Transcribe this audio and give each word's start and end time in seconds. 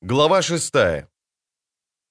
Глава 0.00 0.42
6. 0.42 0.72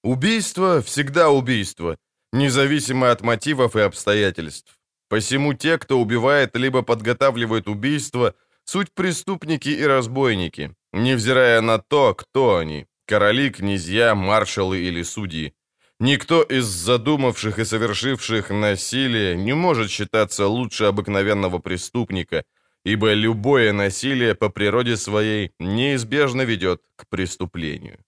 Убийство 0.02 0.82
всегда 0.82 1.30
убийство, 1.30 1.96
независимо 2.34 3.10
от 3.10 3.22
мотивов 3.22 3.76
и 3.76 3.80
обстоятельств. 3.80 4.78
Посему 5.08 5.54
те, 5.54 5.78
кто 5.78 5.98
убивает 5.98 6.54
либо 6.54 6.82
подготавливает 6.82 7.66
убийство, 7.66 8.34
суть 8.64 8.92
преступники 8.92 9.70
и 9.70 9.82
разбойники, 9.86 10.74
невзирая 10.92 11.62
на 11.62 11.78
то, 11.78 12.14
кто 12.14 12.58
они– 12.58 12.86
короли, 13.06 13.48
князья, 13.48 14.14
маршалы 14.14 14.80
или 14.80 15.02
судьи. 15.02 15.54
Никто 15.98 16.42
из 16.42 16.66
задумавших 16.66 17.58
и 17.58 17.64
совершивших 17.64 18.50
насилие 18.50 19.34
не 19.34 19.54
может 19.54 19.90
считаться 19.90 20.46
лучше 20.46 20.84
обыкновенного 20.84 21.58
преступника, 21.58 22.44
ибо 22.88 23.12
любое 23.12 23.72
насилие 23.72 24.34
по 24.34 24.48
природе 24.48 24.96
своей 24.96 25.52
неизбежно 25.58 26.42
ведет 26.44 26.82
к 26.96 27.06
преступлению. 27.08 27.98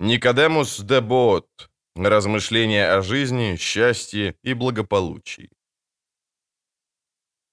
Никодемус 0.00 0.80
де 0.80 1.00
Боот. 1.00 1.70
Размышления 1.96 2.92
о 2.92 3.02
жизни, 3.02 3.56
счастье 3.56 4.34
и 4.42 4.54
благополучии. 4.54 5.48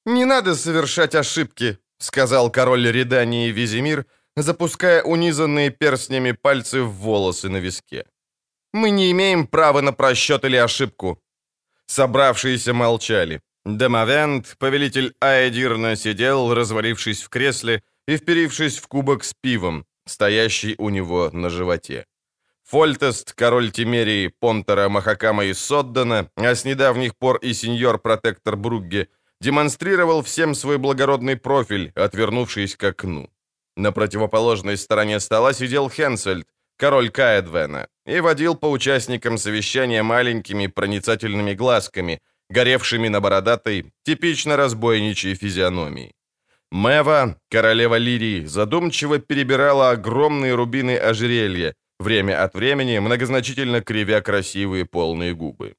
«Не 0.06 0.26
надо 0.26 0.56
совершать 0.56 1.16
ошибки»,— 1.16 1.78
сказал 2.00 2.52
король 2.52 2.92
Редании 2.92 3.52
Визимир, 3.52 4.06
запуская 4.36 5.04
унизанные 5.04 5.72
перстнями 5.72 6.34
пальцы 6.34 6.82
в 6.82 6.92
волосы 6.92 7.50
на 7.50 7.58
виске. 7.58 8.06
«Мы 8.74 8.92
не 8.92 9.12
имеем 9.12 9.48
права 9.48 9.82
на 9.82 9.94
просчет 9.94 10.44
или 10.46 10.58
ошибку». 10.58 11.18
Собравшиеся 11.88 12.74
молчали. 12.74 13.42
Демовент, 13.68 14.56
повелитель 14.60 15.14
Аэдирна, 15.20 15.98
сидел, 15.98 16.54
развалившись 16.54 17.22
в 17.22 17.28
кресле 17.28 17.84
и 18.08 18.16
вперившись 18.16 18.78
в 18.78 18.88
кубок 18.88 19.26
с 19.26 19.34
пивом, 19.34 19.86
стоящий 20.06 20.76
у 20.78 20.90
него 20.90 21.30
на 21.34 21.50
животе. 21.50 22.06
Фольтест, 22.64 23.34
король 23.34 23.72
Тимерии, 23.72 24.32
Понтера, 24.40 24.88
Махакама 24.88 25.44
и 25.44 25.54
Соддана, 25.54 26.30
а 26.38 26.56
с 26.56 26.64
недавних 26.64 27.18
пор 27.18 27.40
и 27.40 27.52
сеньор-протектор 27.54 28.56
Бругге, 28.56 29.10
демонстрировал 29.42 30.22
всем 30.22 30.56
свой 30.56 30.78
благородный 30.78 31.36
профиль, 31.36 31.92
отвернувшись 31.94 32.78
к 32.78 32.84
окну. 32.86 33.30
На 33.76 33.92
противоположной 33.92 34.78
стороне 34.78 35.20
стола 35.20 35.52
сидел 35.52 35.90
Хенсельд, 35.90 36.48
король 36.78 37.10
Каэдвена, 37.10 37.90
и 38.06 38.22
водил 38.22 38.56
по 38.56 38.72
участникам 38.72 39.38
совещания 39.38 40.04
маленькими 40.04 40.68
проницательными 40.68 41.54
глазками, 41.54 42.22
горевшими 42.50 43.10
на 43.10 43.20
бородатой, 43.20 43.92
типично 44.04 44.58
разбойничьей 44.58 45.36
физиономии. 45.36 46.14
Мэва, 46.72 47.36
королева 47.50 47.98
Лирии, 47.98 48.46
задумчиво 48.46 49.20
перебирала 49.20 49.92
огромные 49.92 50.56
рубины 50.56 50.98
ожерелья, 50.98 51.74
время 52.00 52.44
от 52.44 52.56
времени 52.56 53.00
многозначительно 53.00 53.82
кривя 53.82 54.22
красивые 54.22 54.86
полные 54.86 55.34
губы. 55.34 55.76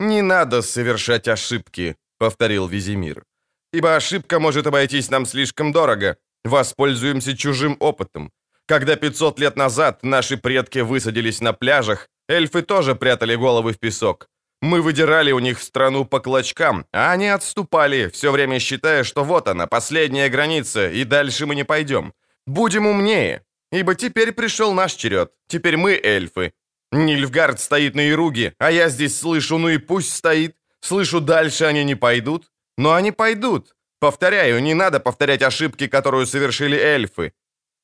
«Не 0.00 0.22
надо 0.22 0.62
совершать 0.62 1.28
ошибки»,— 1.28 1.96
повторил 2.18 2.68
Визимир. 2.68 3.24
«Ибо 3.72 3.96
ошибка 3.96 4.38
может 4.38 4.66
обойтись 4.66 5.10
нам 5.10 5.26
слишком 5.26 5.72
дорого. 5.72 6.16
Воспользуемся 6.44 7.36
чужим 7.36 7.76
опытом. 7.80 8.30
Когда 8.66 8.96
500 8.96 9.40
лет 9.40 9.56
назад 9.56 10.04
наши 10.04 10.36
предки 10.36 10.78
высадились 10.80 11.40
на 11.40 11.52
пляжах, 11.52 12.08
эльфы 12.28 12.62
тоже 12.62 12.94
прятали 12.94 13.36
головы 13.36 13.72
в 13.72 13.78
песок. 13.78 14.28
Мы 14.64 14.80
выдирали 14.80 15.30
у 15.30 15.40
них 15.40 15.60
страну 15.60 16.06
по 16.06 16.20
клочкам, 16.20 16.86
а 16.90 17.12
они 17.12 17.28
отступали, 17.28 18.08
все 18.08 18.32
время 18.32 18.58
считая, 18.58 19.04
что 19.04 19.22
вот 19.22 19.46
она, 19.46 19.66
последняя 19.66 20.30
граница, 20.30 20.88
и 20.88 21.04
дальше 21.04 21.44
мы 21.44 21.54
не 21.54 21.64
пойдем. 21.64 22.14
Будем 22.46 22.86
умнее, 22.86 23.42
ибо 23.70 23.94
теперь 23.94 24.32
пришел 24.32 24.72
наш 24.72 24.94
черед. 24.94 25.32
Теперь 25.48 25.76
мы 25.76 26.00
эльфы. 26.02 26.54
Нильфгард 26.92 27.60
стоит 27.60 27.94
на 27.94 28.08
Ируге, 28.08 28.54
а 28.58 28.70
я 28.70 28.88
здесь 28.88 29.18
слышу, 29.18 29.58
ну 29.58 29.68
и 29.68 29.76
пусть 29.76 30.14
стоит. 30.14 30.56
Слышу, 30.80 31.20
дальше 31.20 31.66
они 31.66 31.84
не 31.84 31.94
пойдут. 31.94 32.50
Но 32.78 32.94
они 32.94 33.12
пойдут. 33.12 33.76
Повторяю, 34.00 34.62
не 34.62 34.72
надо 34.72 34.98
повторять 34.98 35.42
ошибки, 35.42 35.88
которую 35.88 36.26
совершили 36.26 36.78
эльфы. 36.78 37.34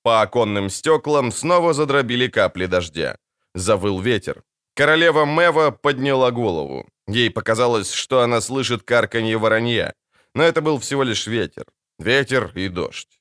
По 0.02 0.22
оконным 0.22 0.70
стеклам 0.70 1.30
снова 1.30 1.74
задробили 1.74 2.28
капли 2.28 2.64
дождя. 2.64 3.18
Завыл 3.54 4.00
ветер. 4.00 4.44
Королева 4.80 5.26
Мева 5.26 5.72
подняла 5.72 6.30
голову. 6.30 6.86
Ей 7.06 7.30
показалось, 7.30 7.92
что 7.92 8.22
она 8.22 8.40
слышит 8.40 8.82
карканье 8.82 9.36
воронья. 9.36 9.92
Но 10.34 10.42
это 10.42 10.62
был 10.62 10.78
всего 10.78 11.02
лишь 11.02 11.26
ветер. 11.26 11.64
Ветер 11.98 12.50
и 12.54 12.68
дождь. 12.68 13.20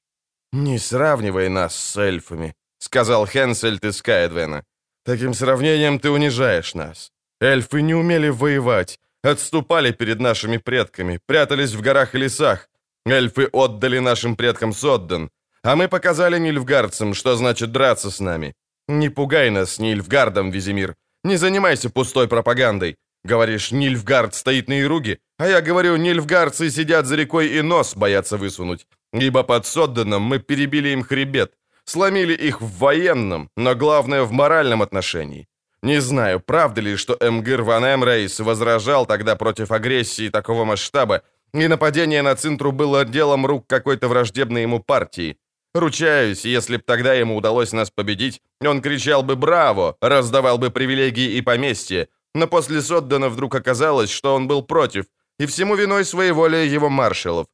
«Не 0.54 0.80
сравнивай 0.80 1.50
нас 1.50 1.76
с 1.76 1.98
эльфами»,— 1.98 2.54
сказал 2.80 3.28
Хенсельд 3.28 3.84
из 3.84 4.02
Каэдвена. 4.02 4.64
«Таким 5.04 5.34
сравнением 5.34 6.00
ты 6.00 6.10
унижаешь 6.10 6.76
нас. 6.76 7.12
Эльфы 7.42 7.82
не 7.82 7.94
умели 7.94 8.30
воевать, 8.30 8.98
отступали 9.22 9.92
перед 9.92 10.22
нашими 10.22 10.60
предками, 10.60 11.20
прятались 11.26 11.74
в 11.74 11.82
горах 11.82 12.16
и 12.16 12.20
лесах. 12.20 12.70
Эльфы 13.06 13.50
отдали 13.52 14.00
нашим 14.00 14.36
предкам 14.38 14.72
Содден, 14.72 15.30
а 15.64 15.76
мы 15.76 15.90
показали 15.90 16.40
нильфгардцам, 16.40 17.14
что 17.14 17.36
значит 17.36 17.74
драться 17.74 18.10
с 18.10 18.22
нами. 18.22 18.54
Не 18.88 19.10
пугай 19.10 19.50
нас 19.50 19.80
нильфгардом, 19.80 20.52
Визимир. 20.52 20.96
Не 21.24 21.38
занимайся 21.38 21.90
пустой 21.90 22.28
пропагандой. 22.28 22.96
Говоришь, 23.26 23.72
Нильфгард 23.72 24.34
стоит 24.34 24.70
на 24.70 24.80
Ируге, 24.80 25.20
а 25.38 25.48
я 25.48 25.62
говорю, 25.62 25.98
нильфгардцы 25.98 26.70
сидят 26.70 27.06
за 27.06 27.16
рекой 27.16 27.48
и 27.48 27.62
нос 27.62 27.96
боятся 27.96 28.38
высунуть. 28.38 28.88
Ибо 29.12 29.44
под 29.44 29.66
Содданом 29.66 30.22
мы 30.22 30.40
перебили 30.40 30.90
им 30.90 31.04
хребет, 31.04 31.54
сломили 31.84 32.34
их 32.34 32.62
в 32.62 32.78
военном, 32.78 33.50
но 33.58 33.76
главное 33.76 34.24
в 34.24 34.32
моральном 34.32 34.82
отношении. 34.82 35.48
Не 35.82 36.02
знаю, 36.02 36.40
правда 36.40 36.82
ли, 36.82 36.96
что 36.96 37.18
Эмгир 37.20 37.62
Ван 37.64 37.84
Эмрейс 37.84 38.40
возражал 38.40 39.06
тогда 39.06 39.36
против 39.36 39.72
агрессии 39.72 40.30
такого 40.30 40.66
масштаба, 40.66 41.22
и 41.54 41.68
нападение 41.68 42.22
на 42.22 42.36
Цинтру 42.36 42.72
было 42.72 43.06
делом 43.06 43.46
рук 43.46 43.66
какой-то 43.68 44.08
враждебной 44.08 44.62
ему 44.62 44.80
партии. 44.80 45.38
Ручаюсь, 45.74 46.46
если 46.46 46.78
б 46.78 46.84
тогда 46.86 47.14
ему 47.14 47.36
удалось 47.36 47.74
нас 47.74 47.92
победить, 47.92 48.42
он 48.62 48.82
кричал 48.82 49.24
бы 49.24 49.36
«Браво!», 49.36 49.96
раздавал 50.02 50.58
бы 50.58 50.72
привилегии 50.72 51.38
и 51.38 51.42
поместья, 51.42 52.08
но 52.34 52.48
после 52.48 52.82
Соддана 52.82 53.30
вдруг 53.30 53.56
оказалось, 53.56 54.10
что 54.10 54.36
он 54.36 54.48
был 54.48 54.64
против, 54.64 55.06
и 55.40 55.46
всему 55.46 55.76
виной 55.76 56.06
своеволия 56.06 56.64
его 56.64 56.90
маршалов. 56.90 57.48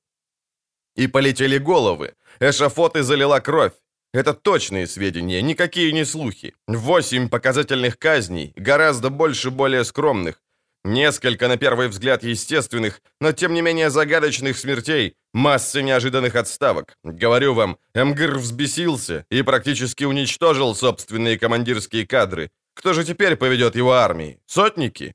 И 0.95 1.07
полетели 1.07 1.57
головы, 1.57 2.13
эшафоты 2.39 3.03
залила 3.03 3.41
кровь. 3.41 3.73
Это 4.13 4.33
точные 4.33 4.87
сведения, 4.87 5.41
никакие 5.41 5.91
не 5.91 6.05
слухи. 6.05 6.53
Восемь 6.67 7.27
показательных 7.27 7.99
казней, 7.99 8.53
гораздо 8.55 9.09
больше 9.09 9.51
более 9.51 9.83
скромных. 9.83 10.41
Несколько, 10.85 11.47
на 11.47 11.57
первый 11.57 11.89
взгляд, 11.89 12.23
естественных, 12.23 13.01
но 13.19 13.33
тем 13.33 13.53
не 13.53 13.61
менее 13.61 13.89
загадочных 13.89 14.57
смертей, 14.57 15.15
массы 15.35 15.83
неожиданных 15.83 16.35
отставок. 16.35 16.97
Говорю 17.03 17.53
вам, 17.53 17.77
Эмгр 17.93 18.37
взбесился 18.37 19.25
и 19.29 19.43
практически 19.43 20.05
уничтожил 20.05 20.73
собственные 20.73 21.37
командирские 21.37 22.07
кадры. 22.07 22.49
Кто 22.73 22.93
же 22.93 23.03
теперь 23.03 23.35
поведет 23.35 23.75
его 23.75 23.91
армией? 23.91 24.39
Сотники? 24.45 25.13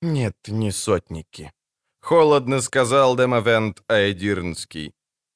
Нет, 0.00 0.36
не 0.46 0.70
сотники. 0.70 1.52
Холодно 2.00 2.60
сказал 2.60 3.16
Демовент 3.16 3.82
Айдирнский. 3.88 4.92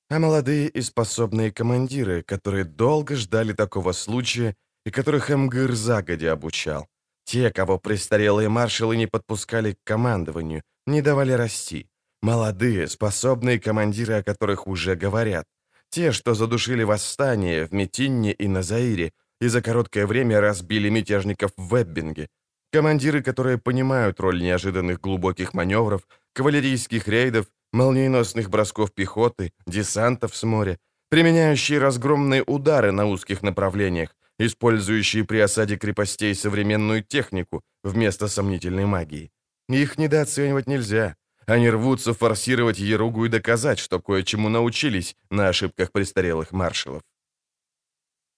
А 0.09 0.19
молодые 0.19 0.69
и 0.69 0.83
способные 0.83 1.51
командиры, 1.51 2.23
которые 2.23 2.65
долго 2.65 3.17
ждали 3.17 3.53
такого 3.53 3.93
случая 3.93 4.55
и 4.85 4.91
которых 4.91 5.31
Эмгыр 5.31 5.73
загодя 5.75 6.33
обучал. 6.33 6.87
Те, 7.25 7.51
кого 7.51 7.79
престарелые 7.79 8.49
маршалы 8.49 8.97
не 8.97 9.09
подпускали 9.09 9.73
к 9.73 9.79
командованию, 9.85 10.63
не 10.87 11.03
давали 11.03 11.33
расти. 11.33 11.89
Молодые, 12.27 12.89
способные 12.89 13.61
командиры, 13.61 14.15
о 14.15 14.23
которых 14.23 14.67
уже 14.67 14.97
говорят. 14.97 15.45
Те, 15.91 16.11
что 16.11 16.35
задушили 16.35 16.83
восстание 16.83 17.67
в 17.67 17.73
Метинне 17.73 18.33
и 18.33 18.49
на 18.49 18.63
Заире 18.63 19.13
и 19.41 19.49
за 19.49 19.63
короткое 19.63 20.07
время 20.07 20.41
разбили 20.41 20.91
мятежников 20.91 21.53
в 21.57 21.73
Веббинге. 21.73 22.27
Командиры, 22.73 23.23
которые 23.23 23.59
понимают 23.59 24.19
роль 24.21 24.43
неожиданных 24.43 25.01
глубоких 25.01 25.55
маневров, 25.55 26.01
кавалерийских 26.35 27.07
рейдов, 27.07 27.47
молниеносных 27.73 28.51
бросков 28.51 28.93
пехоты, 28.93 29.53
десантов 29.65 30.35
с 30.35 30.43
моря, 30.43 30.79
применяющие 31.11 31.79
разгромные 31.79 32.43
удары 32.43 32.91
на 32.91 33.07
узких 33.07 33.43
направлениях, 33.43 34.17
использующие 34.41 35.23
при 35.23 35.39
осаде 35.39 35.77
крепостей 35.77 36.35
современную 36.35 37.05
технику 37.05 37.63
вместо 37.85 38.27
сомнительной 38.27 38.87
магии. 38.87 39.31
Их 39.69 39.97
недооценивать 39.97 40.67
нельзя. 40.67 41.15
Они 41.47 41.71
рвутся 41.71 42.13
форсировать 42.13 42.79
Еругу 42.79 43.27
и 43.27 43.29
доказать, 43.29 43.79
что 43.79 44.01
кое-чему 44.01 44.49
научились 44.49 45.15
на 45.31 45.49
ошибках 45.49 45.93
престарелых 45.93 46.53
маршалов. 46.53 47.03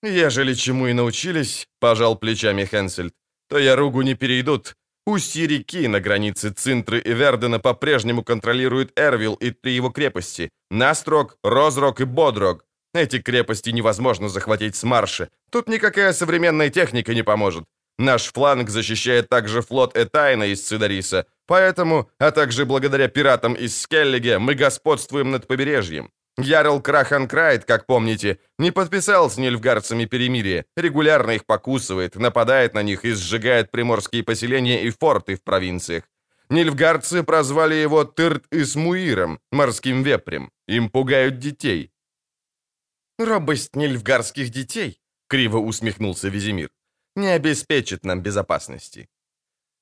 «Ежели 0.02 0.54
чему 0.54 0.86
и 0.88 0.92
научились»,— 0.92 1.66
пожал 1.80 2.16
плечами 2.16 2.64
Хенсельд, 2.64 3.14
«то 3.48 3.58
Яругу 3.58 4.02
не 4.02 4.14
перейдут. 4.14 4.76
Устье 5.06 5.46
реки 5.46 5.88
на 5.88 6.00
границе 6.00 6.50
Цинтры 6.50 7.00
и 7.00 7.14
Вердена 7.14 7.58
по-прежнему 7.58 8.22
контролирует 8.22 8.92
Эрвил 8.94 9.34
и 9.34 9.50
три 9.50 9.74
его 9.74 9.90
крепости— 9.90 10.50
Настрок, 10.70 11.38
Розрок 11.42 12.00
и 12.00 12.04
Бодрог. 12.04 12.66
Эти 12.94 13.18
крепости 13.18 13.70
невозможно 13.70 14.28
захватить 14.28 14.76
с 14.76 14.84
марша. 14.84 15.30
Тут 15.50 15.68
никакая 15.68 16.12
современная 16.12 16.68
техника 16.68 17.14
не 17.14 17.22
поможет. 17.22 17.64
Наш 17.98 18.32
фланг 18.32 18.70
защищает 18.70 19.28
также 19.28 19.60
флот 19.60 19.96
Этайна 19.96 20.44
из 20.44 20.62
Цидариса, 20.62 21.26
поэтому, 21.46 22.08
а 22.18 22.30
также 22.30 22.64
благодаря 22.64 23.08
пиратам 23.08 23.54
из 23.54 23.80
Скеллиге, 23.80 24.38
мы 24.38 24.54
господствуем 24.54 25.30
над 25.30 25.46
побережьем. 25.46 26.10
Ярл 26.40 26.80
Краханкрайт, 26.80 27.64
как 27.64 27.86
помните, 27.86 28.38
не 28.58 28.70
подписал 28.70 29.28
с 29.28 29.38
нильфгардцами 29.38 30.04
перемирие, 30.04 30.66
регулярно 30.76 31.32
их 31.32 31.44
покусывает, 31.44 32.14
нападает 32.14 32.74
на 32.74 32.82
них 32.84 33.04
и 33.04 33.10
сжигает 33.10 33.72
приморские 33.72 34.22
поселения 34.22 34.84
и 34.84 34.90
форты 34.90 35.34
в 35.34 35.42
провинциях. 35.42 36.04
Нильфгардцы 36.48 37.24
прозвали 37.24 37.74
его 37.74 38.04
Тырт 38.04 38.44
Исмуиром, 38.52 39.40
морским 39.50 40.04
вепрем. 40.04 40.50
Им 40.68 40.88
пугают 40.90 41.38
детей. 41.38 41.90
«Робость 43.18 43.74
нильфгардских 43.74 44.50
детей»,— 44.50 45.00
криво 45.28 45.58
усмехнулся 45.58 46.28
Визимир,— 46.28 46.70
«не 47.18 47.28
обеспечит 47.36 48.04
нам 48.04 48.22
безопасности». 48.22 49.08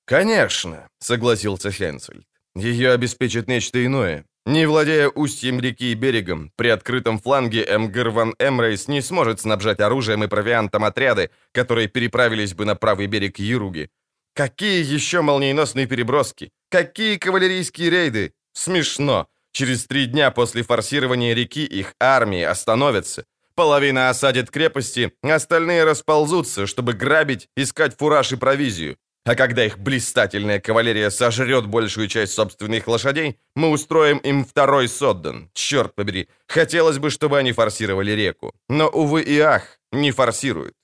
«Конечно»,— 0.07 0.89
согласился 0.99 1.71
Хенсельд. 1.71 2.27
«Ее 2.55 2.93
обеспечит 2.93 3.49
нечто 3.49 3.85
иное. 3.85 4.25
Не 4.47 4.67
владея 4.67 5.09
устьем 5.09 5.61
реки 5.61 5.91
и 5.91 5.95
берегом, 5.95 6.53
при 6.57 6.69
открытом 6.69 7.19
фланге 7.19 7.65
Эмгир 7.69 8.11
ван 8.11 8.35
Эмрейс 8.39 8.89
не 8.89 9.03
сможет 9.03 9.41
снабжать 9.41 9.81
оружием 9.81 10.23
и 10.23 10.29
провиантом 10.29 10.85
отряды, 10.85 11.31
которые 11.53 11.89
переправились 11.89 12.55
бы 12.55 12.65
на 12.65 12.77
правый 12.77 13.09
берег 13.09 13.39
Яруги. 13.39 13.91
Какие 14.35 14.85
еще 14.85 15.21
молниеносные 15.21 15.87
переброски? 15.87 16.51
Какие 16.71 17.17
кавалерийские 17.17 17.91
рейды? 17.91 18.33
Смешно. 18.53 19.27
Через 19.53 19.87
три 19.87 20.07
дня 20.07 20.31
после 20.31 20.63
форсирования 20.63 21.35
реки 21.35 21.65
их 21.65 21.95
армии 21.99 22.43
остановятся. 22.43 23.25
Половина 23.57 24.11
осадит 24.11 24.51
крепости, 24.51 25.13
остальные 25.23 25.85
расползутся, 25.85 26.67
чтобы 26.67 26.93
грабить, 26.93 27.49
искать 27.57 27.97
фураж 27.97 28.33
и 28.33 28.37
провизию. 28.37 28.99
А 29.25 29.35
когда 29.35 29.65
их 29.65 29.79
блистательная 29.79 30.61
кавалерия 30.61 31.11
сожрет 31.11 31.67
большую 31.67 32.07
часть 32.07 32.35
собственных 32.35 32.87
лошадей, 32.87 33.39
мы 33.57 33.71
устроим 33.71 34.19
им 34.19 34.45
второй 34.45 34.89
Содден. 34.89 35.51
Черт 35.55 35.95
побери, 35.95 36.29
хотелось 36.47 36.99
бы, 36.99 37.11
чтобы 37.11 37.39
они 37.39 37.53
форсировали 37.53 38.13
реку. 38.13 38.53
Но, 38.69 38.89
увы 38.89 39.23
и 39.23 39.39
ах, 39.41 39.81
не 39.91 40.13
форсируют. 40.13 40.75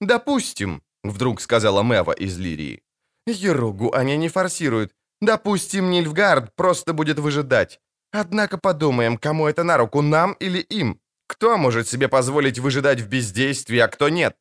«Допустим»,— 0.00 0.82
вдруг 1.04 1.40
сказала 1.40 1.82
Мэва 1.82 2.12
из 2.12 2.38
Лирии. 2.38 2.82
«Еругу 3.26 3.92
они 3.92 4.16
не 4.16 4.28
форсируют. 4.28 4.90
Допустим, 5.20 5.90
Нильфгард 5.90 6.56
просто 6.56 6.92
будет 6.94 7.18
выжидать. 7.18 7.78
Однако 8.10 8.58
подумаем, 8.58 9.18
кому 9.18 9.46
это 9.46 9.64
на 9.64 9.76
руку, 9.76 10.00
нам 10.00 10.32
или 10.40 10.58
им? 10.58 10.98
Кто 11.30 11.56
может 11.56 11.88
себе 11.88 12.08
позволить 12.08 12.58
выжидать 12.58 13.00
в 13.00 13.08
бездействии, 13.08 13.78
а 13.78 13.86
кто 13.86 14.08
нет?» 14.08 14.34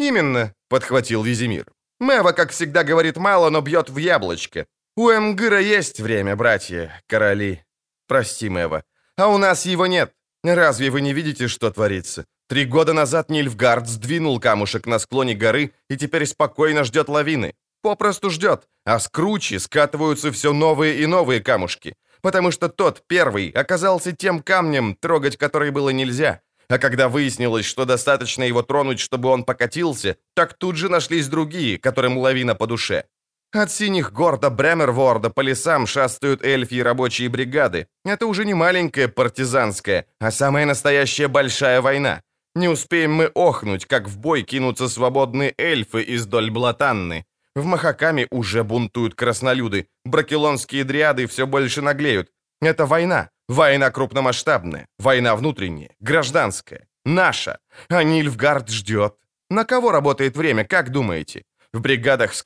«Именно»,— 0.00 0.52
подхватил 0.68 1.22
Визимир. 1.22 1.66
«Мэва, 2.00 2.32
как 2.32 2.50
всегда, 2.50 2.82
говорит 2.82 3.16
мало, 3.16 3.50
но 3.50 3.60
бьет 3.60 3.88
в 3.88 3.98
яблочко. 3.98 4.66
У 4.96 5.10
Эмгыра 5.10 5.60
есть 5.60 6.00
время, 6.00 6.34
братья, 6.34 7.00
короли. 7.06 7.64
Прости, 8.08 8.48
Мэва. 8.48 8.82
А 9.16 9.28
у 9.28 9.38
нас 9.38 9.64
его 9.64 9.86
нет. 9.86 10.12
Разве 10.42 10.90
вы 10.90 11.02
не 11.02 11.12
видите, 11.12 11.46
что 11.46 11.70
творится? 11.70 12.24
Три 12.48 12.64
года 12.64 12.92
назад 12.92 13.30
Нильфгард 13.30 13.86
сдвинул 13.86 14.40
камушек 14.40 14.86
на 14.86 14.98
склоне 14.98 15.36
горы 15.36 15.70
и 15.90 15.96
теперь 15.96 16.26
спокойно 16.26 16.82
ждет 16.82 17.08
лавины. 17.08 17.54
Попросту 17.80 18.30
ждет, 18.30 18.68
а 18.84 18.98
с 18.98 19.08
кручи 19.08 19.58
скатываются 19.58 20.32
все 20.32 20.52
новые 20.52 21.00
и 21.00 21.06
новые 21.06 21.40
камушки 21.40 21.94
потому 22.22 22.50
что 22.50 22.68
тот, 22.68 23.02
первый, 23.06 23.50
оказался 23.50 24.12
тем 24.12 24.40
камнем, 24.40 24.94
трогать 24.94 25.36
который 25.36 25.70
было 25.70 25.90
нельзя. 25.90 26.40
А 26.68 26.78
когда 26.78 27.08
выяснилось, 27.08 27.66
что 27.66 27.84
достаточно 27.84 28.44
его 28.44 28.62
тронуть, 28.62 29.00
чтобы 29.00 29.28
он 29.28 29.44
покатился, 29.44 30.16
так 30.34 30.54
тут 30.54 30.76
же 30.76 30.88
нашлись 30.88 31.28
другие, 31.28 31.78
которым 31.78 32.16
лавина 32.16 32.54
по 32.54 32.66
душе. 32.66 33.04
От 33.52 33.70
синих 33.70 34.12
гор 34.12 34.40
до 34.40 34.48
Бремерворда 34.48 35.28
по 35.28 35.42
лесам 35.42 35.86
шастают 35.86 36.42
эльфи 36.42 36.76
и 36.76 36.82
рабочие 36.82 37.28
бригады. 37.28 37.86
Это 38.02 38.26
уже 38.26 38.46
не 38.46 38.54
маленькая 38.54 39.08
партизанская, 39.08 40.06
а 40.20 40.30
самая 40.30 40.64
настоящая 40.64 41.28
большая 41.28 41.82
война. 41.82 42.22
Не 42.54 42.68
успеем 42.68 43.12
мы 43.12 43.26
охнуть, 43.34 43.84
как 43.84 44.08
в 44.08 44.18
бой 44.18 44.42
кинутся 44.42 44.88
свободные 44.88 45.54
эльфы 45.58 46.02
из 46.02 46.24
Дольблатанны. 46.24 47.26
В 47.54 47.64
Махакаме 47.64 48.26
уже 48.30 48.64
бунтуют 48.64 49.14
краснолюды, 49.14 49.88
бракелонские 50.04 50.84
дриады 50.84 51.26
все 51.26 51.46
больше 51.46 51.82
наглеют. 51.82 52.30
Это 52.62 52.86
война, 52.86 53.30
война 53.48 53.90
крупномасштабная, 53.90 54.86
война 54.98 55.36
внутренняя, 55.36 55.90
гражданская, 56.00 56.86
наша. 57.04 57.58
А 57.88 58.02
Нильфгард 58.02 58.70
ждет. 58.70 59.16
На 59.50 59.64
кого 59.64 59.92
работает 59.92 60.36
время, 60.36 60.64
как 60.64 60.90
думаете? 60.90 61.42
В 61.72 61.80
бригадах 61.80 62.34
с 62.34 62.42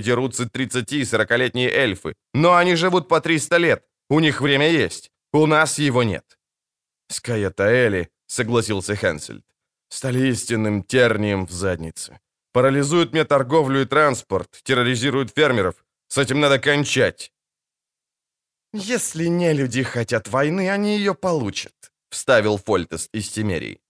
дерутся 0.00 0.44
30- 0.44 0.96
и 0.96 1.02
40-летние 1.02 1.70
эльфы, 1.70 2.14
но 2.34 2.54
они 2.54 2.76
живут 2.76 3.08
по 3.08 3.20
300 3.20 3.56
лет. 3.58 3.84
У 4.10 4.20
них 4.20 4.40
время 4.40 4.68
есть. 4.68 5.10
У 5.32 5.46
нас 5.46 5.78
его 5.78 6.02
нет. 6.02 6.38
С 7.08 7.20
Каятаэли, 7.20 8.08
согласился 8.26 8.94
Хенсельд, 8.96 9.44
стали 9.88 10.28
истинным 10.28 10.82
тернием 10.82 11.46
в 11.46 11.50
заднице. 11.50 12.18
Парализуют 12.56 13.12
мне 13.12 13.26
торговлю 13.26 13.82
и 13.82 13.84
транспорт, 13.84 14.48
терроризируют 14.62 15.30
фермеров. 15.36 15.74
С 16.08 16.16
этим 16.16 16.40
надо 16.40 16.58
кончать. 16.58 17.30
«Если 18.72 19.26
не 19.26 19.52
люди 19.52 19.82
хотят 19.82 20.28
войны, 20.28 20.70
они 20.70 20.96
ее 20.96 21.14
получат»,— 21.14 21.74
вставил 22.10 22.56
Фольтес 22.56 23.10
из 23.12 23.28
Тимерии. 23.28 23.80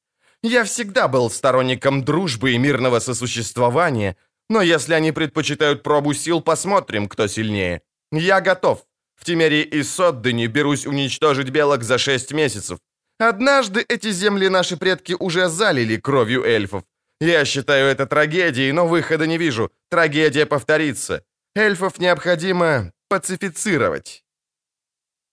«Я 0.42 0.64
всегда 0.64 1.06
был 1.06 1.30
сторонником 1.30 2.02
дружбы 2.04 2.54
и 2.54 2.58
мирного 2.58 2.98
сосуществования, 2.98 4.16
но 4.50 4.62
если 4.62 4.94
они 4.94 5.12
предпочитают 5.12 5.84
пробу 5.84 6.12
сил, 6.14 6.40
посмотрим, 6.40 7.08
кто 7.08 7.28
сильнее. 7.28 7.82
Я 8.10 8.40
готов. 8.40 8.84
В 9.14 9.24
Тимерии 9.24 9.62
и 9.62 9.84
Соддене 9.84 10.48
берусь 10.48 10.86
уничтожить 10.86 11.50
белок 11.50 11.84
за 11.84 11.98
шесть 11.98 12.32
месяцев. 12.32 12.80
Однажды 13.20 13.84
эти 13.88 14.10
земли 14.10 14.48
наши 14.48 14.76
предки 14.76 15.14
уже 15.20 15.48
залили 15.48 15.98
кровью 15.98 16.42
эльфов. 16.42 16.82
Я 17.20 17.44
считаю 17.44 17.86
это 17.86 18.06
трагедией, 18.06 18.72
но 18.72 18.86
выхода 18.86 19.26
не 19.26 19.38
вижу. 19.38 19.70
Трагедия 19.88 20.46
повторится. 20.46 21.22
Эльфов 21.54 21.98
необходимо 21.98 22.92
пацифицировать». 23.08 24.24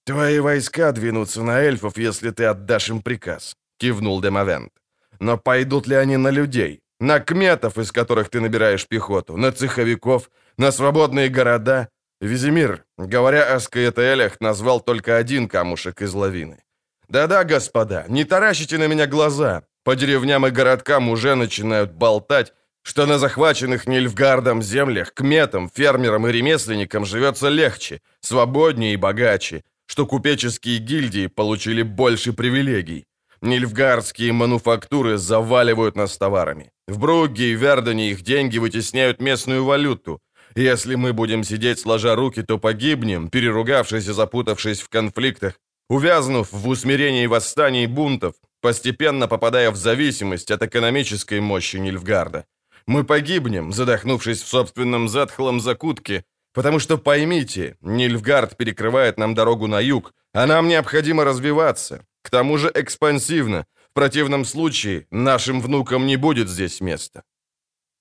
«Твои 0.05 0.39
войска 0.39 0.91
двинутся 0.91 1.43
на 1.43 1.61
эльфов, 1.61 1.97
если 1.97 2.31
ты 2.31 2.45
отдашь 2.45 2.89
им 2.89 3.01
приказ»,— 3.01 3.55
кивнул 3.77 4.21
Демовент. 4.21 4.71
«Но 5.19 5.37
пойдут 5.37 5.87
ли 5.87 5.95
они 5.95 6.17
на 6.17 6.31
людей? 6.31 6.83
На 6.99 7.19
кметов, 7.19 7.77
из 7.77 7.91
которых 7.91 8.29
ты 8.29 8.39
набираешь 8.39 8.87
пехоту? 8.87 9.37
На 9.37 9.51
цеховиков? 9.51 10.29
На 10.57 10.71
свободные 10.71 11.29
города? 11.29 11.89
Визимир, 12.21 12.85
говоря 12.97 13.53
о 13.53 13.59
скаэтелях, 13.59 14.39
назвал 14.39 14.79
только 14.79 15.17
один 15.17 15.49
камушек 15.49 16.01
из 16.01 16.13
лавины. 16.13 16.63
Да-да, 17.09 17.43
господа, 17.43 18.05
не 18.07 18.23
таращите 18.23 18.77
на 18.77 18.87
меня 18.87 19.07
глаза. 19.07 19.63
По 19.83 19.95
деревням 19.95 20.47
и 20.47 20.49
городкам 20.49 21.09
уже 21.09 21.35
начинают 21.35 21.91
болтать, 21.91 22.53
что 22.83 23.05
на 23.05 23.17
захваченных 23.17 23.87
Нильфгардом 23.87 24.61
землях 24.61 25.13
кметам, 25.13 25.69
фермерам 25.69 26.27
и 26.27 26.31
ремесленникам 26.31 27.05
живется 27.05 27.49
легче, 27.49 28.01
свободнее 28.21 28.93
и 28.93 28.97
богаче, 28.97 29.63
что 29.85 30.05
купеческие 30.05 30.77
гильдии 30.77 31.27
получили 31.27 31.81
больше 31.81 32.33
привилегий. 32.33 33.05
Нильфгардские 33.41 34.31
мануфактуры 34.31 35.17
заваливают 35.17 35.97
нас 35.97 36.17
товарами. 36.17 36.71
В 36.87 36.97
Бругге 36.97 37.51
и 37.51 37.55
Вердене 37.55 38.11
их 38.11 38.21
деньги 38.21 38.57
вытесняют 38.57 39.21
местную 39.21 39.65
валюту. 39.65 40.21
Если 40.55 40.95
мы 40.95 41.11
будем 41.11 41.43
сидеть 41.43 41.79
сложа 41.79 42.15
руки, 42.15 42.41
то 42.41 42.57
погибнем, 42.57 43.29
переругавшись 43.29 44.07
и 44.07 44.13
запутавшись 44.13 44.81
в 44.81 44.87
конфликтах, 44.87 45.59
увязнув 45.89 46.53
в 46.53 46.67
усмирении 46.69 47.27
восстаний 47.27 47.83
и 47.83 47.87
бунтов, 47.87 48.35
постепенно 48.63 49.27
попадая 49.27 49.71
в 49.71 49.75
зависимость 49.75 50.49
от 50.49 50.63
экономической 50.63 51.41
мощи 51.41 51.75
Нильфгарда. 51.79 52.45
Мы 52.87 53.03
погибнем, 53.03 53.73
задохнувшись 53.73 54.41
в 54.41 54.47
собственном 54.47 55.09
затхлом 55.09 55.59
закутке, 55.59 56.23
потому 56.53 56.79
что, 56.79 56.97
поймите, 56.97 57.75
Нильфгард 57.81 58.55
перекрывает 58.55 59.17
нам 59.17 59.35
дорогу 59.35 59.67
на 59.67 59.81
юг, 59.81 60.13
а 60.33 60.45
нам 60.45 60.69
необходимо 60.69 61.25
развиваться, 61.25 62.05
к 62.23 62.29
тому 62.29 62.57
же 62.57 62.71
экспансивно. 62.73 63.65
В 63.89 63.93
противном 63.93 64.45
случае 64.45 65.07
нашим 65.11 65.61
внукам 65.61 66.05
не 66.05 66.15
будет 66.17 66.47
здесь 66.47 66.81
места. 66.81 67.23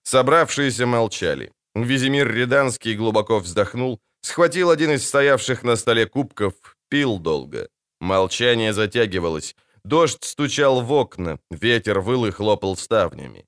Собравшиеся 0.04 0.86
молчали. 0.86 1.50
Визимир 1.74 2.32
Реданский 2.32 2.94
глубоко 2.94 3.40
вздохнул, 3.40 3.98
схватил 4.20 4.70
один 4.70 4.92
из 4.92 5.04
стоявших 5.08 5.64
на 5.64 5.76
столе 5.76 6.06
кубков, 6.06 6.54
пил 6.88 7.18
долго. 7.18 7.68
Молчание 8.00 8.72
затягивалось, 8.72 9.56
Дождь 9.84 10.24
стучал 10.24 10.82
в 10.82 10.92
окна, 10.92 11.38
ветер 11.50 12.00
выл 12.00 12.26
и 12.26 12.30
хлопал 12.30 12.76
ставнями. 12.76 13.44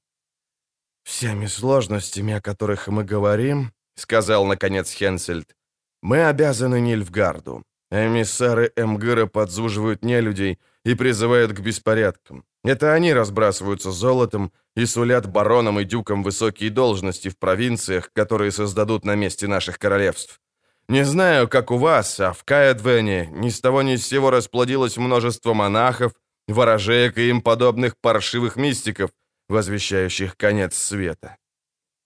«Всеми 1.05 1.47
сложностями, 1.47 2.35
о 2.35 2.41
которых 2.41 2.89
мы 2.89 3.05
говорим,— 3.05 3.73
сказал, 3.97 4.47
наконец, 4.47 4.91
Хенсельд,— 4.91 5.55
мы 6.03 6.27
обязаны 6.27 6.81
Нильфгарду. 6.81 7.63
Эмиссары 7.91 8.73
Эмгыра 8.77 9.27
подзуживают 9.27 10.05
нелюдей, 10.05 10.59
и 10.85 10.95
призывают 10.95 11.53
к 11.53 11.61
беспорядкам. 11.61 12.45
Это 12.63 12.93
они 12.93 13.13
разбрасываются 13.13 13.91
золотом 13.91 14.53
и 14.77 14.87
сулят 14.87 15.27
баронам 15.27 15.81
и 15.81 15.85
дюкам 15.85 16.23
высокие 16.23 16.71
должности 16.71 17.29
в 17.29 17.39
провинциях, 17.39 18.11
которые 18.13 18.53
создадут 18.53 19.05
на 19.05 19.15
месте 19.15 19.47
наших 19.47 19.79
королевств. 19.79 20.41
Не 20.89 21.05
знаю, 21.05 21.49
как 21.49 21.71
у 21.71 21.79
вас, 21.79 22.21
а 22.21 22.33
в 22.33 22.45
Каэдвене 22.45 23.29
ни 23.33 23.49
с 23.49 23.61
того 23.61 23.83
ни 23.83 23.97
с 23.97 24.07
сего 24.07 24.31
расплодилось 24.31 24.99
множество 24.99 25.55
монахов, 25.55 26.13
ворожеек 26.49 27.19
и 27.19 27.29
им 27.29 27.41
подобных 27.41 27.97
паршивых 28.01 28.57
мистиков, 28.57 29.11
возвещающих 29.49 30.37
конец 30.37 30.77
света. 30.77 31.37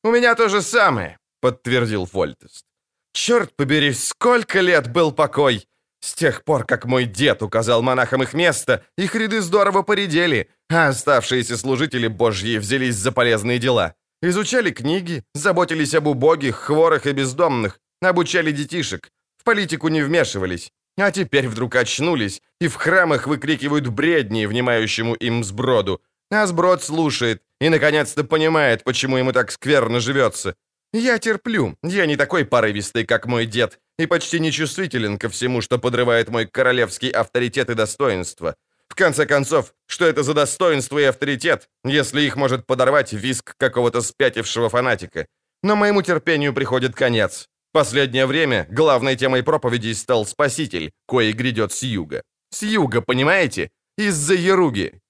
«У 0.05 0.11
меня 0.11 0.35
то 0.35 0.49
же 0.49 0.63
самое»,— 0.63 1.19
подтвердил 1.41 2.07
Фольтест. 2.07 2.65
«Черт 3.13 3.57
побери, 3.57 3.93
сколько 3.93 4.61
лет 4.61 4.93
был 4.93 5.13
покой! 5.13 5.67
С 6.01 6.15
тех 6.15 6.45
пор, 6.45 6.65
как 6.65 6.85
мой 6.85 7.07
дед 7.07 7.43
указал 7.43 7.83
монахам 7.83 8.23
их 8.23 8.35
место, 8.35 8.85
их 8.97 9.15
ряды 9.17 9.41
здорово 9.41 9.83
поредели, 9.83 10.49
а 10.71 10.89
оставшиеся 10.89 11.57
служители 11.57 12.07
божьи 12.07 12.59
взялись 12.59 12.95
за 12.95 13.11
полезные 13.11 13.59
дела. 13.59 13.95
Изучали 14.23 14.71
книги, 14.71 15.25
заботились 15.35 15.95
об 15.95 16.07
убогих, 16.07 16.57
хворых 16.57 17.07
и 17.07 17.13
бездомных, 17.13 17.81
обучали 18.01 18.53
детишек, 18.53 19.11
в 19.39 19.45
политику 19.45 19.89
не 19.89 20.03
вмешивались. 20.03 20.73
А 20.99 21.13
теперь 21.13 21.47
вдруг 21.49 21.77
очнулись 21.77 22.43
и 22.61 22.67
в 22.67 22.75
храмах 22.75 23.27
выкрикивают 23.29 23.87
бредни 23.87 24.47
внимающему 24.47 25.15
им 25.15 25.45
сброду. 25.45 26.03
А 26.31 26.47
сброд 26.47 26.83
слушает 26.83 27.43
и, 27.61 27.69
наконец-то, 27.69 28.25
понимает, 28.25 28.83
почему 28.85 29.17
ему 29.17 29.33
так 29.33 29.53
скверно 29.53 30.01
живется. 30.01 30.55
Я 30.93 31.19
терплю, 31.19 31.77
я 31.83 32.07
не 32.07 32.17
такой 32.17 32.45
порывистый, 32.45 33.05
как 33.07 33.27
мой 33.27 33.47
дед, 33.47 33.79
и 33.99 34.07
почти 34.07 34.41
не 34.41 34.51
чувствителен 34.51 35.19
ко 35.19 35.29
всему, 35.29 35.61
что 35.61 35.79
подрывает 35.79 36.31
мой 36.31 36.47
королевский 36.47 37.11
авторитет 37.11 37.71
и 37.71 37.75
достоинство. 37.75 38.57
В 38.89 38.95
конце 38.95 39.27
концов, 39.27 39.75
что 39.87 40.07
это 40.07 40.23
за 40.23 40.35
достоинство 40.35 40.99
и 40.99 41.05
авторитет, 41.05 41.69
если 41.85 42.23
их 42.23 42.37
может 42.37 42.67
подорвать 42.67 43.13
виск 43.13 43.55
какого-то 43.57 44.01
спятившего 44.01 44.69
фанатика? 44.69 45.27
Но 45.63 45.77
моему 45.77 46.03
терпению 46.03 46.55
приходит 46.55 46.95
конец. 46.95 47.49
Последнее 47.79 48.27
время 48.27 48.67
главной 48.71 49.15
темой 49.15 49.43
проповедей 49.43 49.95
стал 49.95 50.27
Спаситель, 50.27 50.91
кое 51.07 51.33
грядет 51.33 51.71
с 51.71 51.85
юга. 51.85 52.23
С 52.51 52.63
юга, 52.63 53.01
понимаете? 53.01 53.71
Из-за 53.97 54.35
Еруги. 54.35 55.01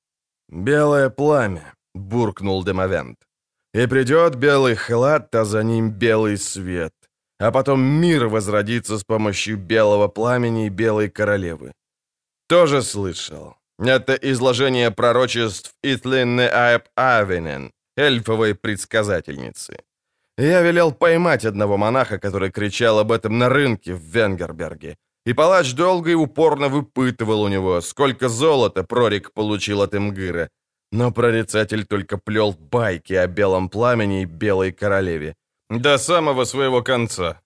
«Белое 0.51 1.09
пламя»,— 1.09 1.73
буркнул 1.95 2.65
Демовент. 2.65 3.17
«И 3.75 3.87
придет 3.87 4.35
белый 4.35 4.75
халат, 4.75 5.35
а 5.35 5.45
за 5.45 5.63
ним 5.63 5.91
белый 5.91 6.37
свет 6.37 6.93
а 7.41 7.51
потом 7.53 7.81
мир 7.81 8.29
возродится 8.29 8.99
с 8.99 9.05
помощью 9.05 9.57
белого 9.57 10.09
пламени 10.09 10.67
и 10.67 10.71
белой 10.71 11.09
королевы. 11.09 11.73
Тоже 12.49 12.83
слышал. 12.83 13.55
Это 13.79 14.15
изложение 14.15 14.91
пророчеств 14.91 15.73
Итлинны 15.85 16.49
Аэб 16.49 16.83
Авенен, 16.97 17.71
эльфовой 17.97 18.55
предсказательницы. 18.55 19.79
Я 20.39 20.63
велел 20.63 20.93
поймать 20.93 21.45
одного 21.45 21.77
монаха, 21.77 22.19
который 22.19 22.53
кричал 22.53 22.99
об 23.01 23.11
этом 23.11 23.39
на 23.39 23.49
рынке 23.49 23.93
в 23.93 24.03
Венгерберге. 24.03 24.97
И 25.27 25.35
палач 25.35 25.75
долго 25.75 26.11
и 26.11 26.15
упорно 26.15 26.69
выпытывал 26.69 27.43
у 27.43 27.49
него, 27.49 27.81
сколько 27.81 28.29
золота 28.29 28.85
прорик 28.85 29.33
получил 29.33 29.83
от 29.83 29.95
Имгыра. 29.95 30.49
Но 30.93 31.11
прорицатель 31.11 31.85
только 31.85 32.19
плел 32.19 32.53
байки 32.53 33.15
о 33.15 33.27
белом 33.27 33.69
пламени 33.69 34.23
и 34.23 34.27
белой 34.27 34.73
королеве. 34.73 35.35
До 35.71 35.99
самого 35.99 36.45
своего 36.45 36.83
конца. 36.83 37.41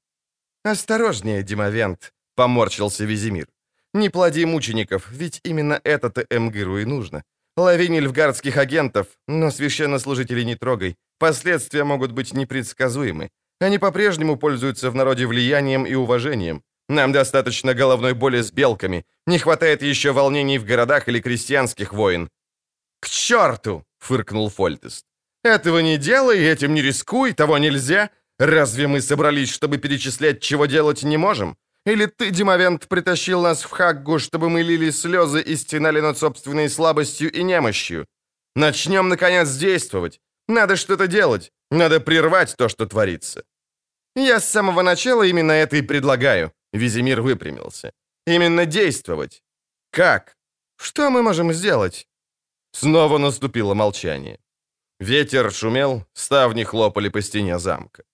«Осторожнее, 0.65 1.43
Димовент»,— 1.43 2.13
поморщился 2.37 3.07
Визимир. 3.07 3.47
«Не 3.95 4.11
плоди 4.11 4.45
мучеников, 4.45 5.11
ведь 5.11 5.41
именно 5.45 5.81
это-то 5.83 6.27
Эмгиру 6.31 6.79
и 6.79 6.85
нужно. 6.85 7.23
Лови 7.57 7.89
нильфгардских 7.89 8.59
агентов, 8.59 9.07
но 9.29 9.51
священнослужителей 9.51 10.45
не 10.45 10.57
трогай. 10.57 10.97
Последствия 11.23 11.85
могут 11.85 12.11
быть 12.11 12.35
непредсказуемы. 12.35 13.31
Они 13.61 13.79
по-прежнему 13.79 14.37
пользуются 14.37 14.91
в 14.91 14.97
народе 14.97 15.27
влиянием 15.27 15.87
и 15.87 15.95
уважением. 15.95 16.63
Нам 16.89 17.13
достаточно 17.13 17.75
головной 17.75 18.13
боли 18.13 18.43
с 18.43 18.51
белками. 18.51 19.05
Не 19.29 19.39
хватает 19.39 19.83
еще 19.83 20.11
волнений 20.11 20.59
в 20.59 20.65
городах 20.65 21.09
или 21.09 21.21
крестьянских 21.21 21.93
войн». 21.93 22.29
«К 23.01 23.09
черту!»— 23.09 23.85
фыркнул 24.01 24.49
Фольтест. 24.51 25.05
Этого 25.45 25.79
не 25.79 25.97
делай, 25.97 26.39
этим 26.39 26.75
не 26.75 26.83
рискуй, 26.83 27.35
того 27.35 27.59
нельзя. 27.59 28.11
Разве 28.41 28.89
мы 28.89 29.01
собрались, 29.01 29.53
чтобы 29.53 29.79
перечислять, 29.79 30.41
чего 30.41 30.67
делать 30.67 31.05
не 31.05 31.19
можем? 31.19 31.57
Или 31.87 32.07
ты, 32.07 32.31
Димовент, 32.31 32.89
притащил 32.89 33.43
нас 33.43 33.63
в 33.63 33.71
Хаггу, 33.71 34.19
чтобы 34.19 34.51
мы 34.51 34.63
лили 34.63 34.91
слезы 34.91 35.41
и 35.41 35.55
стенали 35.55 36.01
над 36.01 36.19
собственной 36.19 36.69
слабостью 36.69 37.31
и 37.31 37.45
немощью? 37.45 38.07
Начнем, 38.57 39.09
наконец, 39.09 39.57
действовать. 39.57 40.19
Надо 40.49 40.77
что-то 40.77 41.07
делать. 41.07 41.53
Надо 41.71 42.01
прервать 42.01 42.57
то, 42.57 42.69
что 42.69 42.87
творится. 42.87 43.45
Я 44.17 44.41
с 44.41 44.51
самого 44.51 44.83
начала 44.83 45.23
именно 45.23 45.53
это 45.53 45.77
и 45.77 45.83
предлагаю. 45.83 46.53
Визимир 46.73 47.23
выпрямился. 47.23 47.93
Именно 48.27 48.67
действовать. 48.67 49.43
Как? 49.91 50.37
Что 50.77 51.11
мы 51.11 51.23
можем 51.23 51.53
сделать? 51.53 52.07
Снова 52.73 53.19
наступило 53.19 53.75
молчание. 53.75 54.39
Ветер 55.01 55.53
шумел, 55.53 56.05
ставни 56.15 56.65
хлопали 56.65 57.11
по 57.11 57.23
стене 57.23 57.59
замка. 57.59 58.05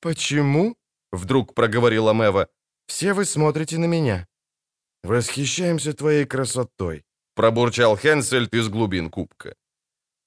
«Почему?»— 0.00 0.76
вдруг 1.12 1.54
проговорила 1.54 2.12
Мэва. 2.12 2.48
«Все 2.86 3.12
вы 3.12 3.24
смотрите 3.24 3.78
на 3.78 3.86
меня». 3.86 4.26
«Восхищаемся 5.02 5.92
твоей 5.92 6.26
красотой»,— 6.26 7.04
пробурчал 7.34 7.96
Хенсельд 7.96 8.54
из 8.54 8.68
глубин 8.68 9.10
кубка. 9.10 9.54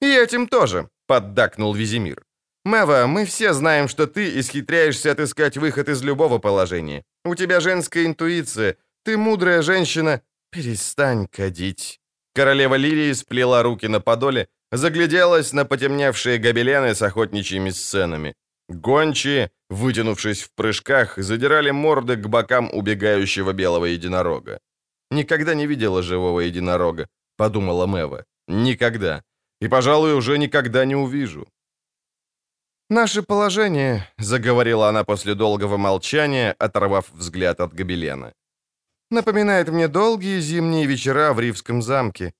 «И 0.01 0.05
этим 0.05 0.48
тоже»,— 0.48 0.89
поддакнул 1.12 1.74
Визимир. 1.74 2.24
«Мэва, 2.63 3.06
мы 3.08 3.25
все 3.25 3.53
знаем, 3.53 3.89
что 3.89 4.08
ты 4.08 4.39
исхитряешься 4.39 5.12
отыскать 5.12 5.58
выход 5.58 5.89
из 5.89 6.03
любого 6.03 6.39
положения. 6.39 7.03
У 7.25 7.36
тебя 7.36 7.60
женская 7.60 8.06
интуиция, 8.06 8.75
ты 9.03 9.18
мудрая 9.18 9.62
женщина. 9.62 10.22
Перестань 10.51 11.27
кадить». 11.27 12.00
Королева 12.34 12.77
Лилии 12.77 13.13
сплела 13.13 13.63
руки 13.63 13.88
на 13.88 14.00
подоле, 14.00 14.48
загляделась 14.72 15.53
на 15.53 15.65
потемневшие 15.65 16.38
гобелены 16.38 16.96
с 16.96 17.01
охотничьими 17.01 17.72
сценами. 17.72 18.34
Гончие, 18.70 19.50
вытянувшись 19.70 20.44
в 20.44 20.50
прыжках, 20.56 21.18
задирали 21.18 21.72
морды 21.72 22.15
к 22.15 22.30
бокам 22.30 22.70
убегающего 22.74 23.51
белого 23.51 23.86
единорога. 23.86 24.60
«Никогда 25.12 25.56
не 25.56 25.68
видела 25.68 26.01
живого 26.03 26.39
единорога»,— 26.39 27.08
подумала 27.38 27.86
Мэва. 27.86 28.24
«Никогда. 28.48 29.24
И, 29.62 29.68
пожалуй, 29.68 30.13
уже 30.13 30.38
никогда 30.38 30.86
не 30.86 30.96
увижу». 30.96 31.48
«Наше 32.89 33.22
положение»,— 33.24 34.08
заговорила 34.18 34.89
она 34.89 35.03
после 35.03 35.34
долгого 35.34 35.77
молчания, 35.77 36.56
оторвав 36.60 37.06
взгляд 37.13 37.60
от 37.62 37.74
гобелена, 37.74 38.34
«напоминает 39.12 39.70
мне 39.70 39.88
долгие 39.88 40.41
зимние 40.41 40.86
вечера 40.88 41.34
в 41.34 41.39
Ривском 41.39 41.82
замке, 41.82 42.34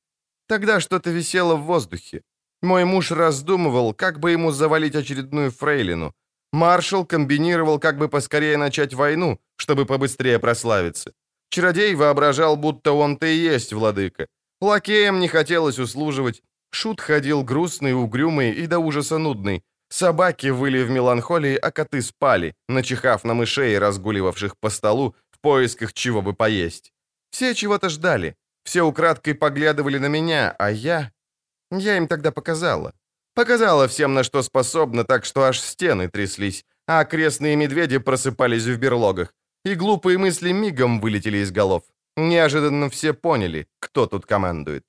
Тогда 0.52 0.82
что-то 0.82 1.12
висело 1.12 1.56
в 1.56 1.64
воздухе. 1.64 2.22
Мой 2.62 2.84
муж 2.84 3.12
раздумывал, 3.12 3.94
как 3.94 4.20
бы 4.20 4.32
ему 4.32 4.52
завалить 4.52 4.96
очередную 4.96 5.50
фрейлину. 5.50 6.14
Маршал 6.52 7.06
комбинировал, 7.06 7.80
как 7.80 7.98
бы 7.98 8.10
поскорее 8.10 8.58
начать 8.58 8.94
войну, 8.94 9.40
чтобы 9.56 9.86
побыстрее 9.86 10.40
прославиться. 10.40 11.14
Чародей 11.50 11.96
воображал, 11.96 12.58
будто 12.58 12.92
он-то 12.92 13.26
и 13.26 13.54
есть 13.54 13.72
владыка. 13.72 14.28
Лакеям 14.62 15.22
не 15.22 15.30
хотелось 15.30 15.80
услуживать. 15.80 16.42
Шут 16.72 17.02
ходил 17.02 17.44
грустный, 17.44 17.94
угрюмый 17.94 18.52
и 18.52 18.68
до 18.68 18.80
ужаса 18.80 19.18
нудный. 19.18 19.64
Собаки 19.90 20.48
выли 20.48 20.84
в 20.84 20.90
меланхолии, 20.90 21.56
а 21.56 21.72
коты 21.72 22.02
спали, 22.02 22.56
начихав 22.70 23.26
на 23.26 23.34
мышей, 23.34 23.78
разгуливавших 23.78 24.56
по 24.58 24.70
столу 24.70 25.16
в 25.32 25.40
поисках 25.42 25.94
чего 25.94 26.22
бы 26.22 26.34
поесть. 26.34 26.94
Все 27.32 27.54
чего-то 27.54 27.90
ждали. 27.90 28.36
Все 28.64 28.82
украдкой 28.82 29.34
поглядывали 29.34 29.98
на 29.98 30.08
меня, 30.08 30.56
а 30.60 30.72
я... 30.72 31.12
Я 31.72 31.98
им 31.98 32.08
тогда 32.08 32.32
показала. 32.32 32.94
Показала 33.34 33.88
всем, 33.88 34.14
на 34.14 34.24
что 34.24 34.44
способна, 34.44 35.04
так 35.04 35.26
что 35.26 35.44
аж 35.44 35.60
стены 35.60 36.10
тряслись, 36.10 36.66
а 36.88 37.00
окрестные 37.00 37.56
медведи 37.56 37.98
просыпались 37.98 38.66
в 38.66 38.78
берлогах. 38.78 39.34
И 39.66 39.76
глупые 39.76 40.18
мысли 40.18 40.54
мигом 40.54 41.02
вылетели 41.02 41.38
из 41.38 41.52
голов. 41.52 41.84
Неожиданно 42.18 42.90
все 42.90 43.14
поняли, 43.14 43.68
кто 43.80 44.06
тут 44.06 44.26
командует. 44.26 44.84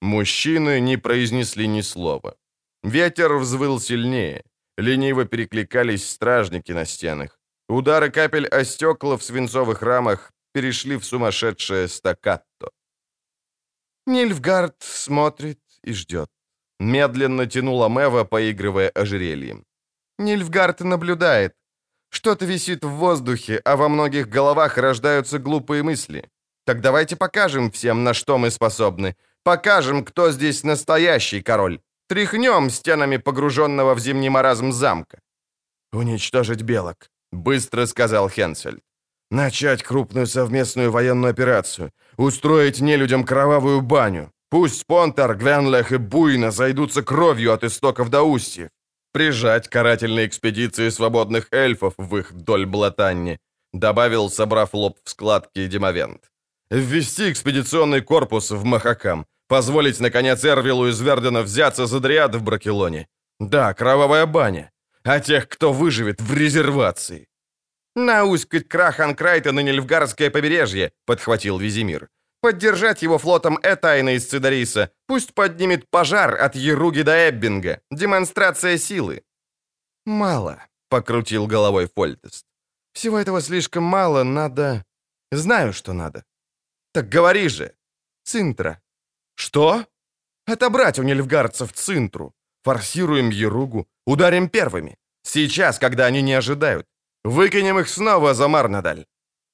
Мужчины 0.00 0.80
не 0.80 0.98
произнесли 0.98 1.66
ни 1.66 1.82
слова. 1.82 2.36
Ветер 2.82 3.34
взвыл 3.34 3.80
сильнее. 3.80 4.42
Лениво 4.78 5.24
перекликались 5.24 6.10
стражники 6.10 6.72
на 6.72 6.84
стенах. 6.84 7.38
Удары 7.68 8.10
капель 8.10 8.46
о 8.46 8.64
стекла 8.64 9.16
в 9.16 9.22
свинцовых 9.22 9.82
рамах 9.82 10.32
перешли 10.52 10.96
в 10.96 11.04
сумасшедшее 11.04 11.88
стаккато. 11.88 12.70
Нильфгард 14.06 14.76
смотрит 14.80 15.60
и 15.82 15.92
ждет. 15.92 16.28
Медленно 16.78 17.46
тянула 17.46 17.88
Мэва, 17.88 18.24
поигрывая 18.24 18.90
ожерельем. 18.90 19.64
Нильфгард 20.18 20.80
наблюдает. 20.80 21.54
Что-то 22.10 22.46
висит 22.46 22.84
в 22.84 22.90
воздухе, 22.90 23.60
а 23.64 23.76
во 23.76 23.88
многих 23.88 24.28
головах 24.28 24.78
рождаются 24.78 25.38
глупые 25.38 25.82
мысли. 25.82 26.30
Так 26.64 26.80
давайте 26.80 27.16
покажем 27.16 27.70
всем, 27.70 28.04
на 28.04 28.14
что 28.14 28.38
мы 28.38 28.50
способны. 28.50 29.16
Покажем, 29.46 30.04
кто 30.04 30.32
здесь 30.32 30.64
настоящий 30.64 31.40
король. 31.40 31.78
Тряхнем 32.08 32.68
стенами 32.68 33.16
погруженного 33.16 33.94
в 33.94 34.00
зимний 34.00 34.28
маразм 34.28 34.72
замка. 34.72 35.20
«Уничтожить 35.92 36.62
белок»,— 36.62 36.96
быстро 37.32 37.86
сказал 37.86 38.28
Хенсель. 38.28 38.80
«Начать 39.30 39.84
крупную 39.84 40.26
совместную 40.26 40.90
военную 40.90 41.30
операцию. 41.30 41.92
Устроить 42.16 42.80
нелюдям 42.80 43.24
кровавую 43.24 43.82
баню. 43.82 44.32
Пусть 44.50 44.84
Понтер, 44.86 45.36
Гвенлех 45.36 45.92
и 45.92 45.96
Буйна 45.98 46.50
зайдутся 46.50 47.02
кровью 47.02 47.52
от 47.52 47.62
истоков 47.62 48.08
до 48.08 48.22
устьев. 48.22 48.70
Прижать 49.12 49.68
карательные 49.68 50.26
экспедиции 50.26 50.90
свободных 50.90 51.46
эльфов 51.52 51.94
в 51.98 52.16
их 52.16 52.32
доль 52.32 52.66
блатанне»,— 52.66 53.38
добавил, 53.72 54.28
собрав 54.28 54.74
лоб 54.74 54.98
в 55.04 55.08
складки 55.08 55.68
Демовент. 55.68 56.32
«Ввести 56.70 57.30
экспедиционный 57.30 58.00
корпус 58.00 58.50
в 58.50 58.64
Махакам. 58.64 59.24
Позволить, 59.48 60.00
наконец, 60.00 60.44
Эрвилу 60.44 60.88
из 60.88 61.00
Вердена 61.00 61.42
взяться 61.42 61.86
за 61.86 62.00
дриад 62.00 62.34
в 62.34 62.42
Бракелоне. 62.42 63.06
Да, 63.38 63.74
кровавая 63.74 64.26
баня 64.26 64.72
а 65.06 65.20
тех, 65.20 65.48
кто 65.48 65.72
выживет 65.72 66.20
в 66.20 66.34
резервации. 66.34 67.28
«Науськать 67.94 68.68
Краханкрайта 68.68 69.52
на 69.52 69.60
Нильфгарское 69.60 70.30
побережье»,— 70.30 70.92
подхватил 71.06 71.58
Визимир. 71.58 72.08
«Поддержать 72.40 73.02
его 73.02 73.18
флотом 73.18 73.58
Этайна 73.62 74.14
из 74.14 74.26
Цидариса. 74.26 74.90
Пусть 75.06 75.32
поднимет 75.32 75.88
пожар 75.90 76.34
от 76.34 76.56
Еруги 76.56 77.02
до 77.02 77.28
Эббинга. 77.28 77.80
Демонстрация 77.90 78.78
силы». 78.78 79.22
«Мало»,— 80.04 80.58
покрутил 80.88 81.46
головой 81.46 81.88
Фольтест. 81.94 82.44
«Всего 82.92 83.18
этого 83.18 83.40
слишком 83.40 83.84
мало, 83.84 84.24
надо... 84.24 84.84
Знаю, 85.32 85.72
что 85.72 85.92
надо». 85.92 86.24
«Так 86.92 87.08
говори 87.08 87.48
же!» 87.48 87.72
«Цинтра». 88.24 88.80
«Что?» 89.36 89.84
«Отобрать 90.46 90.98
у 90.98 91.02
нильфгардцев 91.02 91.72
Цинтру. 91.72 92.34
Форсируем 92.64 93.30
Еругу, 93.30 93.86
ударим 94.06 94.48
первыми. 94.48 94.96
Сейчас, 95.22 95.78
когда 95.78 96.06
они 96.06 96.22
не 96.22 96.34
ожидают. 96.34 96.86
Выкинем 97.24 97.78
их 97.78 97.88
снова 97.88 98.34
за 98.34 98.48
Марнадаль. 98.48 99.04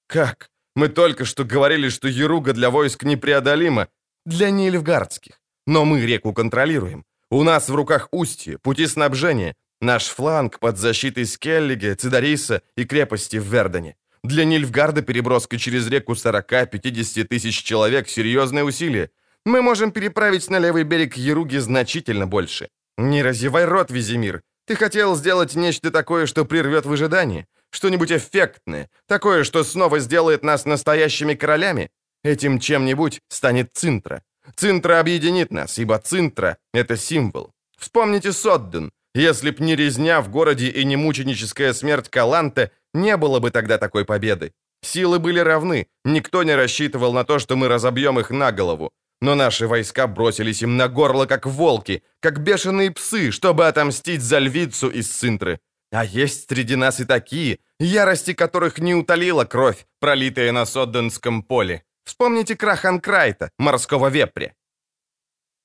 Как? 0.06 0.50
Мы 0.76 0.88
только 0.88 1.24
что 1.24 1.44
говорили, 1.44 1.88
что 1.88 2.08
Еруга 2.08 2.52
для 2.52 2.68
войск 2.70 3.04
непреодолима. 3.04 3.88
Для 4.26 4.50
нильфгардских. 4.50 5.40
Но 5.66 5.84
мы 5.84 6.06
реку 6.06 6.32
контролируем. 6.32 7.04
У 7.30 7.42
нас 7.44 7.68
в 7.68 7.74
руках 7.74 8.08
устье, 8.12 8.58
пути 8.58 8.86
снабжения, 8.86 9.54
наш 9.80 10.08
фланг 10.08 10.58
под 10.58 10.78
защитой 10.78 11.24
Скеллиге, 11.24 11.94
Цидариса 11.94 12.60
и 12.76 12.84
крепости 12.84 13.38
в 13.38 13.44
Вердене. 13.44 13.96
Для 14.22 14.44
Нильфгарда 14.44 15.02
переброска 15.02 15.58
через 15.58 15.88
реку 15.88 16.12
40-50 16.12 17.24
тысяч 17.24 17.62
человек– 17.62 18.08
серьезное 18.10 18.64
усилие. 18.64 19.10
Мы 19.44 19.62
можем 19.62 19.90
переправить 19.90 20.50
на 20.50 20.60
левый 20.60 20.84
берег 20.84 21.16
Еруги 21.16 21.58
значительно 21.58 22.26
больше. 22.26 22.68
«Не 22.98 23.22
разевай 23.22 23.64
рот, 23.64 23.90
Визимир. 23.90 24.42
Ты 24.66 24.76
хотел 24.76 25.16
сделать 25.16 25.56
нечто 25.56 25.90
такое, 25.90 26.26
что 26.26 26.44
прервет 26.44 26.86
выжидание. 26.86 27.46
Что-нибудь 27.70 28.12
эффектное. 28.12 28.88
Такое, 29.08 29.44
что 29.44 29.64
снова 29.64 29.98
сделает 29.98 30.44
нас 30.44 30.66
настоящими 30.66 31.34
королями. 31.34 31.90
Этим 32.22 32.60
чем-нибудь 32.60 33.20
станет 33.28 33.70
Цинтра. 33.74 34.22
Цинтра 34.54 35.00
объединит 35.00 35.50
нас, 35.50 35.78
ибо 35.78 35.98
Цинтра— 35.98 36.58
это 36.74 36.96
символ. 36.96 37.50
Вспомните 37.78 38.32
Содден. 38.32 38.92
Если 39.14 39.50
б 39.50 39.64
не 39.64 39.76
резня 39.76 40.20
в 40.20 40.30
городе 40.30 40.68
и 40.68 40.84
не 40.84 40.96
мученическая 40.96 41.72
смерть 41.72 42.08
Каланте, 42.08 42.70
не 42.94 43.16
было 43.16 43.40
бы 43.40 43.50
тогда 43.50 43.78
такой 43.78 44.04
победы. 44.04 44.52
Силы 44.82 45.18
были 45.18 45.40
равны, 45.40 45.86
никто 46.04 46.42
не 46.42 46.54
рассчитывал 46.54 47.12
на 47.12 47.24
то, 47.24 47.38
что 47.38 47.56
мы 47.56 47.68
разобьем 47.68 48.18
их 48.18 48.30
на 48.30 48.52
голову. 48.52 48.90
Но 49.22 49.36
наши 49.36 49.68
войска 49.68 50.08
бросились 50.08 50.62
им 50.62 50.76
на 50.76 50.88
горло, 50.88 51.26
как 51.26 51.46
волки, 51.46 52.02
как 52.20 52.40
бешеные 52.40 52.90
псы, 52.90 53.30
чтобы 53.30 53.68
отомстить 53.68 54.20
за 54.20 54.40
львицу 54.40 54.90
из 54.90 55.16
Синтры. 55.16 55.60
А 55.92 56.04
есть 56.04 56.48
среди 56.48 56.74
нас 56.74 56.98
и 56.98 57.04
такие, 57.04 57.58
ярости 57.78 58.34
которых 58.34 58.78
не 58.78 58.96
утолила 58.96 59.44
кровь, 59.44 59.86
пролитая 60.00 60.50
на 60.52 60.66
Содденском 60.66 61.42
поле. 61.42 61.84
Вспомните 62.04 62.56
крах 62.56 62.84
Анкрайта, 62.84 63.50
морского 63.58 64.08
вепря. 64.10 64.54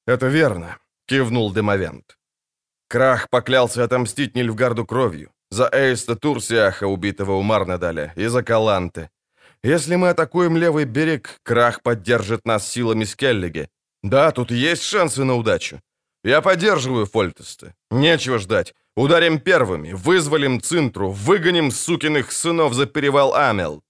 «Это 0.06 0.28
верно»,— 0.28 0.78
кивнул 1.08 1.52
Демовент. 1.52 2.18
Крах 2.88 3.28
поклялся 3.30 3.84
отомстить 3.84 4.36
Нильфгарду 4.36 4.86
кровью. 4.86 5.32
За 5.50 5.68
Эйста 5.74 6.16
Турсиаха, 6.16 6.86
убитого 6.88 7.32
у 7.32 7.42
Марнадаля, 7.42 8.14
и 8.18 8.28
за 8.28 8.44
Каланте. 8.44 9.10
Если 9.64 9.96
мы 9.96 10.10
атакуем 10.10 10.58
левый 10.58 10.86
берег, 10.86 11.40
Крах 11.44 11.82
поддержит 11.82 12.46
нас 12.46 12.68
силами 12.68 13.06
Скеллиги. 13.06 13.70
Да, 14.04 14.32
тут 14.32 14.52
есть 14.52 14.84
шансы 14.84 15.24
на 15.24 15.36
удачу. 15.36 15.82
Я 16.24 16.42
поддерживаю 16.42 17.06
Фольтеста. 17.06 17.74
Нечего 17.92 18.38
ждать. 18.38 18.74
Ударим 18.96 19.40
первыми, 19.40 19.94
вызволим 19.94 20.60
Цинтру, 20.60 21.12
выгоним 21.12 21.72
сукиных 21.72 22.32
сынов 22.32 22.74
за 22.74 22.86
перевал 22.86 23.34
Амел. 23.36 23.84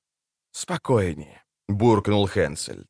Спокойнее, 0.52 1.44
буркнул 1.70 2.28
Хенсельд. 2.28 2.88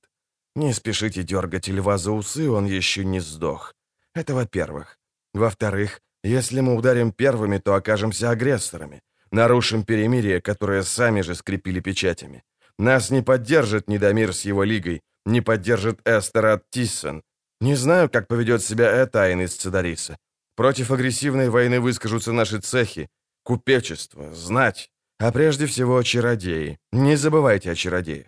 Не 0.56 0.74
спешите 0.74 1.24
дергать 1.24 1.68
льва 1.68 1.98
за 1.98 2.12
усы, 2.12 2.50
он 2.50 2.66
еще 2.66 3.06
не 3.06 3.20
сдох. 3.20 3.74
Это 4.16 4.34
во-первых. 4.34 4.98
Во-вторых, 5.34 6.02
если 6.24 6.62
мы 6.62 6.76
ударим 6.76 7.12
первыми, 7.12 7.60
то 7.60 7.76
окажемся 7.76 8.32
агрессорами. 8.32 9.02
Нарушим 9.32 9.84
перемирие, 9.84 10.42
которое 10.42 10.84
сами 10.84 11.22
же 11.22 11.36
скрепили 11.36 11.80
печатями. 11.80 12.44
Нас 12.80 13.12
не 13.12 13.24
поддержит 13.24 13.90
Недомир 13.90 14.34
с 14.34 14.46
его 14.46 14.64
лигой, 14.64 15.02
не 15.26 15.42
поддержит 15.42 16.00
Эстер 16.06 16.46
от 16.46 16.70
Тиссон. 16.70 17.22
Не 17.62 17.76
знаю, 17.76 18.10
как 18.10 18.28
поведет 18.28 18.62
себя 18.62 19.04
Этайн 19.04 19.42
из 19.42 19.56
Цидариса. 19.56 20.18
Против 20.56 20.92
агрессивной 20.92 21.50
войны 21.50 21.80
выскажутся 21.80 22.34
наши 22.34 22.60
цехи, 22.60 23.10
купечество, 23.44 24.34
знать, 24.34 24.90
а 25.20 25.32
прежде 25.32 25.66
всего 25.66 26.04
чародеи. 26.04 26.78
Не 26.92 27.18
забывайте 27.18 27.72
о 27.72 27.76
чародеях. 27.76 28.28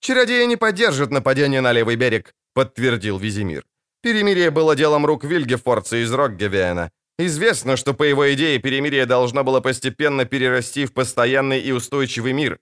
«Чародеи 0.00 0.46
не 0.46 0.56
поддержат 0.56 1.10
нападение 1.10 1.60
на 1.60 1.72
левый 1.72 1.96
берег»,— 1.96 2.32
подтвердил 2.54 3.18
Визимир. 3.18 3.64
Перемирие 4.02 4.50
было 4.50 4.76
делом 4.76 5.06
рук 5.06 5.24
Вильгефорца 5.24 5.96
из 5.96 6.12
Рокгевиана. 6.12 6.90
Известно, 7.18 7.76
что 7.76 7.94
по 7.94 8.04
его 8.04 8.32
идее 8.32 8.58
перемирие 8.58 9.06
должно 9.06 9.42
было 9.42 9.60
постепенно 9.60 10.26
перерасти 10.26 10.84
в 10.84 10.92
постоянный 10.92 11.60
и 11.60 11.72
устойчивый 11.72 12.34
мир. 12.34 12.58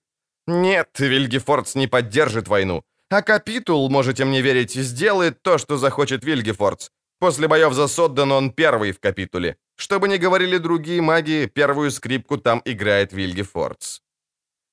Нет, 0.46 0.88
Вильгефордс 0.98 1.74
не 1.74 1.86
поддержит 1.86 2.48
войну. 2.48 2.82
А 3.10 3.22
Капитул, 3.22 3.88
можете 3.90 4.24
мне 4.24 4.42
верить, 4.42 4.74
сделает 4.74 5.42
то, 5.42 5.58
что 5.58 5.76
захочет 5.76 6.24
Вильгефордс. 6.24 6.90
После 7.20 7.48
боев 7.48 7.72
за 7.72 7.88
Содден 7.88 8.32
он 8.32 8.50
первый 8.50 8.92
в 8.92 9.00
Капитуле. 9.00 9.56
Что 9.76 9.98
бы 9.98 10.08
ни 10.08 10.18
говорили 10.18 10.58
другие 10.58 11.00
маги, 11.00 11.50
первую 11.54 11.90
скрипку 11.90 12.38
там 12.38 12.60
играет 12.64 13.12
Вильгефордс. 13.12 14.00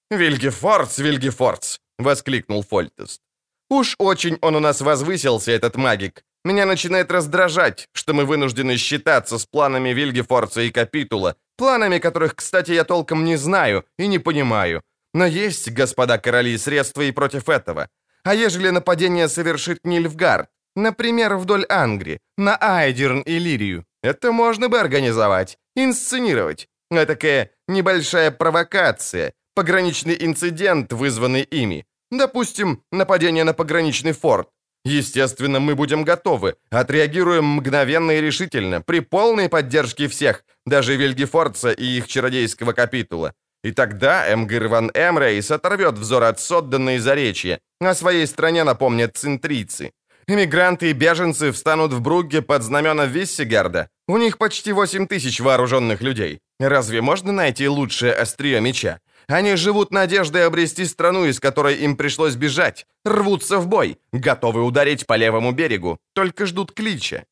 «Вильгефордс, 0.09 0.99
Вильгефордс!»— 0.99 1.79
воскликнул 1.99 2.63
Фольтест. 2.63 3.21
«Уж 3.69 3.95
очень 3.99 4.37
он 4.41 4.55
у 4.55 4.59
нас 4.59 4.81
возвысился, 4.81 5.51
этот 5.51 5.77
магик. 5.77 6.23
Меня 6.43 6.65
начинает 6.65 7.11
раздражать, 7.11 7.87
что 7.93 8.13
мы 8.13 8.25
вынуждены 8.25 8.77
считаться 8.77 9.37
с 9.37 9.45
планами 9.45 9.93
Вильгефорца 9.93 10.61
и 10.61 10.71
Капитула, 10.71 11.35
планами 11.55 11.99
которых, 11.99 12.35
кстати, 12.35 12.71
я 12.71 12.83
толком 12.83 13.23
не 13.23 13.37
знаю 13.37 13.85
и 13.99 14.07
не 14.07 14.19
понимаю. 14.19 14.81
Но 15.13 15.25
есть, 15.25 15.71
господа 15.71 16.17
короли, 16.17 16.57
средства 16.57 17.01
и 17.01 17.11
против 17.11 17.49
этого. 17.49 17.89
А 18.23 18.35
ежели 18.35 18.69
нападение 18.69 19.27
совершит 19.27 19.85
Нильфгард, 19.85 20.49
например, 20.75 21.35
вдоль 21.35 21.65
Ангри, 21.69 22.19
на 22.37 22.57
Айдерн 22.61 23.21
и 23.21 23.39
Лирию, 23.39 23.85
это 24.03 24.31
можно 24.31 24.69
бы 24.69 24.79
организовать, 24.79 25.57
инсценировать. 25.75 26.67
Этакая 26.89 27.51
небольшая 27.67 28.31
провокация, 28.31 29.33
пограничный 29.55 30.17
инцидент, 30.19 30.91
вызванный 30.93 31.43
ими. 31.43 31.85
Допустим, 32.11 32.83
нападение 32.91 33.43
на 33.43 33.53
пограничный 33.53 34.11
форт. 34.11 34.49
Естественно, 34.83 35.59
мы 35.59 35.75
будем 35.75 36.03
готовы, 36.03 36.55
отреагируем 36.71 37.45
мгновенно 37.45 38.11
и 38.11 38.21
решительно, 38.21 38.81
при 38.81 38.99
полной 38.99 39.47
поддержке 39.47 40.07
всех, 40.07 40.43
даже 40.65 40.95
Вильгефорца 40.95 41.71
и 41.71 41.85
их 41.85 42.07
чародейского 42.07 42.73
капитула. 42.73 43.33
И 43.63 43.71
тогда 43.71 44.33
Эмгир 44.33 44.67
ван 44.67 44.91
Эмрейс 44.93 45.51
оторвет 45.51 45.97
взор 45.97 46.23
от 46.23 46.39
содданной 46.39 46.97
заречья, 46.97 47.59
о 47.79 47.93
своей 47.93 48.25
стране 48.25 48.63
напомнят 48.63 49.17
центрийцы. 49.17 49.91
Эмигранты 50.27 50.89
и 50.89 50.93
беженцы 50.93 51.51
встанут 51.51 51.93
в 51.93 52.01
Бругге 52.01 52.41
под 52.41 52.63
знамена 52.63 53.05
Виссигарда. 53.05 53.89
У 54.07 54.17
них 54.17 54.37
почти 54.37 54.71
8 54.71 55.07
тысяч 55.07 55.39
вооруженных 55.39 56.01
людей. 56.01 56.39
Разве 56.59 57.01
можно 57.01 57.31
найти 57.31 57.67
лучшее 57.67 58.13
острие 58.13 58.61
меча? 58.61 58.99
Они 59.27 59.55
живут 59.55 59.91
надеждой 59.91 60.45
обрести 60.45 60.85
страну, 60.85 61.25
из 61.25 61.39
которой 61.39 61.75
им 61.75 61.95
пришлось 61.95 62.35
бежать, 62.35 62.87
рвутся 63.05 63.57
в 63.57 63.67
бой, 63.67 63.97
готовы 64.13 64.63
ударить 64.63 65.05
по 65.05 65.17
левому 65.17 65.51
берегу, 65.51 65.97
только 66.13 66.45
ждут 66.45 66.71
клича. 66.71 67.25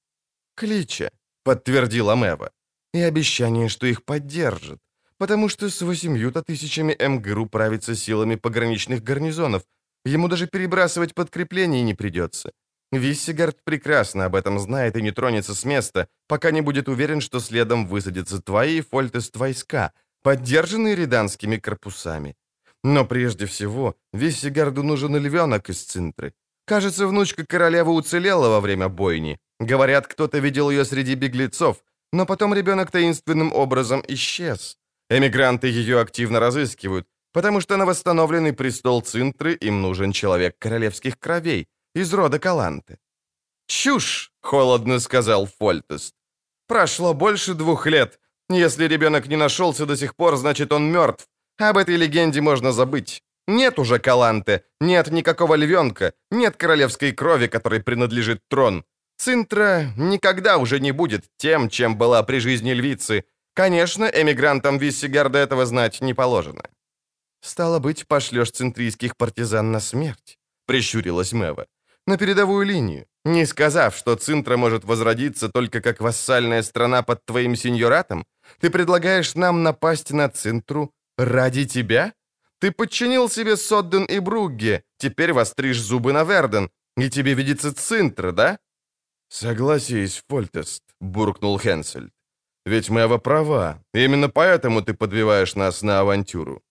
«Клича»,— 0.55 1.09
подтвердила 1.43 2.15
Мэва,— 2.15 2.51
«и 2.93 3.01
обещание, 3.01 3.69
что 3.69 3.87
их 3.87 4.03
поддержат 4.03 4.79
потому 5.19 5.49
что 5.49 5.69
с 5.69 5.81
восемью-то 5.81 6.41
тысячами 6.41 6.95
МГРУ 6.97 7.45
правится 7.45 7.95
силами 7.95 8.35
пограничных 8.35 9.03
гарнизонов. 9.03 9.63
Ему 10.05 10.29
даже 10.29 10.47
перебрасывать 10.47 11.13
подкреплений 11.13 11.83
не 11.83 11.93
придется. 11.93 12.51
Виссигард 12.91 13.57
прекрасно 13.63 14.25
об 14.25 14.35
этом 14.35 14.59
знает 14.59 14.95
и 14.95 15.01
не 15.01 15.11
тронется 15.11 15.53
с 15.53 15.65
места, 15.65 16.07
пока 16.27 16.51
не 16.51 16.61
будет 16.61 16.89
уверен, 16.89 17.21
что 17.21 17.39
следом 17.39 17.85
высадятся 17.85 18.41
твои 18.41 18.81
фольтест 18.81 19.35
войска, 19.35 19.91
поддержанные 20.23 20.95
риданскими 20.95 21.57
корпусами. 21.57 22.35
Но 22.83 23.05
прежде 23.05 23.45
всего, 23.45 23.95
Виссигарду 24.13 24.83
нужен 24.83 25.17
львенок 25.17 25.69
из 25.69 25.83
Цинтры. 25.83 26.33
Кажется, 26.65 27.07
внучка 27.07 27.45
королевы 27.45 27.91
уцелела 27.91 28.49
во 28.49 28.61
время 28.61 28.87
бойни. 28.87 29.37
Говорят, 29.59 30.07
кто-то 30.07 30.39
видел 30.39 30.69
ее 30.71 30.85
среди 30.85 31.15
беглецов, 31.15 31.83
но 32.13 32.25
потом 32.25 32.53
ребенок 32.53 32.89
таинственным 32.89 33.53
образом 33.53 34.01
исчез. 34.07 34.77
Эмигранты 35.09 35.67
ее 35.67 35.99
активно 35.99 36.39
разыскивают, 36.39 37.07
потому 37.33 37.61
что 37.61 37.77
на 37.77 37.85
восстановленный 37.85 38.53
престол 38.53 39.01
Цинтры 39.01 39.53
им 39.53 39.81
нужен 39.81 40.11
человек 40.11 40.55
королевских 40.59 41.17
кровей, 41.19 41.67
из 41.95 42.13
рода 42.13 42.39
Каланты. 42.39 42.97
«Чушь!»— 43.67 44.31
холодно 44.41 44.99
сказал 44.99 45.47
Фольтест. 45.59 46.13
«Прошло 46.67 47.13
больше 47.13 47.53
двух 47.53 47.87
лет. 47.87 48.19
Если 48.49 48.87
ребенок 48.87 49.27
не 49.27 49.37
нашелся 49.37 49.85
до 49.85 49.95
сих 49.97 50.15
пор, 50.15 50.37
значит, 50.37 50.71
он 50.71 50.91
мертв. 50.91 51.27
Об 51.57 51.77
этой 51.77 51.97
легенде 51.97 52.41
можно 52.41 52.71
забыть. 52.71 53.21
Нет 53.47 53.79
уже 53.79 53.99
Каланты, 53.99 54.63
нет 54.79 55.11
никакого 55.11 55.55
львенка, 55.55 56.13
нет 56.31 56.55
королевской 56.55 57.11
крови, 57.11 57.47
которой 57.47 57.81
принадлежит 57.81 58.41
трон. 58.47 58.85
Цинтра 59.17 59.91
никогда 59.97 60.57
уже 60.57 60.79
не 60.79 60.91
будет 60.91 61.25
тем, 61.37 61.69
чем 61.69 61.97
была 61.97 62.23
при 62.23 62.39
жизни 62.39 62.71
львицы. 62.71 63.25
Конечно, 63.59 64.05
эмигрантам 64.05 64.77
Виссигарда 64.77 65.37
этого 65.37 65.65
знать 65.65 65.99
не 65.99 66.13
положено. 66.13 66.63
«Стало 67.41 67.79
быть, 67.79 68.07
пошлешь 68.07 68.51
центрийских 68.51 69.17
партизан 69.17 69.71
на 69.73 69.81
смерть»,— 69.81 70.37
прищурилась 70.65 71.33
Мэва. 71.33 71.65
«На 72.07 72.17
передовую 72.17 72.65
линию, 72.65 73.05
не 73.25 73.45
сказав, 73.45 73.97
что 73.97 74.15
Цинтра 74.15 74.55
может 74.55 74.85
возродиться 74.85 75.49
только 75.49 75.81
как 75.81 75.99
вассальная 75.99 76.63
страна 76.63 77.01
под 77.03 77.25
твоим 77.25 77.57
сеньоратом, 77.57 78.25
ты 78.61 78.69
предлагаешь 78.69 79.35
нам 79.35 79.61
напасть 79.61 80.11
на 80.11 80.29
Цинтру 80.29 80.93
ради 81.17 81.65
тебя? 81.65 82.13
Ты 82.61 82.71
подчинил 82.71 83.29
себе 83.29 83.57
Содден 83.57 84.05
и 84.05 84.19
Бругге, 84.19 84.83
теперь 84.99 85.33
востришь 85.33 85.81
зубы 85.81 86.13
на 86.13 86.23
Верден, 86.23 86.69
и 86.95 87.09
тебе 87.09 87.33
видится 87.33 87.73
Цинтра, 87.73 88.31
да?» 88.31 88.57
«Согласись, 89.27 90.23
Фольтест»,— 90.29 90.83
буркнул 91.01 91.59
Хенсельд. 91.59 92.13
«Ведь 92.69 92.89
Мэва 92.89 93.17
права. 93.17 93.83
Именно 93.95 94.29
поэтому 94.29 94.81
ты 94.81 94.93
подбиваешь 94.93 95.55
нас 95.55 95.81
на 95.81 95.99
авантюру. 96.01 96.61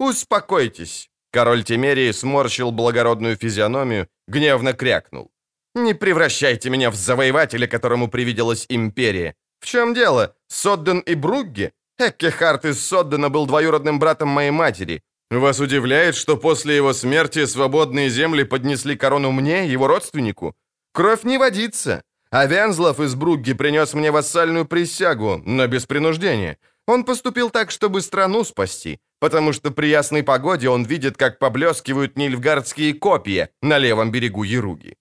«Успокойтесь!» 0.00 1.10
Король 1.32 1.62
Тимерии 1.62 2.12
сморщил 2.12 2.72
благородную 2.72 3.36
физиономию, 3.36 4.08
гневно 4.28 4.72
крякнул. 4.72 5.30
«Не 5.74 5.94
превращайте 5.94 6.70
меня 6.70 6.90
в 6.90 6.94
завоевателя, 6.94 7.68
которому 7.68 8.08
привиделась 8.08 8.66
империя. 8.68 9.34
В 9.60 9.66
чем 9.66 9.94
дело? 9.94 10.34
Содден 10.48 10.98
и 11.00 11.14
Бругге? 11.14 11.70
Эккехарт 12.00 12.64
из 12.64 12.80
Соддена 12.80 13.28
был 13.28 13.46
двоюродным 13.46 13.98
братом 13.98 14.28
моей 14.28 14.50
матери. 14.50 15.02
Вас 15.30 15.60
удивляет, 15.60 16.16
что 16.16 16.36
после 16.36 16.74
его 16.76 16.92
смерти 16.92 17.46
свободные 17.46 18.10
земли 18.10 18.44
поднесли 18.44 18.96
корону 18.96 19.30
мне, 19.30 19.72
его 19.72 19.86
родственнику? 19.86 20.56
Кровь 20.92 21.24
не 21.24 21.38
водится. 21.38 22.02
А 22.30 22.46
Вензлов 22.46 23.00
из 23.00 23.14
Бругги 23.14 23.54
принес 23.54 23.94
мне 23.94 24.10
вассальную 24.10 24.66
присягу, 24.66 25.42
но 25.44 25.66
без 25.66 25.86
принуждения. 25.86 26.58
Он 26.86 27.04
поступил 27.04 27.50
так, 27.50 27.70
чтобы 27.70 28.00
страну 28.00 28.44
спасти 28.44 29.00
потому 29.20 29.52
что 29.52 29.70
при 29.70 29.88
ясной 29.88 30.22
погоде 30.22 30.68
он 30.68 30.84
видит, 30.84 31.16
как 31.16 31.38
поблескивают 31.38 32.16
нильфгардские 32.16 32.94
копья 32.94 33.48
на 33.62 33.78
левом 33.78 34.10
берегу 34.10 34.44
Яруги. 34.44 34.96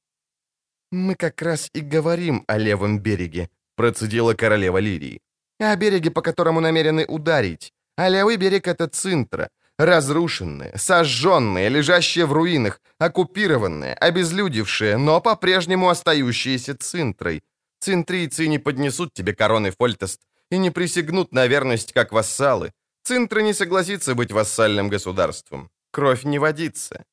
«Мы 0.91 1.15
как 1.15 1.41
раз 1.41 1.69
и 1.73 1.81
говорим 1.81 2.43
о 2.47 2.57
левом 2.57 2.99
береге»,— 2.99 3.49
процедила 3.75 4.33
королева 4.33 4.77
Лирии. 4.79 5.21
«О 5.59 5.75
береге, 5.75 6.11
по 6.11 6.21
которому 6.21 6.61
намерены 6.61 7.05
ударить. 7.07 7.73
А 7.97 8.09
левый 8.09 8.37
берег— 8.37 8.67
это 8.67 8.87
Цинтра, 8.87 9.49
разрушенная, 9.77 10.73
сожженная, 10.75 11.69
лежащая 11.69 12.25
в 12.25 12.33
руинах, 12.33 12.81
оккупированная, 12.99 13.93
обезлюдевшая, 13.93 14.97
но 14.97 15.21
по-прежнему 15.21 15.89
остающаяся 15.89 16.75
Цинтрой. 16.75 17.43
Цинтрийцы 17.79 18.47
не 18.47 18.59
поднесут 18.59 19.13
тебе 19.13 19.35
короны, 19.35 19.71
Фольтест, 19.71 20.21
и 20.49 20.57
не 20.57 20.71
присягнут 20.71 21.31
на 21.31 21.47
верность, 21.47 21.93
как 21.93 22.11
вассалы. 22.11 22.71
Цинтра 23.03 23.41
не 23.41 23.53
согласится 23.53 24.15
быть 24.15 24.31
вассальным 24.31 24.89
государством. 24.89 25.69
Кровь 25.91 26.23
не 26.25 26.39
водится. 26.39 27.05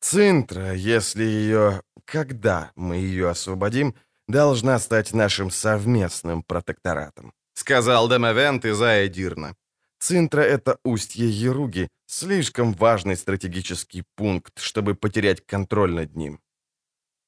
Цинтра, 0.00 0.74
если 0.74 1.24
ее... 1.24 1.82
Когда 2.04 2.72
мы 2.74 2.96
ее 2.96 3.28
освободим, 3.30 3.94
должна 4.28 4.78
стать 4.78 5.12
нашим 5.12 5.50
совместным 5.50 6.42
протекторатом»,— 6.42 7.32
сказал 7.54 8.08
Демовент 8.08 8.64
из 8.64 8.80
Аэдирна. 8.82 9.54
Цинтра— 10.02 10.40
это 10.42 10.78
устье 10.84 11.28
Еруги, 11.28 11.88
слишком 12.06 12.72
важный 12.72 13.16
стратегический 13.16 14.02
пункт, 14.16 14.58
чтобы 14.58 14.96
потерять 14.96 15.46
контроль 15.46 15.92
над 15.92 16.16
ним. 16.16 16.40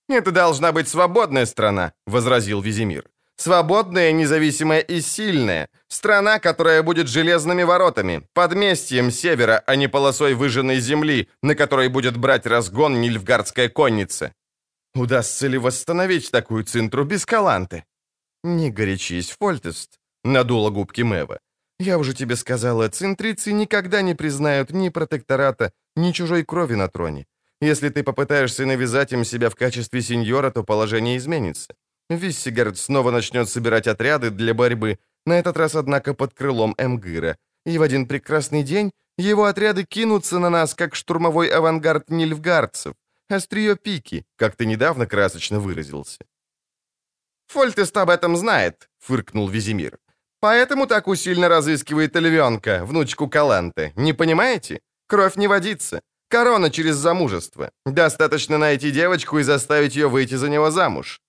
«Это 0.08 0.32
должна 0.32 0.72
быть 0.72 0.88
свободная 0.88 1.46
страна»,— 1.46 1.92
возразил 2.06 2.60
Визимир. 2.60 3.04
Свободная, 3.37 4.10
независимая 4.12 4.80
и 4.80 5.00
сильная. 5.00 5.68
Страна, 5.88 6.40
которая 6.40 6.82
будет 6.82 7.08
железными 7.08 7.62
воротами, 7.62 8.26
подместьем 8.32 9.12
севера, 9.12 9.62
а 9.66 9.76
не 9.76 9.88
полосой 9.88 10.34
выжженной 10.34 10.80
земли, 10.80 11.28
на 11.42 11.54
которой 11.54 11.88
будет 11.88 12.16
брать 12.16 12.46
разгон 12.46 13.00
нильфгардская 13.00 13.68
конница. 13.68 14.32
Удастся 14.94 15.46
ли 15.46 15.58
восстановить 15.58 16.32
такую 16.32 16.64
цинтру 16.64 17.04
без 17.04 17.24
каланты? 17.24 17.84
Не 18.42 18.70
горячись, 18.70 19.30
Фольтест, 19.30 20.00
надула 20.24 20.70
губки 20.70 21.02
Мэва. 21.02 21.38
Я 21.78 21.98
уже 21.98 22.14
тебе 22.14 22.37
сказала, 22.37 22.88
центрицы 22.88 23.52
никогда 23.52 24.02
не 24.02 24.14
признают 24.14 24.70
ни 24.70 24.90
протектората, 24.90 25.72
ни 25.96 26.12
чужой 26.12 26.44
крови 26.44 26.74
на 26.74 26.88
троне. 26.88 27.26
Если 27.60 27.88
ты 27.88 28.02
попытаешься 28.02 28.66
навязать 28.66 29.12
им 29.12 29.24
себя 29.24 29.48
в 29.48 29.56
качестве 29.56 30.02
сеньора, 30.02 30.50
то 30.50 30.62
положение 30.64 31.16
изменится. 31.16 31.74
Виссигард 32.10 32.76
снова 32.76 33.10
начнет 33.10 33.48
собирать 33.48 33.87
отряды 33.87 34.30
для 34.30 34.54
борьбы, 34.54 34.98
на 35.26 35.38
этот 35.38 35.56
раз, 35.56 35.74
однако, 35.74 36.14
под 36.14 36.34
крылом 36.34 36.74
Эмгыра. 36.78 37.37
И 37.66 37.78
в 37.78 37.82
один 37.82 38.06
прекрасный 38.06 38.62
день 38.62 38.90
его 39.16 39.44
отряды 39.44 39.84
кинутся 39.84 40.38
на 40.38 40.50
нас, 40.50 40.74
как 40.74 40.94
штурмовой 40.94 41.48
авангард 41.48 42.10
нильфгардцев. 42.10 42.94
Острие 43.28 43.76
пики, 43.76 44.24
как 44.37 44.54
ты 44.54 44.66
недавно 44.66 45.06
красочно 45.06 45.58
выразился. 45.58 46.18
«Фольтест 47.46 47.96
об 47.96 48.10
этом 48.10 48.37
знает»,— 48.37 48.90
фыркнул 48.98 49.48
Визимир. 49.48 49.98
«Поэтому 50.44 50.87
так 50.87 51.09
усильно 51.09 51.48
разыскивает 51.48 52.16
львенка, 52.16 52.85
внучку 52.85 53.28
Каланты. 53.28 53.92
Не 53.96 54.12
понимаете? 54.12 54.80
Кровь 55.07 55.37
не 55.37 55.48
водится. 55.48 56.02
Корона 56.28 56.70
через 56.70 56.96
замужество. 56.96 57.70
Достаточно 57.87 58.59
найти 58.59 58.90
девочку 58.90 59.38
и 59.38 59.42
заставить 59.42 59.96
ее 59.96 60.07
выйти 60.07 60.35
за 60.37 60.50
него 60.50 60.70
замуж. 60.70 61.22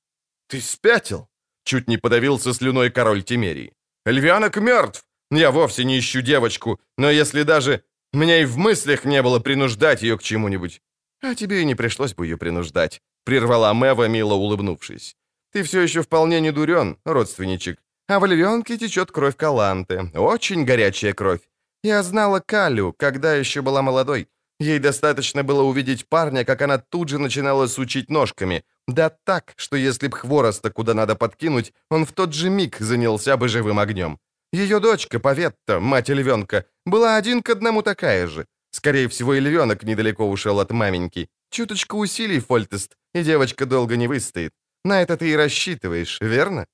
«Ты 0.49 0.60
спятил?»— 0.60 1.30
чуть 1.63 1.88
не 1.88 1.97
подавился 1.97 2.54
слюной 2.54 2.89
король 2.89 3.23
Тимерии. 3.23 3.71
«Львенок 4.06 4.58
мертв! 4.58 5.06
Я 5.32 5.51
вовсе 5.51 5.86
не 5.86 5.97
ищу 5.97 6.21
девочку, 6.21 6.82
но 6.97 7.10
если 7.10 7.43
даже... 7.43 7.84
Меня 8.12 8.41
и 8.41 8.45
в 8.45 8.58
мыслях 8.58 9.06
не 9.06 9.21
было 9.21 9.39
принуждать 9.39 10.01
ее 10.01 10.17
к 10.17 10.23
чему-нибудь. 10.23 10.82
А 11.21 11.36
тебе 11.36 11.62
и 11.62 11.65
не 11.65 11.75
пришлось 11.75 12.13
бы 12.13 12.25
ее 12.25 12.36
принуждать»,— 12.36 13.01
прервала 13.23 13.73
Мэва, 13.73 14.10
мило 14.10 14.34
улыбнувшись. 14.34 15.15
«Ты 15.54 15.63
все 15.63 15.80
еще 15.80 16.01
вполне 16.01 16.41
не 16.41 16.51
дурен, 16.51 16.97
родственничек. 17.06 17.80
А 18.07 18.19
в 18.19 18.25
львенке 18.25 18.77
течет 18.77 19.11
кровь 19.11 19.35
Каланты. 19.35 20.11
Очень 20.13 20.63
горячая 20.63 21.13
кровь. 21.13 21.41
Я 21.83 22.03
знала 22.03 22.39
Калю, 22.39 22.93
когда 22.93 23.33
еще 23.33 23.61
была 23.61 23.81
молодой. 23.81 24.27
Ей 24.59 24.79
достаточно 24.79 25.43
было 25.43 25.63
увидеть 25.63 26.07
парня, 26.07 26.45
как 26.45 26.61
она 26.61 26.77
тут 26.77 27.09
же 27.09 27.17
начинала 27.17 27.67
сучить 27.67 28.09
ножками. 28.09 28.63
Да 28.87 29.09
так, 29.09 29.53
что 29.57 29.75
если 29.75 30.07
б 30.07 30.15
хвороста 30.15 30.69
куда 30.69 30.93
надо 30.93 31.15
подкинуть, 31.15 31.73
он 31.89 32.05
в 32.05 32.11
тот 32.11 32.33
же 32.33 32.49
миг 32.49 32.77
занялся 32.79 33.37
бы 33.37 33.47
живым 33.47 33.79
огнем. 33.79 34.19
Ее 34.53 34.79
дочка, 34.79 35.19
Поветта, 35.19 35.79
мать 35.79 36.09
львенка, 36.09 36.65
была 36.85 37.17
один 37.17 37.41
к 37.41 37.49
одному 37.49 37.81
такая 37.81 38.27
же. 38.27 38.45
Скорее 38.71 39.07
всего, 39.07 39.33
и 39.33 39.39
львенок 39.39 39.83
недалеко 39.83 40.29
ушел 40.29 40.59
от 40.59 40.71
маменьки. 40.71 41.27
Чуточку 41.49 41.97
усилий, 41.97 42.39
Фольтест, 42.39 42.95
и 43.15 43.23
девочка 43.23 43.65
долго 43.65 43.97
не 43.97 44.07
выстоит. 44.07 44.51
На 44.85 45.01
это 45.01 45.17
ты 45.17 45.29
и 45.29 45.35
рассчитываешь, 45.35 46.19
верно? 46.21 46.67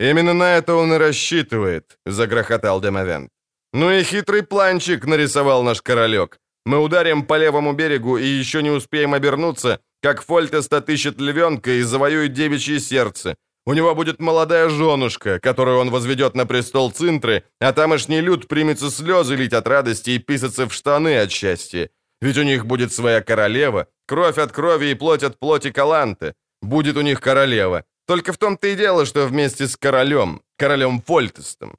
«Именно 0.00 0.34
на 0.34 0.56
это 0.56 0.74
он 0.74 0.92
и 0.92 0.98
рассчитывает»,— 0.98 1.98
загрохотал 2.06 2.80
Демовент. 2.80 3.30
«Ну 3.72 3.90
и 3.90 4.04
хитрый 4.04 4.42
планчик 4.42 5.06
нарисовал 5.06 5.62
наш 5.62 5.82
королек. 5.82 6.38
Мы 6.66 6.78
ударим 6.78 7.22
по 7.24 7.38
левому 7.38 7.72
берегу 7.72 8.18
и 8.18 8.26
еще 8.26 8.62
не 8.62 8.70
успеем 8.70 9.14
обернуться, 9.14 9.80
как 10.02 10.22
Фольтест 10.22 10.72
отыщет 10.72 11.20
львенка 11.20 11.70
и 11.70 11.82
завоюет 11.82 12.32
девичье 12.32 12.80
сердце. 12.80 13.36
У 13.66 13.74
него 13.74 13.94
будет 13.94 14.20
молодая 14.20 14.68
женушка, 14.68 15.40
которую 15.40 15.78
он 15.78 15.90
возведет 15.90 16.34
на 16.34 16.46
престол 16.46 16.90
Цинтры, 16.90 17.42
а 17.60 17.72
тамошний 17.72 18.22
люд 18.22 18.48
примется 18.48 18.90
слезы 18.90 19.36
лить 19.36 19.52
от 19.52 19.66
радости 19.66 20.10
и 20.10 20.18
писаться 20.18 20.66
в 20.66 20.72
штаны 20.72 21.18
от 21.18 21.30
счастья. 21.30 21.90
Ведь 22.22 22.38
у 22.38 22.42
них 22.42 22.64
будет 22.64 22.92
своя 22.92 23.20
королева, 23.20 23.86
кровь 24.06 24.38
от 24.38 24.52
крови 24.52 24.90
и 24.90 24.94
плоть 24.94 25.22
от 25.22 25.38
плоти 25.38 25.70
Каланты. 25.70 26.34
Будет 26.62 26.96
у 26.96 27.02
них 27.02 27.20
королева. 27.20 27.84
Только 28.08 28.32
в 28.32 28.38
том-то 28.38 28.66
и 28.68 28.76
дело, 28.76 29.04
что 29.04 29.26
вместе 29.26 29.64
с 29.64 29.76
королем, 29.76 30.40
королем 30.56 31.02
Фольтестом. 31.02 31.76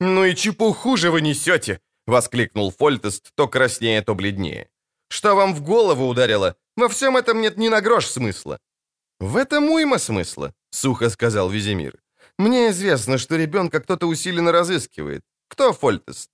«Ну 0.00 0.24
и 0.24 0.34
чепуху 0.34 0.96
же 0.96 1.10
вы 1.10 1.20
несете!»— 1.20 1.80
воскликнул 2.06 2.72
Фольтест, 2.72 3.30
то 3.36 3.46
краснее, 3.46 4.02
то 4.02 4.14
бледнее. 4.16 4.68
«Что 5.08 5.36
вам 5.36 5.54
в 5.54 5.62
голову 5.62 6.08
ударило? 6.08 6.56
Во 6.76 6.88
всем 6.88 7.16
этом 7.16 7.40
нет 7.40 7.56
ни 7.56 7.68
на 7.68 7.80
грош 7.80 8.06
смысла». 8.06 8.58
«В 9.20 9.36
этом 9.36 9.70
уйма 9.70 9.98
смысла»,— 9.98 10.52
сухо 10.70 11.08
сказал 11.08 11.50
Визимир. 11.50 12.02
«Мне 12.38 12.70
известно, 12.70 13.16
что 13.18 13.36
ребенка 13.36 13.80
кто-то 13.80 14.08
усиленно 14.08 14.50
разыскивает. 14.50 15.22
Кто 15.48 15.72
Фольтест?» 15.72 16.30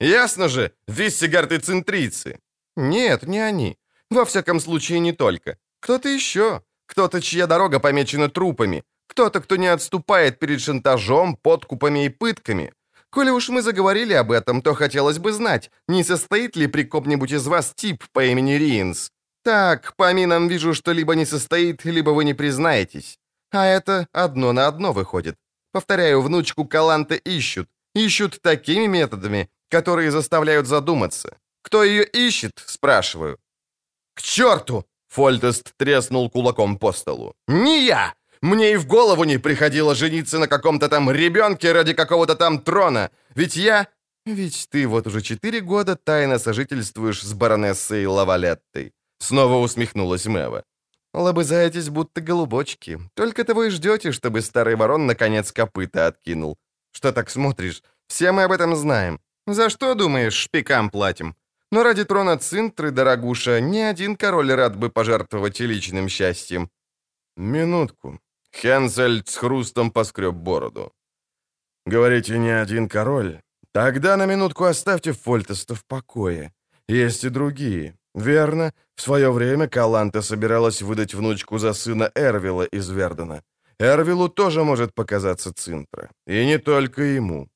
«Ясно 0.00 0.48
же, 0.48 0.70
виссигарты 0.86 1.58
центрийцы». 1.60 2.38
«Нет, 2.76 3.26
не 3.26 3.40
они. 3.40 3.78
Во 4.10 4.24
всяком 4.24 4.60
случае, 4.60 5.00
не 5.00 5.12
только. 5.12 5.56
Кто-то 5.80 6.10
еще. 6.10 6.60
Кто-то, 6.86 7.20
чья 7.20 7.46
дорога 7.46 7.80
помечена 7.80 8.28
трупами. 8.28 8.84
Кто-то, 9.08 9.40
кто 9.40 9.56
не 9.56 9.66
отступает 9.66 10.38
перед 10.38 10.60
шантажом, 10.60 11.36
подкупами 11.36 12.06
и 12.06 12.08
пытками. 12.08 12.72
Коли 13.10 13.30
уж 13.30 13.50
мы 13.50 13.62
заговорили 13.62 14.14
об 14.14 14.32
этом, 14.32 14.62
то 14.62 14.74
хотелось 14.74 15.18
бы 15.18 15.32
знать, 15.32 15.70
не 15.88 16.04
состоит 16.04 16.56
ли 16.56 16.66
при 16.66 16.84
ком-нибудь 16.84 17.32
из 17.32 17.46
вас 17.46 17.72
тип 17.74 18.04
по 18.12 18.24
имени 18.24 18.52
Риенс. 18.52 19.10
Так, 19.44 19.94
по 19.96 20.14
минам 20.14 20.48
вижу, 20.48 20.72
что 20.72 20.92
либо 20.92 21.14
не 21.14 21.26
состоит, 21.26 21.84
либо 21.84 22.10
вы 22.10 22.24
не 22.24 22.34
признаетесь. 22.34 23.18
А 23.50 23.66
это 23.66 24.06
одно 24.12 24.52
на 24.52 24.66
одно 24.66 24.92
выходит. 24.92 25.36
Повторяю, 25.72 26.22
внучку 26.22 26.64
Каланта 26.64 27.14
ищут. 27.14 27.68
Ищут 27.94 28.40
такими 28.40 28.86
методами, 28.86 29.50
которые 29.68 30.10
заставляют 30.10 30.66
задуматься. 30.66 31.36
Кто 31.62 31.84
ее 31.84 32.04
ищет, 32.04 32.62
спрашиваю. 32.66 33.38
«К 34.14 34.22
черту!»— 34.22 34.84
Фольтест 35.12 35.72
треснул 35.76 36.30
кулаком 36.30 36.78
по 36.78 36.92
столу. 36.92 37.34
«Не 37.48 37.84
я! 37.86 38.14
Мне 38.40 38.72
и 38.72 38.76
в 38.76 38.86
голову 38.86 39.24
не 39.24 39.38
приходило 39.38 39.94
жениться 39.94 40.38
на 40.38 40.48
каком-то 40.48 40.88
там 40.88 41.10
ребенке 41.10 41.72
ради 41.72 41.92
какого-то 41.92 42.34
там 42.34 42.58
трона. 42.58 43.10
Ведь 43.34 43.56
я... 43.56 43.86
Ведь 44.26 44.68
ты 44.70 44.86
вот 44.86 45.06
уже 45.06 45.20
четыре 45.20 45.60
года 45.60 45.96
тайно 45.96 46.38
сожительствуешь 46.38 47.22
с 47.22 47.34
баронессой 47.34 48.06
Лавалеттой. 48.06 48.92
Снова 49.18 49.56
усмехнулась 49.56 50.26
Мэва. 50.26 50.64
Лобызаетесь, 51.14 51.88
будто 51.88 52.20
голубочки. 52.20 52.98
Только 53.14 53.44
того 53.44 53.64
и 53.64 53.70
ждете, 53.70 54.12
чтобы 54.12 54.40
старый 54.40 54.76
ворон 54.76 55.06
наконец 55.06 55.52
копыта 55.52 56.06
откинул. 56.06 56.56
Что 56.92 57.12
так 57.12 57.30
смотришь? 57.30 57.82
Все 58.08 58.32
мы 58.32 58.44
об 58.44 58.52
этом 58.52 58.74
знаем. 58.76 59.20
За 59.46 59.70
что, 59.70 59.94
думаешь, 59.94 60.34
шпикам 60.34 60.90
платим? 60.90 61.36
Но 61.72 61.82
ради 61.82 62.04
трона 62.04 62.36
Цинтры, 62.36 62.90
дорогуша, 62.90 63.60
ни 63.60 63.78
один 63.78 64.16
король 64.16 64.52
рад 64.52 64.76
бы 64.76 64.90
пожертвовать 64.90 65.60
личным 65.60 66.08
счастьем. 66.08 66.68
Минутку. 67.36 68.20
Хензель 68.54 69.22
с 69.26 69.36
хрустом 69.36 69.90
поскреб 69.90 70.34
бороду. 70.34 70.92
«Говорите, 71.86 72.38
не 72.38 72.50
один 72.50 72.88
король? 72.88 73.40
Тогда 73.72 74.16
на 74.16 74.26
минутку 74.26 74.64
оставьте 74.64 75.12
Фольтеста 75.12 75.74
в 75.74 75.84
покое. 75.86 76.52
Есть 76.88 77.24
и 77.24 77.30
другие. 77.30 77.94
Верно, 78.14 78.72
в 78.94 79.00
свое 79.00 79.30
время 79.30 79.66
Каланта 79.66 80.20
собиралась 80.20 80.82
выдать 80.82 81.14
внучку 81.14 81.58
за 81.58 81.72
сына 81.72 82.10
Эрвила 82.14 82.64
из 82.64 82.90
Вердена. 82.90 83.42
Эрвилу 83.78 84.28
тоже 84.28 84.62
может 84.62 84.94
показаться 84.94 85.54
Цинтра. 85.54 86.10
И 86.26 86.44
не 86.46 86.58
только 86.58 87.02
ему». 87.02 87.48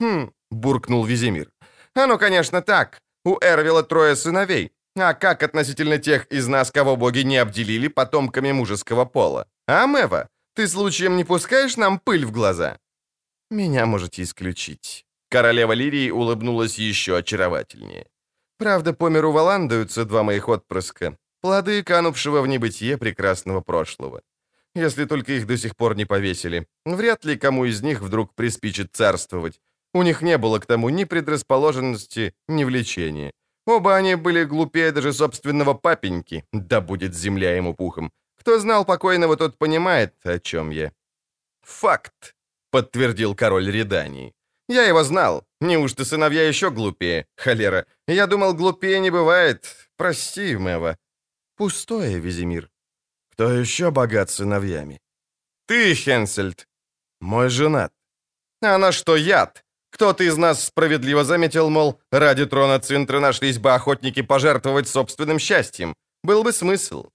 «Хм»,— 0.00 0.30
буркнул 0.50 1.04
Визимир. 1.04 1.50
«Оно, 1.94 2.04
«А 2.04 2.06
ну, 2.06 2.18
конечно, 2.18 2.62
так. 2.62 3.00
У 3.24 3.38
Эрвила 3.40 3.82
трое 3.82 4.16
сыновей. 4.16 4.72
А 4.96 5.14
как 5.14 5.42
относительно 5.42 5.98
тех 5.98 6.26
из 6.32 6.48
нас, 6.48 6.70
кого 6.70 6.96
боги 6.96 7.24
не 7.24 7.38
обделили 7.38 7.88
потомками 7.88 8.52
мужеского 8.52 9.04
пола? 9.04 9.46
А, 9.66 9.86
Мэва, 9.86 10.28
ты 10.54 10.66
случаем 10.66 11.16
не 11.16 11.24
пускаешь 11.24 11.76
нам 11.76 11.98
пыль 11.98 12.26
в 12.26 12.32
глаза?» 12.32 12.78
«Меня 13.50 13.86
можете 13.86 14.22
исключить». 14.22 15.06
Королева 15.30 15.72
Лирии 15.72 16.10
улыбнулась 16.10 16.78
еще 16.78 17.16
очаровательнее. 17.16 18.06
«Правда, 18.58 18.92
по 18.92 19.08
миру 19.08 19.32
валандаются 19.32 20.04
два 20.04 20.22
моих 20.22 20.48
отпрыска, 20.48 21.16
плоды 21.40 21.82
канувшего 21.82 22.42
в 22.42 22.48
небытие 22.48 22.98
прекрасного 22.98 23.60
прошлого. 23.60 24.22
Если 24.74 25.04
только 25.04 25.32
их 25.32 25.46
до 25.46 25.56
сих 25.56 25.76
пор 25.76 25.96
не 25.96 26.04
повесили, 26.04 26.66
вряд 26.84 27.24
ли 27.24 27.36
кому 27.36 27.64
из 27.64 27.82
них 27.82 28.00
вдруг 28.00 28.34
приспичит 28.34 28.90
царствовать. 28.92 29.60
У 29.94 30.02
них 30.02 30.22
не 30.22 30.38
было 30.38 30.58
к 30.58 30.66
тому 30.66 30.90
ни 30.90 31.04
предрасположенности, 31.04 32.32
ни 32.48 32.64
влечения. 32.64 33.32
Оба 33.66 33.96
они 33.96 34.16
были 34.16 34.44
глупее 34.44 34.92
даже 34.92 35.12
собственного 35.12 35.74
папеньки, 35.74 36.44
да 36.52 36.80
будет 36.80 37.14
земля 37.14 37.56
ему 37.56 37.74
пухом. 37.74 38.10
Кто 38.38 38.58
знал 38.58 38.84
покойного, 38.84 39.36
тот 39.36 39.58
понимает, 39.58 40.14
о 40.24 40.38
чем 40.38 40.70
я. 40.70 40.92
«Факт»,— 41.62 42.34
подтвердил 42.70 43.34
король 43.34 43.70
Редании. 43.70 44.32
«Я 44.68 44.84
его 44.88 45.04
знал. 45.04 45.44
Неужто 45.60 46.04
сыновья 46.04 46.48
еще 46.48 46.70
глупее? 46.70 47.26
Холера. 47.36 47.86
Я 48.08 48.26
думал, 48.26 48.54
глупее 48.54 49.00
не 49.00 49.10
бывает. 49.10 49.90
Прости, 49.96 50.56
Мэва». 50.56 50.96
«Пустое, 51.56 52.18
Визимир». 52.18 52.70
«Кто 53.32 53.52
еще 53.52 53.90
богат 53.90 54.30
сыновьями?» 54.30 55.00
«Ты, 55.66 55.94
Хенсельд». 55.94 56.66
«Мой 57.20 57.50
женат». 57.50 57.92
«А 58.62 58.78
на 58.78 58.92
что 58.92 59.16
яд? 59.16 59.64
Кто-то 60.00 60.24
из 60.24 60.38
нас 60.38 60.64
справедливо 60.64 61.24
заметил, 61.24 61.68
мол, 61.68 62.00
ради 62.10 62.46
трона 62.46 62.78
Цинтры 62.78 63.20
нашлись 63.20 63.58
бы 63.58 63.74
охотники 63.74 64.22
пожертвовать 64.22 64.88
собственным 64.88 65.38
счастьем. 65.38 65.94
Был 66.22 66.42
бы 66.42 66.52
смысл. 66.52 67.10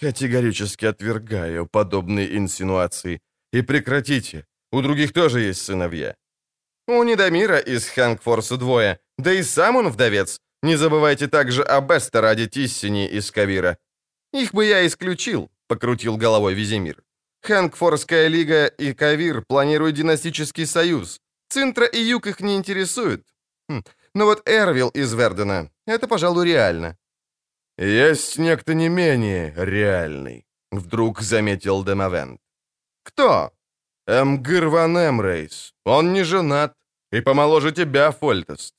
Категорически 0.00 0.86
отвергаю 0.86 1.66
подобные 1.66 2.38
инсинуации. 2.38 3.20
И 3.52 3.60
прекратите. 3.60 4.46
У 4.72 4.80
других 4.80 5.12
тоже 5.12 5.40
есть 5.40 5.62
сыновья. 5.62 6.14
У 6.88 7.02
Недомира 7.02 7.58
из 7.58 7.86
Хангфорса 7.88 8.56
двое, 8.56 8.98
да 9.18 9.34
и 9.34 9.42
сам 9.42 9.76
он 9.76 9.90
вдовец. 9.90 10.40
Не 10.62 10.76
забывайте 10.76 11.28
также 11.28 11.62
о 11.62 11.82
Бестераде 11.82 12.46
Тиссини 12.46 13.06
из 13.06 13.30
Кавира. 13.30 13.76
Их 14.32 14.54
бы 14.54 14.64
я 14.64 14.86
исключил, 14.86 15.50
покрутил 15.68 16.16
головой 16.16 16.54
Визимир. 16.54 17.02
Хангфорская 17.42 18.28
лига 18.28 18.64
и 18.64 18.94
Кавир 18.94 19.44
планируют 19.46 19.96
династический 19.96 20.64
союз. 20.64 21.20
Цинтра 21.50 21.86
и 21.86 21.98
Юг 21.98 22.26
их 22.26 22.40
не 22.40 22.54
интересуют. 22.54 23.26
Хм. 23.68 23.82
Но 24.14 24.24
вот 24.24 24.48
Эрвил 24.48 24.88
из 24.88 25.12
Вердена— 25.12 25.70
это, 25.86 26.06
пожалуй, 26.08 26.46
реально. 26.46 26.96
«Есть 27.78 28.38
некто 28.38 28.74
не 28.74 28.88
менее 28.88 29.52
реальный»,— 29.56 30.44
вдруг 30.72 31.20
заметил 31.20 31.84
Демовент. 31.84 32.40
«Кто?» 33.02 33.50
«Эмгир 34.06 34.68
ван 34.68 34.96
Эмрейс. 34.96 35.74
Он 35.84 36.12
не 36.12 36.24
женат. 36.24 36.76
И 37.12 37.20
помоложе 37.20 37.72
тебя, 37.72 38.10
Фольтест». 38.10 38.74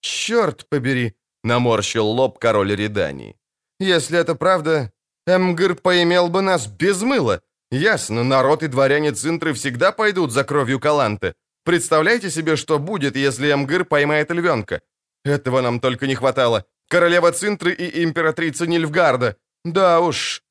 «Черт 0.00 0.68
побери!»— 0.68 1.14
наморщил 1.44 2.06
лоб 2.06 2.38
король 2.38 2.76
Редании. 2.76 3.36
«Если 3.80 4.18
это 4.18 4.34
правда, 4.34 4.92
Эмгир 5.26 5.74
поимел 5.74 6.28
бы 6.28 6.42
нас 6.42 6.66
без 6.66 7.02
мыла. 7.02 7.40
Ясно, 7.70 8.24
народ 8.24 8.62
и 8.62 8.68
дворяне 8.68 9.12
Цинтры 9.12 9.52
всегда 9.52 9.92
пойдут 9.92 10.32
за 10.32 10.44
кровью 10.44 10.80
Каланты. 10.80 11.34
Представляете 11.68 12.30
себе, 12.30 12.56
что 12.56 12.78
будет, 12.78 13.14
если 13.14 13.52
Эмгыр 13.52 13.84
поймает 13.84 14.30
львенка? 14.30 14.80
Этого 15.22 15.60
нам 15.60 15.80
только 15.80 16.06
не 16.06 16.14
хватало. 16.14 16.64
Королева 16.88 17.30
Цинтры 17.30 17.74
и 17.74 18.04
императрица 18.04 18.66
Нильфгарда. 18.66 19.36
Да 19.64 20.00
уж. 20.00 20.42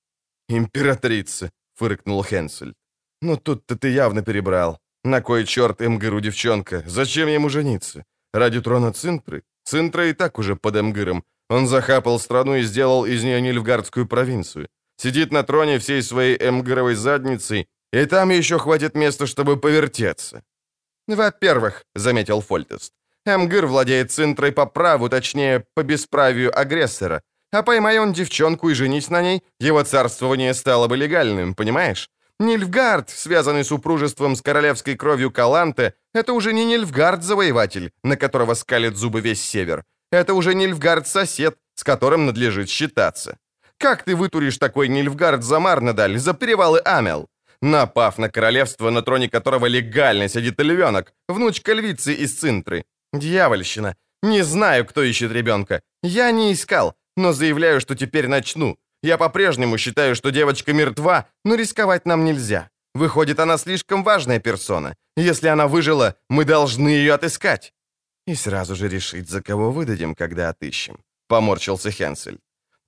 Императрица, 0.47 1.49
фыркнул 1.75 2.23
Хенсель. 2.23 2.75
Ну 3.23 3.36
тут-то 3.36 3.75
ты 3.75 3.89
явно 3.89 4.21
перебрал. 4.21 4.77
На 5.03 5.21
кой 5.21 5.45
черт 5.45 5.82
Эмгыру 5.82 6.19
девчонка? 6.19 6.84
Зачем 6.86 7.30
ему 7.30 7.49
жениться? 7.49 8.03
Ради 8.34 8.62
трона 8.62 8.93
Цинтры? 8.93 9.41
Цинтра 9.63 10.10
и 10.10 10.13
так 10.13 10.38
уже 10.38 10.56
под 10.56 10.75
Эмгыром. 10.75 11.23
Он 11.49 11.67
захапал 11.67 12.19
страну 12.19 12.58
и 12.58 12.62
сделал 12.62 13.08
из 13.08 13.23
нее 13.23 13.41
Нильфгардскую 13.41 14.06
провинцию. 14.06 14.67
Сидит 14.97 15.32
на 15.32 15.41
троне 15.41 15.80
всей 15.80 16.03
своей 16.03 16.38
эмгыровой 16.38 16.93
задницей, 16.93 17.65
и 17.91 18.06
там 18.06 18.30
еще 18.30 18.60
хватит 18.60 18.95
места, 18.95 19.25
чтобы 19.25 19.58
повертеться. 19.58 20.43
«Во-первых»,— 21.08 21.84
заметил 21.96 22.41
Фольтест, 22.41 22.93
«Эмгыр 23.26 23.65
владеет 23.65 24.12
цинтрой 24.12 24.52
по 24.52 24.65
праву, 24.65 25.10
точнее, 25.10 25.65
по 25.74 25.84
бесправию 25.84 26.58
агрессора. 26.58 27.22
А 27.52 27.63
поймай 27.63 28.00
он 28.00 28.13
девчонку 28.13 28.70
и 28.70 28.74
женись 28.74 29.10
на 29.10 29.22
ней, 29.22 29.41
его 29.60 29.84
царствование 29.84 30.54
стало 30.54 30.88
бы 30.88 30.98
легальным, 30.98 31.56
понимаешь? 31.56 32.10
Нильфгард, 32.39 33.10
связанный 33.10 33.63
супружеством 33.63 34.36
с 34.36 34.41
королевской 34.41 34.96
кровью 34.96 35.32
Каланте, 35.32 35.93
это 36.13 36.34
уже 36.34 36.54
не 36.54 36.65
Нильфгард-завоеватель, 36.65 37.91
на 38.04 38.15
которого 38.15 38.54
скалит 38.54 38.96
зубы 38.96 39.22
весь 39.22 39.41
север. 39.41 39.86
Это 40.12 40.34
уже 40.34 40.54
Нильфгард-сосед, 40.54 41.56
с 41.74 41.84
которым 41.84 42.26
надлежит 42.26 42.70
считаться. 42.70 43.38
Как 43.80 44.04
ты 44.04 44.15
вытуришь 44.15 44.58
такой 44.58 44.88
Нильфгард 44.88 45.43
за 45.43 45.60
Марнадаль, 45.60 46.17
за 46.17 46.34
перевалы 46.34 46.80
Амел? 46.80 47.28
Напав 47.62 48.17
на 48.17 48.30
королевство, 48.30 48.91
на 48.91 49.02
троне 49.02 49.30
которого 49.30 49.65
легально 49.67 50.30
сидит 50.30 50.62
львенок, 50.62 51.13
внучка 51.28 51.74
львицы 51.74 52.13
из 52.13 52.39
Цинтры. 52.39 52.86
Дьявольщина. 53.13 53.96
Не 54.24 54.43
знаю, 54.43 54.86
кто 54.86 55.04
ищет 55.04 55.32
ребенка. 55.32 55.82
Я 56.04 56.32
не 56.32 56.52
искал, 56.52 56.96
но 57.17 57.34
заявляю, 57.34 57.80
что 57.82 57.96
теперь 57.96 58.28
начну. 58.28 58.78
Я 59.04 59.17
по-прежнему 59.17 59.78
считаю, 59.78 60.15
что 60.15 60.32
девочка 60.32 60.74
мертва, 60.74 61.26
но 61.46 61.56
рисковать 61.56 62.06
нам 62.06 62.26
нельзя. 62.26 62.70
Выходит, 62.96 63.39
она 63.39 63.58
слишком 63.58 64.04
важная 64.04 64.39
персона. 64.39 64.96
Если 65.17 65.48
она 65.48 65.67
выжила, 65.67 66.15
мы 66.30 66.46
должны 66.46 66.89
ее 66.89 67.13
отыскать. 67.13 67.74
И 68.28 68.36
сразу 68.36 68.76
же 68.76 68.89
решить, 68.89 69.30
за 69.30 69.41
кого 69.41 69.72
выдадим, 69.72 70.15
когда 70.15 70.50
отыщем. 70.50 70.98
Поморщился 71.28 71.91
Хенсель. 71.91 72.39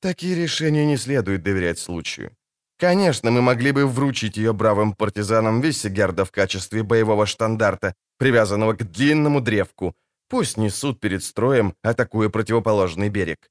Такие 0.02 0.36
решения 0.36 0.86
не 0.86 0.98
следует 0.98 1.44
доверять 1.44 1.80
случаю. 1.80 2.32
Конечно, 2.80 3.30
мы 3.30 3.42
могли 3.42 3.74
бы 3.74 3.86
вручить 3.86 4.38
ее 4.38 4.54
бравым 4.54 4.94
партизанам 4.94 5.60
Виссегерда 5.60 6.24
в 6.24 6.32
качестве 6.32 6.82
боевого 6.82 7.26
штандарта, 7.26 7.94
привязанного 8.18 8.74
к 8.74 8.90
длинному 8.90 9.42
древку. 9.42 9.94
Пусть 10.30 10.58
несут 10.58 11.00
перед 11.02 11.22
строем, 11.22 11.74
атакуя 11.84 12.30
противоположный 12.30 13.10
берег. 13.10 13.50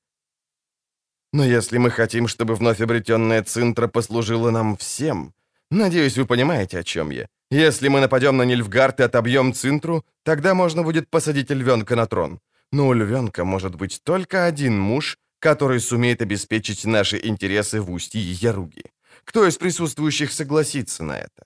Но 1.34 1.44
если 1.44 1.76
мы 1.78 1.90
хотим, 1.90 2.26
чтобы 2.26 2.54
вновь 2.54 2.80
обретенная 2.80 3.42
Цинтра 3.42 3.86
послужила 3.86 4.50
нам 4.50 4.76
всем, 4.76 5.34
надеюсь, 5.70 6.16
вы 6.16 6.24
понимаете, 6.24 6.78
о 6.78 6.82
чем 6.82 7.10
я. 7.10 7.26
Если 7.50 7.88
мы 7.88 8.00
нападем 8.00 8.38
на 8.38 8.44
Нильфгард 8.44 9.00
и 9.00 9.02
отобьем 9.02 9.52
Цинтру, 9.52 10.04
тогда 10.22 10.54
можно 10.54 10.82
будет 10.82 11.10
посадить 11.10 11.50
львенка 11.50 11.96
на 11.96 12.06
трон. 12.06 12.40
Но 12.72 12.88
у 12.88 12.94
львенка 12.94 13.44
может 13.44 13.74
быть 13.74 14.00
только 14.04 14.46
один 14.46 14.80
муж, 14.80 15.18
который 15.38 15.80
сумеет 15.80 16.22
обеспечить 16.22 16.86
наши 16.86 17.20
интересы 17.22 17.82
в 17.82 17.90
устье 17.90 18.22
Яруги. 18.22 18.84
Кто 19.28 19.46
из 19.46 19.58
присутствующих 19.58 20.32
согласится 20.32 21.04
на 21.04 21.18
это? 21.18 21.44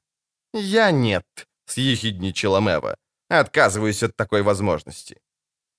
«Я 0.54 0.92
нет»,— 0.92 1.24
съехидничала 1.66 2.60
Мэва. 2.60 2.94
«Отказываюсь 3.28 4.04
от 4.04 4.16
такой 4.16 4.42
возможности». 4.42 5.16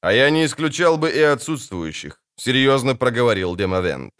«А 0.02 0.12
я 0.12 0.30
не 0.30 0.44
исключал 0.46 0.98
бы 0.98 1.10
и 1.10 1.22
отсутствующих»,— 1.22 2.22
серьезно 2.36 2.96
проговорил 2.96 3.56
Демовент. 3.56 4.12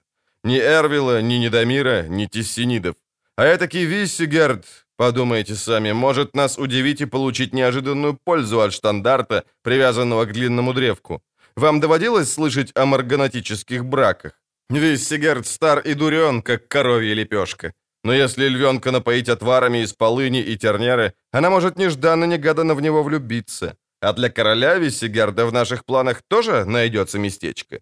«Ни 0.46 0.60
Эрвила, 0.60 1.22
ни 1.22 1.40
Недомира, 1.40 2.08
ни 2.08 2.26
Тессинидов. 2.26 2.96
А 3.38 3.44
этакий 3.44 3.86
Виссигерд, 3.86 4.66
подумайте 4.96 5.56
сами, 5.56 5.94
может 5.94 6.36
нас 6.36 6.58
удивить 6.58 7.02
и 7.02 7.06
получить 7.06 7.54
неожиданную 7.54 8.18
пользу 8.24 8.62
от 8.62 8.72
штандарта, 8.72 9.44
привязанного 9.62 10.26
к 10.26 10.32
длинному 10.32 10.74
древку. 10.74 11.22
Вам 11.56 11.82
доводилось 11.82 12.32
слышать 12.32 12.72
о 12.76 12.86
марганатических 12.86 13.84
браках? 13.84 14.43
Виссигерд 14.78 15.46
стар 15.46 15.80
и 15.80 15.94
дурен, 15.94 16.42
как 16.42 16.68
коровья 16.68 17.14
лепешка. 17.14 17.74
Но 18.04 18.14
если 18.14 18.50
львенка 18.50 18.92
напоить 18.92 19.30
отварами 19.30 19.84
из 19.84 19.94
полыни 19.94 20.42
и 20.42 20.58
тернеры, 20.58 21.14
она 21.32 21.50
может 21.50 21.78
нежданно-негаданно 21.78 22.76
в 22.76 22.82
него 22.82 23.04
влюбиться. 23.04 23.78
А 24.02 24.14
для 24.14 24.30
короля 24.30 24.78
Виссигерда 24.78 25.46
в 25.46 25.54
наших 25.54 25.86
планах 25.86 26.22
тоже 26.28 26.66
найдется 26.66 27.20
местечко?» 27.20 27.80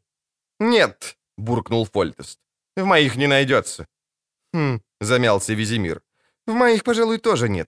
«Нет»,— 0.59 1.17
буркнул 1.37 1.85
Фольтест. 1.85 2.39
«В 2.77 2.83
моих 2.83 3.15
не 3.15 3.27
найдется». 3.27 3.87
«Хм»,— 4.53 4.81
замялся 5.01 5.53
Визимир. 5.53 6.01
«В 6.45 6.53
моих, 6.53 6.83
пожалуй, 6.83 7.17
тоже 7.17 7.49
нет. 7.49 7.67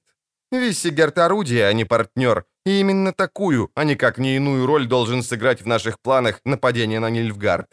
Виссигерд— 0.52 1.18
орудие, 1.18 1.66
а 1.66 1.74
не 1.74 1.86
партнер. 1.86 2.46
И 2.66 2.80
именно 2.80 3.12
такую, 3.12 3.72
а 3.76 3.84
никак 3.84 4.20
не 4.20 4.36
иную 4.36 4.68
роль 4.68 4.86
должен 4.86 5.24
сыграть 5.24 5.62
в 5.62 5.68
наших 5.68 6.00
планах 6.00 6.40
нападение 6.46 7.00
на 7.00 7.10
Нильфгард. 7.10 7.68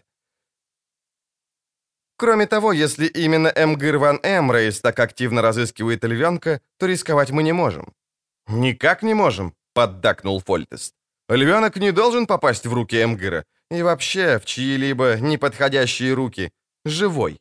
Кроме 2.21 2.47
того, 2.47 2.73
если 2.73 3.07
именно 3.07 3.49
Эмгир 3.49 3.97
ван 3.97 4.21
Эмрейс 4.23 4.81
так 4.81 4.99
активно 5.01 5.41
разыскивает 5.41 6.05
львенка, 6.05 6.61
то 6.79 6.87
рисковать 6.87 7.31
мы 7.31 7.43
не 7.43 7.53
можем». 7.53 7.95
«Никак 8.47 9.03
не 9.03 9.15
можем»,— 9.15 9.55
поддакнул 9.75 10.41
Фольтест. 10.41 10.95
«Львенок 11.31 11.77
не 11.77 11.93
должен 11.93 12.27
попасть 12.27 12.67
в 12.67 12.75
руки 12.75 13.03
Эмгира. 13.03 13.45
И 13.71 13.83
вообще 13.83 14.39
в 14.39 14.45
чьи-либо 14.45 15.17
неподходящие 15.21 16.13
руки. 16.13 16.51
Живой». 16.85 17.39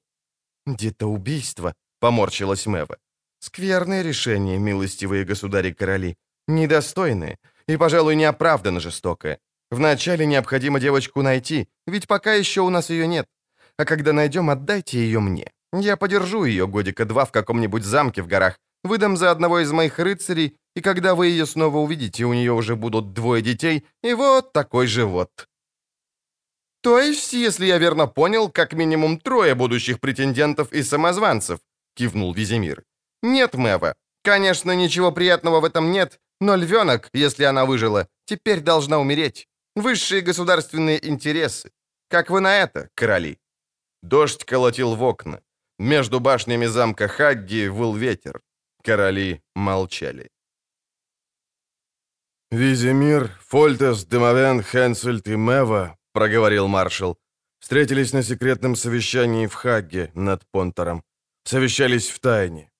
«Где-то 0.65 1.07
убийство»,— 1.07 1.73
поморщилась 1.99 2.65
Мэва. 2.65 2.97
«Скверное 3.39 4.03
решение, 4.03 4.59
милостивые 4.59 5.25
государи-короли. 5.25 6.15
Недостойное 6.47 7.37
и, 7.67 7.77
пожалуй, 7.77 8.15
неоправданно 8.15 8.79
жестокое. 8.79 9.39
Вначале 9.71 10.25
необходимо 10.25 10.79
девочку 10.79 11.21
найти, 11.21 11.67
ведь 11.85 12.07
пока 12.07 12.33
еще 12.33 12.61
у 12.61 12.69
нас 12.69 12.89
ее 12.89 13.07
нет. 13.07 13.27
А 13.79 13.85
когда 13.85 14.11
найдем, 14.11 14.49
отдайте 14.49 14.99
ее 14.99 15.21
мне. 15.21 15.49
Я 15.71 15.95
подержу 15.95 16.43
ее 16.43 16.67
годика 16.67 17.05
два 17.05 17.23
в 17.23 17.31
каком-нибудь 17.31 17.85
замке 17.85 18.21
в 18.21 18.27
горах, 18.27 18.59
выдам 18.83 19.15
за 19.15 19.31
одного 19.31 19.59
из 19.59 19.71
моих 19.71 19.99
рыцарей, 19.99 20.57
и 20.75 20.81
когда 20.81 21.15
вы 21.15 21.27
ее 21.27 21.45
снова 21.45 21.77
увидите, 21.77 22.25
у 22.25 22.33
нее 22.33 22.51
уже 22.51 22.75
будут 22.75 23.13
двое 23.13 23.41
детей, 23.41 23.85
и 24.03 24.13
вот 24.13 24.51
такой 24.51 24.87
живот. 24.87 25.29
То 26.81 26.99
есть, 26.99 27.31
если 27.31 27.67
я 27.67 27.77
верно 27.77 28.07
понял, 28.07 28.49
как 28.49 28.73
минимум 28.73 29.17
трое 29.17 29.55
будущих 29.55 30.01
претендентов 30.01 30.73
и 30.73 30.83
самозванцев, 30.83 31.59
кивнул 31.95 32.33
Визимир. 32.33 32.83
Нет, 33.23 33.53
Мэва, 33.53 33.93
конечно, 34.23 34.75
ничего 34.75 35.13
приятного 35.13 35.61
в 35.61 35.65
этом 35.65 35.91
нет, 35.91 36.19
но 36.41 36.57
львенок, 36.57 37.09
если 37.13 37.45
она 37.45 37.65
выжила, 37.65 38.09
теперь 38.25 38.59
должна 38.59 38.99
умереть. 38.99 39.47
Высшие 39.75 40.21
государственные 40.21 40.99
интересы. 41.07 41.71
Как 42.09 42.29
вы 42.29 42.41
на 42.41 42.57
это, 42.57 42.89
короли? 42.93 43.37
Дождь 44.01 44.45
колотил 44.45 44.95
в 44.95 45.03
окна. 45.03 45.41
Между 45.79 46.19
башнями 46.19 46.67
замка 46.67 47.07
Хагги 47.07 47.67
выл 47.67 47.95
ветер. 47.95 48.41
Короли 48.83 49.41
молчали. 49.55 50.29
«Визимир, 52.51 53.29
Фольтес, 53.47 54.05
Демовен, 54.05 54.63
Хенсельд 54.63 55.27
и 55.27 55.35
Мева»,— 55.35 55.97
проговорил 56.13 56.67
маршал, 56.67 57.17
встретились 57.59 58.13
на 58.13 58.23
секретном 58.23 58.75
совещании 58.75 59.47
в 59.47 59.53
Хагге 59.53 60.11
над 60.15 60.43
Понтором. 60.51 61.03
Совещались 61.43 62.09
в 62.09 62.19
тайне. 62.19 62.71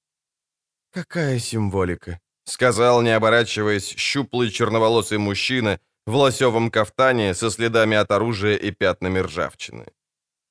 «Какая 0.91 1.39
символика?»— 1.39 2.19
сказал, 2.45 3.01
не 3.01 3.15
оборачиваясь, 3.15 3.95
щуплый 3.97 4.49
черноволосый 4.49 5.17
мужчина 5.17 5.79
в 6.07 6.15
лосевом 6.15 6.71
кафтане 6.71 7.35
со 7.35 7.51
следами 7.51 7.95
от 7.95 8.11
оружия 8.11 8.55
и 8.55 8.71
пятнами 8.71 9.19
ржавчины. 9.19 9.85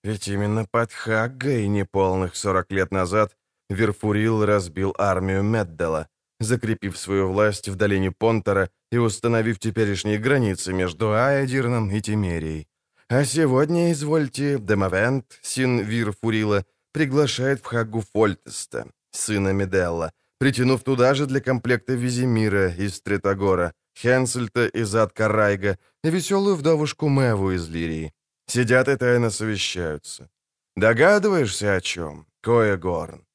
Ведь 0.09 0.27
именно 0.27 0.65
под 0.65 0.91
Хаггой 0.91 1.69
неполных 1.69 2.35
40 2.35 2.73
лет 2.73 2.93
назад 2.93 3.37
Верфурил 3.69 4.47
разбил 4.47 4.95
армию 4.97 5.43
Меддала, 5.43 6.09
закрепив 6.41 6.97
свою 6.97 7.31
власть 7.31 7.69
в 7.69 7.75
долине 7.77 8.11
Понтера 8.11 8.71
и 8.91 8.97
установив 8.97 9.59
теперешние 9.59 10.17
границы 10.17 10.73
между 10.73 11.13
Аядирном 11.13 11.91
и 11.91 12.01
Тимерией. 12.01 12.67
А 13.11 13.25
сегодня, 13.25 13.93
извольте, 13.93 14.59
Демовент, 14.59 15.39
сын 15.43 15.81
Вирфурила, 15.81 16.65
приглашает 16.93 17.61
в 17.61 17.67
Хаггу 17.67 18.03
Фольтеста, 18.15 18.87
сына 19.11 19.53
Меделла, 19.53 20.13
притянув 20.39 20.83
туда 20.85 21.13
же 21.13 21.27
для 21.27 21.41
комплекта 21.41 21.93
Визимира 21.93 22.69
из 22.69 23.03
Тритогора, 23.03 23.75
Хенсельта 23.95 24.69
из 24.69 24.95
Адкарайга 24.95 25.77
и 26.03 26.09
веселую 26.09 26.57
вдовушку 26.57 27.11
Меву 27.11 27.51
из 27.51 27.69
Лирии. 27.69 28.15
Сидят 28.51 28.89
и 28.89 28.97
тайно 28.97 29.31
совещаются. 29.31 30.29
Догадываешься, 30.77 31.77
о 31.77 31.81
чем, 31.81 32.27
Коя-Горн?» 32.41 33.27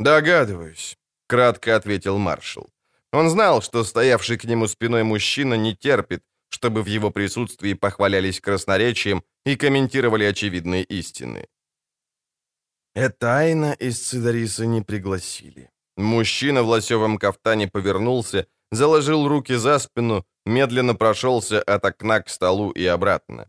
«Догадываюсь»,— 0.00 0.98
кратко 1.28 1.76
ответил 1.76 2.18
маршал. 2.18 2.68
Он 3.12 3.30
знал, 3.30 3.62
что 3.62 3.84
стоявший 3.84 4.36
к 4.38 4.44
нему 4.44 4.68
спиной 4.68 5.04
мужчина 5.04 5.54
не 5.54 5.74
терпит, 5.74 6.22
чтобы 6.50 6.82
в 6.82 6.86
его 6.86 7.10
присутствии 7.10 7.74
похвалялись 7.74 8.40
красноречием 8.40 9.22
и 9.46 9.56
комментировали 9.56 10.24
очевидные 10.24 10.84
истины. 10.84 11.46
Этайна 12.94 13.72
из 13.72 13.98
Цидариса 14.00 14.66
не 14.66 14.82
пригласили. 14.82 15.70
Мужчина 15.96 16.62
в 16.62 16.68
лосевом 16.68 17.18
кафтане 17.18 17.68
повернулся, 17.68 18.46
заложил 18.70 19.28
руки 19.28 19.56
за 19.56 19.78
спину, 19.78 20.24
медленно 20.44 20.94
прошелся 20.94 21.62
от 21.62 21.84
окна 21.84 22.20
к 22.20 22.28
столу 22.28 22.70
и 22.70 22.84
обратно. 22.84 23.48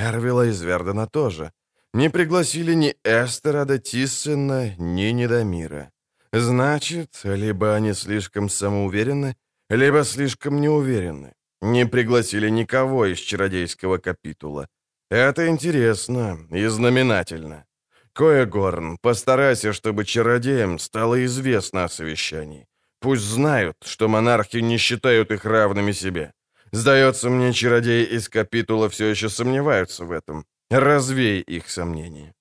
Эрвила 0.00 0.46
из 0.46 0.62
Вердена 0.62 1.06
тоже. 1.06 1.52
Не 1.92 2.10
пригласили 2.10 2.74
ни 2.74 2.94
Эстера 3.04 3.64
до 3.64 3.78
Тиссена, 3.78 4.74
ни 4.78 5.12
Недомира. 5.12 5.90
Значит, 6.32 7.20
либо 7.24 7.74
они 7.74 7.94
слишком 7.94 8.48
самоуверены, 8.48 9.36
либо 9.68 10.04
слишком 10.04 10.60
неуверены. 10.60 11.32
Не 11.60 11.86
пригласили 11.86 12.48
никого 12.50 13.06
из 13.06 13.18
чародейского 13.18 13.98
капитула. 13.98 14.68
Это 15.10 15.48
интересно 15.48 16.38
и 16.50 16.66
знаменательно. 16.68 17.64
Коегорн, 18.12 18.96
постарайся, 19.02 19.72
чтобы 19.72 20.04
чародеям 20.04 20.78
стало 20.78 21.24
известно 21.24 21.84
о 21.84 21.88
совещании. 21.88 22.66
Пусть 23.00 23.22
знают, 23.22 23.76
что 23.84 24.08
монархи 24.08 24.58
не 24.58 24.78
считают 24.78 25.30
их 25.30 25.44
равными 25.44 25.92
себе. 25.92 26.32
Сдается 26.72 27.30
мне, 27.30 27.52
чародеи 27.52 28.04
из 28.04 28.28
капитула 28.28 28.88
все 28.88 29.06
еще 29.06 29.28
сомневаются 29.28 30.04
в 30.04 30.12
этом. 30.12 30.44
Развей 30.70 31.40
их 31.40 31.68
сомнения. 31.68 32.34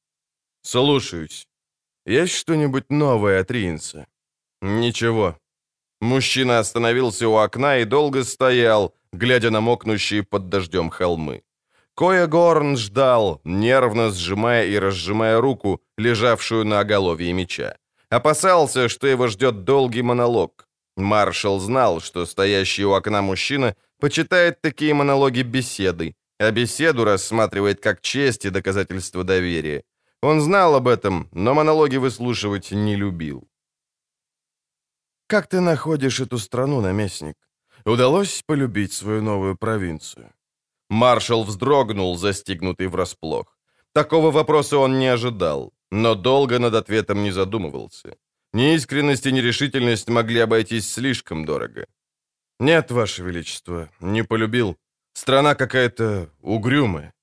Слушаюсь. 0.62 1.48
Есть 2.06 2.36
что-нибудь 2.36 2.90
новое 2.90 3.42
от 3.42 3.52
Ринса? 3.52 4.06
Ничего. 4.62 5.36
Мужчина 6.02 6.60
остановился 6.60 7.28
у 7.28 7.36
окна 7.36 7.80
и 7.80 7.86
долго 7.86 8.24
стоял, 8.24 8.94
глядя 9.12 9.50
на 9.50 9.62
мокнущие 9.62 10.24
под 10.24 10.50
дождем 10.50 10.90
холмы. 10.90 11.44
Коя 11.96 12.30
ждал, 12.76 13.42
нервно 13.44 14.12
сжимая 14.12 14.66
и 14.66 14.80
разжимая 14.80 15.42
руку, 15.42 15.82
лежавшую 15.98 16.66
на 16.66 16.80
оголовье 16.80 17.34
меча. 17.34 17.76
Опасался, 18.10 18.88
что 18.88 19.08
его 19.08 19.28
ждет 19.28 19.66
долгий 19.66 20.02
монолог. 20.02 20.68
Маршал 20.96 21.60
знал, 21.60 22.00
что 22.00 22.26
стоящий 22.26 22.86
у 22.86 22.94
окна 22.94 23.22
мужчина 23.22 23.76
почитает 24.00 24.62
такие 24.62 24.93
монологи 24.93 25.41
беседой, 25.41 26.16
а 26.39 26.52
беседу 26.52 27.04
рассматривает 27.04 27.82
как 27.82 28.02
честь 28.02 28.45
и 28.45 28.50
доказательство 28.50 29.24
доверия. 29.24 29.84
Он 30.22 30.41
знал 30.41 30.76
об 30.76 30.88
этом, 30.88 31.30
но 31.32 31.54
монологи 31.54 31.97
выслушивать 31.97 32.72
не 32.72 32.95
любил. 32.95 33.47
«Как 35.28 35.47
ты 35.47 35.62
находишь 35.62 36.20
эту 36.20 36.38
страну, 36.38 36.82
наместник? 36.82 37.36
Удалось 37.86 38.43
полюбить 38.45 38.93
свою 38.93 39.22
новую 39.22 39.56
провинцию?» 39.56 40.32
Маршал 40.89 41.43
вздрогнул, 41.43 42.18
застигнутый 42.18 42.88
врасплох. 42.88 43.58
Такого 43.93 44.32
вопроса 44.32 44.78
он 44.78 45.00
не 45.00 45.08
ожидал, 45.08 45.72
но 45.91 46.16
долго 46.16 46.60
над 46.60 46.74
ответом 46.74 47.24
не 47.24 47.32
задумывался. 47.32 48.16
Неискренность 48.54 49.26
и 49.28 49.32
нерешительность 49.32 50.10
могли 50.10 50.39
обойтись 50.39 50.91
слишком 50.91 51.45
дорого. 51.45 51.86
«Нет, 52.60 52.91
Ваше 52.91 53.24
Величество, 53.24 53.89
не 54.01 54.24
полюбил. 54.24 54.78
Страна 55.14 55.55
какая-то 55.55 56.30
угрюмая». 56.41 57.14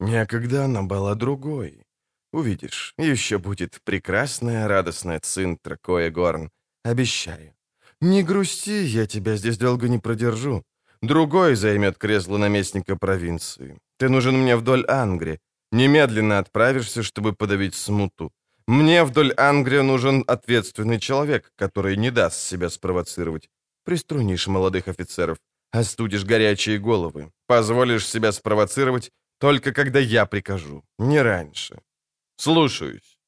«Некогда 0.00 0.64
она 0.64 0.82
была 0.82 1.14
другой. 1.14 1.84
Увидишь, 2.32 2.94
еще 2.98 3.38
будет 3.38 3.80
прекрасная, 3.84 4.68
радостная 4.68 5.18
Цинтра, 5.20 5.76
Коя 5.76 6.10
Горн. 6.10 6.50
Обещаю. 6.84 7.54
Не 8.00 8.22
грусти, 8.22 8.84
я 8.84 9.06
тебя 9.06 9.36
здесь 9.36 9.58
долго 9.58 9.88
не 9.88 9.98
продержу. 9.98 10.62
Другой 11.02 11.54
займет 11.54 11.98
кресло 11.98 12.38
наместника 12.38 12.96
провинции. 12.96 13.78
Ты 13.98 14.08
нужен 14.08 14.38
мне 14.38 14.56
вдоль 14.56 14.84
Ангри. 14.86 15.38
Немедленно 15.72 16.38
отправишься, 16.38 17.02
чтобы 17.02 17.32
подавить 17.32 17.74
смуту. 17.74 18.32
Мне 18.66 19.04
вдоль 19.04 19.32
Ангрия 19.36 19.82
нужен 19.82 20.24
ответственный 20.26 21.00
человек, 21.00 21.52
который 21.56 21.96
не 21.96 22.10
даст 22.10 22.40
себя 22.40 22.68
спровоцировать. 22.68 23.48
Приструнишь 23.84 24.46
молодых 24.46 24.88
офицеров, 24.88 25.38
остудишь 25.72 26.24
горячие 26.24 26.78
головы, 26.78 27.32
позволишь 27.46 28.06
себя 28.06 28.32
спровоцировать 28.32 29.10
только 29.40 29.72
когда 29.72 29.98
я 29.98 30.26
прикажу, 30.26 30.84
не 30.98 31.22
раньше. 31.22 31.80
Слушаюсь. 32.36 33.18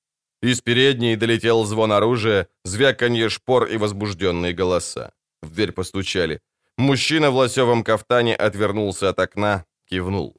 Из 0.43 0.61
передней 0.61 1.17
долетел 1.17 1.65
звон 1.65 1.93
оружия, 1.93 2.49
звяканье 2.65 3.29
шпор 3.29 3.67
и 3.67 3.79
возбужденные 3.79 4.53
голоса. 4.53 5.13
В 5.43 5.51
дверь 5.55 5.73
постучали. 5.73 6.41
Мужчина 6.77 7.31
в 7.31 7.37
лосевом 7.37 7.85
кафтане 7.85 8.35
отвернулся 8.35 9.09
от 9.09 9.19
окна, 9.19 9.65
кивнул. 9.89 10.37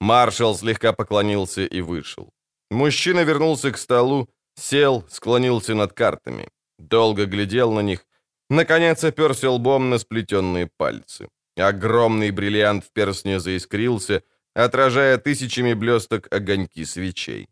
Маршал 0.00 0.56
слегка 0.56 0.92
поклонился 0.92 1.64
и 1.64 1.80
вышел. 1.80 2.30
Мужчина 2.70 3.24
вернулся 3.24 3.70
к 3.70 3.78
столу, 3.78 4.28
сел, 4.56 5.04
склонился 5.08 5.74
над 5.74 5.92
картами. 5.92 6.48
Долго 6.78 7.26
глядел 7.26 7.72
на 7.72 7.80
них. 7.80 8.06
Наконец 8.50 9.04
оперся 9.04 9.50
лбом 9.50 9.90
на 9.90 9.98
сплетенные 9.98 10.68
пальцы. 10.76 11.28
Огромный 11.56 12.30
бриллиант 12.30 12.84
в 12.84 12.92
перстне 12.92 13.40
заискрился, 13.40 14.22
отражая 14.54 15.18
тысячами 15.18 15.74
блесток 15.74 16.28
огоньки 16.32 16.84
свечей. 16.84 17.48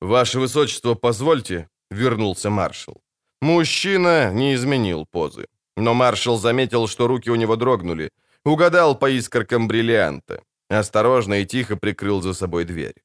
«Ваше 0.00 0.40
Высочество, 0.40 0.94
позвольте»,— 0.94 1.68
вернулся 1.90 2.50
маршал. 2.50 3.02
Мужчина 3.40 4.32
не 4.32 4.54
изменил 4.54 5.06
позы. 5.06 5.46
Но 5.76 5.94
маршал 5.94 6.38
заметил, 6.38 6.88
что 6.88 7.06
руки 7.06 7.30
у 7.30 7.36
него 7.36 7.56
дрогнули. 7.56 8.10
Угадал 8.44 8.98
по 8.98 9.10
искоркам 9.10 9.68
бриллианта. 9.68 10.42
Осторожно 10.68 11.34
и 11.34 11.46
тихо 11.46 11.76
прикрыл 11.76 12.22
за 12.22 12.34
собой 12.34 12.64
дверь. 12.64 13.02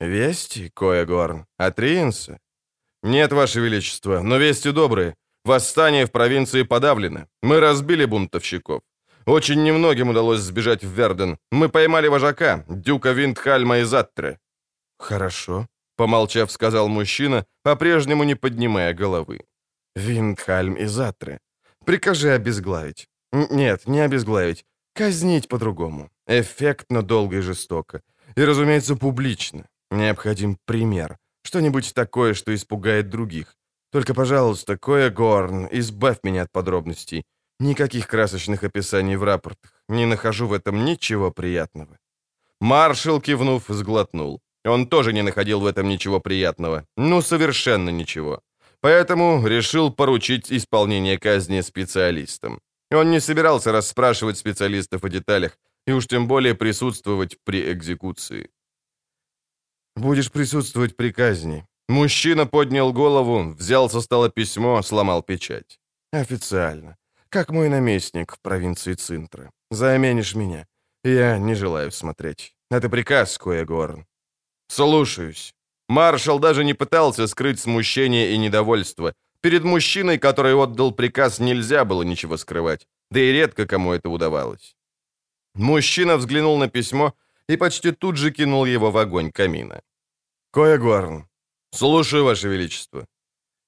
«Вести, 0.00 0.70
Коягорн? 0.70 1.46
От 1.58 1.78
Риенса?» 1.78 2.38
«Нет, 3.02 3.32
Ваше 3.32 3.60
Величество, 3.60 4.22
но 4.22 4.38
вести 4.38 4.72
добрые. 4.72 5.14
Восстание 5.44 6.06
в 6.06 6.10
провинции 6.10 6.64
подавлено. 6.64 7.26
Мы 7.42 7.60
разбили 7.60 8.04
бунтовщиков. 8.04 8.82
Очень 9.26 9.62
немногим 9.62 10.10
удалось 10.10 10.40
сбежать 10.40 10.84
в 10.84 10.92
Верден. 10.92 11.38
Мы 11.52 11.68
поймали 11.68 12.08
вожака, 12.08 12.64
дюка 12.68 13.12
Виндхальма 13.12 13.78
из 13.78 13.94
Аттре». 13.94 14.38
«Хорошо»,— 14.98 15.66
помолчав, 15.96 16.50
сказал 16.50 16.88
мужчина, 16.88 17.44
по-прежнему 17.62 18.24
не 18.24 18.34
поднимая 18.34 18.94
головы. 18.94 19.40
«Виндхальм 19.96 20.74
из 20.74 20.98
Аттре. 20.98 21.38
Прикажи 21.84 22.30
обезглавить. 22.30 23.08
Нет, 23.32 23.86
не 23.86 24.00
обезглавить. 24.00 24.64
Казнить 24.94 25.48
по-другому. 25.48 26.10
Эффектно, 26.26 27.02
долго 27.02 27.36
и 27.36 27.40
жестоко. 27.40 28.02
И, 28.36 28.44
разумеется, 28.44 28.96
публично. 28.96 29.64
Необходим 29.90 30.56
пример. 30.66 31.18
Что-нибудь 31.42 31.94
такое, 31.94 32.34
что 32.34 32.54
испугает 32.54 33.08
других. 33.08 33.56
Только, 33.92 34.14
пожалуйста, 34.14 34.76
Коя 34.76 35.10
Горн, 35.10 35.68
избавь 35.72 36.18
меня 36.22 36.42
от 36.42 36.52
подробностей. 36.52 37.24
Никаких 37.60 38.06
красочных 38.06 38.64
описаний 38.64 39.16
в 39.16 39.24
рапортах. 39.24 39.72
Не 39.88 40.06
нахожу 40.06 40.46
в 40.46 40.52
этом 40.52 40.84
ничего 40.84 41.30
приятного. 41.30 41.98
Маршал, 42.60 43.20
кивнув, 43.20 43.64
сглотнул. 43.68 44.40
Он 44.64 44.86
тоже 44.86 45.12
не 45.12 45.22
находил 45.22 45.60
в 45.60 45.66
этом 45.66 45.88
ничего 45.88 46.20
приятного. 46.20 46.84
Ну, 46.96 47.22
совершенно 47.22 47.90
ничего. 47.90 48.40
Поэтому 48.80 49.46
решил 49.46 49.92
поручить 49.92 50.52
исполнение 50.52 51.18
казни 51.18 51.62
специалистам. 51.62 52.60
Он 52.90 53.10
не 53.10 53.20
собирался 53.20 53.72
расспрашивать 53.72 54.38
специалистов 54.38 55.04
о 55.04 55.08
деталях, 55.08 55.58
и 55.86 55.92
уж 55.92 56.06
тем 56.06 56.26
более 56.26 56.54
присутствовать 56.54 57.36
при 57.44 57.72
экзекуции. 57.72 58.50
«Будешь 59.96 60.30
присутствовать 60.30 60.96
при 60.96 61.12
казни». 61.12 61.66
Мужчина 61.90 62.46
поднял 62.46 62.92
голову, 62.92 63.54
взял 63.58 63.90
со 63.90 64.00
стола 64.00 64.28
письмо, 64.28 64.82
сломал 64.82 65.22
печать. 65.22 65.80
«Официально. 66.12 66.96
Как 67.30 67.50
мой 67.50 67.68
наместник 67.68 68.32
в 68.32 68.38
провинции 68.38 68.94
Цинтра. 68.94 69.50
Заменишь 69.72 70.36
меня. 70.36 70.66
Я 71.04 71.38
не 71.38 71.54
желаю 71.54 71.90
смотреть. 71.90 72.54
Это 72.70 72.88
приказ, 72.88 73.38
Коегорн». 73.38 74.06
«Слушаюсь». 74.68 75.52
Маршал 75.88 76.38
даже 76.38 76.64
не 76.64 76.74
пытался 76.74 77.26
скрыть 77.26 77.58
смущение 77.58 78.34
и 78.34 78.38
недовольство. 78.38 79.12
Перед 79.40 79.64
мужчиной, 79.64 80.18
который 80.18 80.54
отдал 80.54 80.92
приказ, 80.92 81.40
нельзя 81.40 81.84
было 81.84 82.04
ничего 82.04 82.36
скрывать. 82.36 82.86
Да 83.10 83.18
и 83.18 83.32
редко 83.32 83.66
кому 83.66 83.92
это 83.92 84.10
удавалось. 84.10 84.76
Мужчина 85.54 86.16
взглянул 86.16 86.56
на 86.58 86.68
письмо 86.68 87.14
и 87.48 87.56
почти 87.56 87.90
тут 87.90 88.16
же 88.16 88.30
кинул 88.30 88.64
его 88.64 88.92
в 88.92 88.96
огонь 88.96 89.32
камина. 89.32 89.82
«Коягорн, 90.52 91.29
слушаю, 91.72 92.24
Ваше 92.24 92.48
Величество». 92.48 93.06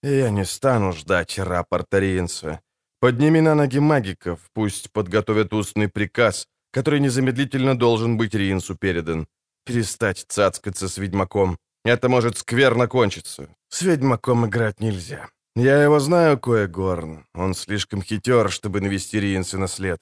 «Я 0.03 0.31
не 0.31 0.45
стану 0.45 0.93
ждать 0.93 1.39
рапорта 1.39 2.01
Риенса. 2.01 2.61
Подними 3.01 3.41
на 3.41 3.55
ноги 3.55 3.81
магиков, 3.81 4.39
пусть 4.53 4.91
подготовят 4.93 5.53
устный 5.53 5.89
приказ, 5.89 6.47
который 6.73 7.01
незамедлительно 7.01 7.79
должен 7.79 8.17
быть 8.17 8.35
Риенсу 8.35 8.75
передан. 8.77 9.27
Перестать 9.65 10.25
цацкаться 10.29 10.89
с 10.89 10.99
ведьмаком, 10.99 11.57
это 11.85 12.09
может 12.09 12.39
скверно 12.39 12.89
кончиться. 12.89 13.49
С 13.69 13.83
ведьмаком 13.83 14.47
играть 14.47 14.81
нельзя. 14.81 15.29
Я 15.57 15.83
его 15.83 16.01
знаю, 16.01 16.39
Коя 16.39 16.67
Горн. 16.67 17.27
Он 17.35 17.55
слишком 17.55 18.03
хитер, 18.03 18.51
чтобы 18.51 18.81
навести 18.81 19.21
Риенса 19.21 19.59
на 19.59 19.69
след. 19.69 19.99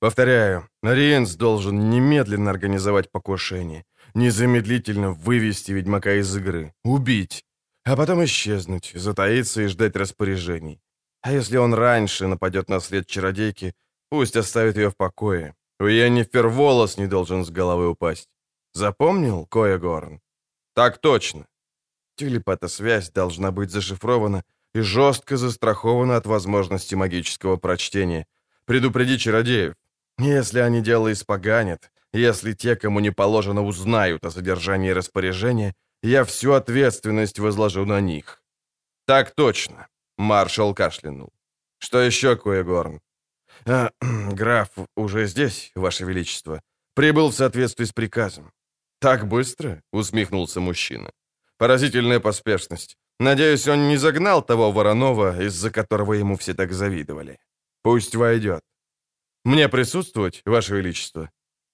Повторяю, 0.00 0.68
Риенс 0.82 1.36
должен 1.36 1.90
немедленно 1.90 2.50
организовать 2.50 3.10
покушение, 3.10 3.84
незамедлительно 4.14 5.10
вывести 5.10 5.72
ведьмака 5.72 6.14
из 6.14 6.36
игры, 6.36 6.72
убить, 6.84 7.44
а 7.84 7.96
потом 7.96 8.24
исчезнуть, 8.24 8.92
затаиться 8.94 9.62
и 9.62 9.66
ждать 9.66 9.96
распоряжений. 9.96 10.80
А 11.22 11.32
если 11.32 11.58
он 11.58 11.74
раньше 11.74 12.26
нападет 12.26 12.68
на 12.68 12.80
след 12.80 13.06
чародейки, 13.06 13.74
пусть 14.08 14.36
оставит 14.36 14.76
ее 14.76 14.88
в 14.88 14.96
покое. 14.96 15.54
У 15.78 15.86
Йеннифер 15.86 16.48
волос 16.48 16.98
не 16.98 17.06
должен 17.06 17.44
с 17.44 17.50
головы 17.50 17.88
упасть. 17.88 18.28
Запомнил, 18.74 19.46
Коя? 19.46 19.78
Так 20.74 20.98
точно. 20.98 21.46
Телепатосвязь 22.16 23.10
должна 23.10 23.50
быть 23.50 23.70
зашифрована 23.70 24.44
и 24.74 24.80
жестко 24.80 25.36
застрахована 25.36 26.16
от 26.16 26.26
возможности 26.26 26.94
магического 26.94 27.56
прочтения. 27.56 28.26
Предупреди 28.64 29.18
чародеев. 29.18 29.74
Если 30.18 30.60
они 30.60 30.82
дело 30.82 31.12
испоганят, 31.12 31.91
если 32.12 32.52
те, 32.52 32.76
кому 32.76 33.00
не 33.00 33.10
положено, 33.10 33.62
узнают 33.62 34.24
о 34.24 34.30
содержании 34.30 34.90
распоряжения, 34.90 35.74
я 36.02 36.24
всю 36.24 36.52
ответственность 36.52 37.38
возложу 37.38 37.86
на 37.86 38.00
них. 38.00 38.42
Так 39.06 39.34
точно. 39.34 39.88
Маршал 40.18 40.74
кашлянул. 40.74 41.32
Что 41.78 42.00
еще, 42.00 42.36
Коегорн? 42.36 43.00
А, 43.66 43.90
граф 44.32 44.68
уже 44.96 45.26
здесь, 45.26 45.72
Ваше 45.74 46.04
Величество. 46.04 46.60
Прибыл 46.94 47.30
в 47.30 47.34
соответствии 47.34 47.84
с 47.84 47.92
приказом. 47.92 48.52
«Так 49.02 49.26
быстро?»— 49.26 49.82
усмехнулся 49.92 50.60
мужчина. 50.60 51.10
«Поразительная 51.58 52.20
поспешность. 52.20 52.96
Надеюсь, 53.18 53.66
он 53.66 53.88
не 53.88 53.96
загнал 53.96 54.42
того 54.42 54.70
Воронова, 54.70 55.42
из-за 55.42 55.70
которого 55.72 56.12
ему 56.12 56.36
все 56.36 56.54
так 56.54 56.72
завидовали. 56.72 57.38
Пусть 57.82 58.14
войдет. 58.14 58.62
Мне 59.44 59.68
присутствовать, 59.68 60.42
Ваше 60.44 60.76
Величество?» 60.76 61.30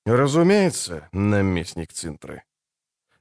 «Разумеется, 0.09 1.06
наместник 1.12 1.92
Цинтры». 1.92 2.42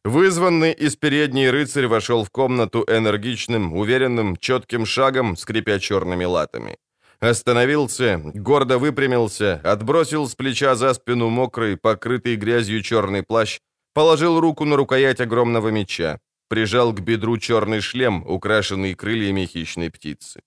Вызванный 0.05 0.71
из 0.71 0.95
передней 0.95 1.49
рыцарь 1.49 1.87
вошел 1.87 2.23
в 2.23 2.29
комнату 2.29 2.85
энергичным, 2.87 3.73
уверенным, 3.73 4.37
четким 4.37 4.85
шагом, 4.85 5.35
скрипя 5.35 5.79
черными 5.79 6.23
латами. 6.23 6.77
Остановился, 7.19 8.21
гордо 8.33 8.77
выпрямился, 8.77 9.59
отбросил 9.65 10.29
с 10.29 10.35
плеча 10.35 10.75
за 10.75 10.93
спину 10.93 11.27
мокрый, 11.27 11.75
покрытый 11.75 12.37
грязью 12.37 12.81
черный 12.81 13.21
плащ, 13.21 13.59
положил 13.93 14.39
руку 14.39 14.63
на 14.63 14.77
рукоять 14.77 15.19
огромного 15.19 15.67
меча, 15.67 16.19
прижал 16.47 16.93
к 16.93 17.01
бедру 17.01 17.37
черный 17.37 17.81
шлем, 17.81 18.23
украшенный 18.25 18.93
крыльями 18.93 19.45
хищной 19.45 19.89
птицы. 19.89 20.39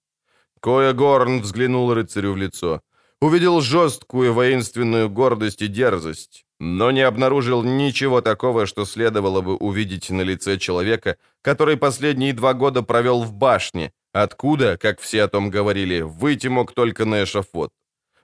Коя 0.61 0.95
Горн 0.95 1.43
взглянул 1.43 1.93
рыцарю 1.93 2.33
в 2.33 2.39
лицо. 2.39 2.81
Увидел 3.21 3.61
жесткую 3.61 4.33
воинственную 4.33 5.11
гордость 5.11 5.61
и 5.61 5.67
дерзость, 5.67 6.47
но 6.59 6.91
не 6.91 7.03
обнаружил 7.03 7.63
ничего 7.63 8.23
такого, 8.23 8.67
что 8.67 8.87
следовало 8.87 9.43
бы 9.43 9.57
увидеть 9.57 10.11
на 10.11 10.23
лице 10.23 10.57
человека, 10.57 11.19
который 11.43 11.77
последние 11.77 12.33
два 12.33 12.55
года 12.55 12.83
провел 12.83 13.23
в 13.23 13.35
башне, 13.35 13.93
откуда, 14.13 14.79
как 14.79 15.01
все 15.01 15.25
о 15.25 15.29
том 15.29 15.51
говорили, 15.51 16.01
выйти 16.01 16.49
мог 16.49 16.73
только 16.73 17.05
на 17.05 17.25
эшафот. 17.25 17.73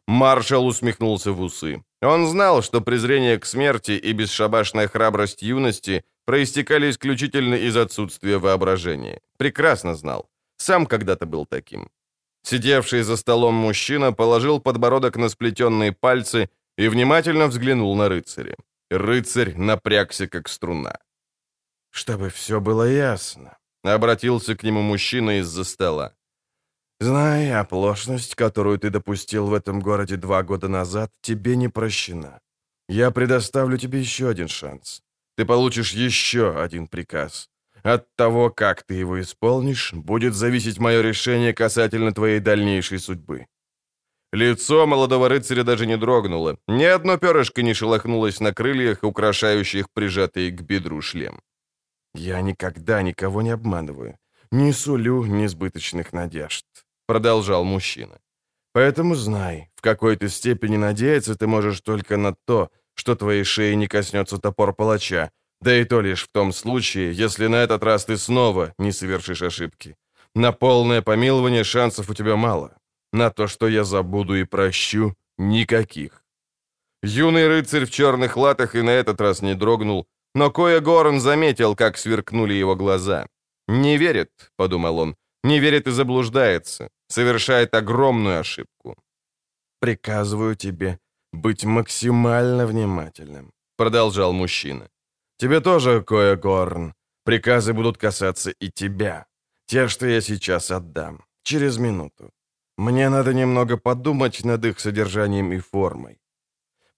Маршал 0.07 0.67
усмехнулся 0.67 1.33
в 1.33 1.43
усы. 1.43 1.83
Он 2.01 2.27
знал, 2.27 2.63
что 2.63 2.81
презрение 2.81 3.39
к 3.39 3.45
смерти 3.45 3.93
и 3.93 4.13
бесшабашная 4.13 4.89
храбрость 4.89 5.43
юности 5.43 6.05
проистекали 6.25 6.91
исключительно 6.91 7.55
из 7.55 7.77
отсутствия 7.77 8.39
воображения. 8.39 9.21
Прекрасно 9.37 9.95
знал. 9.95 10.31
Сам 10.57 10.87
когда-то 10.87 11.27
был 11.27 11.45
таким. 11.45 11.91
Сидевший 12.49 13.03
за 13.03 13.17
столом 13.17 13.55
мужчина 13.55 14.13
положил 14.13 14.61
подбородок 14.61 15.17
на 15.17 15.29
сплетенные 15.29 15.91
пальцы 15.91 16.49
и 16.79 16.89
внимательно 16.89 17.49
взглянул 17.49 17.97
на 17.97 18.09
рыцаря. 18.09 18.55
Рыцарь 18.89 19.57
напрягся, 19.57 20.29
как 20.29 20.49
струна. 20.49 20.97
«Чтобы 21.91 22.29
все 22.29 22.61
было 22.61 22.85
ясно»,— 22.89 23.59
обратился 23.85 24.55
к 24.55 24.63
нему 24.63 24.83
мужчина 24.83 25.41
из-за 25.41 25.65
стола. 25.65 26.13
«Зная 27.01 27.61
оплошность, 27.61 28.37
которую 28.37 28.79
ты 28.79 28.91
допустил 28.91 29.47
в 29.47 29.55
этом 29.55 29.81
городе 29.81 30.17
два 30.17 30.45
года 30.45 30.69
назад, 30.69 31.11
тебе 31.23 31.57
не 31.57 31.69
прощена. 31.69 32.39
Я 32.89 33.11
предоставлю 33.11 33.77
тебе 33.77 33.99
еще 33.99 34.29
один 34.29 34.47
шанс. 34.47 35.03
Ты 35.37 35.47
получишь 35.47 35.95
еще 35.95 36.63
один 36.63 36.87
приказ. 36.87 37.51
От 37.87 38.16
того, 38.16 38.51
как 38.51 38.82
ты 38.82 38.95
его 38.95 39.20
исполнишь, 39.20 39.93
будет 39.93 40.34
зависеть 40.34 40.78
мое 40.80 41.03
решение 41.03 41.53
касательно 41.55 42.12
твоей 42.12 42.41
дальнейшей 42.41 42.99
судьбы. 42.99 43.47
Лицо 44.32 44.89
молодого 44.89 45.28
рыцаря 45.28 45.62
даже 45.62 45.87
не 45.87 45.97
дрогнуло. 45.97 46.59
Ни 46.66 46.82
одно 46.82 47.16
перышко 47.16 47.62
не 47.62 47.74
шелохнулось 47.74 48.41
на 48.41 48.53
крыльях, 48.53 49.05
украшающих 49.05 49.87
прижатый 49.95 50.51
к 50.51 50.62
бедру 50.62 51.01
шлем. 51.01 51.41
«Я 52.12 52.41
никогда 52.41 53.03
никого 53.03 53.43
не 53.43 53.51
обманываю. 53.51 54.18
Не 54.51 54.72
сулю 54.72 55.24
несбыточных 55.24 56.12
надежд»,— 56.12 56.66
продолжал 57.07 57.62
мужчина. 57.62 58.18
«Поэтому 58.72 59.14
знай, 59.14 59.70
в 59.76 59.80
какой-то 59.80 60.28
степени 60.28 60.76
надеяться 60.76 61.37
ты 61.37 61.47
можешь 61.47 61.80
только 61.82 62.16
на 62.16 62.34
то, 62.47 62.68
что 62.95 63.14
твоей 63.14 63.45
шеи 63.45 63.74
не 63.74 63.87
коснется 63.87 64.39
топор 64.39 64.74
палача, 64.74 65.30
да 65.61 65.81
и 65.81 65.85
то 65.85 66.03
лишь 66.03 66.25
в 66.25 66.29
том 66.33 66.53
случае, 66.53 67.13
если 67.13 67.49
на 67.49 67.57
этот 67.57 67.83
раз 67.83 68.05
ты 68.05 68.17
снова 68.17 68.73
не 68.79 68.93
совершишь 68.93 69.43
ошибки. 69.43 69.97
На 70.35 70.53
полное 70.53 71.03
помилование 71.03 71.65
шансов 71.65 72.11
у 72.11 72.15
тебя 72.15 72.37
мало. 72.37 72.77
На 73.13 73.31
то, 73.31 73.47
что 73.47 73.69
я 73.69 73.85
забуду 73.85 74.35
и 74.35 74.45
прощу, 74.45 75.15
никаких. 75.39 76.23
Юный 77.03 77.49
рыцарь 77.49 77.85
в 77.85 77.91
черных 77.91 78.37
латах 78.37 78.75
и 78.75 78.83
на 78.83 78.91
этот 78.91 79.21
раз 79.21 79.43
не 79.43 79.55
дрогнул, 79.55 80.07
но 80.35 80.51
Коя 80.51 80.81
Горн 80.81 81.21
заметил, 81.21 81.77
как 81.77 81.97
сверкнули 81.97 82.55
его 82.55 82.77
глаза. 82.77 83.27
«Не 83.69 83.97
верит»,— 83.99 84.31
подумал 84.57 84.99
он,— 84.99 85.17
«не 85.45 85.61
верит 85.61 85.87
и 85.87 85.93
заблуждается, 85.93 86.89
совершает 87.09 87.75
огромную 87.75 88.41
ошибку». 88.41 88.97
«Приказываю 89.81 90.55
тебе 90.57 90.99
быть 91.33 91.65
максимально 91.65 92.67
внимательным»,— 92.67 93.51
продолжал 93.77 94.33
мужчина. 94.33 94.89
«Тебе 95.39 95.61
тоже, 95.61 96.03
Коя 96.03 96.37
Горн, 96.37 96.95
приказы 97.24 97.72
будут 97.72 97.99
касаться 97.99 98.51
и 98.51 98.70
тебя. 98.70 99.26
Те, 99.66 99.89
что 99.89 100.07
я 100.07 100.20
сейчас 100.20 100.70
отдам, 100.70 101.24
через 101.43 101.78
минуту. 101.78 102.30
Мне 102.78 103.09
надо 103.09 103.32
немного 103.32 103.76
подумать 103.76 104.45
над 104.45 104.64
их 104.64 104.80
содержанием 104.80 105.53
и 105.53 105.59
формой. 105.59 106.18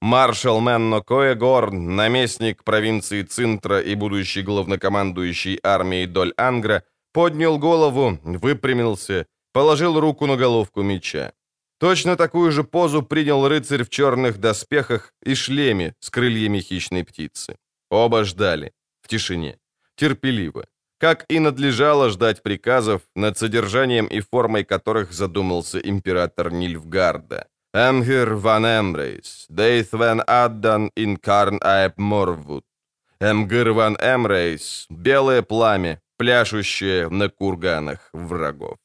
Маршал 0.01 0.61
Менно 0.61 1.01
Коегорн, 1.01 1.97
наместник 1.97 2.63
провинции 2.63 3.23
Цинтра 3.23 3.81
и 3.81 3.97
будущий 3.97 4.43
главнокомандующий 4.43 5.59
армией 5.63 6.07
Доль 6.07 6.33
Ангра, 6.37 6.83
поднял 7.13 7.59
голову, 7.59 8.19
выпрямился, 8.23 9.27
положил 9.53 9.99
руку 9.99 10.27
на 10.27 10.37
головку 10.37 10.83
меча. 10.83 11.33
Точно 11.81 12.17
такую 12.17 12.53
же 12.53 12.63
позу 12.65 13.03
принял 13.03 13.49
рыцарь 13.49 13.85
в 13.85 13.89
черных 13.89 14.39
доспехах 14.39 15.13
и 15.25 15.35
шлеме 15.35 15.95
с 16.01 16.11
крыльями 16.11 16.61
хищной 16.61 17.05
птицы. 17.05 17.57
Оба 17.91 18.25
ждали, 18.25 18.73
в 19.01 19.09
тишине, 19.09 19.59
терпеливо, 19.97 20.67
как 20.99 21.25
и 21.29 21.39
надлежало 21.39 22.11
ждать 22.11 22.43
приказов, 22.43 23.03
над 23.15 23.39
содержанием 23.39 24.07
и 24.07 24.21
формой 24.21 24.65
которых 24.65 25.13
задумался 25.13 25.79
император 25.79 26.53
Нильфгарда. 26.53 27.49
«Эмгир 27.75 28.35
ван 28.35 28.65
Эмрейс, 28.65 29.47
дейт 29.49 29.93
вен 29.93 30.23
аддан 30.27 30.91
инкарн 30.97 31.61
аэп 31.63 31.99
морвуд». 31.99 32.65
«Эмгир 33.21 33.73
ван 33.73 33.97
Эмрейс, 33.97 34.87
белое 34.89 35.43
пламя, 35.43 36.01
пляшущее 36.17 37.09
на 37.09 37.29
курганах 37.29 38.09
врагов». 38.13 38.79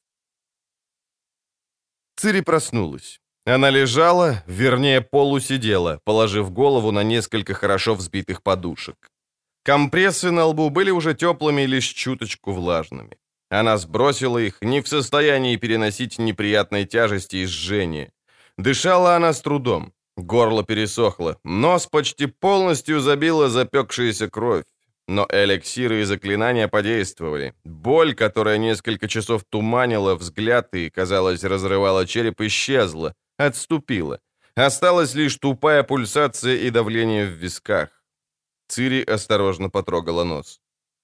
Цири 2.15 2.41
проснулась. 2.41 3.22
Она 3.45 3.71
лежала, 3.71 4.43
вернее, 4.47 5.01
полусидела, 5.01 5.99
положив 6.05 6.51
голову 6.51 6.91
на 6.91 7.03
несколько 7.03 7.53
хорошо 7.53 7.93
взбитых 7.95 8.41
подушек. 8.41 8.95
Компрессы 9.65 10.31
на 10.31 10.45
лбу 10.45 10.69
были 10.69 10.91
уже 10.91 11.13
теплыми, 11.13 11.63
лишь 11.63 11.87
чуточку 11.87 12.53
влажными. 12.53 13.17
Она 13.49 13.77
сбросила 13.77 14.37
их, 14.37 14.61
не 14.61 14.81
в 14.81 14.87
состоянии 14.87 15.57
переносить 15.57 16.19
неприятной 16.19 16.85
тяжести 16.85 17.37
и 17.37 17.45
жжения. 17.45 18.11
Дышала 18.57 19.15
она 19.15 19.33
с 19.33 19.41
трудом. 19.41 19.93
Горло 20.15 20.63
пересохло, 20.63 21.37
нос 21.43 21.87
почти 21.87 22.27
полностью 22.27 22.99
забила 22.99 23.49
запекшаяся 23.49 24.29
кровь. 24.29 24.63
Но 25.07 25.27
эликсиры 25.29 26.01
и 26.01 26.05
заклинания 26.05 26.67
подействовали. 26.67 27.53
Боль, 27.65 28.13
которая 28.15 28.57
несколько 28.57 29.07
часов 29.07 29.43
туманила 29.49 30.15
взгляд 30.15 30.73
и, 30.75 30.89
казалось, 30.89 31.43
разрывала 31.43 32.05
череп, 32.05 32.41
исчезла, 32.41 33.13
отступила. 33.45 34.19
Осталась 34.55 35.15
лишь 35.15 35.37
тупая 35.37 35.83
пульсация 35.83 36.55
и 36.55 36.69
давление 36.69 37.25
в 37.25 37.31
висках. 37.31 37.89
Цири 38.67 39.03
осторожно 39.03 39.69
потрогала 39.69 40.23
нос. 40.23 40.61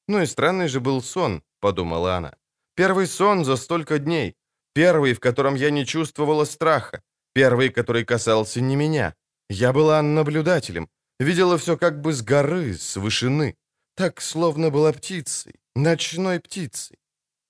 «Ну 0.07 0.21
и 0.21 0.25
странный 0.25 0.67
же 0.67 0.79
был 0.79 1.01
сон»,— 1.01 1.41
подумала 1.59 2.15
она. 2.15 2.33
«Первый 2.75 3.07
сон 3.07 3.45
за 3.45 3.57
столько 3.57 3.99
дней. 3.99 4.35
Первый, 4.73 5.13
в 5.13 5.19
котором 5.19 5.55
я 5.55 5.71
не 5.71 5.85
чувствовала 5.85 6.45
страха. 6.45 7.01
Первый, 7.33 7.69
который 7.69 8.05
касался 8.05 8.61
не 8.61 8.75
меня. 8.75 9.13
Я 9.49 9.73
была 9.73 10.01
наблюдателем. 10.01 10.87
Видела 11.19 11.57
все 11.57 11.77
как 11.77 12.01
бы 12.01 12.13
с 12.13 12.21
горы, 12.21 12.73
с 12.73 12.95
вышины. 12.97 13.55
Так, 13.95 14.21
словно 14.21 14.69
была 14.69 14.93
птицей, 14.93 15.53
ночной 15.75 16.39
птицей. 16.39 16.97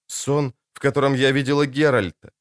Сон, 0.07 0.53
в 0.73 0.79
котором 0.79 1.13
я 1.13 1.31
видела 1.31 1.65
Геральта. 1.65 2.31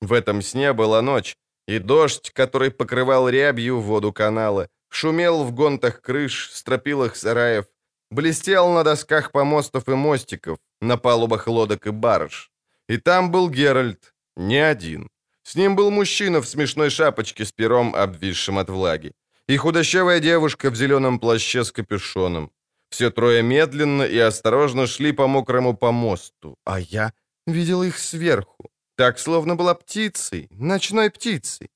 В 0.00 0.12
этом 0.12 0.42
сне 0.42 0.72
была 0.72 1.02
ночь, 1.02 1.36
и 1.76 1.78
дождь, 1.78 2.30
который 2.34 2.70
покрывал 2.70 3.28
рябью 3.28 3.80
воду 3.80 4.12
канала, 4.12 4.68
шумел 4.88 5.44
в 5.44 5.52
гонтах 5.52 6.00
крыш, 6.02 6.50
стропилах 6.52 7.16
сараев, 7.16 7.64
блестел 8.10 8.72
на 8.72 8.84
досках 8.84 9.32
помостов 9.32 9.88
и 9.88 9.94
мостиков, 9.94 10.58
на 10.80 10.98
палубах 10.98 11.46
лодок 11.46 11.86
и 11.86 11.90
барж. 11.90 12.50
И 12.88 12.98
там 12.98 13.30
был 13.30 13.48
Геральт, 13.50 14.12
не 14.36 14.58
один. 14.58 15.08
С 15.44 15.56
ним 15.56 15.76
был 15.76 15.90
мужчина 15.90 16.40
в 16.40 16.46
смешной 16.46 16.90
шапочке 16.90 17.44
с 17.44 17.52
пером, 17.52 17.94
обвисшим 17.94 18.58
от 18.58 18.68
влаги, 18.68 19.12
и 19.48 19.56
худощавая 19.56 20.20
девушка 20.20 20.70
в 20.70 20.76
зеленом 20.76 21.18
плаще 21.18 21.64
с 21.64 21.72
капюшоном. 21.72 22.50
Все 22.90 23.10
трое 23.10 23.42
медленно 23.42 24.02
и 24.02 24.18
осторожно 24.18 24.86
шли 24.86 25.12
по 25.12 25.26
мокрому 25.26 25.74
помосту, 25.74 26.56
а 26.64 26.78
я 26.78 27.12
видел 27.46 27.82
их 27.82 27.98
сверху, 27.98 28.70
так 29.02 29.18
словно 29.18 29.56
была 29.56 29.74
птицей, 29.74 30.48
ночной 30.58 31.10
птицей. 31.10 31.68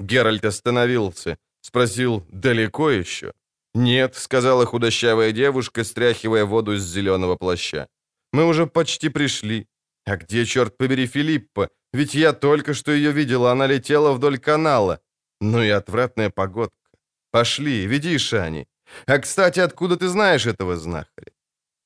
Геральт 0.00 0.44
остановился, 0.44 1.36
Спросил, 1.60 2.24
далеко 2.32 2.90
еще? 2.90 3.32
«Нет»,— 3.74 4.14
сказала 4.16 4.66
худощавая 4.66 5.32
девушка, 5.32 5.84
стряхивая 5.84 6.44
воду 6.44 6.76
с 6.76 6.82
зеленого 6.82 7.36
плаща. 7.36 7.86
«Мы 8.32 8.44
уже 8.44 8.66
почти 8.66 9.10
пришли. 9.10 9.66
А 10.06 10.16
где, 10.16 10.44
черт 10.44 10.76
побери, 10.76 11.06
Филиппа? 11.06 11.68
Ведь 11.92 12.14
я 12.14 12.32
только 12.32 12.74
что 12.74 12.92
ее 12.92 13.12
видела, 13.12 13.52
она 13.52 13.68
летела 13.68 14.12
вдоль 14.12 14.38
канала. 14.38 14.98
Ну 15.40 15.62
и 15.62 15.68
отвратная 15.68 16.30
погодка. 16.30 16.90
Пошли, 17.30 17.86
веди 17.86 18.18
Шани. 18.18 18.66
А, 19.06 19.18
кстати, 19.18 19.60
откуда 19.60 19.96
ты 19.96 20.08
знаешь 20.08 20.46
этого 20.46 20.76
знахаря? 20.76 21.32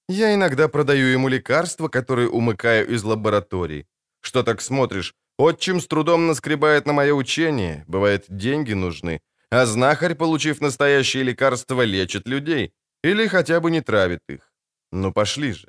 Я 0.08 0.34
иногда 0.34 0.68
продаю 0.68 1.06
ему 1.12 1.28
лекарства, 1.28 1.88
которые 1.88 2.28
умыкаю 2.28 2.94
из 2.94 3.04
лаборатории. 3.04 3.86
Что 4.20 4.42
так 4.42 4.60
смотришь? 4.60 5.14
Отчим 5.38 5.80
с 5.80 5.86
трудом 5.86 6.26
наскребает 6.26 6.86
на 6.86 6.92
мое 6.92 7.14
учение. 7.14 7.84
Бывает, 7.88 8.24
деньги 8.28 8.74
нужны. 8.74 9.20
А 9.50 9.66
знахарь, 9.66 10.14
получив 10.14 10.60
настоящие 10.60 11.24
лекарства, 11.24 11.82
лечит 11.82 12.28
людей. 12.28 12.72
Или 13.04 13.28
хотя 13.28 13.60
бы 13.60 13.70
не 13.70 13.80
травит 13.80 14.20
их. 14.28 14.52
Ну 14.92 15.12
пошли 15.12 15.52
же. 15.52 15.68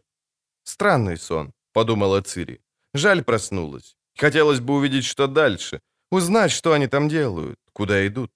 Странный 0.63 1.17
сон, 1.17 1.53
подумала 1.73 2.21
Цири. 2.21 2.59
Жаль 2.93 3.23
проснулась. 3.23 3.95
Хотелось 4.17 4.59
бы 4.59 4.73
увидеть, 4.73 5.05
что 5.05 5.27
дальше. 5.27 5.79
Узнать, 6.11 6.51
что 6.51 6.73
они 6.73 6.87
там 6.87 7.07
делают, 7.07 7.57
куда 7.73 8.05
идут. 8.05 8.31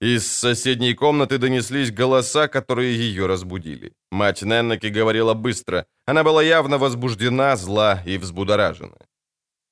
Из 0.00 0.26
соседней 0.26 0.94
комнаты 0.94 1.38
донеслись 1.38 1.90
голоса, 1.90 2.48
которые 2.48 2.96
ее 2.96 3.26
разбудили. 3.26 3.92
Мать 4.10 4.42
Неннаки 4.42 4.86
говорила 4.86 5.34
быстро. 5.34 5.86
Она 6.06 6.22
была 6.24 6.42
явно 6.42 6.78
возбуждена, 6.78 7.56
зла 7.56 8.02
и 8.06 8.18
взбудоражена. 8.18 8.96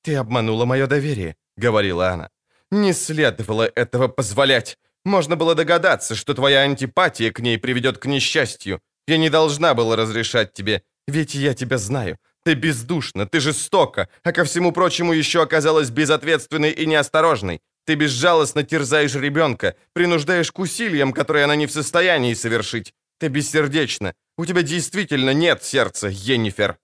«Ты 0.02 0.16
обманула 0.16 0.64
мое 0.64 0.86
доверие»,— 0.86 1.36
говорила 1.56 2.08
она. 2.08 2.28
«Не 2.70 2.92
следовало 2.92 3.70
этого 3.74 4.08
позволять. 4.08 4.78
Можно 5.04 5.36
было 5.36 5.54
догадаться, 5.54 6.14
что 6.14 6.34
твоя 6.34 6.60
антипатия 6.60 7.30
к 7.30 7.40
ней 7.40 7.58
приведет 7.58 7.98
к 7.98 8.06
несчастью. 8.06 8.80
Я 9.06 9.18
не 9.18 9.30
должна 9.30 9.74
была 9.74 9.96
разрешать 9.96 10.52
тебе, 10.52 10.82
ведь 11.08 11.34
я 11.34 11.54
тебя 11.54 11.78
знаю. 11.78 12.18
Ты 12.44 12.54
бездушна, 12.54 13.26
ты 13.26 13.40
жестока, 13.40 14.08
а 14.24 14.32
ко 14.32 14.44
всему 14.44 14.72
прочему 14.72 15.12
еще 15.12 15.42
оказалась 15.42 15.90
безответственной 15.90 16.70
и 16.70 16.86
неосторожной. 16.86 17.60
Ты 17.84 17.94
безжалостно 17.94 18.62
терзаешь 18.62 19.14
ребенка, 19.14 19.74
принуждаешь 19.92 20.52
к 20.52 20.58
усилиям, 20.58 21.12
которые 21.12 21.44
она 21.44 21.56
не 21.56 21.66
в 21.66 21.72
состоянии 21.72 22.34
совершить. 22.34 22.94
Ты 23.18 23.28
бессердечна. 23.28 24.14
У 24.38 24.46
тебя 24.46 24.62
действительно 24.62 25.34
нет 25.34 25.62
сердца, 25.64 26.08
Енифер». 26.08 26.78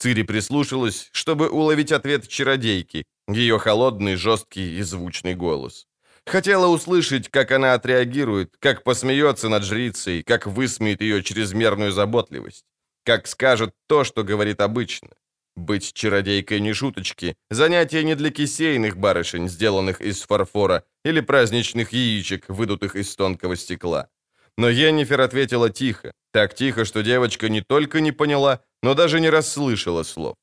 Цири 0.00 0.22
прислушалась, 0.22 1.10
чтобы 1.12 1.50
уловить 1.50 1.92
ответ 1.92 2.26
чародейки, 2.26 3.04
ее 3.28 3.58
холодный, 3.58 4.16
жесткий 4.16 4.78
и 4.78 4.82
звучный 4.82 5.34
голос. 5.34 5.86
Хотела 6.24 6.68
услышать, 6.68 7.28
как 7.28 7.52
она 7.52 7.74
отреагирует, 7.74 8.54
как 8.60 8.82
посмеется 8.82 9.50
над 9.50 9.62
жрицей, 9.62 10.22
как 10.22 10.46
высмеет 10.46 11.02
ее 11.02 11.22
чрезмерную 11.22 11.92
заботливость, 11.92 12.64
как 13.04 13.26
скажет 13.26 13.74
то, 13.88 14.04
что 14.04 14.24
говорит 14.24 14.62
обычно. 14.62 15.10
Быть 15.54 15.92
чародейкой 15.92 16.60
не 16.60 16.72
шуточки, 16.72 17.36
занятие 17.50 18.02
не 18.02 18.14
для 18.14 18.30
кисейных 18.30 18.96
барышень, 18.96 19.48
сделанных 19.48 20.00
из 20.00 20.22
фарфора, 20.22 20.84
или 21.04 21.20
праздничных 21.20 21.92
яичек, 21.92 22.48
выдутых 22.48 22.96
из 22.96 23.14
тонкого 23.16 23.54
стекла. 23.54 24.08
Но 24.56 24.70
Йеннифер 24.70 25.20
ответила 25.20 25.68
тихо, 25.68 26.12
так 26.32 26.54
тихо, 26.54 26.84
что 26.84 27.02
девочка 27.02 27.48
не 27.48 27.60
только 27.60 28.00
не 28.00 28.12
поняла, 28.12 28.60
но 28.82 28.94
даже 28.94 29.20
не 29.20 29.30
расслышала 29.30 30.04
слов. 30.04 30.34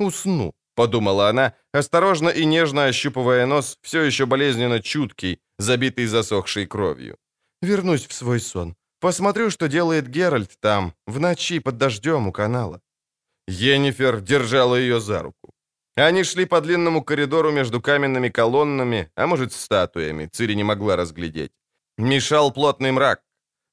«Усну»,— 0.00 0.52
подумала 0.74 1.28
она, 1.28 1.52
осторожно 1.72 2.28
и 2.28 2.46
нежно 2.46 2.86
ощупывая 2.86 3.46
нос, 3.46 3.78
все 3.82 4.02
еще 4.02 4.26
болезненно 4.26 4.80
чуткий, 4.80 5.38
забитый 5.58 6.06
засохшей 6.06 6.66
кровью. 6.66 7.16
«Вернусь 7.62 8.06
в 8.06 8.12
свой 8.12 8.40
сон. 8.40 8.74
Посмотрю, 9.00 9.50
что 9.50 9.68
делает 9.68 10.08
Геральт 10.08 10.58
там, 10.60 10.92
в 11.06 11.20
ночи 11.20 11.60
под 11.60 11.76
дождем 11.78 12.28
у 12.28 12.32
канала». 12.32 12.80
Йеннифер 13.48 14.20
держала 14.20 14.76
ее 14.76 15.00
за 15.00 15.22
руку. 15.22 15.52
Они 15.96 16.24
шли 16.24 16.46
по 16.46 16.60
длинному 16.60 17.02
коридору 17.02 17.50
между 17.50 17.80
каменными 17.80 18.28
колоннами, 18.28 19.10
а 19.16 19.26
может, 19.26 19.52
статуями, 19.52 20.26
Цири 20.26 20.54
не 20.54 20.64
могла 20.64 20.96
разглядеть. 20.96 21.50
Мешал 21.96 22.52
плотный 22.52 22.92
мрак, 22.92 23.20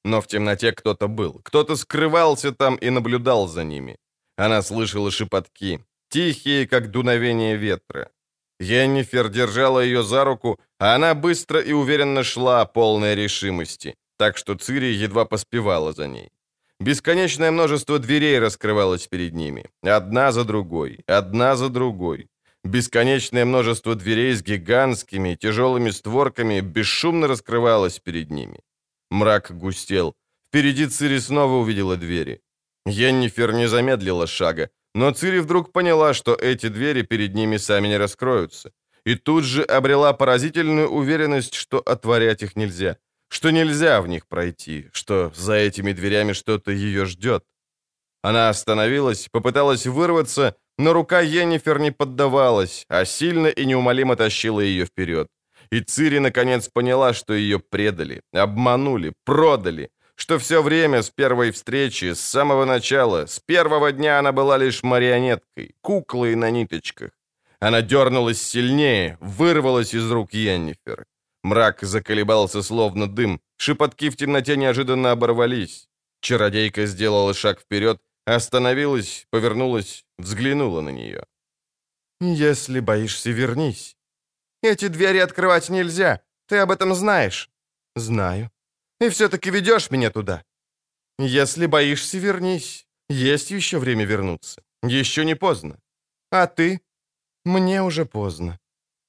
но 0.06 0.20
в 0.20 0.26
темноте 0.26 0.72
кто-то 0.72 1.08
был. 1.08 1.40
Кто-то 1.42 1.76
скрывался 1.76 2.52
там 2.52 2.76
и 2.76 2.90
наблюдал 2.90 3.48
за 3.48 3.64
ними. 3.64 3.96
Она 4.36 4.62
слышала 4.62 5.10
шепотки, 5.10 5.80
тихие, 6.08 6.66
как 6.68 6.90
дуновение 6.90 7.56
ветра. 7.56 8.08
Йеннифер 8.60 9.28
держала 9.28 9.80
ее 9.80 10.02
за 10.02 10.24
руку, 10.24 10.58
а 10.78 10.94
она 10.94 11.14
быстро 11.14 11.60
и 11.60 11.72
уверенно 11.72 12.22
шла, 12.22 12.64
полная 12.64 13.16
решимости, 13.16 13.94
так 14.18 14.36
что 14.36 14.54
Цири 14.54 15.04
едва 15.04 15.24
поспевала 15.24 15.92
за 15.92 16.06
ней. 16.06 16.30
Бесконечное 16.80 17.50
множество 17.50 17.98
дверей 17.98 18.38
раскрывалось 18.38 19.08
перед 19.08 19.34
ними, 19.34 19.64
одна 19.82 20.32
за 20.32 20.44
другой, 20.44 21.00
одна 21.06 21.56
за 21.56 21.68
другой. 21.68 22.28
Бесконечное 22.64 23.44
множество 23.44 23.94
дверей 23.94 24.34
с 24.34 24.42
гигантскими, 24.42 25.34
тяжелыми 25.34 25.90
створками 25.90 26.60
бесшумно 26.60 27.26
раскрывалось 27.28 27.98
перед 27.98 28.30
ними. 28.30 28.60
Мрак 29.10 29.50
густел. 29.50 30.14
Впереди 30.48 30.86
Цири 30.86 31.20
снова 31.20 31.54
увидела 31.54 31.96
двери. 31.96 32.40
Йеннифер 32.86 33.52
не 33.52 33.68
замедлила 33.68 34.26
шага, 34.26 34.70
но 34.94 35.10
Цири 35.10 35.40
вдруг 35.40 35.72
поняла, 35.72 36.14
что 36.14 36.34
эти 36.34 36.68
двери 36.68 37.02
перед 37.02 37.34
ними 37.34 37.58
сами 37.58 37.88
не 37.88 37.98
раскроются. 37.98 38.70
И 39.04 39.14
тут 39.14 39.44
же 39.44 39.62
обрела 39.62 40.12
поразительную 40.12 40.88
уверенность, 40.88 41.54
что 41.54 41.78
отворять 41.78 42.42
их 42.42 42.56
нельзя, 42.56 42.96
что 43.28 43.50
нельзя 43.50 44.00
в 44.00 44.08
них 44.08 44.26
пройти, 44.26 44.88
что 44.92 45.32
за 45.36 45.54
этими 45.54 45.92
дверями 45.92 46.32
что-то 46.32 46.72
ее 46.72 47.04
ждет. 47.06 47.44
Она 48.22 48.48
остановилась, 48.48 49.28
попыталась 49.30 49.86
вырваться, 49.86 50.56
но 50.78 50.92
рука 50.92 51.20
Йеннифер 51.20 51.78
не 51.78 51.92
поддавалась, 51.92 52.84
а 52.88 53.04
сильно 53.04 53.46
и 53.46 53.66
неумолимо 53.66 54.16
тащила 54.16 54.60
ее 54.60 54.84
вперед. 54.84 55.28
И 55.70 55.80
Цири 55.80 56.18
наконец 56.18 56.68
поняла, 56.68 57.12
что 57.12 57.34
ее 57.34 57.58
предали, 57.58 58.22
обманули, 58.32 59.12
продали, 59.24 59.90
что 60.16 60.38
все 60.38 60.62
время 60.62 61.02
с 61.02 61.10
первой 61.10 61.50
встречи, 61.50 62.12
с 62.12 62.20
самого 62.20 62.64
начала, 62.64 63.26
с 63.26 63.38
первого 63.38 63.92
дня 63.92 64.18
она 64.18 64.32
была 64.32 64.56
лишь 64.58 64.82
марионеткой, 64.82 65.74
куклой 65.80 66.34
на 66.34 66.50
ниточках. 66.50 67.10
Она 67.60 67.82
дернулась 67.82 68.42
сильнее, 68.42 69.18
вырвалась 69.20 69.94
из 69.94 70.10
рук 70.10 70.32
Йеннифер. 70.34 71.06
Мрак 71.42 71.82
заколебался 71.82 72.62
словно 72.62 73.06
дым, 73.06 73.40
шепотки 73.56 74.10
в 74.10 74.16
темноте 74.16 74.56
неожиданно 74.56 75.12
оборвались. 75.12 75.88
Чародейка 76.20 76.86
сделала 76.86 77.34
шаг 77.34 77.60
вперед, 77.60 78.00
остановилась, 78.24 79.26
повернулась, 79.30 80.04
взглянула 80.18 80.80
на 80.80 80.90
нее. 80.90 81.24
«Если 82.20 82.80
боишься, 82.80 83.30
вернись». 83.30 83.95
Эти 84.62 84.88
двери 84.88 85.18
открывать 85.18 85.70
нельзя. 85.70 86.20
Ты 86.48 86.58
об 86.58 86.70
этом 86.70 86.94
знаешь?» 86.94 87.50
«Знаю. 87.96 88.50
И 89.00 89.08
все-таки 89.08 89.50
ведешь 89.50 89.90
меня 89.90 90.10
туда?» 90.10 90.42
«Если 91.18 91.66
боишься, 91.66 92.18
вернись. 92.18 92.86
Есть 93.08 93.50
еще 93.50 93.78
время 93.78 94.04
вернуться. 94.04 94.62
Еще 94.82 95.24
не 95.24 95.34
поздно. 95.34 95.78
А 96.30 96.46
ты?» 96.46 96.80
«Мне 97.44 97.82
уже 97.82 98.04
поздно». 98.04 98.58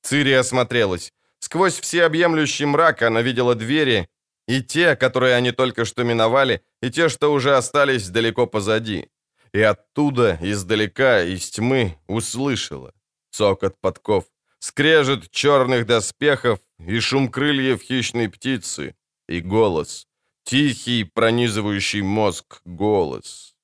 Цири 0.03 0.33
осмотрелась. 0.33 1.13
Сквозь 1.39 1.79
всеобъемлющий 1.79 2.65
мрак 2.65 3.01
она 3.01 3.21
видела 3.21 3.55
двери, 3.55 4.07
и 4.47 4.61
те, 4.61 4.95
которые 4.95 5.35
они 5.35 5.51
только 5.51 5.85
что 5.85 6.03
миновали, 6.03 6.61
и 6.81 6.89
те, 6.89 7.09
что 7.09 7.33
уже 7.33 7.57
остались 7.57 8.09
далеко 8.09 8.47
позади. 8.47 9.09
И 9.53 9.61
оттуда, 9.61 10.37
издалека, 10.41 11.23
из 11.23 11.49
тьмы, 11.49 11.97
услышала. 12.07 12.93
Цокот 13.31 13.75
подков, 13.81 14.25
скрежет 14.59 15.31
черных 15.31 15.85
доспехов 15.85 16.59
и 16.79 16.99
шум 16.99 17.29
крыльев 17.29 17.81
хищной 17.81 18.29
птицы, 18.29 18.95
и 19.27 19.41
голос, 19.41 20.07
тихий, 20.43 21.03
пронизывающий 21.03 22.01
мозг 22.01 22.61
голос. 22.65 23.55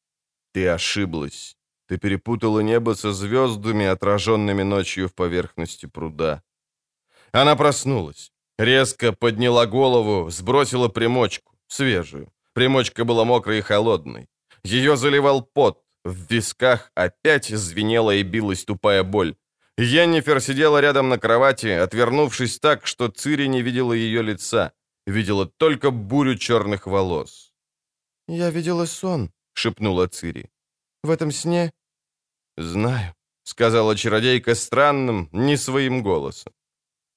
Ты 0.54 0.68
ошиблась. 0.68 1.58
Ты 1.88 1.98
перепутала 1.98 2.62
небо 2.62 2.96
со 2.96 3.12
звездами, 3.12 3.86
отраженными 3.86 4.64
ночью 4.64 5.08
в 5.08 5.14
поверхности 5.14 5.86
пруда. 5.86 6.41
Она 7.32 7.56
проснулась, 7.56 8.32
резко 8.58 9.12
подняла 9.12 9.66
голову, 9.66 10.30
сбросила 10.30 10.88
примочку, 10.88 11.56
свежую. 11.68 12.32
Примочка 12.54 13.04
была 13.04 13.26
мокрой 13.26 13.60
и 13.60 13.62
холодной. 13.62 14.28
Ее 14.64 14.96
заливал 14.96 15.41
пот, 15.41 15.84
в 16.04 16.16
висках 16.30 16.91
опять 16.96 17.48
звенела 17.48 18.12
и 18.12 18.24
билась 18.24 18.66
тупая 18.66 19.04
боль. 19.04 19.36
Йеннифер 19.78 20.42
сидела 20.42 20.82
рядом 20.82 21.10
на 21.10 21.18
кровати, 21.18 21.68
отвернувшись 21.68 22.60
так, 22.60 22.88
что 22.88 23.10
Цири 23.10 23.48
не 23.48 23.62
видела 23.62 23.94
ее 23.94 24.22
лица, 24.22 24.72
видела 25.08 25.46
только 25.46 25.92
бурю 25.92 26.38
черных 26.38 26.88
волос. 26.88 27.54
«Я 28.28 28.52
видела 28.52 28.86
сон»,— 28.86 29.32
шепнула 29.54 30.08
Цири. 30.08 30.50
«В 31.04 31.10
этом 31.10 31.32
сне...» 31.32 31.72
«Знаю»,— 32.58 33.16
сказала 33.44 33.96
чародейка 33.96 34.56
странным, 34.56 35.30
не 35.32 35.58
своим 35.58 36.04
голосом. 36.04 36.54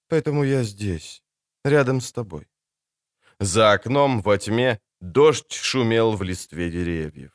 «Поэтому 0.09 0.45
я 0.45 0.65
здесь, 0.65 1.23
рядом 1.65 2.01
с 2.01 2.13
тобой». 2.13 2.47
За 3.41 3.73
окном 3.73 4.23
во 4.23 4.39
тьме 4.39 4.81
дождь 5.01 5.53
шумел 5.53 6.17
в 6.17 6.23
листве 6.23 6.71
деревьев. 6.71 7.33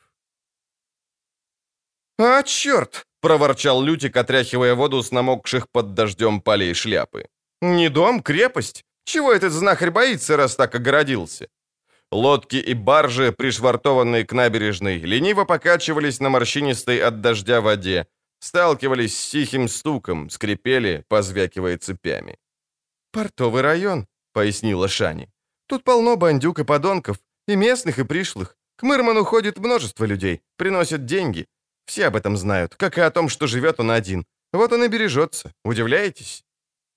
«А, 2.18 2.42
черт!»— 2.42 3.06
проворчал 3.22 3.82
Лютик, 3.82 4.16
отряхивая 4.16 4.74
воду 4.74 5.02
с 5.02 5.10
намокших 5.12 5.70
под 5.70 5.94
дождем 5.94 6.40
полей 6.42 6.74
шляпы. 6.74 7.28
«Не 7.62 7.88
дом, 7.88 8.22
крепость. 8.22 8.84
Чего 9.04 9.32
этот 9.32 9.52
знахарь 9.52 9.90
боится, 9.90 10.36
раз 10.36 10.56
так 10.56 10.74
огородился? 10.74 11.48
Лодки 12.10 12.56
и 12.56 12.74
баржи, 12.74 13.32
пришвартованные 13.32 14.26
к 14.26 14.32
набережной, 14.32 14.98
лениво 14.98 15.44
покачивались 15.44 16.20
на 16.20 16.28
морщинистой 16.28 16.98
от 16.98 17.20
дождя 17.20 17.60
воде, 17.60 18.06
сталкивались 18.38 19.18
с 19.18 19.30
тихим 19.30 19.68
стуком, 19.68 20.28
скрипели, 20.28 21.04
позвякивая 21.08 21.78
цепями. 21.78 22.36
«Портовый 23.12 23.62
район»,— 23.62 24.06
пояснила 24.32 24.88
Шани. 24.88 25.30
«Тут 25.66 25.84
полно 25.84 26.16
бандюк 26.16 26.58
и 26.58 26.64
подонков, 26.64 27.18
и 27.48 27.56
местных, 27.56 27.98
и 27.98 28.04
пришлых. 28.04 28.56
К 28.76 28.82
Мырману 28.82 29.24
ходит 29.24 29.58
множество 29.58 30.04
людей, 30.04 30.42
приносят 30.56 31.06
деньги. 31.06 31.46
Все 31.86 32.06
об 32.06 32.16
этом 32.16 32.36
знают, 32.36 32.74
как 32.76 32.98
и 32.98 33.00
о 33.00 33.10
том, 33.10 33.28
что 33.28 33.46
живет 33.46 33.80
он 33.80 33.90
один. 33.90 34.24
Вот 34.52 34.72
он 34.72 34.84
и 34.84 34.88
бережется. 34.88 35.52
Удивляетесь?» 35.64 36.44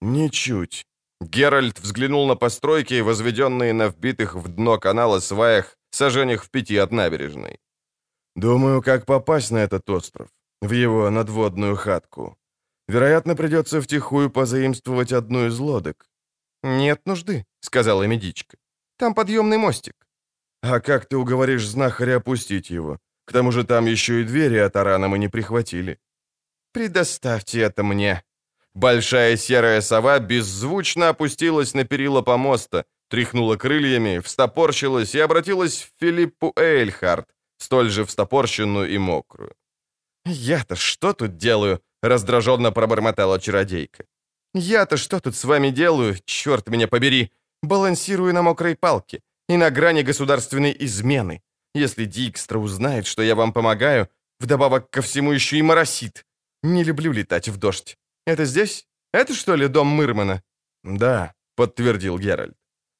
«Ничуть». 0.01 0.85
Геральт 1.21 1.79
взглянул 1.79 2.27
на 2.27 2.35
постройки, 2.35 3.01
возведенные 3.01 3.73
на 3.73 3.87
вбитых 3.87 4.35
в 4.35 4.47
дно 4.47 4.77
канала 4.77 5.19
сваях, 5.19 5.77
сажениях 5.91 6.43
в 6.43 6.49
пяти 6.49 6.77
от 6.77 6.91
набережной. 6.91 7.59
«Думаю, 8.35 8.81
как 8.81 9.05
попасть 9.05 9.51
на 9.51 9.59
этот 9.59 9.89
остров, 9.89 10.29
в 10.61 10.71
его 10.71 11.09
надводную 11.09 11.75
хатку. 11.75 12.37
Вероятно, 12.87 13.35
придется 13.35 13.81
втихую 13.81 14.29
позаимствовать 14.29 15.13
одну 15.13 15.47
из 15.47 15.57
лодок». 15.59 16.09
«Нет 16.63 17.01
нужды»,— 17.05 17.45
сказала 17.61 18.03
медичка. 18.07 18.57
«Там 18.97 19.13
подъемный 19.13 19.57
мостик». 19.57 20.07
«А 20.61 20.79
как 20.79 21.05
ты 21.05 21.15
уговоришь 21.15 21.67
знахаря 21.67 22.17
опустить 22.17 22.69
его? 22.69 22.99
К 23.25 23.33
тому 23.33 23.51
же 23.51 23.63
там 23.63 23.85
еще 23.85 24.21
и 24.21 24.23
двери 24.23 24.57
от 24.57 24.75
арана 24.75 25.07
мы 25.07 25.17
не 25.19 25.27
прихватили». 25.27 25.99
«Предоставьте 26.71 27.61
это 27.61 27.83
мне». 27.83 28.23
Большая 28.73 29.37
серая 29.37 29.81
сова 29.81 30.19
беззвучно 30.19 31.09
опустилась 31.09 31.73
на 31.73 31.85
перила 31.85 32.21
помоста, 32.21 32.83
тряхнула 33.09 33.55
крыльями, 33.55 34.19
встопорщилась 34.19 35.15
и 35.15 35.19
обратилась 35.19 35.81
в 35.81 35.91
Филиппу 35.99 36.51
Эйльхард, 36.57 37.25
столь 37.57 37.89
же 37.89 38.03
встопорщенную 38.03 38.89
и 38.89 38.97
мокрую. 38.97 39.55
«Я-то 40.25 40.75
что 40.75 41.13
тут 41.13 41.37
делаю?»— 41.37 41.79
раздраженно 42.03 42.71
пробормотала 42.71 43.39
чародейка. 43.39 44.05
«Я-то 44.53 44.97
что 44.97 45.19
тут 45.19 45.35
с 45.35 45.45
вами 45.45 45.69
делаю, 45.69 46.15
черт 46.25 46.67
меня 46.67 46.87
побери? 46.87 47.31
Балансирую 47.63 48.33
на 48.33 48.41
мокрой 48.41 48.75
палке 48.75 49.21
и 49.49 49.57
на 49.57 49.69
грани 49.69 50.03
государственной 50.03 50.75
измены. 50.79 51.41
Если 51.75 52.05
Дикстра 52.05 52.59
узнает, 52.59 53.05
что 53.05 53.21
я 53.21 53.35
вам 53.35 53.51
помогаю, 53.51 54.07
вдобавок 54.39 54.89
ко 54.89 55.01
всему 55.01 55.33
еще 55.33 55.57
и 55.57 55.61
моросит. 55.61 56.25
Не 56.63 56.83
люблю 56.85 57.11
летать 57.11 57.49
в 57.49 57.57
дождь. 57.57 57.97
Это 58.25 58.45
здесь? 58.45 58.87
Это 59.13 59.33
что 59.33 59.57
ли 59.57 59.67
дом 59.67 59.87
Мырмана?» 59.87 60.41
«Да»,— 60.83 61.33
подтвердил 61.55 62.17
Геральт. 62.17 62.55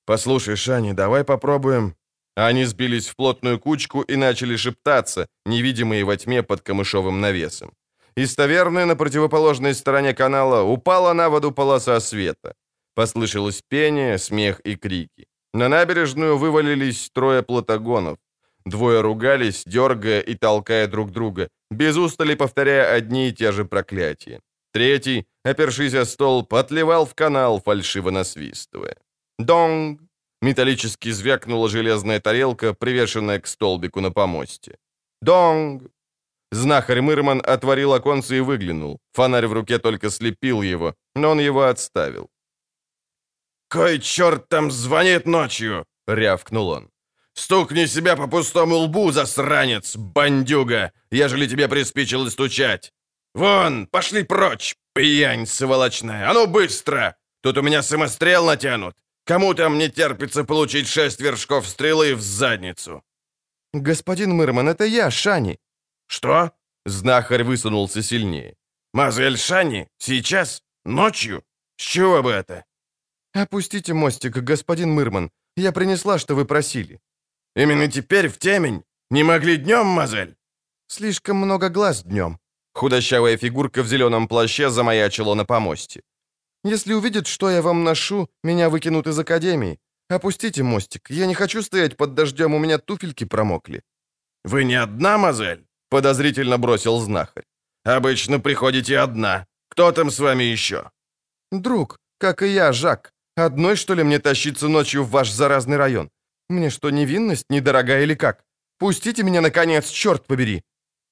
«Послушай, 0.06 0.56
Шани, 0.56 0.94
давай 0.94 1.24
попробуем». 1.24 1.96
Они 2.36 2.66
сбились 2.66 3.08
в 3.08 3.16
плотную 3.16 3.60
кучку 3.60 4.02
и 4.02 4.18
начали 4.18 4.58
шептаться, 4.58 5.28
невидимые 5.46 6.04
во 6.04 6.18
тьме 6.18 6.44
под 6.44 6.62
камышовым 6.62 7.22
навесом. 7.22 7.72
Из 8.18 8.36
таверны 8.36 8.86
на 8.86 8.96
противоположной 8.96 9.74
стороне 9.74 10.14
канала 10.14 10.64
упала 10.64 11.14
на 11.14 11.30
воду 11.30 11.52
полоса 11.52 12.00
света. 12.02 12.54
Послышалось 12.94 13.62
пение, 13.70 14.18
смех 14.18 14.60
и 14.66 14.76
крики. 14.76 15.28
На 15.54 15.70
набережную 15.70 16.38
вывалились 16.38 17.10
трое 17.14 17.42
платагонов. 17.42 18.18
Двое 18.66 19.02
ругались, 19.02 19.64
дергая 19.66 20.22
и 20.22 20.36
толкая 20.36 20.88
друг 20.88 21.12
друга, 21.12 21.50
без 21.72 21.98
устали 21.98 22.36
повторяя 22.36 22.98
одни 22.98 23.30
и 23.30 23.34
те 23.34 23.52
же 23.52 23.64
проклятия. 23.66 24.40
Третий, 24.74 25.26
опершись 25.44 25.94
о 25.94 26.06
стол, 26.06 26.48
отливал 26.50 27.06
в 27.06 27.14
канал, 27.14 27.62
фальшиво 27.62 28.12
насвистывая. 28.12 28.98
«Донг!» 29.40 30.02
Металлически 30.42 31.12
звякнула 31.12 31.70
железная 31.70 32.20
тарелка, 32.20 32.74
привешенная 32.74 33.40
к 33.40 33.48
столбику 33.48 34.02
на 34.02 34.12
помосте. 34.12 34.78
«Донг!» 35.22 35.84
Знахарь 36.52 37.02
Мырман 37.02 37.42
отворил 37.46 37.94
оконце 37.94 38.38
и 38.38 38.42
выглянул. 38.42 39.00
Фонарь 39.14 39.48
в 39.48 39.54
руке 39.54 39.80
только 39.80 40.10
слепил 40.10 40.62
его, 40.62 40.94
но 41.16 41.32
он 41.32 41.40
его 41.40 41.62
отставил. 41.62 42.30
«Кой 43.70 44.00
черт 44.00 44.50
там 44.50 44.72
звонит 44.72 45.26
ночью?»— 45.26 45.86
рявкнул 46.08 46.70
он. 46.70 46.90
«Стукни 47.36 47.88
себя 47.88 48.16
по 48.16 48.28
пустому 48.28 48.76
лбу, 48.76 49.12
засранец, 49.12 49.96
бандюга, 49.98 50.92
ежели 51.12 51.48
тебе 51.48 51.68
приспичило 51.68 52.30
стучать! 52.30 52.94
Вон, 53.34 53.88
пошли 53.88 54.24
прочь, 54.24 54.76
пьянь 54.94 55.46
сволочная! 55.46 56.30
А 56.30 56.34
ну 56.34 56.48
быстро! 56.48 57.16
Тут 57.42 57.58
у 57.58 57.62
меня 57.62 57.84
самострел 57.84 58.46
натянут! 58.46 58.96
Кому 59.26 59.54
там 59.54 59.78
не 59.78 59.90
терпится 59.90 60.44
получить 60.44 60.88
шесть 60.88 61.20
вершков 61.20 61.68
стрелы 61.68 62.16
в 62.16 62.22
задницу?» 62.22 63.04
«Господин 63.74 64.32
Мырман, 64.32 64.70
это 64.70 64.86
я, 64.86 65.12
Шани». 65.12 65.60
«Что?»— 66.08 66.52
знахарь 66.86 67.44
высунулся 67.44 68.02
сильнее. 68.02 68.56
«Мазель 68.94 69.38
Шани? 69.38 69.90
Сейчас? 69.98 70.64
Ночью? 70.86 71.44
С 71.76 71.84
чего 71.84 72.24
бы 72.24 72.32
это?» 72.32 72.64
«Опустите 73.34 73.94
мостик, 73.94 74.38
господин 74.38 74.92
Мырман. 74.92 75.32
Я 75.58 75.74
принесла, 75.74 76.18
что 76.18 76.36
вы 76.36 76.46
просили». 76.46 77.02
«Именно 77.56 77.88
теперь 77.88 78.28
в 78.28 78.38
темень? 78.38 78.84
Не 79.10 79.24
могли 79.24 79.58
днем, 79.58 79.86
мазель?» 79.86 80.36
«Слишком 80.88 81.38
много 81.38 81.70
глаз 81.70 82.04
днем». 82.04 82.38
Худощавая 82.74 83.38
фигурка 83.38 83.84
в 83.84 83.88
зеленом 83.88 84.28
плаще 84.28 84.70
замаячила 84.70 85.36
на 85.36 85.46
помосте. 85.46 86.02
«Если 86.66 86.94
увидят, 86.94 87.28
что 87.28 87.50
я 87.50 87.62
вам 87.62 87.84
ношу, 87.84 88.28
меня 88.44 88.70
выкинут 88.70 89.08
из 89.08 89.18
академии. 89.20 89.80
Опустите 90.10 90.64
мостик. 90.64 91.10
Я 91.10 91.28
не 91.28 91.34
хочу 91.34 91.62
стоять 91.62 91.96
под 91.96 92.14
дождем, 92.14 92.54
у 92.54 92.60
меня 92.60 92.78
туфельки 92.78 93.26
промокли». 93.26 93.82
«Вы 94.44 94.66
не 94.66 94.76
одна, 94.76 95.18
мазель?»— 95.18 95.66
подозрительно 95.90 96.58
бросил 96.58 97.00
знахарь. 97.00 97.46
«Обычно 97.86 98.40
приходите 98.40 99.00
одна. 99.00 99.46
Кто 99.70 99.92
там 99.92 100.12
с 100.12 100.20
вами 100.20 100.44
еще?» 100.44 100.92
«Друг, 101.52 101.98
как 102.18 102.42
и 102.42 102.48
я, 102.48 102.74
Жак. 102.74 103.14
Одной, 103.38 103.76
что 103.76 103.96
ли, 103.96 104.04
мне 104.04 104.20
тащиться 104.20 104.68
ночью 104.68 105.04
в 105.04 105.10
ваш 105.10 105.32
заразный 105.32 105.78
район? 105.78 106.10
Мне 106.50 106.70
что, 106.70 106.92
невинность 106.92 107.50
недорога 107.50 108.02
или 108.02 108.16
как? 108.16 108.44
Пустите 108.80 109.24
меня, 109.24 109.42
наконец, 109.42 109.90
черт 109.90 110.28
побери!» 110.28 110.62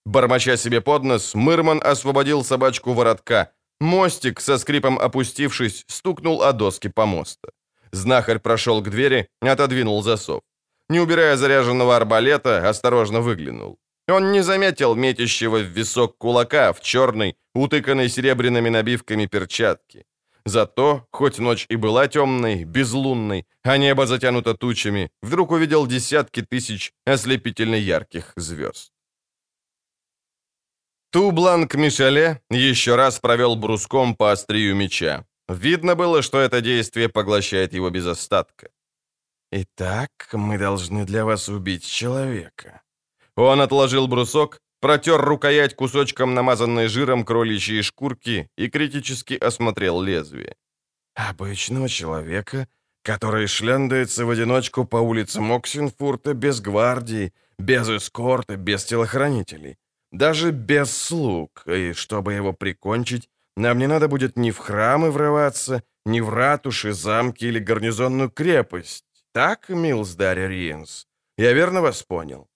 Бормоча 0.05 0.57
себе 0.57 0.81
под 0.81 1.03
нос, 1.03 1.33
Мырман 1.33 1.81
освободил 1.83 2.43
собачку 2.43 2.93
воротка. 2.93 3.51
Мостик, 3.79 4.41
со 4.41 4.57
скрипом 4.57 4.99
опустившись, 4.99 5.85
стукнул 5.87 6.41
о 6.41 6.53
доски 6.53 6.89
помоста. 6.89 7.49
Знахарь 7.91 8.39
прошел 8.39 8.81
к 8.81 8.89
двери, 8.89 9.27
отодвинул 9.41 10.03
засов. 10.03 10.41
Не 10.89 10.99
убирая 10.99 11.37
заряженного 11.37 11.95
арбалета, 11.95 12.69
осторожно 12.69 13.21
выглянул. 13.21 13.77
Он 14.07 14.31
не 14.31 14.43
заметил 14.43 14.95
метящего 14.95 15.57
в 15.57 15.67
висок 15.77 16.17
кулака 16.17 16.73
в 16.73 16.81
черной, 16.81 17.35
утыканной 17.55 18.09
серебряными 18.09 18.69
набивками 18.69 19.27
перчатки. 19.27 20.05
Зато, 20.45 21.07
хоть 21.11 21.39
ночь 21.39 21.65
и 21.69 21.77
была 21.77 22.07
темной, 22.07 22.65
безлунной, 22.65 23.45
а 23.63 23.77
небо 23.77 24.05
затянуто 24.05 24.53
тучами, 24.53 25.09
вдруг 25.21 25.51
увидел 25.51 25.87
десятки 25.87 26.41
тысяч 26.41 26.91
ослепительно 27.05 27.75
ярких 27.75 28.33
звезд. 28.35 28.91
Тубланг 31.11 31.75
Мишеле 31.75 32.41
еще 32.49 32.95
раз 32.95 33.19
провел 33.19 33.55
бруском 33.55 34.15
по 34.15 34.31
острию 34.31 34.75
меча. 34.75 35.25
Видно 35.47 35.95
было, 35.95 36.21
что 36.21 36.39
это 36.39 36.59
действие 36.59 37.07
поглощает 37.07 37.73
его 37.73 37.89
без 37.89 38.07
остатка. 38.07 38.69
«Итак, 39.51 40.09
мы 40.33 40.57
должны 40.57 41.05
для 41.05 41.23
вас 41.23 41.49
убить 41.49 41.85
человека». 41.85 42.81
Он 43.35 43.61
отложил 43.61 44.07
брусок, 44.07 44.62
протер 44.83 45.21
рукоять 45.21 45.75
кусочком 45.75 46.33
намазанной 46.33 46.89
жиром 46.89 47.23
кроличьей 47.23 47.83
шкурки 47.83 48.49
и 48.57 48.69
критически 48.69 49.33
осмотрел 49.35 50.01
лезвие. 50.01 50.55
«Обычного 51.15 51.87
человека, 51.87 52.67
который 53.01 53.47
шляндается 53.47 54.25
в 54.25 54.29
одиночку 54.29 54.83
по 54.83 54.97
улицам 54.97 55.53
Оксенфурта 55.53 56.33
без 56.33 56.59
гвардии, 56.59 57.31
без 57.57 57.87
эскорта, 57.87 58.57
без 58.57 58.83
телохранителей, 58.83 59.77
даже 60.11 60.51
без 60.51 60.91
слуг, 60.91 61.63
и 61.65 61.93
чтобы 61.93 62.33
его 62.33 62.51
прикончить, 62.51 63.29
нам 63.55 63.77
не 63.77 63.87
надо 63.87 64.09
будет 64.09 64.37
ни 64.37 64.51
в 64.51 64.57
храмы 64.57 65.11
врываться, 65.11 65.81
ни 66.05 66.19
в 66.19 66.29
ратуши, 66.29 66.91
замки 66.91 67.45
или 67.45 67.59
гарнизонную 67.59 68.29
крепость. 68.29 69.05
Так, 69.31 69.69
Милсдарь 69.69 70.47
Риенс? 70.47 71.07
Я 71.37 71.53
верно 71.53 71.81
вас 71.81 72.03
понял?» 72.03 72.49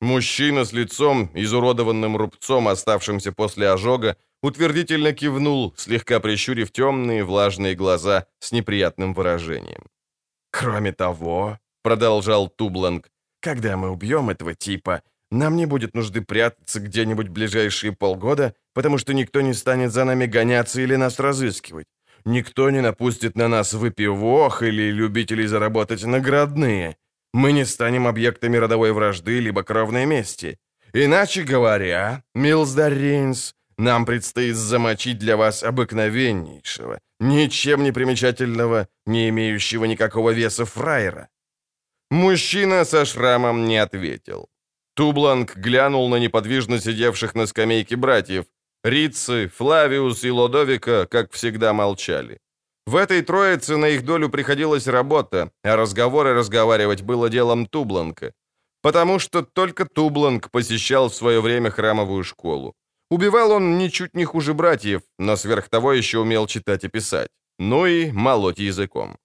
Мужчина 0.00 0.64
с 0.64 0.72
лицом, 0.72 1.30
изуродованным 1.34 2.16
рубцом, 2.16 2.68
оставшимся 2.68 3.32
после 3.32 3.68
ожога, 3.70 4.16
утвердительно 4.42 5.12
кивнул, 5.12 5.74
слегка 5.76 6.20
прищурив 6.20 6.72
темные 6.72 7.22
влажные 7.22 7.74
глаза 7.74 8.26
с 8.38 8.52
неприятным 8.52 9.12
выражением. 9.12 9.84
«Кроме 10.50 10.92
того»,— 10.92 11.58
продолжал 11.82 12.48
Тубланг,— 12.48 13.10
«когда 13.40 13.76
мы 13.76 13.90
убьем 13.90 14.30
этого 14.30 14.54
типа, 14.54 15.02
нам 15.30 15.56
не 15.56 15.66
будет 15.66 15.94
нужды 15.94 16.22
прятаться 16.22 16.80
где-нибудь 16.80 17.28
ближайшие 17.28 17.92
полгода, 17.92 18.54
потому 18.74 18.98
что 18.98 19.14
никто 19.14 19.42
не 19.42 19.54
станет 19.54 19.92
за 19.92 20.04
нами 20.04 20.26
гоняться 20.26 20.80
или 20.80 20.96
нас 20.96 21.20
разыскивать. 21.20 21.86
Никто 22.24 22.70
не 22.70 22.80
напустит 22.80 23.36
на 23.36 23.48
нас 23.48 23.72
выпивох 23.72 24.62
или 24.62 24.90
любителей 24.90 25.46
заработать 25.46 26.04
наградные. 26.04 26.96
Мы 27.32 27.52
не 27.52 27.64
станем 27.64 28.06
объектами 28.06 28.56
родовой 28.56 28.92
вражды 28.92 29.40
либо 29.40 29.62
кровной 29.62 30.06
мести. 30.06 30.58
Иначе 30.92 31.42
говоря, 31.42 32.22
Милсдар 32.34 32.92
Рейнс, 32.92 33.54
нам 33.78 34.04
предстоит 34.04 34.56
замочить 34.56 35.18
для 35.18 35.36
вас 35.36 35.62
обыкновеннейшего, 35.62 36.98
ничем 37.20 37.82
не 37.82 37.92
примечательного, 37.92 38.88
не 39.06 39.28
имеющего 39.28 39.86
никакого 39.86 40.30
веса 40.30 40.64
фраера». 40.64 41.28
Мужчина 42.10 42.84
со 42.84 43.04
шрамом 43.04 43.66
не 43.66 43.78
ответил. 43.78 44.48
Тубланг 44.94 45.56
глянул 45.56 46.08
на 46.08 46.16
неподвижно 46.16 46.80
сидевших 46.80 47.34
на 47.34 47.46
скамейке 47.46 47.96
братьев. 47.96 48.44
Рицы, 48.82 49.48
Флавиус 49.56 50.24
и 50.24 50.30
Лодовика, 50.30 51.06
как 51.06 51.32
всегда, 51.32 51.72
молчали. 51.72 52.40
В 52.90 52.96
этой 52.96 53.22
троице 53.22 53.76
на 53.76 53.88
их 53.88 54.04
долю 54.04 54.28
приходилась 54.28 54.88
работа, 54.88 55.52
а 55.62 55.76
разговоры 55.76 56.34
разговаривать 56.34 57.02
было 57.02 57.28
делом 57.28 57.66
Тубланка. 57.66 58.32
Потому 58.82 59.20
что 59.20 59.42
только 59.42 59.84
Тубланг 59.84 60.50
посещал 60.50 61.08
в 61.08 61.14
свое 61.14 61.40
время 61.40 61.70
храмовую 61.70 62.24
школу. 62.24 62.74
Убивал 63.08 63.52
он 63.52 63.78
ничуть 63.78 64.16
не 64.16 64.24
хуже 64.24 64.54
братьев, 64.54 65.02
но 65.20 65.36
сверх 65.36 65.68
того 65.68 65.92
еще 65.92 66.18
умел 66.18 66.48
читать 66.48 66.82
и 66.82 66.88
писать. 66.88 67.28
Ну 67.60 67.86
и 67.86 68.10
молоть 68.10 68.58
языком. 68.58 69.16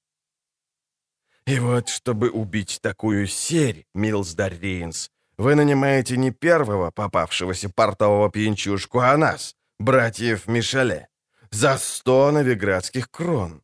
«И 1.47 1.59
вот, 1.59 1.89
чтобы 1.89 2.29
убить 2.29 2.79
такую 2.83 3.25
серь, 3.25 3.85
Милсдар 3.95 4.53
Рейнс, 4.61 5.09
вы 5.37 5.55
нанимаете 5.55 6.17
не 6.17 6.29
первого 6.29 6.91
попавшегося 6.91 7.69
портового 7.75 8.29
пьянчушку, 8.29 8.99
а 8.99 9.17
нас, 9.17 9.55
братьев 9.79 10.47
Мишеле, 10.47 11.07
за 11.55 11.77
сто 11.77 12.31
новиградских 12.31 13.09
крон. 13.09 13.61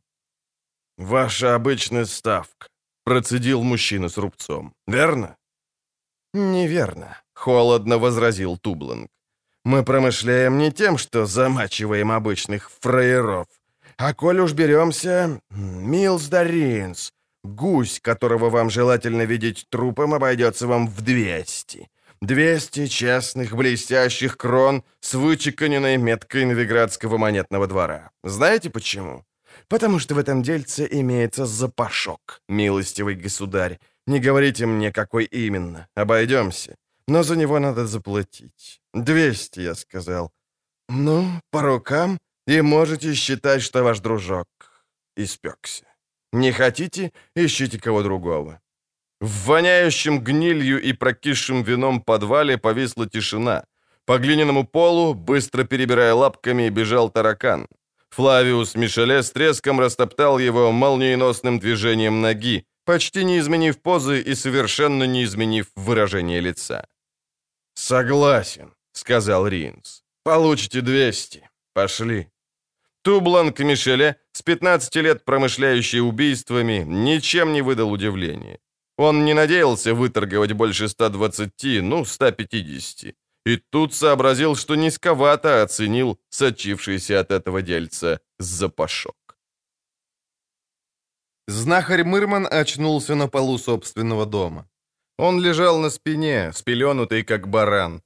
Ваша 0.98 1.56
обычная 1.56 2.06
ставка, 2.06 2.70
процедил 3.04 3.64
мужчина 3.64 4.08
с 4.08 4.18
рубцом, 4.18 4.74
верно? 4.88 5.36
Неверно, 6.34 7.18
холодно 7.34 7.98
возразил 7.98 8.58
Тубланг. 8.58 9.10
Мы 9.66 9.84
промышляем 9.84 10.58
не 10.58 10.72
тем, 10.72 10.98
что 10.98 11.26
замачиваем 11.26 12.12
обычных 12.12 12.72
фраеров, 12.80 13.48
а 13.98 14.14
коль 14.14 14.40
уж 14.40 14.54
беремся, 14.54 15.42
Милс 15.50 16.28
Даринс, 16.28 17.12
Гусь, 17.44 18.00
которого 18.00 18.50
вам 18.50 18.70
желательно 18.70 19.24
видеть 19.24 19.66
трупом, 19.70 20.14
обойдется 20.14 20.66
вам 20.66 20.88
в 20.88 21.02
200. 21.02 21.90
200 22.22 22.88
честных, 22.88 23.56
блестящих 23.56 24.38
крон 24.38 24.84
с 25.00 25.14
вычеканенной 25.14 25.98
меткой 25.98 26.46
Новиградского 26.46 27.18
монетного 27.18 27.68
двора. 27.68 28.12
Знаете 28.24 28.70
почему? 28.70 29.26
Потому 29.68 30.00
что 30.00 30.16
в 30.16 30.18
этом 30.18 30.44
дельце 30.44 30.88
имеется 30.92 31.46
запашок, 31.46 32.42
милостивый 32.50 33.16
государь. 33.16 33.80
Не 34.08 34.20
говорите 34.20 34.66
мне, 34.66 34.92
какой 34.92 35.26
именно. 35.26 35.88
Обойдемся. 35.96 36.76
Но 37.08 37.24
за 37.24 37.36
него 37.36 37.60
надо 37.60 37.88
заплатить. 37.88 38.82
200, 38.94 39.60
я 39.62 39.76
сказал. 39.76 40.32
Ну, 40.90 41.42
по 41.52 41.62
рукам, 41.62 42.20
и 42.48 42.62
можете 42.62 43.14
считать, 43.14 43.62
что 43.62 43.84
ваш 43.84 44.00
дружок 44.00 44.48
испекся. 45.18 45.86
Не 46.34 46.52
хотите, 46.52 47.12
ищите 47.36 47.80
кого 47.80 48.04
другого». 48.04 48.60
В 49.22 49.46
воняющем 49.46 50.20
гнилью 50.20 50.82
и 50.82 50.94
прокисшим 50.94 51.62
вином 51.62 52.02
подвале 52.02 52.58
повисла 52.58 53.08
тишина. 53.08 53.64
По 54.06 54.18
глиняному 54.18 54.66
полу, 54.66 55.14
быстро 55.14 55.64
перебирая 55.64 56.16
лапками, 56.16 56.70
бежал 56.70 57.12
таракан. 57.12 57.68
Флавиус 58.10 58.74
Мишеле 58.76 59.22
с 59.22 59.32
треском 59.32 59.80
растоптал 59.80 60.40
его 60.40 60.72
молниеносным 60.72 61.60
движением 61.60 62.22
ноги, 62.22 62.66
почти 62.84 63.24
не 63.24 63.38
изменив 63.38 63.80
позы 63.80 64.22
и 64.22 64.34
совершенно 64.34 65.04
не 65.04 65.24
изменив 65.24 65.68
выражение 65.76 66.42
лица. 66.42 66.88
«Согласен»,— 67.76 68.74
сказал 68.92 69.48
Ринс. 69.48 70.04
«Получите 70.24 70.82
200. 70.82 71.48
Пошли». 71.74 72.28
Тубланг 73.04 73.60
Мишеля, 73.60 74.18
с 74.32 74.42
15 74.42 74.96
лет 74.96 75.26
промышляющий 75.26 76.02
убийствами, 76.02 76.84
ничем 76.88 77.54
не 77.54 77.62
выдал 77.62 77.92
удивления. 77.92 78.60
Он 79.02 79.26
не 79.26 79.34
надеялся 79.34 79.96
выторговать 79.96 80.52
больше 80.52 80.88
120, 80.88 81.82
ну, 81.82 82.06
150. 82.06 83.16
И 83.48 83.58
тут 83.58 83.96
сообразил, 83.96 84.56
что 84.56 84.76
низковато 84.76 85.64
оценил 85.64 86.20
сочившийся 86.30 87.20
от 87.20 87.32
этого 87.32 87.64
дельца 87.64 88.20
запашок. 88.40 89.16
Знахарь 91.48 92.04
Мырман 92.04 92.48
очнулся 92.52 93.16
на 93.16 93.28
полу 93.28 93.58
собственного 93.58 94.28
дома. 94.28 94.70
Он 95.18 95.42
лежал 95.42 95.80
на 95.80 95.90
спине, 95.90 96.52
спеленутый 96.54 97.24
как 97.24 97.48
баран. 97.48 98.04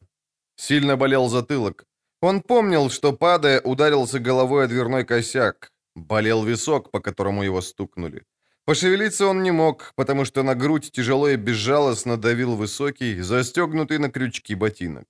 Сильно 0.56 0.96
болел 0.96 1.28
затылок. 1.28 1.86
Он 2.22 2.42
помнил, 2.42 2.90
что, 2.90 3.12
падая, 3.12 3.60
ударился 3.60 4.20
головой 4.20 4.64
о 4.64 4.68
дверной 4.68 5.04
косяк. 5.04 5.74
Болел 5.96 6.46
висок, 6.46 6.90
по 6.92 7.02
которому 7.02 7.44
его 7.44 7.62
стукнули. 7.62 8.24
Пошевелиться 8.66 9.28
он 9.28 9.44
не 9.44 9.52
мог, 9.52 9.94
потому 9.96 10.26
что 10.26 10.44
на 10.44 10.56
грудь 10.56 10.92
тяжело 10.92 11.30
и 11.30 11.36
безжалостно 11.36 12.18
давил 12.18 12.56
высокий, 12.56 13.22
застегнутый 13.22 14.00
на 14.00 14.10
крючки 14.10 14.56
ботинок. 14.56 15.06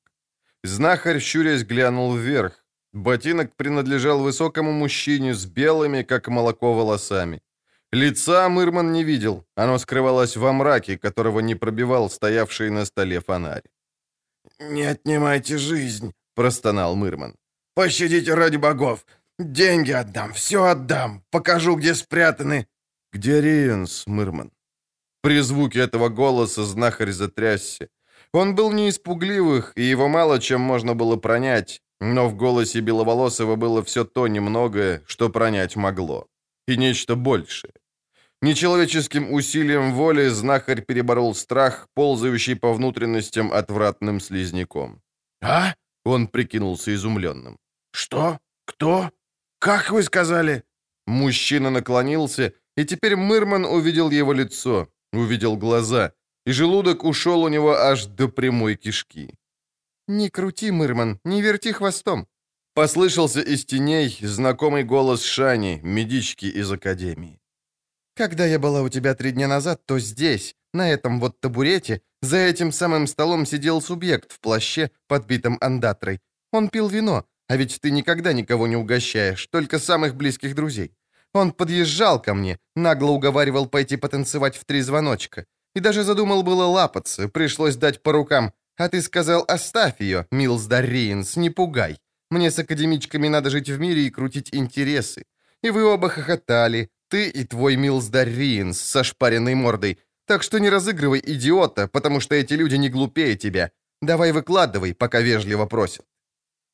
Знахарь, 0.64 1.20
щурясь, 1.20 1.64
глянул 1.64 2.16
вверх. 2.16 2.66
Ботинок 2.94 3.56
принадлежал 3.56 4.20
высокому 4.20 4.72
мужчине 4.72 5.34
с 5.34 5.46
белыми, 5.46 6.04
как 6.04 6.28
молоко, 6.28 6.74
волосами. 6.74 7.42
Лица 7.92 8.50
Мырман 8.50 8.92
не 8.92 9.04
видел, 9.04 9.46
оно 9.56 9.78
скрывалось 9.80 10.38
во 10.38 10.52
мраке, 10.52 10.98
которого 10.98 11.40
не 11.40 11.56
пробивал 11.56 12.10
стоявший 12.10 12.70
на 12.70 12.86
столе 12.86 13.20
фонарь. 13.20 13.64
«Не 14.60 14.84
отнимайте 14.84 15.58
жизнь», 15.58 16.14
простонал 16.36 16.96
Мырман. 16.96 17.36
«Пощадите 17.74 18.36
ради 18.36 18.58
богов! 18.58 19.06
Деньги 19.40 19.92
отдам, 19.92 20.34
все 20.34 20.64
отдам, 20.64 21.24
покажу, 21.32 21.76
где 21.76 21.96
спрятаны!» 21.96 22.68
«Где 23.16 23.40
Риенс, 23.40 24.08
Мырман?» 24.08 24.52
При 25.22 25.40
звуке 25.40 25.80
этого 25.80 26.10
голоса 26.10 26.66
знахарь 26.66 27.12
затрясся. 27.12 27.88
Он 28.34 28.56
был 28.56 28.74
не 28.74 28.90
испугливых, 28.90 29.72
и 29.78 29.84
его 29.84 30.10
мало 30.10 30.38
чем 30.40 30.60
можно 30.60 30.96
было 30.96 31.16
пронять, 31.16 31.82
но 32.02 32.28
в 32.28 32.36
голосе 32.36 32.82
Беловолосого 32.82 33.56
было 33.56 33.82
все 33.84 34.04
то 34.04 34.28
немногое, 34.28 35.02
что 35.08 35.30
пронять 35.30 35.78
могло. 35.78 36.28
И 36.68 36.76
нечто 36.76 37.16
большее. 37.16 37.72
Нечеловеческим 38.42 39.32
усилием 39.32 39.94
воли 39.94 40.28
знахарь 40.28 40.82
переборол 40.82 41.36
страх, 41.36 41.88
ползающий 41.94 42.56
по 42.56 42.74
внутренностям 42.74 43.54
отвратным 43.54 44.20
слизняком. 44.20 45.02
«А?» 45.42 45.74
Он 46.04 46.28
прикинулся 46.28 46.94
изумленным. 46.94 47.58
«Что? 47.94 48.40
Кто? 48.66 49.10
Как 49.60 49.90
вы 49.92 50.04
сказали?» 50.04 50.64
Мужчина 51.08 51.70
наклонился, 51.70 52.54
и 52.78 52.86
теперь 52.86 53.16
Мырман 53.16 53.66
увидел 53.66 54.10
его 54.10 54.34
лицо, 54.34 54.90
увидел 55.14 55.58
глаза, 55.58 56.14
и 56.46 56.52
желудок 56.52 57.04
ушел 57.04 57.44
у 57.44 57.48
него 57.48 57.74
аж 57.74 58.06
до 58.06 58.28
прямой 58.28 58.76
кишки. 58.76 59.34
«Не 60.08 60.30
крути, 60.30 60.72
Мырман, 60.72 61.20
не 61.24 61.42
верти 61.42 61.72
хвостом!» 61.72 62.28
Послышался 62.74 63.42
из 63.42 63.66
теней 63.66 64.18
знакомый 64.22 64.84
голос 64.84 65.24
Шани, 65.24 65.80
медички 65.82 66.46
из 66.46 66.72
академии. 66.72 67.40
«Когда 68.16 68.46
я 68.46 68.60
была 68.60 68.82
у 68.82 68.90
тебя 68.90 69.16
три 69.16 69.32
дня 69.32 69.48
назад, 69.48 69.86
то 69.86 69.98
здесь, 69.98 70.56
на 70.74 70.92
этом 70.92 71.20
вот 71.20 71.40
табурете, 71.40 72.02
за 72.22 72.38
этим 72.38 72.72
самым 72.72 73.08
столом 73.08 73.46
сидел 73.46 73.82
субъект 73.82 74.32
в 74.32 74.40
плаще, 74.40 74.92
подбитом 75.08 75.58
андатрой. 75.62 76.20
Он 76.52 76.70
пил 76.70 76.88
вино, 76.88 77.26
а 77.48 77.58
ведь 77.58 77.80
ты 77.82 77.92
никогда 77.92 78.34
никого 78.34 78.68
не 78.68 78.76
угощаешь, 78.76 79.48
только 79.48 79.80
самых 79.80 80.16
близких 80.16 80.56
друзей. 80.56 80.95
Он 81.36 81.52
подъезжал 81.52 82.22
ко 82.22 82.34
мне, 82.34 82.58
нагло 82.76 83.12
уговаривал 83.12 83.68
пойти 83.68 83.98
потанцевать 83.98 84.56
в 84.56 84.64
три 84.64 84.82
звоночка. 84.82 85.46
И 85.76 85.82
даже 85.82 86.04
задумал 86.04 86.44
было 86.44 86.64
лапаться, 86.64 87.28
пришлось 87.28 87.76
дать 87.76 88.02
по 88.02 88.14
рукам. 88.14 88.54
А 88.78 88.88
ты 88.88 89.02
сказал, 89.02 89.44
оставь 89.46 90.00
ее, 90.00 90.28
Милс 90.32 90.66
Дарриенс, 90.66 91.36
не 91.36 91.50
пугай. 91.50 91.98
Мне 92.30 92.52
с 92.52 92.60
академичками 92.60 93.28
надо 93.28 93.50
жить 93.50 93.70
в 93.70 93.78
мире 93.80 94.08
и 94.08 94.10
крутить 94.10 94.56
интересы. 94.56 95.26
И 95.62 95.72
вы 95.72 95.84
оба 95.84 96.08
хохотали, 96.08 96.90
ты 97.10 97.28
и 97.28 97.44
твой 97.44 97.76
Милс 97.76 98.06
Дарриенс 98.06 98.80
со 98.80 99.04
шпаренной 99.04 99.56
мордой, 99.56 100.00
так 100.28 100.42
что 100.42 100.58
не 100.58 100.70
разыгрывай 100.70 101.22
идиота, 101.26 101.90
потому 101.90 102.22
что 102.22 102.36
эти 102.36 102.54
люди 102.54 102.76
не 102.76 102.88
глупее 102.90 103.36
тебя. 103.36 103.72
Давай 104.02 104.32
выкладывай, 104.32 104.94
пока 104.94 105.20
вежливо 105.20 105.66
просят». 105.66 106.06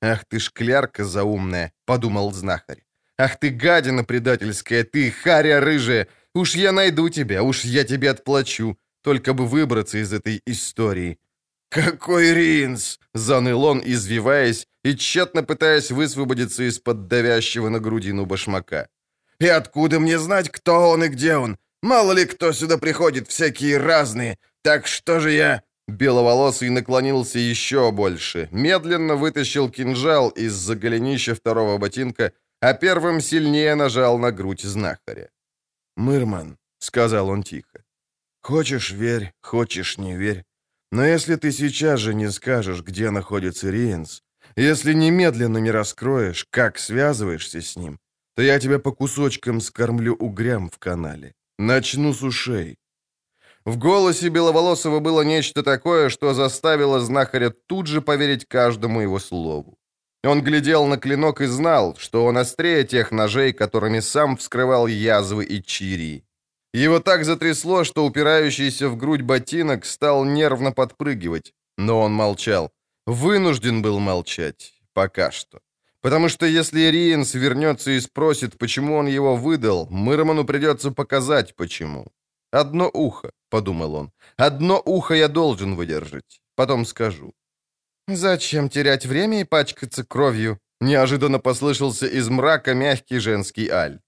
«Ах 0.03 0.24
ты 0.26 0.38
шклярка 0.38 1.03
заумная»,— 1.03 1.74
подумал 1.86 2.32
знахарь. 2.32 2.84
«Ах 3.18 3.39
ты 3.39 3.49
гадина 3.49 4.03
предательская, 4.03 4.84
ты 4.84 5.12
харя 5.12 5.59
рыжая! 5.59 6.07
Уж 6.34 6.55
я 6.55 6.72
найду 6.72 7.09
тебя, 7.09 7.43
уж 7.43 7.66
я 7.66 7.84
тебе 7.84 8.09
отплачу, 8.09 8.78
только 9.03 9.34
бы 9.34 9.45
выбраться 9.45 9.97
из 9.97 10.14
этой 10.14 10.41
истории». 10.45 11.18
«Какой 11.70 12.34
ринс!»— 12.34 12.99
заныл 13.14 13.64
он, 13.64 13.82
извиваясь 13.86 14.68
и 14.84 14.95
тщетно 14.95 15.43
пытаясь 15.43 15.91
высвободиться 15.91 16.64
из-под 16.64 17.07
давящего 17.07 17.70
на 17.70 17.80
грудину 17.80 18.26
башмака. 18.26 18.88
«И 19.39 19.47
откуда 19.47 19.99
мне 19.99 20.20
знать, 20.20 20.49
кто 20.49 20.89
он 20.89 21.03
и 21.03 21.07
где 21.07 21.38
он? 21.38 21.57
Мало 21.82 22.12
ли 22.12 22.26
кто 22.26 22.53
сюда 22.53 22.78
приходит, 22.78 23.28
всякие 23.28 23.78
разные. 23.78 24.38
Так 24.64 24.88
что 24.88 25.20
же 25.20 25.32
я...» 25.32 25.62
Беловолосый 25.88 26.70
наклонился 26.70 27.39
еще 27.39 27.91
больше, 27.91 28.47
медленно 28.51 29.16
вытащил 29.16 29.70
кинжал 29.70 30.30
из-за 30.30 30.76
голенища 30.76 31.36
второго 31.36 31.78
ботинка, 31.78 32.32
а 32.62 32.74
первым 32.74 33.22
сильнее 33.22 33.76
нажал 33.76 34.18
на 34.20 34.32
грудь 34.32 34.62
знахаря. 34.62 35.30
«Мырман»,— 35.97 36.57
сказал 36.80 37.30
он 37.30 37.43
тихо,— 37.43 37.84
«хочешь— 38.41 38.91
верь, 38.93 39.34
хочешь— 39.41 39.97
не 39.99 40.16
верь. 40.16 40.43
Но 40.91 41.05
если 41.05 41.36
ты 41.36 41.51
сейчас 41.51 41.99
же 41.99 42.14
не 42.14 42.32
скажешь, 42.32 42.84
где 42.84 43.12
находится 43.12 43.72
Риенс, 43.72 44.24
если 44.55 44.93
немедленно 44.93 45.59
не 45.59 45.72
раскроешь, 45.72 46.45
как 46.49 46.78
связываешься 46.78 47.62
с 47.62 47.78
ним, 47.78 47.99
то 48.36 48.41
я 48.41 48.59
тебя 48.59 48.80
по 48.80 48.91
кусочкам 48.91 49.62
скормлю 49.62 50.16
угрям 50.16 50.70
в 50.70 50.78
канале. 50.78 51.34
Начну 51.57 52.14
с 52.14 52.22
ушей. 52.22 52.78
В 53.66 53.78
голосе 53.78 54.30
Беловолосого 54.30 54.99
было 54.99 55.22
нечто 55.22 55.64
такое, 55.64 56.09
что 56.09 56.34
заставило 56.34 56.99
знахаря 56.99 57.51
тут 57.68 57.88
же 57.88 58.01
поверить 58.01 58.45
каждому 58.45 59.01
его 59.01 59.20
слову. 59.20 59.78
Он 60.24 60.44
глядел 60.44 60.86
на 60.86 60.98
клинок 60.98 61.42
и 61.42 61.48
знал, 61.48 61.96
что 61.98 62.26
он 62.26 62.38
острее 62.38 62.84
тех 62.84 63.12
ножей, 63.12 63.54
которыми 63.54 64.02
сам 64.02 64.38
вскрывал 64.38 64.88
язвы 64.88 65.46
и 65.46 65.64
чири. 65.64 66.24
Его 66.74 67.00
так 67.00 67.26
затрясло, 67.26 67.84
что 67.84 68.06
упирающийся 68.06 68.88
в 68.88 68.98
грудь 68.98 69.22
ботинок 69.22 69.86
стал 69.86 70.24
нервно 70.24 70.72
подпрыгивать, 70.72 71.54
но 71.78 72.00
он 72.00 72.14
молчал. 72.14 72.72
Вынужден 73.08 73.82
был 73.82 74.00
молчать. 74.00 74.74
Пока 74.94 75.32
что. 75.32 75.60
Потому 76.02 76.30
что 76.30 76.46
если 76.46 76.92
Риенс 76.92 77.34
вернется 77.34 77.92
и 77.92 78.00
спросит, 78.00 78.58
почему 78.58 78.96
он 78.96 79.08
его 79.08 79.36
выдал, 79.36 79.88
Мырману 79.90 80.46
придется 80.46 80.92
показать, 80.92 81.56
почему. 81.56 82.08
«Одно 82.52 82.90
ухо»,— 82.94 83.32
подумал 83.50 83.96
он. 83.96 84.12
«Одно 84.38 84.82
ухо 84.86 85.14
я 85.14 85.28
должен 85.28 85.76
выдержать. 85.76 86.42
Потом 86.56 86.86
скажу». 86.86 87.34
«Зачем 88.08 88.70
терять 88.70 89.06
время 89.06 89.41
и 89.41 89.43
пачкаться 89.43 90.04
кровью?» 90.04 90.60
Неожиданно 90.82 91.39
послышался 91.39 92.08
из 92.08 92.28
мрака 92.30 92.74
мягкий 92.74 93.20
женский 93.20 93.70
альт. 93.70 94.02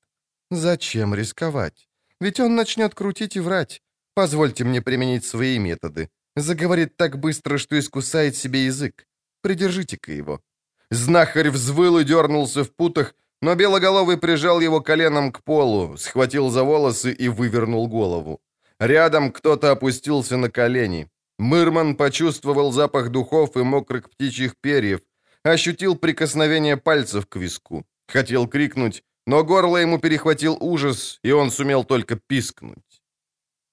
«Зачем 0.51 1.13
рисковать? 1.13 1.87
Ведь 2.19 2.39
он 2.39 2.55
начнет 2.55 2.95
крутить 2.95 3.35
и 3.35 3.39
врать. 3.39 3.81
Позвольте 4.15 4.63
мне 4.63 4.81
применить 4.81 5.25
свои 5.25 5.59
методы. 5.59 6.09
Заговорит 6.35 6.97
так 6.97 7.19
быстро, 7.19 7.59
что 7.59 7.77
искусает 7.77 8.35
себе 8.35 8.65
язык. 8.65 9.05
Придержите-ка 9.41 10.11
его». 10.11 10.41
Знахарь 10.89 11.49
взвыл 11.49 11.99
и 11.99 12.03
дернулся 12.03 12.63
в 12.63 12.75
путах, 12.75 13.13
но 13.41 13.55
Белоголовый 13.55 14.17
прижал 14.17 14.61
его 14.61 14.81
коленом 14.81 15.31
к 15.31 15.43
полу, 15.43 15.97
схватил 15.97 16.49
за 16.49 16.63
волосы 16.63 17.11
и 17.11 17.29
вывернул 17.29 17.87
голову. 17.87 18.41
Рядом 18.79 19.31
кто-то 19.31 19.71
опустился 19.71 20.37
на 20.37 20.49
колени. 20.49 21.07
Мырман 21.39 21.95
почувствовал 21.95 22.71
запах 22.71 23.09
духов 23.09 23.57
и 23.57 23.63
мокрых 23.63 24.09
птичьих 24.09 24.55
перьев, 24.61 25.01
ощутил 25.43 25.95
прикосновение 25.95 26.77
пальцев 26.77 27.25
к 27.25 27.35
виску. 27.35 27.85
Хотел 28.07 28.47
крикнуть, 28.47 29.03
но 29.25 29.43
горло 29.43 29.77
ему 29.77 29.99
перехватил 29.99 30.57
ужас, 30.59 31.19
и 31.23 31.31
он 31.31 31.51
сумел 31.51 31.83
только 31.83 32.15
пискнуть. 32.15 33.01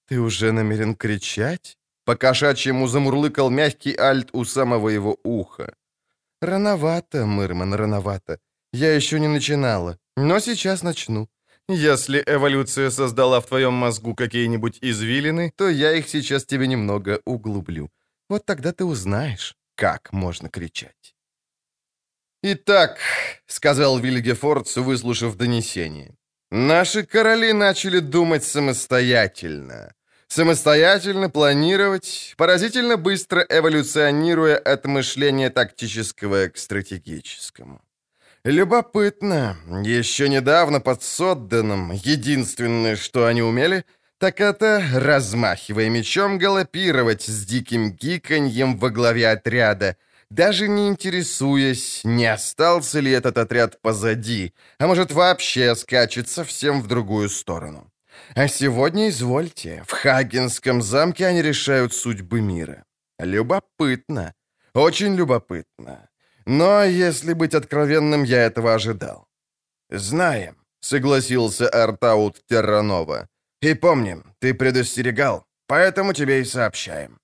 «Ты 0.07 0.19
уже 0.19 0.51
намерен 0.51 0.95
кричать?» 0.95 1.77
По-кошачьему 2.03 2.87
замурлыкал 2.87 3.49
мягкий 3.51 3.95
альт 3.95 4.29
у 4.33 4.43
самого 4.43 4.89
его 4.89 5.17
уха. 5.23 5.75
«Рановато, 6.41 7.25
Мырман, 7.25 7.75
рановато. 7.75 8.39
Я 8.73 8.95
еще 8.95 9.19
не 9.19 9.27
начинала, 9.27 9.97
но 10.17 10.39
сейчас 10.39 10.83
начну. 10.83 11.29
Если 11.69 12.23
эволюция 12.25 12.89
создала 12.89 13.39
в 13.39 13.47
твоем 13.47 13.73
мозгу 13.73 14.15
какие-нибудь 14.15 14.79
извилины, 14.81 15.53
то 15.55 15.69
я 15.69 15.93
их 15.93 16.09
сейчас 16.09 16.45
тебе 16.45 16.67
немного 16.67 17.21
углублю. 17.25 17.89
Вот 18.29 18.45
тогда 18.45 18.71
ты 18.73 18.83
узнаешь, 18.85 19.55
как 19.75 20.13
можно 20.13 20.49
кричать». 20.49 21.15
«Итак»,— 22.43 22.97
сказал 23.45 23.99
Вильгефордс, 23.99 24.77
выслушав 24.77 25.37
донесение,— 25.37 26.15
«наши 26.51 27.03
короли 27.03 27.53
начали 27.53 27.99
думать 27.99 28.43
самостоятельно. 28.43 29.93
Самостоятельно 30.27 31.29
планировать, 31.29 32.33
поразительно 32.37 32.95
быстро 32.97 33.45
эволюционируя 33.49 34.57
от 34.57 34.85
мышления 34.85 35.49
тактического 35.49 36.47
к 36.47 36.57
стратегическому. 36.57 37.81
Любопытно. 38.43 39.55
Еще 39.83 40.27
недавно 40.27 40.79
под 40.79 41.03
Содденом 41.03 41.91
единственное, 41.91 42.95
что 42.95 43.27
они 43.27 43.43
умели, 43.43 43.85
так 44.17 44.41
это, 44.41 44.83
размахивая 44.93 45.89
мечом, 45.89 46.39
галопировать 46.39 47.21
с 47.23 47.45
диким 47.45 47.91
гиканьем 47.91 48.77
во 48.79 48.89
главе 48.89 49.29
отряда, 49.29 49.95
даже 50.31 50.67
не 50.67 50.87
интересуясь, 50.87 52.01
не 52.03 52.25
остался 52.25 52.99
ли 52.99 53.11
этот 53.11 53.37
отряд 53.37 53.79
позади, 53.79 54.53
а 54.79 54.87
может 54.87 55.11
вообще 55.11 55.75
скачет 55.75 56.27
совсем 56.27 56.81
в 56.81 56.87
другую 56.87 57.29
сторону. 57.29 57.91
А 58.33 58.47
сегодня, 58.47 59.09
извольте, 59.09 59.83
в 59.87 59.91
Хагенском 59.91 60.81
замке 60.81 61.27
они 61.27 61.43
решают 61.43 61.93
судьбы 61.93 62.41
мира. 62.41 62.85
Любопытно. 63.19 64.33
Очень 64.73 65.15
любопытно. 65.15 66.10
Но, 66.51 66.83
если 66.83 67.33
быть 67.33 67.55
откровенным, 67.55 68.23
я 68.23 68.45
этого 68.45 68.73
ожидал. 68.73 69.25
«Знаем»,— 69.89 70.55
согласился 70.81 71.69
Артаут 71.69 72.45
Терранова. 72.49 73.29
«И 73.61 73.73
помним, 73.73 74.23
ты 74.39 74.53
предостерегал, 74.53 75.45
поэтому 75.67 76.13
тебе 76.13 76.41
и 76.41 76.45
сообщаем». 76.45 77.19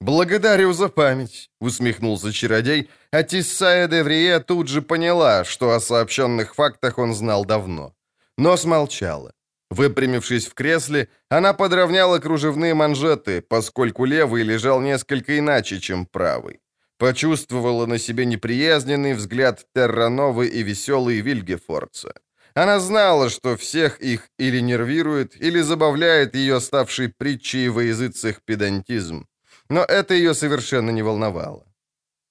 «Благодарю 0.00 0.72
за 0.72 0.88
память»,— 0.88 1.50
усмехнулся 1.60 2.32
чародей, 2.32 2.90
а 3.12 3.22
Тиссая 3.22 3.86
Деврие 3.86 4.40
тут 4.40 4.66
же 4.66 4.82
поняла, 4.82 5.44
что 5.44 5.70
о 5.70 5.80
сообщенных 5.80 6.54
фактах 6.56 6.98
он 6.98 7.14
знал 7.14 7.44
давно. 7.44 7.92
Но 8.38 8.56
смолчала. 8.56 9.32
Выпрямившись 9.70 10.48
в 10.48 10.54
кресле, 10.54 11.08
она 11.30 11.52
подровняла 11.52 12.18
кружевные 12.18 12.74
манжеты, 12.74 13.40
поскольку 13.40 14.04
левый 14.04 14.42
лежал 14.42 14.80
несколько 14.80 15.38
иначе, 15.38 15.78
чем 15.78 16.06
правый. 16.06 16.58
Почувствовала 16.98 17.86
на 17.86 17.98
себе 17.98 18.26
неприязненный 18.26 19.14
взгляд 19.14 19.64
Террановы 19.74 20.48
и 20.48 20.64
веселый 20.64 21.20
Вильгефорца. 21.20 22.12
Она 22.54 22.80
знала, 22.80 23.30
что 23.30 23.56
всех 23.56 24.00
их 24.00 24.28
или 24.36 24.60
нервирует, 24.60 25.40
или 25.40 25.60
забавляет 25.60 26.34
ее 26.34 26.60
ставший 26.60 27.08
притчей 27.08 27.68
во 27.68 27.82
языцах 27.84 28.42
педантизм. 28.44 29.28
Но 29.68 29.84
это 29.84 30.14
ее 30.14 30.34
совершенно 30.34 30.90
не 30.90 31.02
волновало. 31.02 31.64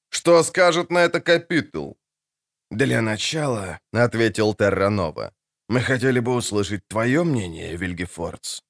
«Что 0.09 0.43
скажет 0.43 0.91
на 0.91 0.99
это 0.99 1.21
капитул?» 1.21 1.97
«Для 2.69 3.01
начала»,— 3.01 3.79
ответил 3.93 4.53
Терранова,— 4.53 5.31
«мы 5.69 5.79
хотели 5.79 6.19
бы 6.19 6.33
услышать 6.33 6.81
твое 6.89 7.23
мнение, 7.23 7.77
Вильгефордс». 7.77 8.63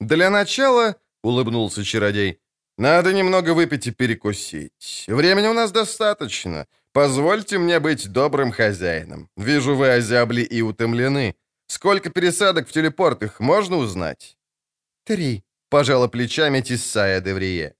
«Для 0.00 0.28
начала»,— 0.28 0.96
улыбнулся 1.22 1.84
чародей, 1.84 2.40
надо 2.78 3.12
немного 3.12 3.54
выпить 3.54 3.86
и 3.88 3.90
перекусить. 3.90 5.04
Времени 5.08 5.48
у 5.48 5.52
нас 5.52 5.72
достаточно. 5.72 6.66
Позвольте 6.92 7.58
мне 7.58 7.80
быть 7.80 8.08
добрым 8.08 8.52
хозяином. 8.52 9.28
Вижу, 9.36 9.74
вы 9.74 9.90
озябли 9.90 10.42
и 10.42 10.62
утомлены. 10.62 11.34
Сколько 11.66 12.10
пересадок 12.10 12.68
в 12.68 12.72
телепортах 12.72 13.40
можно 13.40 13.76
узнать? 13.76 14.38
Три, 15.04 15.44
пожала 15.68 16.08
плечами 16.08 16.60
Тиссая 16.60 17.20
Деврие. 17.20 17.74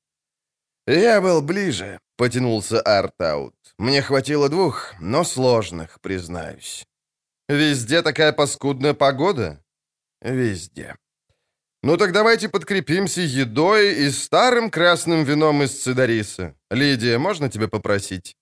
Я 0.86 1.20
был 1.20 1.42
ближе, 1.42 2.00
потянулся 2.16 2.80
Артаут. 2.80 3.54
Мне 3.78 4.02
хватило 4.02 4.48
двух, 4.48 4.94
но 5.00 5.24
сложных, 5.24 6.00
признаюсь. 6.00 6.86
Везде 7.48 8.02
такая 8.02 8.32
паскудная 8.32 8.94
погода? 8.94 9.62
Везде. 10.20 10.96
«Ну 11.82 11.96
так 11.96 12.12
давайте 12.12 12.48
подкрепимся 12.48 13.20
едой 13.20 13.94
и 13.94 14.10
старым 14.10 14.68
красным 14.68 15.22
вином 15.24 15.62
из 15.62 15.70
Цидариса. 15.80 16.54
Лидия, 16.70 17.18
можно 17.18 17.48
тебя 17.48 17.68
попросить?» 17.68 18.36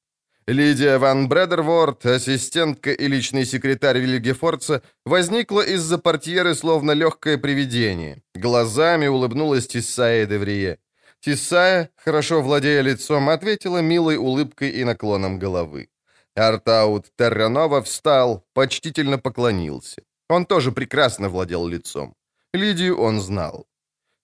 Лидия 0.46 0.98
Ван 0.98 1.28
Бредерворд, 1.28 2.06
ассистентка 2.06 2.92
и 2.92 3.08
личный 3.08 3.44
секретарь 3.44 3.98
Вильгефорца, 3.98 4.80
возникла 5.04 5.60
из-за 5.60 5.98
портьеры 5.98 6.54
словно 6.54 6.92
легкое 6.92 7.36
привидение. 7.36 8.22
Глазами 8.34 9.08
улыбнулась 9.08 9.66
Тиссая 9.66 10.24
Деврие. 10.24 10.78
Тиссая, 11.20 11.90
хорошо 11.96 12.42
владея 12.42 12.80
лицом, 12.82 13.28
ответила 13.28 13.82
милой 13.82 14.16
улыбкой 14.16 14.70
и 14.70 14.84
наклоном 14.84 15.40
головы. 15.40 15.88
Артаут 16.36 17.06
Терранова 17.16 17.82
встал, 17.82 18.44
почтительно 18.54 19.18
поклонился. 19.18 20.02
Он 20.28 20.46
тоже 20.46 20.70
прекрасно 20.70 21.28
владел 21.28 21.66
лицом. 21.66 22.14
Лидию 22.56 22.98
он 22.98 23.20
знал. 23.20 23.66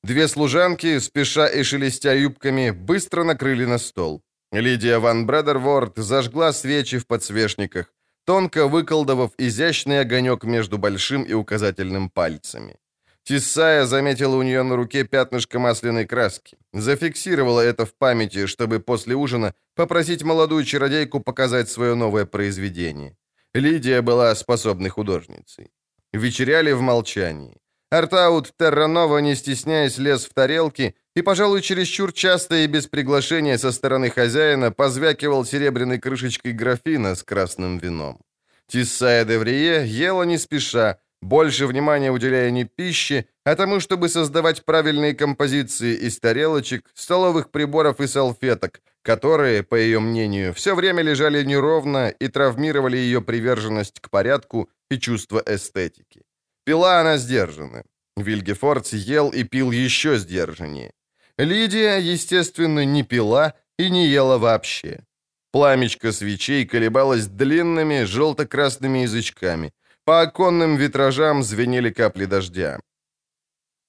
Две 0.03 0.27
служанки, 0.27 0.99
спеша 0.99 1.47
и 1.47 1.63
шелестя 1.63 2.15
юбками, 2.15 2.71
быстро 2.71 3.25
накрыли 3.25 3.67
на 3.67 3.79
стол. 3.79 4.23
Лидия 4.51 4.99
ван 4.99 5.27
Бредерворд 5.27 5.97
зажгла 5.97 6.53
свечи 6.53 6.99
в 6.99 7.07
подсвечниках, 7.07 7.93
тонко 8.25 8.67
выколдовав 8.67 9.31
изящный 9.39 10.01
огонек 10.01 10.45
между 10.45 10.79
большим 10.79 11.23
и 11.23 11.35
указательным 11.35 12.11
пальцами. 12.11 12.77
Тиссая 13.25 13.87
заметила 13.87 14.37
у 14.37 14.43
нее 14.43 14.63
на 14.63 14.77
руке 14.77 15.05
пятнышко 15.05 15.59
масляной 15.61 16.07
краски. 16.07 16.57
Зафиксировала 16.73 17.61
это 17.61 17.85
в 17.87 17.95
памяти, 17.95 18.47
чтобы 18.47 18.81
после 18.81 19.15
ужина 19.15 19.55
попросить 19.77 20.25
молодую 20.25 20.65
чародейку 20.65 21.21
показать 21.21 21.71
свое 21.71 21.95
новое 21.95 22.25
произведение. 22.25 23.17
Лидия 23.55 24.03
была 24.03 24.35
способной 24.35 24.91
художницей. 24.91 25.71
Вечеряли 26.13 26.73
в 26.73 26.81
молчании. 26.81 27.62
Артаут 27.93 28.55
Терранова, 28.59 29.19
не 29.19 29.35
стесняясь, 29.35 29.99
лез 29.99 30.25
в 30.25 30.33
тарелки 30.33 30.95
и, 31.15 31.21
пожалуй, 31.21 31.61
чересчур 31.61 32.11
часто 32.15 32.55
и 32.65 32.67
без 32.67 32.87
приглашения 32.87 33.59
со 33.59 33.71
стороны 33.71 34.09
хозяина 34.09 34.73
позвякивал 34.73 35.45
серебряной 35.45 35.99
крышечкой 35.99 36.53
графина 36.53 37.15
с 37.15 37.23
красным 37.23 37.77
вином. 37.77 38.19
Тиссая 38.67 39.27
Деврие 39.27 39.87
ела 39.87 40.23
не 40.23 40.39
спеша, 40.39 41.01
больше 41.21 41.67
внимания 41.67 42.11
уделяя 42.11 42.51
не 42.51 42.65
пище, 42.65 43.27
а 43.45 43.57
тому, 43.57 43.79
чтобы 43.79 44.09
создавать 44.09 44.65
правильные 44.65 45.15
композиции 45.15 45.95
из 45.95 46.19
тарелочек, 46.19 46.89
столовых 46.95 47.51
приборов 47.51 48.01
и 48.01 48.07
салфеток, 48.07 48.81
которые, 49.03 49.65
по 49.65 49.75
ее 49.75 50.01
мнению, 50.01 50.55
все 50.55 50.75
время 50.75 51.03
лежали 51.03 51.45
неровно 51.45 52.09
и 52.09 52.29
травмировали 52.29 52.97
ее 52.97 53.21
приверженность 53.21 54.01
к 54.01 54.09
порядку 54.09 54.71
и 54.91 54.99
чувство 54.99 55.43
эстетики. 55.45 56.23
Пила 56.65 57.01
она 57.01 57.19
сдержанно. 57.19 57.83
Вильгефорд 58.17 58.87
ел 58.93 59.31
и 59.31 59.45
пил 59.45 59.73
еще 59.73 60.19
сдержаннее. 60.19 60.93
Лидия, 61.39 61.99
естественно, 61.99 62.85
не 62.85 63.03
пила 63.03 63.55
и 63.79 63.91
не 63.91 64.07
ела 64.07 64.39
вообще. 64.39 65.05
Пламечко 65.51 66.13
свечей 66.13 66.67
колебалось 66.67 67.27
длинными 67.27 68.05
желто-красными 68.05 69.01
язычками. 69.01 69.73
По 70.05 70.21
оконным 70.23 70.77
витражам 70.77 71.43
звенели 71.43 71.91
капли 71.91 72.27
дождя. 72.27 72.81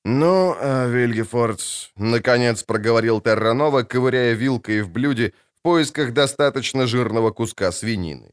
«Ну, 0.06 0.56
а, 0.60 0.88
Вильгефордс»,— 0.88 1.92
наконец 1.96 2.64
проговорил 2.64 3.22
Терранова, 3.22 3.84
ковыряя 3.84 4.34
вилкой 4.34 4.82
в 4.82 4.90
блюде 4.90 5.34
в 5.56 5.62
поисках 5.62 6.14
достаточно 6.14 6.88
жирного 6.88 7.32
куска 7.32 7.72
свинины. 7.72 8.32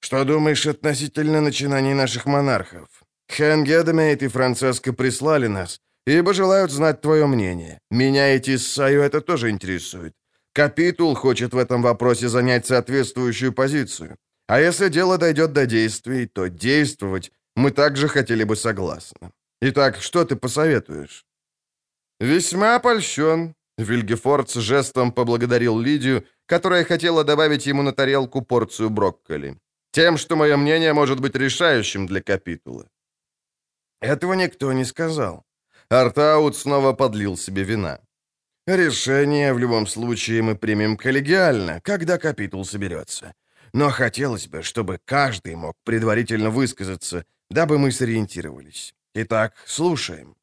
«Что 0.00 0.24
думаешь 0.24 0.66
относительно 0.66 1.40
начинаний 1.40 1.94
наших 1.94 2.26
монархов? 2.26 2.99
Хэн 3.30 3.64
Гедемейт 3.64 4.22
и 4.22 4.28
Франциско 4.28 4.92
прислали 4.92 5.48
нас, 5.48 5.80
ибо 6.06 6.34
желают 6.34 6.70
знать 6.70 7.00
твое 7.00 7.26
мнение. 7.26 7.78
Меня 7.90 8.34
и 8.34 8.40
Тиссаю 8.40 9.02
это 9.02 9.20
тоже 9.20 9.50
интересует. 9.50 10.12
Капитул 10.52 11.14
хочет 11.14 11.54
в 11.54 11.58
этом 11.58 11.82
вопросе 11.82 12.28
занять 12.28 12.66
соответствующую 12.66 13.52
позицию. 13.52 14.16
А 14.48 14.60
если 14.60 14.88
дело 14.88 15.16
дойдет 15.16 15.52
до 15.52 15.64
действий, 15.66 16.26
то 16.26 16.48
действовать 16.48 17.30
мы 17.54 17.70
также 17.70 18.08
хотели 18.08 18.44
бы 18.44 18.56
согласно. 18.56 19.30
Итак, 19.62 20.00
что 20.00 20.24
ты 20.24 20.34
посоветуешь?» 20.34 21.24
«Весьма 22.20 22.78
польщен»,— 22.80 23.54
Вильгефорд 23.78 24.50
с 24.50 24.60
жестом 24.60 25.12
поблагодарил 25.12 25.78
Лидию, 25.78 26.24
которая 26.46 26.84
хотела 26.84 27.22
добавить 27.24 27.66
ему 27.66 27.82
на 27.82 27.92
тарелку 27.92 28.42
порцию 28.42 28.90
брокколи. 28.90 29.56
«Тем, 29.92 30.18
что 30.18 30.36
мое 30.36 30.56
мнение 30.56 30.92
может 30.92 31.20
быть 31.20 31.36
решающим 31.36 32.06
для 32.06 32.20
капитула». 32.20 32.88
Этого 34.00 34.34
никто 34.34 34.72
не 34.72 34.84
сказал. 34.84 35.44
Артаут 35.90 36.56
снова 36.56 36.92
подлил 36.92 37.36
себе 37.36 37.64
вина. 37.64 37.98
Решение 38.66 39.52
в 39.52 39.58
любом 39.58 39.86
случае 39.86 40.42
мы 40.42 40.54
примем 40.54 40.96
коллегиально, 40.96 41.80
когда 41.80 42.18
капитул 42.18 42.64
соберется. 42.64 43.34
Но 43.72 43.90
хотелось 43.90 44.48
бы, 44.48 44.62
чтобы 44.62 44.98
каждый 45.04 45.56
мог 45.56 45.74
предварительно 45.84 46.50
высказаться, 46.50 47.24
дабы 47.50 47.78
мы 47.78 47.92
сориентировались. 47.92 48.94
Итак, 49.14 49.54
слушаем. 49.66 50.36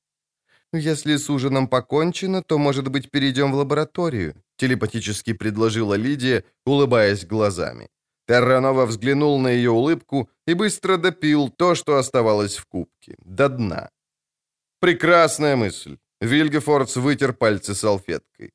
«Если 0.73 1.15
с 1.15 1.29
ужином 1.29 1.67
покончено, 1.67 2.43
то, 2.43 2.57
может 2.57 2.89
быть, 2.89 3.09
перейдем 3.09 3.53
в 3.53 3.55
лабораторию», 3.55 4.35
телепатически 4.57 5.31
предложила 5.33 5.93
Лидия, 5.93 6.43
улыбаясь 6.65 7.25
глазами. 7.25 7.87
Терранова 8.27 8.85
взглянул 8.85 9.39
на 9.39 9.47
ее 9.47 9.71
улыбку 9.71 10.29
и 10.47 10.53
быстро 10.55 10.97
допил 10.97 11.49
то, 11.49 11.75
что 11.75 11.97
оставалось 11.97 12.57
в 12.57 12.65
кубке, 12.65 13.15
до 13.25 13.49
дна. 13.49 13.89
«Прекрасная 14.79 15.55
мысль. 15.55 15.97
Вильгефордс 16.21 16.95
вытер 16.95 17.33
пальцы 17.33 17.75
салфеткой. 17.75 18.51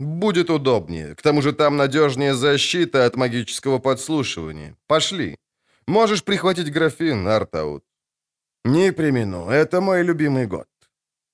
«Будет 0.00 0.50
удобнее. 0.50 1.14
К 1.14 1.22
тому 1.22 1.42
же 1.42 1.52
там 1.52 1.76
надежнее 1.76 2.34
защита 2.34 3.06
от 3.06 3.16
магического 3.16 3.78
подслушивания. 3.78 4.76
Пошли. 4.86 5.38
Можешь 5.86 6.22
прихватить 6.22 6.72
графин, 6.72 7.26
Артаут». 7.26 7.84
«Не 8.64 8.92
примену. 8.92 9.48
Это 9.48 9.80
мой 9.80 10.02
любимый 10.02 10.46
год». 10.46 10.68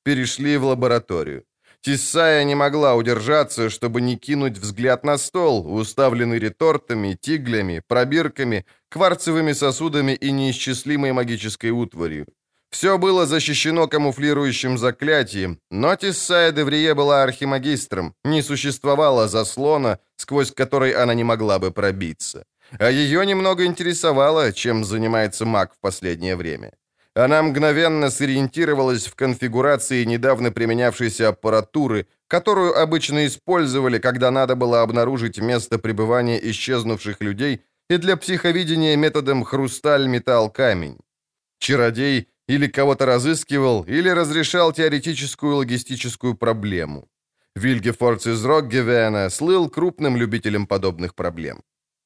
Перешли 0.05 0.59
в 0.59 0.65
лабораторию. 0.65 1.45
Тисая 1.85 2.45
не 2.45 2.55
могла 2.55 2.95
удержаться, 2.95 3.69
чтобы 3.69 4.01
не 4.01 4.17
кинуть 4.17 4.57
взгляд 4.57 5.05
на 5.05 5.19
стол, 5.19 5.71
уставленный 5.71 6.39
ретортами, 6.39 7.13
тиглями, 7.13 7.83
пробирками, 7.87 8.65
кварцевыми 8.89 9.53
сосудами 9.53 10.13
и 10.13 10.31
неисчислимой 10.33 11.13
магической 11.13 11.71
утварью. 11.71 12.27
Все 12.71 12.97
было 12.97 13.27
защищено 13.27 13.87
камуфлирующим 13.87 14.79
заклятием, 14.79 15.59
но 15.71 15.95
Тиссая 15.95 16.53
Деврие 16.53 16.95
была 16.95 17.23
архимагистром, 17.23 18.15
не 18.25 18.41
существовало 18.43 19.29
заслона, 19.29 19.99
сквозь 20.17 20.53
который 20.53 20.93
она 20.93 21.13
не 21.13 21.23
могла 21.23 21.59
бы 21.59 21.71
пробиться. 21.71 22.47
А 22.79 22.91
ее 22.91 23.27
немного 23.27 23.67
интересовало, 23.67 24.53
чем 24.55 24.85
занимается 24.85 25.45
маг 25.45 25.75
в 25.75 25.81
последнее 25.81 26.35
время. 26.35 26.73
Она 27.15 27.43
мгновенно 27.43 28.11
сориентировалась 28.11 29.07
в 29.07 29.15
конфигурации 29.15 30.05
недавно 30.05 30.51
применявшейся 30.51 31.29
аппаратуры, 31.29 32.09
которую 32.27 32.77
обычно 32.77 33.27
использовали, 33.27 33.99
когда 33.99 34.33
надо 34.33 34.57
было 34.57 34.83
обнаружить 34.83 35.39
место 35.39 35.79
пребывания 35.79 36.41
исчезнувших 36.51 37.21
людей, 37.21 37.63
и 37.89 37.99
для 37.99 38.17
психовидения 38.17 38.97
методом 38.97 39.45
хрусталь-металл-камень. 39.45 40.99
Чародей 41.61 42.29
или 42.49 42.67
кого-то 42.67 43.07
разыскивал, 43.07 43.85
или 43.85 44.09
разрешал 44.09 44.73
теоретическую 44.73 45.57
логистическую 45.57 46.35
проблему. 46.35 47.09
Вильгефордс 47.55 48.27
из 48.27 48.45
Роггевена 48.45 49.31
слыл 49.31 49.71
крупным 49.71 50.17
любителем 50.17 50.67
подобных 50.67 51.15
проблем. 51.15 51.63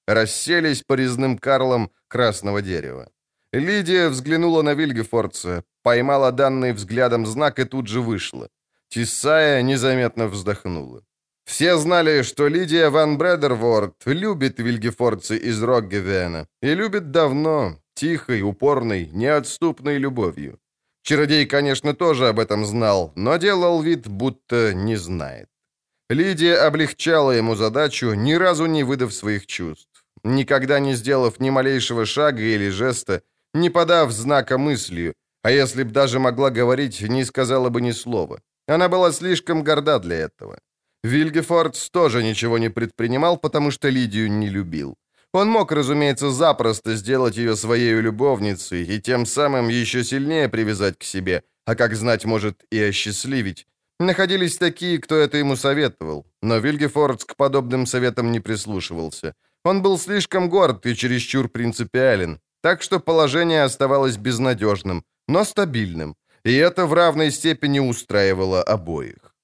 Расселись 0.06 0.82
по 0.82 0.94
резным 0.94 1.38
карлам 1.38 1.90
красного 2.08 2.60
дерева. 2.60 3.08
Лидия 3.52 4.08
взглянула 4.08 4.62
на 4.62 4.74
Вильгефордса, 4.74 5.64
поймала 5.82 6.32
данный 6.32 6.72
взглядом 6.72 7.26
знак 7.26 7.58
и 7.58 7.64
тут 7.64 7.86
же 7.86 8.00
вышла. 8.00 8.48
Тисая 8.88 9.62
незаметно 9.62 10.28
вздохнула. 10.28 11.02
Все 11.44 11.78
знали, 11.78 12.22
что 12.22 12.48
Лидия 12.48 12.90
ван 12.90 13.16
Бредерворд 13.16 13.94
любит 14.06 14.58
Вильгефордса 14.58 15.34
из 15.34 15.62
Роггевена. 15.62 16.46
И 16.60 16.74
любит 16.74 17.10
давно, 17.10 17.78
тихой, 17.94 18.42
упорной, 18.42 19.08
неотступной 19.12 19.98
любовью. 19.98 20.58
Чародей, 21.02 21.46
конечно, 21.46 21.94
тоже 21.94 22.28
об 22.28 22.38
этом 22.38 22.66
знал, 22.66 23.12
но 23.16 23.38
делал 23.38 23.80
вид, 23.80 24.06
будто 24.06 24.74
не 24.74 24.96
знает. 24.96 25.48
Лидия 26.10 26.66
облегчала 26.66 27.30
ему 27.30 27.54
задачу, 27.54 28.12
ни 28.14 28.34
разу 28.34 28.66
не 28.66 28.84
выдав 28.84 29.14
своих 29.14 29.46
чувств, 29.46 30.04
никогда 30.24 30.80
не 30.80 30.94
сделав 30.94 31.40
ни 31.40 31.50
малейшего 31.50 32.04
шага 32.04 32.42
или 32.42 32.68
жеста, 32.68 33.22
не 33.54 33.70
подав 33.70 34.12
знака 34.12 34.58
мыслью, 34.58 35.14
а 35.42 35.50
если 35.50 35.84
б 35.84 35.90
даже 35.90 36.18
могла 36.18 36.50
говорить, 36.50 37.00
не 37.00 37.24
сказала 37.24 37.70
бы 37.70 37.80
ни 37.80 37.92
слова. 37.92 38.40
Она 38.66 38.88
была 38.88 39.12
слишком 39.12 39.64
горда 39.64 39.98
для 39.98 40.16
этого. 40.16 40.58
Вильгефордс 41.04 41.90
тоже 41.90 42.22
ничего 42.22 42.58
не 42.58 42.70
предпринимал, 42.70 43.38
потому 43.38 43.70
что 43.70 43.88
Лидию 43.88 44.30
не 44.30 44.50
любил. 44.50 44.96
Он 45.32 45.48
мог, 45.48 45.72
разумеется, 45.72 46.30
запросто 46.30 46.96
сделать 46.96 47.36
ее 47.36 47.56
своей 47.56 48.00
любовницей 48.00 48.84
и 48.84 49.00
тем 49.00 49.26
самым 49.26 49.68
еще 49.68 50.04
сильнее 50.04 50.48
привязать 50.48 50.98
к 50.98 51.04
себе, 51.04 51.42
а 51.66 51.74
как 51.74 51.94
знать, 51.94 52.24
может 52.24 52.64
и 52.72 52.82
осчастливить. 52.82 53.66
Находились 54.00 54.58
такие, 54.58 54.98
кто 54.98 55.16
это 55.16 55.38
ему 55.38 55.56
советовал, 55.56 56.26
но 56.42 56.58
Вильгефордс 56.58 57.24
к 57.24 57.36
подобным 57.36 57.86
советам 57.86 58.32
не 58.32 58.40
прислушивался. 58.40 59.34
Он 59.64 59.82
был 59.82 59.98
слишком 59.98 60.48
горд 60.48 60.86
и 60.86 60.94
чересчур 60.94 61.48
принципиален, 61.48 62.40
так 62.68 62.82
что 62.82 63.00
положение 63.00 63.62
оставалось 63.62 64.18
безнадежным, 64.18 65.02
но 65.26 65.44
стабильным, 65.44 66.16
и 66.44 66.52
это 66.52 66.84
в 66.84 66.92
равной 66.92 67.30
степени 67.30 67.80
устраивало 67.80 68.62
обоих. 68.62 69.34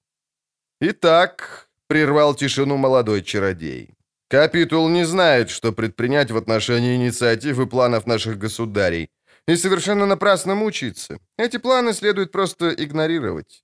«Итак»,— 0.79 1.67
прервал 1.87 2.35
тишину 2.35 2.77
молодой 2.77 3.23
чародей, 3.23 3.95
Капитул 4.29 4.89
не 4.89 5.05
знает, 5.05 5.49
что 5.49 5.73
предпринять 5.73 6.31
в 6.31 6.37
отношении 6.37 6.95
инициатив 6.95 7.59
и 7.59 7.65
планов 7.65 8.05
наших 8.05 8.37
государей. 8.37 9.09
И 9.47 9.55
совершенно 9.55 10.05
напрасно 10.05 10.55
мучиться. 10.55 11.17
Эти 11.39 11.57
планы 11.57 11.93
следует 11.93 12.31
просто 12.31 12.69
игнорировать. 12.69 13.63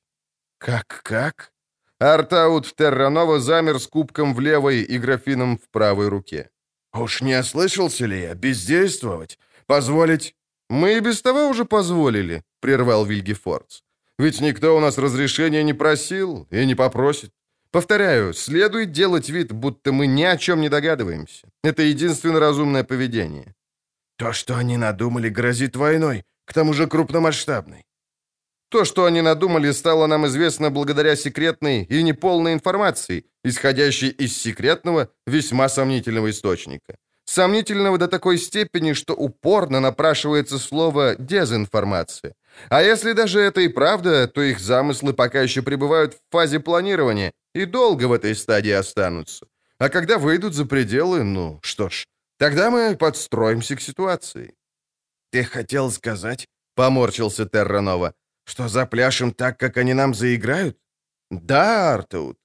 Как-как? 0.58 1.52
Артаут 2.00 2.76
Терранова 2.76 3.40
замер 3.40 3.80
с 3.80 3.86
кубком 3.88 4.34
в 4.34 4.40
левой 4.40 4.82
и 4.82 4.98
графином 4.98 5.58
в 5.58 5.70
правой 5.70 6.08
руке. 6.08 6.50
«Уж 6.94 7.22
не 7.22 7.40
ослышался 7.40 8.06
ли 8.06 8.22
я? 8.22 8.36
Бездействовать? 8.36 9.40
Позволить?» 9.72 10.36
«Мы 10.70 10.98
и 10.98 11.00
без 11.00 11.22
того 11.22 11.50
уже 11.50 11.64
позволили»,— 11.64 12.44
прервал 12.62 13.06
Вильгефордс. 13.06 13.82
Ведь 14.20 14.42
никто 14.42 14.76
у 14.76 14.80
нас 14.80 14.98
разрешения 14.98 15.64
не 15.64 15.74
просил 15.74 16.46
и 16.52 16.66
не 16.66 16.76
попросит. 16.76 17.32
Повторяю, 17.72 18.34
следует 18.34 18.92
делать 18.92 19.30
вид, 19.30 19.54
будто 19.54 19.92
мы 19.94 20.08
ни 20.08 20.24
о 20.24 20.38
чем 20.38 20.60
не 20.60 20.70
догадываемся. 20.70 21.48
Это 21.64 21.84
единственно 21.84 22.40
разумное 22.40 22.84
поведение. 22.84 23.56
То, 24.18 24.34
что 24.34 24.58
они 24.58 24.78
надумали, 24.78 25.30
грозит 25.30 25.78
войной, 25.78 26.24
к 26.46 26.54
тому 26.54 26.74
же 26.74 26.88
крупномасштабной. 26.88 27.86
То, 28.70 28.86
что 28.86 29.06
они 29.06 29.22
надумали, 29.22 29.72
стало 29.72 30.08
нам 30.08 30.26
известно 30.26 30.70
благодаря 30.70 31.16
секретной 31.16 31.84
и 31.84 32.04
неполной 32.04 32.54
информации, 32.54 33.24
исходящей 33.46 34.10
из 34.10 34.38
секретного, 34.38 35.08
весьма 35.26 35.70
сомнительного 35.70 36.30
источника. 36.30 36.98
Сомнительного 37.34 37.98
до 37.98 38.08
такой 38.08 38.38
степени, 38.38 38.94
что 38.94 39.14
упорно 39.14 39.80
напрашивается 39.80 40.60
слово 40.60 41.16
«дезинформация». 41.16 42.34
А 42.70 42.84
если 42.84 43.14
даже 43.14 43.40
это 43.40 43.62
и 43.62 43.70
правда, 43.70 44.28
то 44.28 44.42
их 44.42 44.60
замыслы 44.60 45.14
пока 45.14 45.42
еще 45.42 45.62
пребывают 45.62 46.14
в 46.14 46.20
фазе 46.30 46.60
планирования 46.60 47.32
и 47.56 47.66
долго 47.66 48.08
в 48.10 48.12
этой 48.12 48.36
стадии 48.36 48.74
останутся. 48.74 49.46
А 49.80 49.88
когда 49.88 50.18
выйдут 50.18 50.54
за 50.54 50.66
пределы, 50.66 51.24
ну 51.24 51.60
что 51.64 51.90
ж, 51.90 52.06
тогда 52.38 52.70
мы 52.70 52.98
подстроимся 52.98 53.76
к 53.76 53.82
ситуации. 53.82 54.54
«Ты 55.32 55.46
хотел 55.46 55.90
сказать,— 55.92 56.48
поморщился 56.76 57.46
Терранова,— 57.46 58.14
что 58.46 58.68
запляшем 58.68 59.32
так, 59.32 59.58
как 59.58 59.78
они 59.78 59.94
нам 59.94 60.14
заиграют?» 60.14 60.78
«Да, 61.32 61.94
Артаут». 61.94 62.38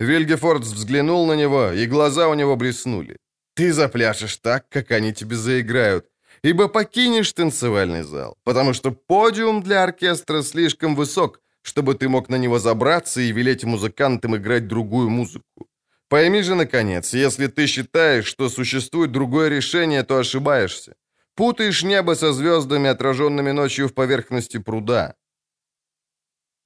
Вильгефордс 0.00 0.72
взглянул 0.72 1.26
на 1.26 1.36
него, 1.36 1.70
и 1.70 1.86
глаза 1.86 2.26
у 2.26 2.34
него 2.34 2.56
блеснули. 2.56 3.16
«Ты 3.54 3.72
запляшешь 3.72 4.36
так, 4.36 4.68
как 4.68 4.90
они 4.90 5.12
тебе 5.12 5.36
заиграют, 5.36 6.06
ибо 6.42 6.68
покинешь 6.68 7.32
танцевальный 7.32 8.02
зал, 8.02 8.36
потому 8.44 8.74
что 8.74 8.90
подиум 8.90 9.62
для 9.62 9.84
оркестра 9.84 10.42
слишком 10.42 10.94
высок, 10.96 11.40
чтобы 11.62 11.94
ты 11.94 12.08
мог 12.08 12.28
на 12.28 12.36
него 12.36 12.58
забраться 12.58 13.20
и 13.20 13.32
велеть 13.32 13.64
музыкантам 13.64 14.36
играть 14.36 14.66
другую 14.68 15.08
музыку. 15.08 15.68
Пойми 16.08 16.42
же, 16.42 16.54
наконец, 16.54 17.14
если 17.14 17.46
ты 17.46 17.66
считаешь, 17.66 18.26
что 18.26 18.48
существует 18.48 19.10
другое 19.12 19.48
решение, 19.48 20.02
то 20.02 20.18
ошибаешься. 20.18 20.94
Путаешь 21.34 21.82
небо 21.82 22.14
со 22.14 22.32
звездами, 22.32 22.88
отраженными 22.88 23.52
ночью 23.52 23.88
в 23.88 23.94
поверхности 23.94 24.58
пруда. 24.58 25.14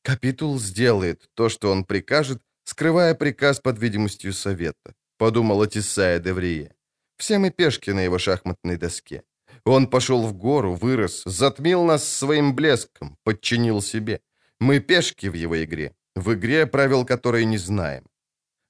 Капитул 0.02 0.58
сделает 0.58 1.28
то, 1.34 1.48
что 1.48 1.70
он 1.70 1.84
прикажет, 1.84 2.42
скрывая 2.64 3.14
приказ 3.14 3.60
под 3.60 3.78
видимостью 3.78 4.32
совета, 4.32 4.94
подумала 5.16 5.66
Тисая 5.66 6.18
Деврие. 6.18 6.74
Все 7.18 7.38
мы 7.38 7.50
пешки 7.50 7.90
на 7.90 8.04
его 8.04 8.18
шахматной 8.18 8.76
доске. 8.76 9.22
Он 9.64 9.86
пошел 9.86 10.26
в 10.26 10.32
гору, 10.32 10.74
вырос, 10.74 11.22
затмил 11.26 11.84
нас 11.84 12.08
своим 12.08 12.54
блеском, 12.54 13.16
подчинил 13.24 13.82
себе. 13.82 14.20
Мы 14.60 14.80
пешки 14.80 15.28
в 15.28 15.34
его 15.34 15.54
игре, 15.54 15.92
в 16.16 16.32
игре, 16.32 16.66
правил 16.66 17.04
которой 17.04 17.44
не 17.44 17.58
знаем. 17.58 18.04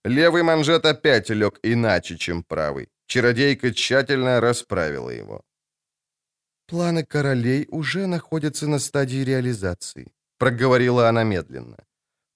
Левый 0.05 0.43
манжет 0.43 0.87
опять 0.87 1.31
лег 1.31 1.59
иначе, 1.63 2.17
чем 2.17 2.43
правый. 2.43 2.89
Чародейка 3.07 3.73
тщательно 3.73 4.41
расправила 4.41 5.11
его. 5.11 5.43
«Планы 6.67 7.05
королей 7.05 7.67
уже 7.71 8.07
находятся 8.07 8.67
на 8.67 8.79
стадии 8.79 9.25
реализации»,— 9.25 10.13
проговорила 10.39 11.09
она 11.09 11.25
медленно. 11.25 11.77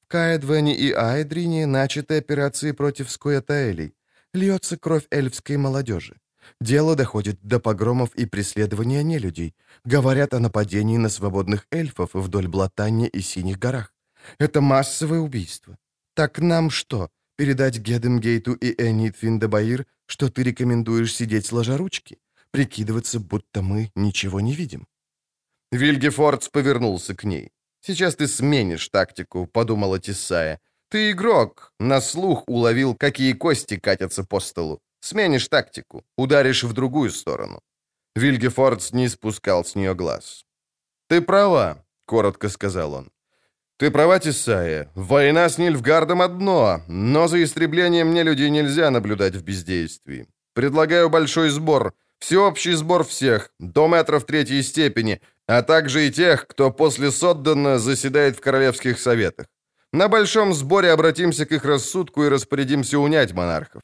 «В 0.00 0.06
Каэдвене 0.08 0.74
и 0.74 0.92
Айдрине 0.92 1.66
начаты 1.66 2.18
операции 2.18 2.72
против 2.72 3.10
Скуэтаэлей. 3.10 3.92
Льется 4.34 4.76
кровь 4.76 5.06
эльфской 5.10 5.56
молодежи. 5.56 6.16
Дело 6.60 6.96
доходит 6.96 7.38
до 7.42 7.60
погромов 7.60 8.14
и 8.14 8.26
преследования 8.26 9.02
нелюдей. 9.02 9.54
Говорят 9.84 10.34
о 10.34 10.40
нападении 10.40 10.96
на 10.96 11.08
свободных 11.08 11.66
эльфов 11.70 12.10
вдоль 12.14 12.48
Блатанья 12.48 13.08
и 13.08 13.20
Синих 13.20 13.58
горах. 13.58 13.92
Это 14.38 14.60
массовое 14.60 15.20
убийство. 15.20 15.76
Так 16.14 16.38
нам 16.38 16.70
что, 16.70 17.10
передать 17.36 17.78
Гедемгейту 17.78 18.54
и 18.54 18.74
Энит 18.82 19.16
Финдебаир, 19.16 19.86
что 20.06 20.28
ты 20.28 20.42
рекомендуешь 20.42 21.14
сидеть 21.14 21.46
сложа 21.46 21.76
ручки? 21.76 22.18
Прикидываться, 22.50 23.18
будто 23.18 23.62
мы 23.62 23.90
ничего 23.94 24.40
не 24.40 24.54
видим?» 24.54 24.86
Вильгефордс 25.70 26.48
повернулся 26.48 27.14
к 27.14 27.24
ней. 27.24 27.50
«Сейчас 27.80 28.14
ты 28.16 28.28
сменишь 28.28 28.88
тактику»,— 28.88 29.46
подумала 29.52 29.98
Тесая. 29.98 30.60
«Ты 30.92 31.12
игрок, 31.12 31.72
на 31.80 32.02
слух 32.02 32.44
уловил, 32.46 32.94
какие 32.94 33.32
кости 33.32 33.78
катятся 33.78 34.24
по 34.24 34.40
столу. 34.40 34.78
Сменишь 35.00 35.48
тактику, 35.48 36.04
ударишь 36.18 36.64
в 36.64 36.74
другую 36.74 37.10
сторону». 37.10 37.60
Вильгефордс 38.14 38.92
не 38.92 39.08
спускал 39.08 39.64
с 39.64 39.74
нее 39.74 39.94
глаз. 39.94 40.44
«Ты 41.08 41.22
права»,— 41.22 41.82
коротко 42.04 42.50
сказал 42.50 42.92
он. 42.92 43.10
«Ты 43.78 43.90
права, 43.90 44.18
Тесая. 44.18 44.90
Война 44.94 45.48
с 45.48 45.56
Нильфгардом 45.56 46.20
одно, 46.20 46.82
но 46.88 47.26
за 47.26 47.42
истреблением 47.42 48.08
мне 48.08 48.22
людей 48.22 48.50
нельзя 48.50 48.90
наблюдать 48.90 49.34
в 49.34 49.42
бездействии. 49.42 50.26
Предлагаю 50.52 51.08
большой 51.08 51.48
сбор, 51.48 51.94
всеобщий 52.18 52.74
сбор 52.74 53.02
всех, 53.04 53.50
до 53.58 53.88
метров 53.88 54.26
третьей 54.26 54.62
степени, 54.62 55.22
а 55.46 55.62
также 55.62 56.06
и 56.06 56.12
тех, 56.12 56.46
кто 56.46 56.70
после 56.70 57.10
Соддана 57.10 57.78
заседает 57.78 58.36
в 58.36 58.40
королевских 58.42 59.00
советах. 59.00 59.46
На 59.92 60.08
большом 60.08 60.54
сборе 60.54 60.90
обратимся 60.90 61.44
к 61.44 61.52
их 61.52 61.64
рассудку 61.64 62.24
и 62.24 62.28
распорядимся 62.28 62.98
унять 62.98 63.32
монархов. 63.32 63.82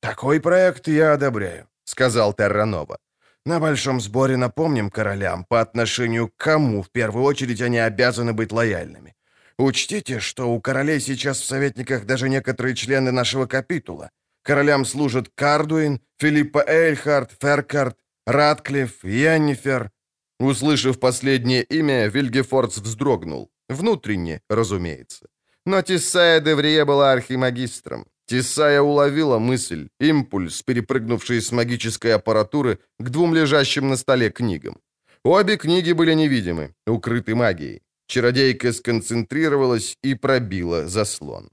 «Такой 0.00 0.40
проект 0.40 0.86
я 0.86 1.14
одобряю»,— 1.14 1.66
сказал 1.84 2.34
Терранова. 2.34 2.98
«На 3.46 3.58
большом 3.58 4.00
сборе 4.00 4.36
напомним 4.36 4.90
королям, 4.90 5.44
по 5.44 5.60
отношению 5.60 6.28
к 6.28 6.36
кому 6.36 6.82
в 6.82 6.90
первую 6.90 7.24
очередь 7.24 7.62
они 7.62 7.78
обязаны 7.78 8.32
быть 8.32 8.52
лояльными. 8.52 9.14
Учтите, 9.58 10.20
что 10.20 10.50
у 10.50 10.60
королей 10.60 11.00
сейчас 11.00 11.40
в 11.40 11.44
советниках 11.44 12.04
даже 12.06 12.28
некоторые 12.28 12.76
члены 12.76 13.10
нашего 13.10 13.46
капитула. 13.46 14.10
Королям 14.42 14.84
служат 14.84 15.30
Кардуин, 15.34 16.00
Филиппа 16.18 16.64
Эйльхард, 16.66 17.32
Феркард, 17.40 17.96
Ратклифф, 18.26 19.04
Яннифер». 19.04 19.90
Услышав 20.38 21.00
последнее 21.00 21.62
имя, 21.64 22.06
Вильгефордс 22.06 22.78
вздрогнул. 22.78 23.50
Внутренне, 23.68 24.40
разумеется. 24.48 25.26
Но 25.66 25.82
Тиссая 25.82 26.40
Деврие 26.40 26.84
была 26.84 27.12
архимагистром. 27.12 28.06
Тесая 28.26 28.80
уловила 28.80 29.38
мысль, 29.38 29.88
импульс, 30.00 30.62
перепрыгнувший 30.62 31.40
с 31.40 31.52
магической 31.52 32.14
аппаратуры 32.14 32.78
к 32.98 33.10
двум 33.10 33.34
лежащим 33.34 33.88
на 33.88 33.96
столе 33.96 34.30
книгам. 34.30 34.80
Обе 35.24 35.56
книги 35.56 35.92
были 35.92 36.14
невидимы, 36.14 36.74
укрыты 36.86 37.34
магией. 37.34 37.82
Чародейка 38.06 38.72
сконцентрировалась 38.72 39.96
и 40.02 40.14
пробила 40.14 40.86
заслон. 40.86 41.50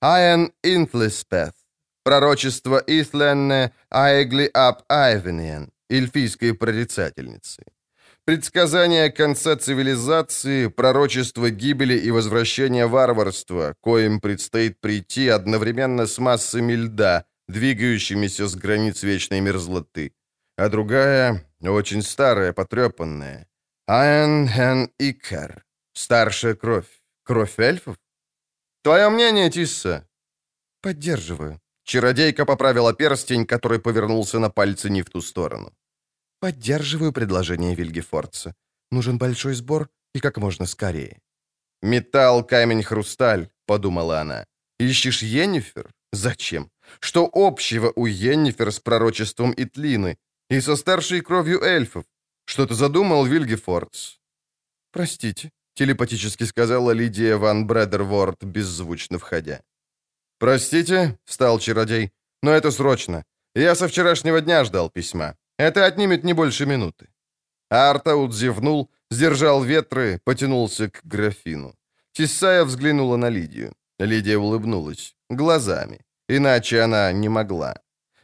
Айн 0.00 0.52
Интлеспeth. 0.62 1.54
Пророчество 2.04 2.82
Исленне 2.86 3.72
Айгли 3.88 4.50
Ап 4.52 4.82
Айвенен, 4.88 5.70
эльфийской 5.88 6.52
прорицательницы. 6.52 7.62
Предсказание 8.24 9.10
конца 9.10 9.56
цивилизации, 9.56 10.68
пророчество 10.68 11.50
гибели 11.50 11.98
и 11.98 12.12
возвращения 12.12 12.86
варварства, 12.86 13.74
коим 13.80 14.20
предстоит 14.20 14.80
прийти 14.80 15.26
одновременно 15.26 16.06
с 16.06 16.18
массами 16.18 16.74
льда, 16.74 17.24
двигающимися 17.48 18.46
с 18.46 18.54
границ 18.54 19.02
вечной 19.02 19.40
мерзлоты. 19.40 20.12
А 20.56 20.68
другая, 20.68 21.44
очень 21.60 22.02
старая, 22.02 22.52
потрепанная. 22.52 23.48
Айн 23.86 24.48
Хен 24.48 24.90
Икер. 25.00 25.64
Старшая 25.92 26.54
кровь. 26.54 26.86
Кровь 27.24 27.58
эльфов? 27.58 27.96
Твое 28.84 29.08
мнение, 29.08 29.50
Тисса? 29.50 30.08
Поддерживаю. 30.80 31.60
Чародейка 31.84 32.46
поправила 32.46 32.94
перстень, 32.94 33.46
который 33.46 33.80
повернулся 33.80 34.38
на 34.38 34.48
пальце 34.48 34.90
не 34.90 35.02
в 35.02 35.10
ту 35.10 35.20
сторону. 35.20 35.72
Поддерживаю 36.42 37.12
предложение 37.12 37.76
Вильгефорца. 37.76 38.54
Нужен 38.90 39.16
большой 39.16 39.54
сбор 39.54 39.88
и 40.12 40.18
как 40.18 40.38
можно 40.38 40.66
скорее. 40.66 41.20
«Металл, 41.82 42.44
камень, 42.44 42.82
хрусталь»,— 42.82 43.48
подумала 43.66 44.20
она. 44.20 44.44
«Ищешь 44.80 45.22
Йеннифер? 45.22 45.92
Зачем? 46.12 46.68
Что 46.98 47.30
общего 47.32 47.92
у 47.94 48.06
Йеннифер 48.06 48.72
с 48.72 48.80
пророчеством 48.80 49.54
Итлины 49.56 50.18
и 50.50 50.60
со 50.60 50.74
старшей 50.74 51.20
кровью 51.20 51.62
эльфов? 51.62 52.04
Что 52.44 52.66
ты 52.66 52.74
задумал, 52.74 53.24
Вильгефордс?» 53.24 54.18
«Простите»,— 54.90 55.50
телепатически 55.74 56.44
сказала 56.44 56.90
Лидия 56.90 57.36
ван 57.36 57.68
Бредерворд, 57.68 58.42
беззвучно 58.42 59.18
входя. 59.18 59.60
«Простите»,— 60.38 61.18
встал 61.24 61.60
чародей,— 61.60 62.10
«но 62.42 62.50
это 62.50 62.72
срочно. 62.72 63.24
Я 63.54 63.76
со 63.76 63.86
вчерашнего 63.86 64.40
дня 64.40 64.64
ждал 64.64 64.90
письма. 64.90 65.36
Это 65.58 65.86
отнимет 65.86 66.24
не 66.24 66.34
больше 66.34 66.66
минуты. 66.66 67.08
Артаут 67.70 68.34
зевнул, 68.34 68.90
сдержал 69.10 69.62
ветры, 69.62 70.20
потянулся 70.24 70.88
к 70.88 71.00
графину. 71.04 71.74
Тисая 72.12 72.64
взглянула 72.64 73.16
на 73.16 73.30
Лидию. 73.30 73.72
Лидия 73.98 74.36
улыбнулась. 74.36 75.14
Глазами. 75.30 76.00
Иначе 76.28 76.82
она 76.82 77.12
не 77.12 77.28
могла. 77.28 77.74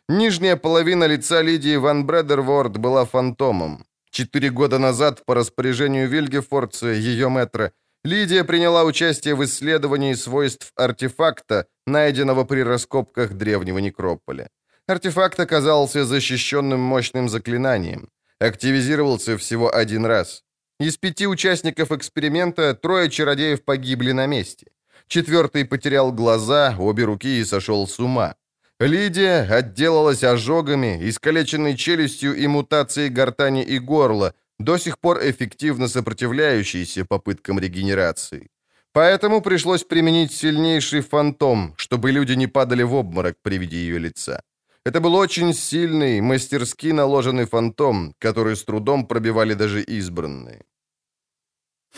Нижняя 0.08 0.56
половина 0.56 1.06
лица 1.06 1.42
Лидии 1.42 1.76
Ван 1.76 2.06
Бредерворд 2.06 2.78
была 2.78 3.04
фантомом. 3.04 3.84
Четыре 4.10 4.50
года 4.50 4.78
назад 4.78 5.24
по 5.26 5.34
распоряжению 5.34 6.08
Вильгефорца, 6.08 6.88
ее 6.88 7.28
мэтра, 7.28 7.72
Лидия 8.04 8.44
приняла 8.44 8.84
участие 8.84 9.34
в 9.34 9.44
исследовании 9.44 10.14
свойств 10.14 10.72
артефакта, 10.76 11.66
найденного 11.86 12.44
при 12.44 12.60
раскопках 12.60 13.34
древнего 13.34 13.78
некрополя. 13.78 14.48
Артефакт 14.88 15.38
оказался 15.38 16.06
защищенным 16.06 16.80
мощным 16.80 17.28
заклинанием. 17.28 18.08
Активизировался 18.40 19.36
всего 19.36 19.74
один 19.74 20.06
раз. 20.06 20.44
Из 20.80 20.96
пяти 20.96 21.26
участников 21.26 21.92
эксперимента 21.92 22.72
трое 22.74 23.10
чародеев 23.10 23.64
погибли 23.64 24.12
на 24.12 24.26
месте. 24.26 24.66
Четвертый 25.06 25.66
потерял 25.66 26.10
глаза, 26.10 26.74
обе 26.78 27.04
руки 27.04 27.40
и 27.40 27.44
сошел 27.44 27.86
с 27.86 28.00
ума. 28.00 28.36
Лидия 28.80 29.42
отделалась 29.42 30.24
ожогами, 30.24 30.98
искалеченной 31.10 31.76
челюстью 31.76 32.34
и 32.34 32.46
мутацией 32.46 33.10
гортани 33.10 33.64
и 33.64 33.78
горла, 33.78 34.32
до 34.58 34.78
сих 34.78 34.98
пор 34.98 35.18
эффективно 35.18 35.88
сопротивляющейся 35.88 37.04
попыткам 37.04 37.58
регенерации. 37.58 38.48
Поэтому 38.92 39.42
пришлось 39.42 39.84
применить 39.84 40.32
сильнейший 40.32 41.02
фантом, 41.02 41.74
чтобы 41.76 42.10
люди 42.10 42.32
не 42.32 42.46
падали 42.46 42.84
в 42.84 42.94
обморок 42.94 43.36
при 43.42 43.58
виде 43.58 43.76
ее 43.76 43.98
лица. 43.98 44.42
Это 44.84 45.00
был 45.00 45.14
очень 45.14 45.52
сильный, 45.52 46.20
мастерски 46.20 46.92
наложенный 46.92 47.46
фантом, 47.46 48.14
который 48.18 48.54
с 48.54 48.64
трудом 48.64 49.06
пробивали 49.06 49.54
даже 49.54 49.82
избранные. 49.82 50.64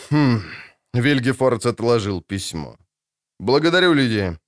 Хм, 0.09 0.41
Вильгефордс 0.93 1.65
отложил 1.65 2.21
письмо. 2.21 2.77
«Благодарю, 3.39 3.93
Лидия». 3.93 4.39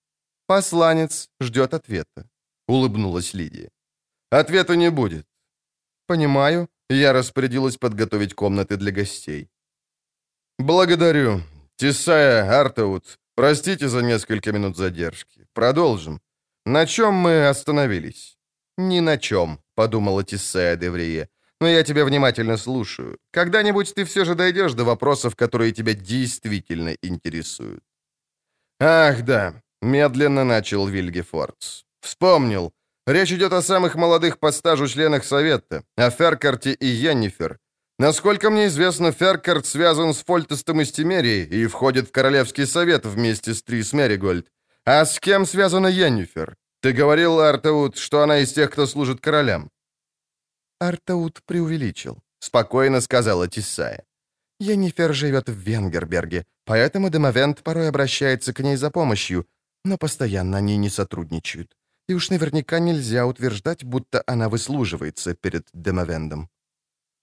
«Посланец 0.48 1.30
ждет 1.42 1.74
ответа»,— 1.74 2.30
улыбнулась 2.68 3.34
Лидия. 3.34 3.70
«Ответа 4.30 4.76
не 4.76 4.92
будет». 4.92 5.26
«Понимаю. 6.06 6.68
Я 6.90 7.14
распорядилась 7.14 7.78
подготовить 7.78 8.34
комнаты 8.34 8.78
для 8.78 8.92
гостей». 8.92 9.50
«Благодарю. 10.60 11.42
Тесая, 11.78 12.60
Артаут, 12.60 13.20
простите 13.36 13.88
за 13.88 14.02
несколько 14.02 14.52
минут 14.52 14.78
задержки. 14.78 15.48
Продолжим. 15.54 16.22
На 16.66 16.86
чем 16.86 17.14
мы 17.14 17.50
остановились?» 17.50 18.38
«Ни 18.78 19.02
на 19.02 19.18
чем»,— 19.18 19.60
подумала 19.76 20.24
Тесая 20.24 20.76
Деврие. 20.76 21.28
«Но 21.62 21.68
я 21.68 21.84
тебя 21.84 22.06
внимательно 22.06 22.58
слушаю. 22.58 23.18
Когда-нибудь 23.32 23.94
ты 23.94 24.04
все 24.04 24.26
же 24.26 24.36
дойдешь 24.36 24.74
до 24.74 24.84
вопросов, 24.84 25.36
которые 25.36 25.72
тебя 25.72 25.94
действительно 25.94 26.96
интересуют». 27.04 27.84
«Ах, 28.80 29.24
да»,— 29.24 29.62
медленно 29.82 30.44
начал 30.44 30.88
Вильгефордс. 30.88 31.84
«Вспомнил. 32.02 32.74
Речь 33.08 33.32
идет 33.32 33.54
о 33.54 33.62
самых 33.62 33.96
молодых 33.96 34.40
по 34.40 34.52
стажу 34.52 34.88
членах 34.88 35.24
Совета, 35.24 35.84
о 35.98 36.10
Феркарте 36.10 36.72
и 36.72 36.86
Йеннифер. 36.86 37.60
Насколько 38.00 38.50
мне 38.50 38.68
известно, 38.68 39.12
Феркарт 39.12 39.66
связан 39.66 40.14
с 40.14 40.24
Фольтестом 40.24 40.82
из 40.82 40.92
Тимерии 40.92 41.46
и 41.46 41.68
входит 41.68 42.08
в 42.08 42.12
Королевский 42.12 42.66
Совет 42.66 43.06
вместе 43.06 43.54
с 43.54 43.62
Трис 43.62 43.94
Меригольд. 43.94 44.48
А 44.86 45.06
с 45.06 45.20
кем 45.20 45.46
связана 45.46 45.88
Йеннифер? 45.88 46.56
Ты 46.82 46.92
говорил, 46.92 47.40
Артаут, 47.40 47.98
что 47.98 48.22
она 48.22 48.40
из 48.40 48.52
тех, 48.52 48.72
кто 48.72 48.86
служит 48.86 49.22
королям. 49.22 49.70
Артаут 50.80 51.42
преувеличил, 51.46 52.20
спокойно 52.40 53.02
сказала 53.02 53.48
Тисая. 53.48 54.04
Йеннифер 54.60 55.14
живет 55.14 55.48
в 55.48 55.58
Венгерберге, 55.58 56.46
поэтому 56.66 57.10
Демовент 57.10 57.64
порой 57.64 57.88
обращается 57.88 58.54
к 58.54 58.60
ней 58.60 58.76
за 58.76 58.92
помощью, 58.92 59.48
но 59.86 59.98
постоянно 59.98 60.58
они 60.58 60.78
не 60.78 60.90
сотрудничают. 60.90 61.78
И 62.10 62.14
уж 62.14 62.30
наверняка 62.30 62.80
нельзя 62.80 63.26
утверждать, 63.26 63.86
будто 63.86 64.24
она 64.28 64.50
выслуживается 64.50 65.34
перед 65.36 65.68
Демовендом. 65.74 66.50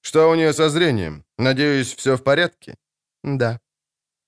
«Что 0.03 0.31
у 0.31 0.35
нее 0.35 0.55
со 0.55 0.71
зрением? 0.71 1.25
Надеюсь, 1.39 1.95
все 1.95 2.17
в 2.17 2.23
порядке?» 2.23 2.77
«Да». 3.23 3.61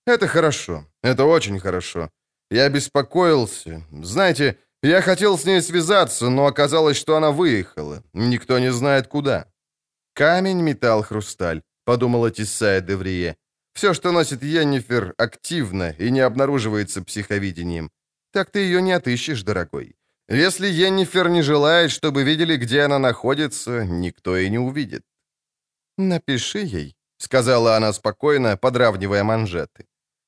«Это 0.07 0.27
хорошо. 0.27 0.87
Это 1.03 1.25
очень 1.25 1.59
хорошо. 1.59 2.11
Я 2.53 2.69
беспокоился. 2.69 3.83
Знаете, 4.03 4.59
я 4.83 5.01
хотел 5.01 5.39
с 5.39 5.47
ней 5.47 5.63
связаться, 5.63 6.29
но 6.29 6.45
оказалось, 6.45 6.99
что 6.99 7.17
она 7.17 7.31
выехала. 7.31 8.03
Никто 8.13 8.59
не 8.59 8.71
знает 8.71 9.07
куда». 9.07 9.47
«Камень, 10.15 10.61
металл, 10.61 11.03
хрусталь»,— 11.03 11.63
подумала 11.87 12.31
Тисая 12.31 12.83
Деврие. 12.83 13.37
«Все, 13.73 13.95
что 13.95 14.13
носит 14.13 14.43
Йеннифер, 14.43 15.15
активно 15.17 15.97
и 15.99 16.11
не 16.11 16.21
обнаруживается 16.21 17.03
психовидением. 17.03 17.91
Так 18.33 18.51
ты 18.51 18.59
ее 18.59 18.83
не 18.83 18.93
отыщешь, 18.93 19.45
дорогой. 19.45 19.95
Если 20.29 20.67
Йеннифер 20.67 21.31
не 21.31 21.41
желает, 21.43 21.91
чтобы 21.91 22.23
видели, 22.23 22.59
где 22.59 22.83
она 22.83 22.99
находится, 22.99 23.87
никто 23.87 24.37
и 24.37 24.51
не 24.51 24.59
увидит». 24.59 25.05
«Напиши 25.97 26.59
ей»,— 26.59 26.97
сказала 27.17 27.77
она 27.77 27.95
спокойно, 27.95 28.59
подравнивая 28.59 29.25
манжеты. 29.25 29.87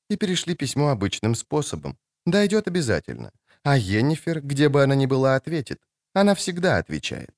И 0.09 0.17
перешли 0.17 0.55
письмо 0.55 0.89
обычным 0.89 1.35
способом. 1.35 1.99
Дойдет 2.25 2.67
обязательно. 2.67 3.31
А 3.63 3.77
Йеннифер, 3.77 4.41
где 4.41 4.69
бы 4.69 4.83
она 4.83 4.95
ни 4.95 5.05
была, 5.05 5.35
ответит. 5.35 5.81
Она 6.13 6.33
всегда 6.33 6.77
отвечает. 6.77 7.35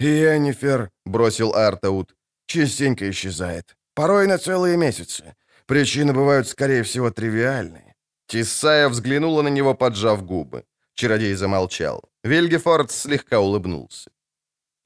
«Йеннифер»,— 0.00 0.90
бросил 1.06 1.54
Артаут,— 1.54 2.14
«частенько 2.46 3.10
исчезает. 3.10 3.76
Порой 3.94 4.26
на 4.26 4.38
целые 4.38 4.76
месяцы. 4.76 5.34
Причины 5.66 6.12
бывают, 6.12 6.48
скорее 6.48 6.82
всего, 6.82 7.10
тривиальные». 7.10 7.94
Тисая 8.26 8.88
взглянула 8.88 9.42
на 9.42 9.48
него, 9.48 9.74
поджав 9.74 10.24
губы. 10.24 10.64
Чародей 10.94 11.34
замолчал. 11.34 12.02
Вильгефорд 12.24 12.90
слегка 12.90 13.40
улыбнулся. 13.40 14.10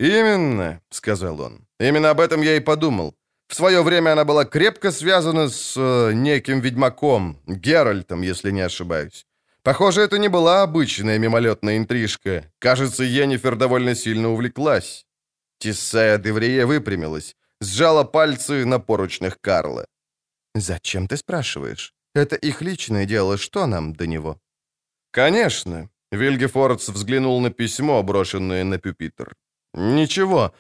«Именно»,— 0.01 0.81
сказал 0.91 1.41
он. 1.41 1.67
«Именно 1.81 2.11
об 2.11 2.21
этом 2.21 2.43
я 2.43 2.57
и 2.57 2.61
подумал. 2.61 3.15
В 3.49 3.55
свое 3.55 3.83
время 3.83 4.13
она 4.13 4.25
была 4.25 4.45
крепко 4.45 4.91
связана 4.91 5.49
с 5.49 5.75
э, 5.77 6.13
неким 6.15 6.61
ведьмаком, 6.61 7.39
Геральтом, 7.47 8.23
если 8.23 8.51
не 8.51 8.63
ошибаюсь. 8.63 9.27
Похоже, 9.63 10.01
это 10.01 10.19
не 10.19 10.29
была 10.29 10.63
обычная 10.63 11.19
мимолетная 11.19 11.77
интрижка. 11.77 12.51
Кажется, 12.59 13.05
Йеннифер 13.05 13.57
довольно 13.57 13.95
сильно 13.95 14.31
увлеклась. 14.31 15.07
Тиссая 15.59 16.19
Деврие 16.19 16.67
выпрямилась, 16.67 17.37
сжала 17.61 18.05
пальцы 18.05 18.65
на 18.65 18.81
поручнях 18.81 19.39
Карла. 19.41 19.87
«Зачем 20.55 21.07
ты 21.07 21.17
спрашиваешь? 21.17 21.95
Это 22.15 22.35
их 22.35 22.63
личное 22.63 23.07
дело, 23.07 23.39
что 23.39 23.67
нам 23.67 23.93
до 23.93 24.07
него?» 24.07 24.41
«Конечно»,— 25.13 25.89
Вильгефордс 26.11 26.89
взглянул 26.89 27.41
на 27.41 27.51
письмо, 27.51 28.03
брошенное 28.03 28.65
на 28.65 28.79
пюпитр. 28.79 29.35
«Ничего, 29.75 30.53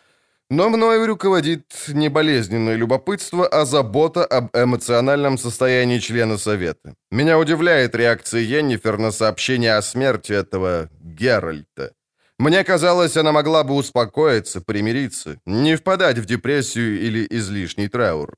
но 0.52 0.68
мною 0.68 1.06
руководит 1.06 1.64
не 1.88 2.10
болезненное 2.10 2.76
любопытство, 2.76 3.46
а 3.46 3.64
забота 3.64 4.26
об 4.26 4.54
эмоциональном 4.54 5.38
состоянии 5.38 5.98
члена 5.98 6.36
Совета. 6.36 6.94
Меня 7.10 7.38
удивляет 7.38 7.94
реакция 7.94 8.42
Йеннифер 8.42 8.98
на 8.98 9.12
сообщение 9.12 9.76
о 9.76 9.82
смерти 9.82 10.32
этого 10.32 10.90
Геральта. 11.00 11.94
Мне 12.38 12.64
казалось, 12.64 13.16
она 13.16 13.32
могла 13.32 13.64
бы 13.64 13.74
успокоиться, 13.74 14.60
примириться, 14.60 15.38
не 15.46 15.76
впадать 15.76 16.18
в 16.18 16.26
депрессию 16.26 17.00
или 17.00 17.26
излишний 17.30 17.88
траур. 17.88 18.36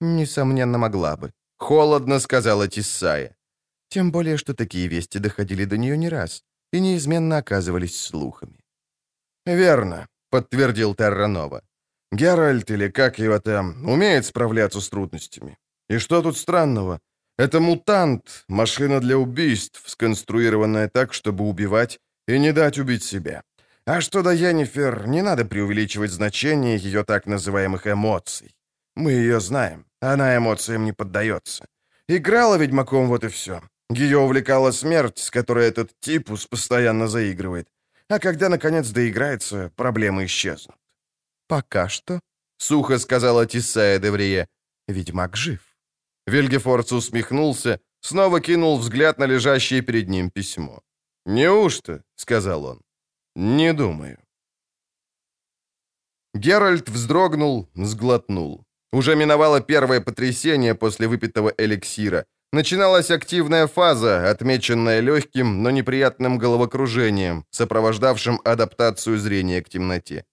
«Несомненно, 0.00 0.78
могла 0.78 1.16
бы»,— 1.16 1.30
холодно 1.58 2.20
сказала 2.20 2.68
Тиссая. 2.68 3.36
Тем 3.90 4.12
более, 4.12 4.38
что 4.38 4.54
такие 4.54 4.88
вести 4.88 5.18
доходили 5.18 5.66
до 5.66 5.76
нее 5.76 5.98
не 5.98 6.08
раз 6.08 6.42
и 6.72 6.80
неизменно 6.80 7.36
оказывались 7.36 8.00
слухами. 8.00 8.64
«Верно», 9.44 10.06
подтвердил 10.34 10.94
Терранова. 10.94 11.60
Геральт, 12.12 12.70
или 12.70 12.88
как 12.88 13.20
его 13.20 13.38
там, 13.38 13.88
умеет 13.88 14.26
справляться 14.26 14.80
с 14.80 14.88
трудностями. 14.88 15.56
И 15.92 15.98
что 15.98 16.22
тут 16.22 16.36
странного? 16.36 16.98
Это 17.38 17.60
мутант, 17.60 18.44
машина 18.48 19.00
для 19.00 19.16
убийств, 19.16 19.82
сконструированная 19.86 20.88
так, 20.88 21.14
чтобы 21.14 21.44
убивать 21.44 22.00
и 22.28 22.38
не 22.40 22.52
дать 22.52 22.78
убить 22.78 23.04
себя. 23.04 23.42
А 23.86 24.00
что 24.00 24.22
до 24.22 24.32
Йеннифер, 24.32 25.06
не 25.06 25.22
надо 25.22 25.44
преувеличивать 25.44 26.10
значение 26.10 26.78
ее 26.78 27.04
так 27.04 27.26
называемых 27.26 27.86
эмоций. 27.86 28.56
Мы 28.96 29.12
ее 29.12 29.38
знаем, 29.38 29.86
она 30.00 30.36
эмоциям 30.36 30.84
не 30.84 30.92
поддается. 30.92 31.64
Играла 32.08 32.58
ведьмаком, 32.58 33.06
вот 33.08 33.24
и 33.24 33.28
все. 33.28 33.60
Ее 33.88 34.18
увлекала 34.18 34.72
смерть, 34.72 35.18
с 35.18 35.30
которой 35.30 35.68
этот 35.68 35.90
типус 36.00 36.46
постоянно 36.46 37.06
заигрывает. 37.06 37.68
А 38.08 38.18
когда, 38.18 38.48
наконец, 38.48 38.90
доиграется, 38.90 39.70
проблемы 39.76 40.24
исчезнут. 40.24 40.76
«Пока 41.48 41.88
что»,— 41.88 42.20
сухо 42.58 42.98
сказала 42.98 43.46
Тисая 43.46 43.98
Деврие,— 43.98 44.46
«ведьмак 44.88 45.36
жив». 45.36 45.60
Вильгефордс 46.26 46.92
усмехнулся, 46.92 47.80
снова 48.00 48.40
кинул 48.40 48.78
взгляд 48.78 49.18
на 49.18 49.26
лежащее 49.26 49.82
перед 49.82 50.08
ним 50.08 50.30
письмо. 50.30 50.82
«Неужто?»— 51.26 52.02
сказал 52.16 52.64
он. 52.64 52.82
«Не 53.36 53.72
думаю». 53.72 54.18
Геральт 56.34 56.88
вздрогнул, 56.88 57.68
сглотнул. 57.74 58.64
Уже 58.92 59.16
миновало 59.16 59.60
первое 59.60 60.00
потрясение 60.00 60.74
после 60.74 61.08
выпитого 61.08 61.52
эликсира. 61.58 62.26
Начиналась 62.54 63.10
активная 63.10 63.66
фаза, 63.66 64.30
отмеченная 64.30 65.00
легким, 65.00 65.64
но 65.64 65.70
неприятным 65.70 66.38
головокружением, 66.38 67.44
сопровождавшим 67.50 68.40
адаптацию 68.44 69.18
зрения 69.18 69.60
к 69.60 69.68
темноте. 69.68 70.24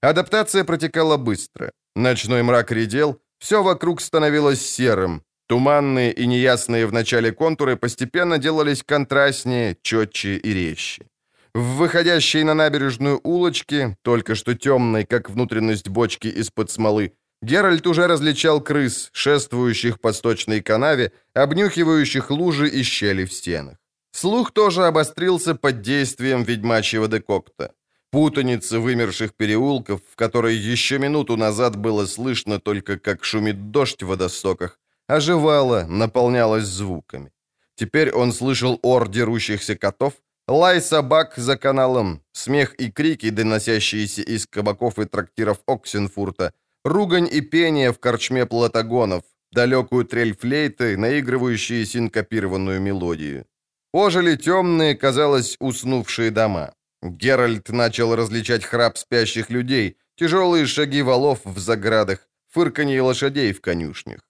Адаптация 0.00 0.64
протекала 0.64 1.16
быстро. 1.16 1.70
Ночной 1.94 2.42
мрак 2.42 2.72
редел, 2.72 3.20
все 3.38 3.62
вокруг 3.62 4.00
становилось 4.00 4.66
серым. 4.66 5.22
Туманные 5.46 6.12
и 6.12 6.26
неясные 6.26 6.86
в 6.86 6.92
начале 6.92 7.30
контуры 7.30 7.76
постепенно 7.76 8.38
делались 8.38 8.82
контрастнее, 8.82 9.76
четче 9.80 10.38
и 10.38 10.52
резче. 10.52 11.06
В 11.54 11.76
выходящей 11.76 12.42
на 12.42 12.54
набережную 12.54 13.20
улочке, 13.22 13.96
только 14.02 14.34
что 14.34 14.54
темной, 14.54 15.04
как 15.04 15.30
внутренность 15.30 15.88
бочки 15.88 16.26
из-под 16.26 16.68
смолы, 16.70 17.12
Геральт 17.42 17.86
уже 17.86 18.06
различал 18.06 18.60
крыс, 18.60 19.10
шествующих 19.12 19.98
по 20.00 20.12
сточной 20.12 20.60
канаве, 20.60 21.12
обнюхивающих 21.34 22.30
лужи 22.30 22.68
и 22.68 22.82
щели 22.82 23.24
в 23.24 23.32
стенах. 23.32 23.76
Слух 24.12 24.52
тоже 24.52 24.86
обострился 24.86 25.54
под 25.54 25.80
действием 25.80 26.42
ведьмачьего 26.42 27.08
декокта. 27.08 27.72
Путаница 28.10 28.80
вымерших 28.80 29.34
переулков, 29.34 30.00
в 30.12 30.16
которой 30.16 30.56
еще 30.56 30.98
минуту 30.98 31.36
назад 31.36 31.76
было 31.76 32.06
слышно 32.06 32.58
только, 32.58 32.98
как 32.98 33.24
шумит 33.24 33.70
дождь 33.70 34.02
в 34.02 34.08
водостоках, 34.08 34.78
оживала, 35.06 35.86
наполнялась 35.88 36.64
звуками. 36.64 37.30
Теперь 37.76 38.10
он 38.10 38.32
слышал 38.32 38.78
ор 38.82 39.08
дерущихся 39.08 39.76
котов, 39.76 40.12
лай 40.48 40.80
собак 40.80 41.34
за 41.36 41.56
каналом, 41.56 42.22
смех 42.32 42.74
и 42.74 42.90
крики, 42.90 43.30
доносящиеся 43.30 44.22
из 44.22 44.46
кабаков 44.46 44.98
и 44.98 45.04
трактиров 45.04 45.58
Оксенфурта, 45.66 46.52
ругань 46.84 47.28
и 47.30 47.40
пение 47.40 47.92
в 47.92 47.98
корчме 47.98 48.46
платагонов, 48.46 49.22
далекую 49.52 50.04
трель 50.04 50.36
флейты, 50.36 50.96
наигрывающие 50.96 51.84
синкопированную 51.86 52.80
мелодию. 52.80 53.46
Ожили 53.92 54.36
темные, 54.36 54.94
казалось, 54.94 55.56
уснувшие 55.60 56.30
дома. 56.30 56.72
Геральт 57.02 57.70
начал 57.70 58.14
различать 58.14 58.64
храп 58.64 58.98
спящих 58.98 59.50
людей, 59.50 59.96
тяжелые 60.16 60.66
шаги 60.66 61.02
валов 61.02 61.40
в 61.44 61.58
заградах, 61.58 62.28
фырканье 62.48 63.02
лошадей 63.02 63.52
в 63.52 63.60
конюшнях. 63.60 64.20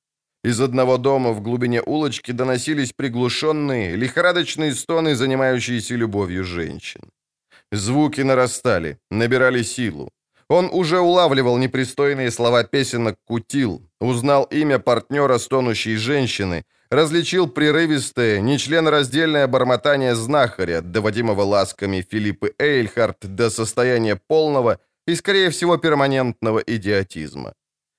Из 0.44 0.60
одного 0.60 0.96
дома 0.96 1.32
в 1.32 1.42
глубине 1.42 1.82
улочки 1.82 2.32
доносились 2.32 2.92
приглушенные, 2.92 3.96
лихорадочные 3.96 4.74
стоны, 4.74 5.14
занимающиеся 5.14 5.96
любовью 5.96 6.44
женщин. 6.44 7.02
Звуки 7.72 8.22
нарастали, 8.22 8.98
набирали 9.10 9.62
силу. 9.62 10.10
Он 10.50 10.68
уже 10.72 10.98
улавливал 10.98 11.58
непристойные 11.58 12.30
слова 12.32 12.64
песенок 12.64 13.16
«Кутил», 13.24 13.88
узнал 14.00 14.48
имя 14.50 14.80
партнера 14.80 15.38
стонущей 15.38 15.96
женщины, 15.96 16.64
различил 16.90 17.46
прерывистое, 17.46 18.40
нечленораздельное 18.40 19.46
бормотание 19.46 20.16
знахаря, 20.16 20.80
доводимого 20.80 21.42
ласками 21.42 22.02
Филиппы 22.10 22.52
Эйльхарт 22.58 23.18
до 23.36 23.50
состояния 23.50 24.16
полного 24.16 24.80
и, 25.06 25.14
скорее 25.14 25.50
всего, 25.50 25.78
перманентного 25.78 26.58
идиотизма. 26.58 27.52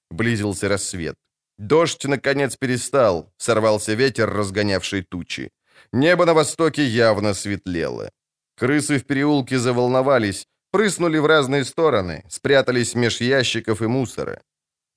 Близился 0.10 0.68
рассвет. 0.68 1.16
Дождь, 1.58 2.04
наконец, 2.04 2.58
перестал, 2.58 3.32
сорвался 3.38 3.94
ветер, 3.94 4.30
разгонявший 4.30 5.04
тучи. 5.04 5.52
Небо 5.94 6.26
на 6.26 6.34
востоке 6.34 6.84
явно 6.84 7.34
светлело. 7.34 8.10
Крысы 8.58 8.98
в 8.98 9.06
переулке 9.06 9.58
заволновались, 9.58 10.48
прыснули 10.72 11.20
в 11.20 11.26
разные 11.26 11.64
стороны, 11.66 12.24
спрятались 12.30 12.96
меж 12.96 13.22
ящиков 13.22 13.82
и 13.82 13.88
мусора. 13.88 14.42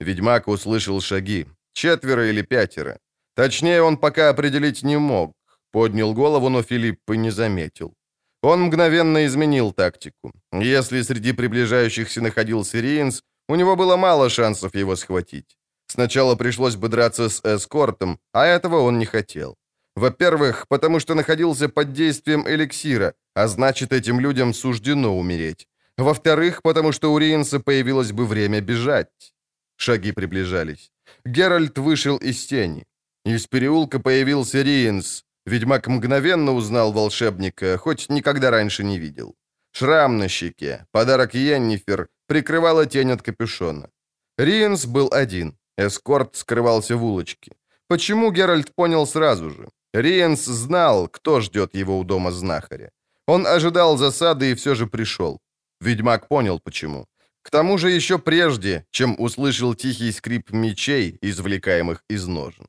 Ведьмак 0.00 0.48
услышал 0.48 1.00
шаги, 1.00 1.46
четверо 1.72 2.28
или 2.28 2.42
пятеро. 2.42 2.98
Точнее, 3.36 3.82
он 3.82 3.96
пока 3.96 4.30
определить 4.30 4.82
не 4.82 4.98
мог. 4.98 5.32
Поднял 5.72 6.14
голову, 6.14 6.48
но 6.48 6.62
Филипп 6.62 7.00
не 7.08 7.30
заметил. 7.30 7.94
Он 8.42 8.62
мгновенно 8.62 9.24
изменил 9.26 9.72
тактику. 9.72 10.32
Если 10.52 11.02
среди 11.02 11.32
приближающихся 11.32 12.20
находился 12.20 12.80
Риенс, 12.80 13.22
у 13.48 13.56
него 13.56 13.76
было 13.76 13.96
мало 13.96 14.30
шансов 14.30 14.74
его 14.74 14.96
схватить. 14.96 15.56
Сначала 15.86 16.36
пришлось 16.36 16.76
бы 16.76 16.88
драться 16.88 17.28
с 17.28 17.40
эскортом, 17.44 18.18
а 18.32 18.46
этого 18.46 18.80
он 18.80 18.98
не 18.98 19.06
хотел. 19.06 19.56
Во-первых, 19.96 20.66
потому 20.68 21.00
что 21.00 21.14
находился 21.14 21.68
под 21.68 21.92
действием 21.92 22.48
эликсира, 22.48 23.14
а 23.34 23.46
значит, 23.46 23.92
этим 23.92 24.20
людям 24.20 24.52
суждено 24.52 25.16
умереть. 25.16 25.68
Во-вторых, 25.96 26.62
потому 26.62 26.92
что 26.92 27.12
у 27.12 27.18
Риенса 27.18 27.60
появилось 27.60 28.10
бы 28.12 28.26
время 28.26 28.60
бежать. 28.60 29.34
Шаги 29.76 30.12
приближались. 30.12 30.90
Геральт 31.24 31.78
вышел 31.78 32.16
из 32.16 32.46
тени. 32.46 32.84
Из 33.24 33.46
переулка 33.46 34.00
появился 34.00 34.62
Риенс. 34.62 35.24
Ведьмак 35.46 35.86
мгновенно 35.86 36.52
узнал 36.52 36.92
волшебника, 36.92 37.78
хоть 37.78 38.08
никогда 38.08 38.50
раньше 38.50 38.82
не 38.82 38.98
видел. 38.98 39.36
Шрам 39.72 40.18
на 40.18 40.28
щеке, 40.28 40.86
подарок 40.90 41.34
Йеннифер, 41.34 42.08
прикрывала 42.26 42.86
тень 42.86 43.12
от 43.12 43.22
капюшона. 43.22 43.90
Риенс 44.38 44.86
был 44.86 45.08
один, 45.12 45.56
эскорт 45.76 46.36
скрывался 46.36 46.96
в 46.96 47.04
улочке. 47.04 47.52
Почему 47.88 48.32
Геральт 48.32 48.74
понял 48.74 49.06
сразу 49.06 49.50
же? 49.50 49.68
Риенс 49.94 50.44
знал, 50.44 51.08
кто 51.08 51.40
ждет 51.40 51.74
его 51.74 51.98
у 51.98 52.04
дома 52.04 52.32
знахаря. 52.32 52.90
Он 53.26 53.46
ожидал 53.46 53.96
засады 53.96 54.50
и 54.50 54.54
все 54.54 54.74
же 54.74 54.86
пришел. 54.86 55.40
Ведьмак 55.80 56.28
понял, 56.28 56.60
почему. 56.60 57.06
К 57.42 57.50
тому 57.50 57.78
же 57.78 57.90
еще 57.90 58.18
прежде, 58.18 58.84
чем 58.90 59.14
услышал 59.18 59.74
тихий 59.74 60.12
скрип 60.12 60.50
мечей, 60.50 61.18
извлекаемых 61.22 62.02
из 62.10 62.26
ножен. 62.26 62.66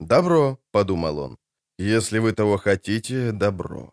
«Добро»,— 0.00 0.58
подумал 0.72 1.18
он. 1.18 1.38
«Если 1.78 2.18
вы 2.18 2.32
того 2.32 2.56
хотите, 2.56 3.32
добро». 3.32 3.92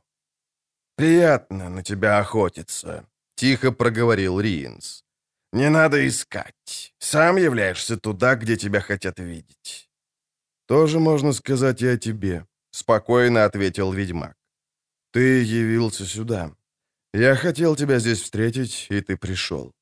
«Приятно 0.96 1.70
на 1.70 1.84
тебя 1.84 2.20
охотиться»,— 2.20 3.06
тихо 3.36 3.72
проговорил 3.72 4.40
Риенс. 4.40 5.04
«Не 5.54 5.70
надо 5.70 6.08
искать. 6.08 6.94
Сам 7.00 7.38
являешься 7.38 7.98
туда, 7.98 8.36
где 8.36 8.56
тебя 8.56 8.80
хотят 8.80 9.20
видеть». 9.20 9.90
«Тоже 10.68 11.00
можно 11.00 11.34
сказать 11.34 11.82
и 11.82 11.88
о 11.88 11.98
тебе»,— 11.98 12.46
спокойно 12.72 13.46
ответил 13.46 13.92
ведьмак. 13.94 14.36
«Ты 15.12 15.44
явился 15.44 16.06
сюда. 16.06 16.52
Я 17.14 17.36
хотел 17.36 17.76
тебя 17.76 18.00
здесь 18.00 18.22
встретить, 18.22 18.88
и 18.90 19.02
ты 19.02 19.18
пришел». 19.18 19.74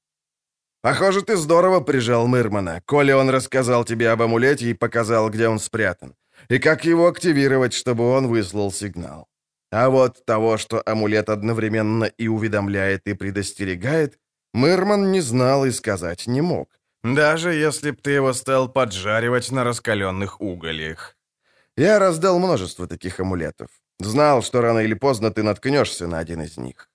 «Похоже, 0.81 1.21
ты 1.21 1.35
здорово 1.35 1.81
прижал 1.81 2.27
Мырмана, 2.27 2.81
коли 2.85 3.11
он 3.11 3.29
рассказал 3.29 3.85
тебе 3.85 4.09
об 4.11 4.21
амулете 4.21 4.69
и 4.69 4.73
показал, 4.73 5.29
где 5.29 5.47
он 5.47 5.59
спрятан, 5.59 6.15
и 6.49 6.59
как 6.59 6.85
его 6.85 7.07
активировать, 7.07 7.73
чтобы 7.73 8.03
он 8.09 8.27
выслал 8.27 8.71
сигнал. 8.71 9.27
А 9.71 9.89
вот 9.89 10.25
того, 10.25 10.57
что 10.57 10.81
амулет 10.85 11.29
одновременно 11.29 12.05
и 12.05 12.27
уведомляет, 12.27 13.07
и 13.07 13.13
предостерегает, 13.13 14.17
Мырман 14.53 15.11
не 15.11 15.21
знал 15.21 15.65
и 15.65 15.71
сказать 15.71 16.27
не 16.27 16.41
мог, 16.41 16.69
даже 17.03 17.53
если 17.53 17.91
б 17.91 17.97
ты 18.01 18.11
его 18.11 18.33
стал 18.33 18.67
поджаривать 18.67 19.51
на 19.51 19.63
раскаленных 19.63 20.41
угольях. 20.41 21.18
Я 21.79 21.99
раздал 21.99 22.39
множество 22.39 22.87
таких 22.87 23.19
амулетов. 23.19 23.69
Знал, 23.99 24.41
что 24.41 24.61
рано 24.61 24.79
или 24.79 24.95
поздно 24.95 25.31
ты 25.31 25.43
наткнешься 25.43 26.07
на 26.07 26.19
один 26.19 26.41
из 26.41 26.57
них. 26.57 26.89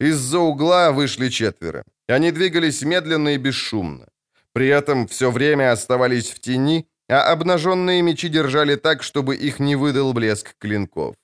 Из-за 0.00 0.38
угла 0.38 0.90
вышли 0.90 1.28
четверо. 1.30 1.84
Они 2.08 2.32
двигались 2.32 2.82
медленно 2.82 3.28
и 3.28 3.38
бесшумно. 3.38 4.08
При 4.52 4.66
этом 4.66 5.06
все 5.06 5.30
время 5.30 5.72
оставались 5.72 6.30
в 6.30 6.40
тени, 6.40 6.84
а 7.08 7.32
обнаженные 7.32 8.02
мечи 8.02 8.28
держали 8.28 8.76
так, 8.76 9.04
чтобы 9.04 9.36
их 9.36 9.60
не 9.60 9.76
выдал 9.76 10.12
блеск 10.12 10.54
клинков. 10.58 11.14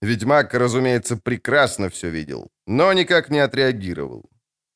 Ведьмак, 0.00 0.54
разумеется, 0.54 1.16
прекрасно 1.16 1.88
все 1.88 2.10
видел, 2.10 2.48
но 2.66 2.94
никак 2.94 3.30
не 3.30 3.40
отреагировал. 3.40 4.24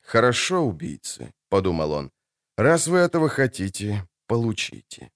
«Хорошо, 0.03 0.67
убийцы»,— 0.67 1.33
подумал 1.49 1.93
он. 1.93 2.11
«Раз 2.59 2.89
вы 2.89 2.99
этого 2.99 3.29
хотите, 3.31 4.07
получите». 4.27 5.11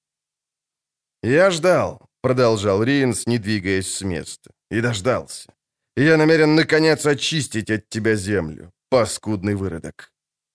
«Я 1.23 1.51
ждал»,— 1.51 2.08
продолжал 2.23 2.83
Ринс, 2.83 3.27
не 3.27 3.39
двигаясь 3.39 3.95
с 3.95 4.03
места, 4.03 4.51
и 4.71 4.81
дождался. 4.81 5.53
«Я 5.97 6.17
намерен, 6.17 6.55
наконец, 6.55 7.07
очистить 7.07 7.71
от 7.71 7.89
тебя 7.89 8.17
землю, 8.17 8.73
паскудный 8.91 9.55
выродок». 9.55 10.13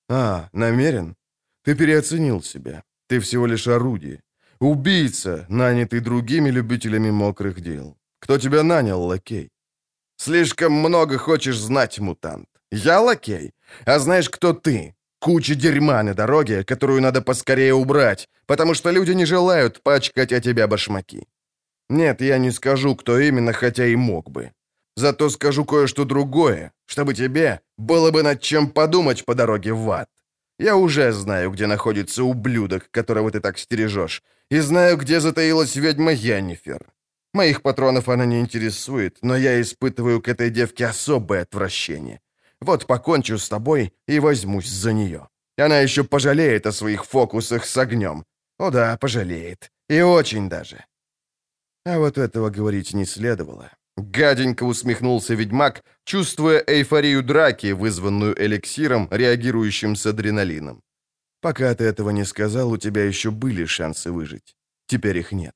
«А, 0.10 0.50
намерен? 0.54 1.16
Ты 1.64 1.76
переоценил 1.76 2.42
себя. 2.42 2.84
Ты 3.08 3.20
всего 3.20 3.48
лишь 3.48 3.68
орудие. 3.68 4.22
Убийца, 4.60 5.46
нанятый 5.50 6.00
другими 6.00 6.52
любителями 6.52 7.12
мокрых 7.12 7.62
дел. 7.62 7.98
Кто 8.20 8.38
тебя 8.38 8.64
нанял, 8.64 9.02
лакей?» 9.04 9.50
«Слишком 10.18 10.72
много 10.74 11.18
хочешь 11.18 11.60
знать, 11.60 12.00
мутант. 12.00 12.48
Я 12.72 13.02
лакей. 13.02 13.52
А 13.86 14.00
знаешь, 14.00 14.30
кто 14.30 14.54
ты? 14.54 14.96
Куча 15.20 15.56
дерьма 15.56 16.04
на 16.04 16.14
дороге, 16.14 16.64
которую 16.64 17.02
надо 17.02 17.22
поскорее 17.22 17.74
убрать, 17.74 18.28
потому 18.46 18.74
что 18.74 18.92
люди 18.92 19.12
не 19.14 19.26
желают 19.26 19.82
пачкать 19.84 20.34
о 20.34 20.42
тебя 20.42 20.68
башмаки. 20.68 21.28
Нет, 21.90 22.22
я 22.22 22.38
не 22.38 22.52
скажу, 22.52 22.96
кто 22.96 23.20
именно, 23.20 23.54
хотя 23.54 23.86
и 23.86 23.96
мог 23.96 24.30
бы. 24.32 24.52
Зато 24.96 25.30
скажу 25.30 25.66
кое-что 25.66 26.06
другое, 26.06 26.72
чтобы 26.86 27.14
тебе 27.14 27.62
было 27.78 28.12
бы 28.12 28.24
над 28.24 28.42
чем 28.42 28.70
подумать 28.70 29.26
по 29.26 29.36
дороге 29.36 29.74
в 29.74 29.90
ад. 29.90 30.10
Я 30.60 30.76
уже 30.76 31.12
знаю, 31.12 31.52
где 31.52 31.68
находится 31.68 32.24
ублюдок, 32.24 32.90
которого 32.92 33.32
ты 33.32 33.40
так 33.40 33.58
стережешь, 33.58 34.24
и 34.52 34.60
знаю, 34.60 34.98
где 34.98 35.20
затаилась 35.20 35.76
ведьма 35.76 36.14
Яннифер. 36.14 36.88
Моих 37.34 37.64
патронов 37.64 38.10
она 38.10 38.26
не 38.26 38.40
интересует, 38.40 39.18
но 39.24 39.36
я 39.36 39.60
испытываю 39.60 40.22
к 40.22 40.28
этой 40.28 40.52
девке 40.52 40.86
особое 40.86 41.42
отвращение. 41.42 42.20
Вот 42.62 42.86
покончу 42.86 43.38
с 43.38 43.50
тобой 43.50 43.94
и 44.08 44.20
возьмусь 44.20 44.70
за 44.70 44.94
нее. 44.94 45.28
Она 45.58 45.80
еще 45.80 46.04
пожалеет 46.04 46.68
о 46.68 46.72
своих 46.72 47.06
фокусах 47.06 47.66
с 47.66 47.76
огнем. 47.78 48.24
О 48.60 48.70
да, 48.70 48.98
пожалеет. 48.98 49.72
И 49.90 50.02
очень 50.02 50.50
даже. 50.50 50.86
А 51.86 52.00
вот 52.00 52.18
этого 52.18 52.50
говорить 52.50 52.94
не 52.94 53.06
следовало. 53.06 53.72
Гаденько 53.98 54.64
усмехнулся 54.64 55.36
ведьмак, 55.36 55.84
чувствуя 56.06 56.64
эйфорию 56.66 57.22
драки, 57.24 57.74
вызванную 57.74 58.36
эликсиром, 58.42 59.08
реагирующим 59.12 59.96
с 59.96 60.06
адреналином. 60.06 60.82
Пока 61.42 61.76
ты 61.76 61.84
этого 61.84 62.12
не 62.12 62.26
сказал, 62.26 62.72
у 62.72 62.78
тебя 62.78 63.04
еще 63.04 63.30
были 63.30 63.66
шансы 63.66 64.12
выжить. 64.12 64.56
Теперь 64.88 65.18
их 65.18 65.32
нет. 65.34 65.54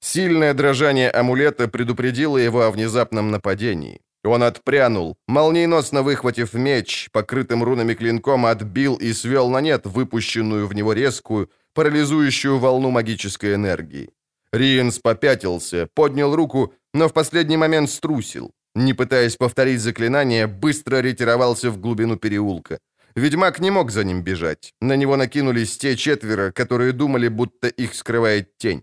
Сильное 0.00 0.54
дрожание 0.54 1.10
амулета 1.10 1.68
предупредило 1.68 2.38
его 2.38 2.62
о 2.62 2.70
внезапном 2.70 3.30
нападении. 3.30 4.00
Он 4.24 4.42
отпрянул, 4.42 5.16
молниеносно 5.26 6.02
выхватив 6.02 6.54
меч, 6.54 7.08
покрытым 7.12 7.62
рунами 7.62 7.94
клинком, 7.94 8.46
отбил 8.46 8.96
и 8.96 9.12
свел 9.12 9.50
на 9.50 9.60
нет 9.60 9.86
выпущенную 9.86 10.66
в 10.66 10.74
него 10.74 10.92
резкую, 10.92 11.50
парализующую 11.74 12.58
волну 12.58 12.90
магической 12.90 13.54
энергии. 13.54 14.10
Риенс 14.52 14.98
попятился, 14.98 15.88
поднял 15.94 16.34
руку, 16.34 16.72
но 16.94 17.08
в 17.08 17.12
последний 17.12 17.56
момент 17.56 17.90
струсил. 17.90 18.52
Не 18.74 18.94
пытаясь 18.94 19.36
повторить 19.36 19.80
заклинание, 19.80 20.46
быстро 20.46 21.02
ретировался 21.02 21.70
в 21.70 21.78
глубину 21.78 22.16
переулка. 22.16 22.78
Ведьмак 23.16 23.60
не 23.60 23.70
мог 23.70 23.90
за 23.90 24.04
ним 24.04 24.22
бежать. 24.22 24.74
На 24.80 24.96
него 24.96 25.16
накинулись 25.16 25.76
те 25.78 25.96
четверо, 25.96 26.52
которые 26.52 26.92
думали, 26.92 27.28
будто 27.28 27.68
их 27.68 27.94
скрывает 27.94 28.56
тень. 28.58 28.82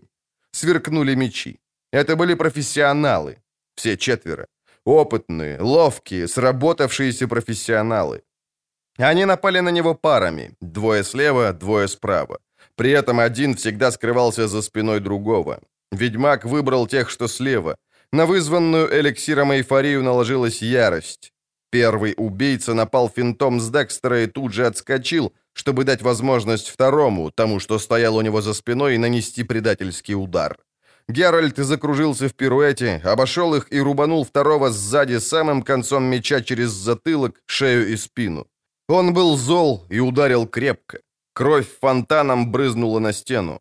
Сверкнули 0.52 1.14
мечи. 1.14 1.58
Это 1.92 2.16
были 2.16 2.34
профессионалы. 2.34 3.38
Все 3.76 3.96
четверо. 3.96 4.46
Опытные, 4.84 5.58
ловкие, 5.60 6.28
сработавшиеся 6.28 7.26
профессионалы. 7.26 8.22
Они 8.98 9.24
напали 9.24 9.60
на 9.60 9.70
него 9.70 9.94
парами. 9.94 10.50
Двое 10.60 11.02
слева, 11.04 11.52
двое 11.52 11.88
справа. 11.88 12.38
При 12.76 12.90
этом 12.90 13.20
один 13.20 13.54
всегда 13.54 13.90
скрывался 13.90 14.48
за 14.48 14.62
спиной 14.62 15.00
другого. 15.00 15.60
Ведьмак 15.92 16.44
выбрал 16.44 16.86
тех, 16.86 17.10
что 17.10 17.28
слева. 17.28 17.76
На 18.12 18.26
вызванную 18.26 18.88
эликсиром 19.00 19.52
эйфорию 19.52 20.02
наложилась 20.02 20.62
ярость. 20.62 21.32
Первый 21.70 22.14
убийца 22.16 22.74
напал 22.74 23.08
финтом 23.08 23.60
с 23.60 23.70
Декстера 23.70 24.22
и 24.22 24.26
тут 24.26 24.52
же 24.52 24.66
отскочил, 24.66 25.32
чтобы 25.52 25.84
дать 25.84 26.02
возможность 26.02 26.68
второму, 26.68 27.30
тому, 27.30 27.60
что 27.60 27.78
стоял 27.78 28.16
у 28.16 28.22
него 28.22 28.40
за 28.40 28.54
спиной, 28.54 28.98
нанести 28.98 29.42
предательский 29.42 30.14
удар. 30.14 30.58
Геральт 31.08 31.56
закружился 31.56 32.28
в 32.28 32.34
пируэте, 32.34 33.00
обошел 33.04 33.54
их 33.54 33.68
и 33.70 33.80
рубанул 33.80 34.24
второго 34.24 34.70
сзади 34.70 35.18
самым 35.18 35.62
концом 35.62 36.04
меча 36.04 36.40
через 36.40 36.70
затылок, 36.70 37.40
шею 37.46 37.88
и 37.88 37.96
спину. 37.96 38.46
Он 38.88 39.14
был 39.14 39.36
зол 39.36 39.84
и 39.88 39.98
ударил 40.00 40.46
крепко. 40.46 40.98
Кровь 41.36 41.66
фонтаном 41.80 42.50
брызнула 42.50 42.98
на 42.98 43.12
стену. 43.12 43.60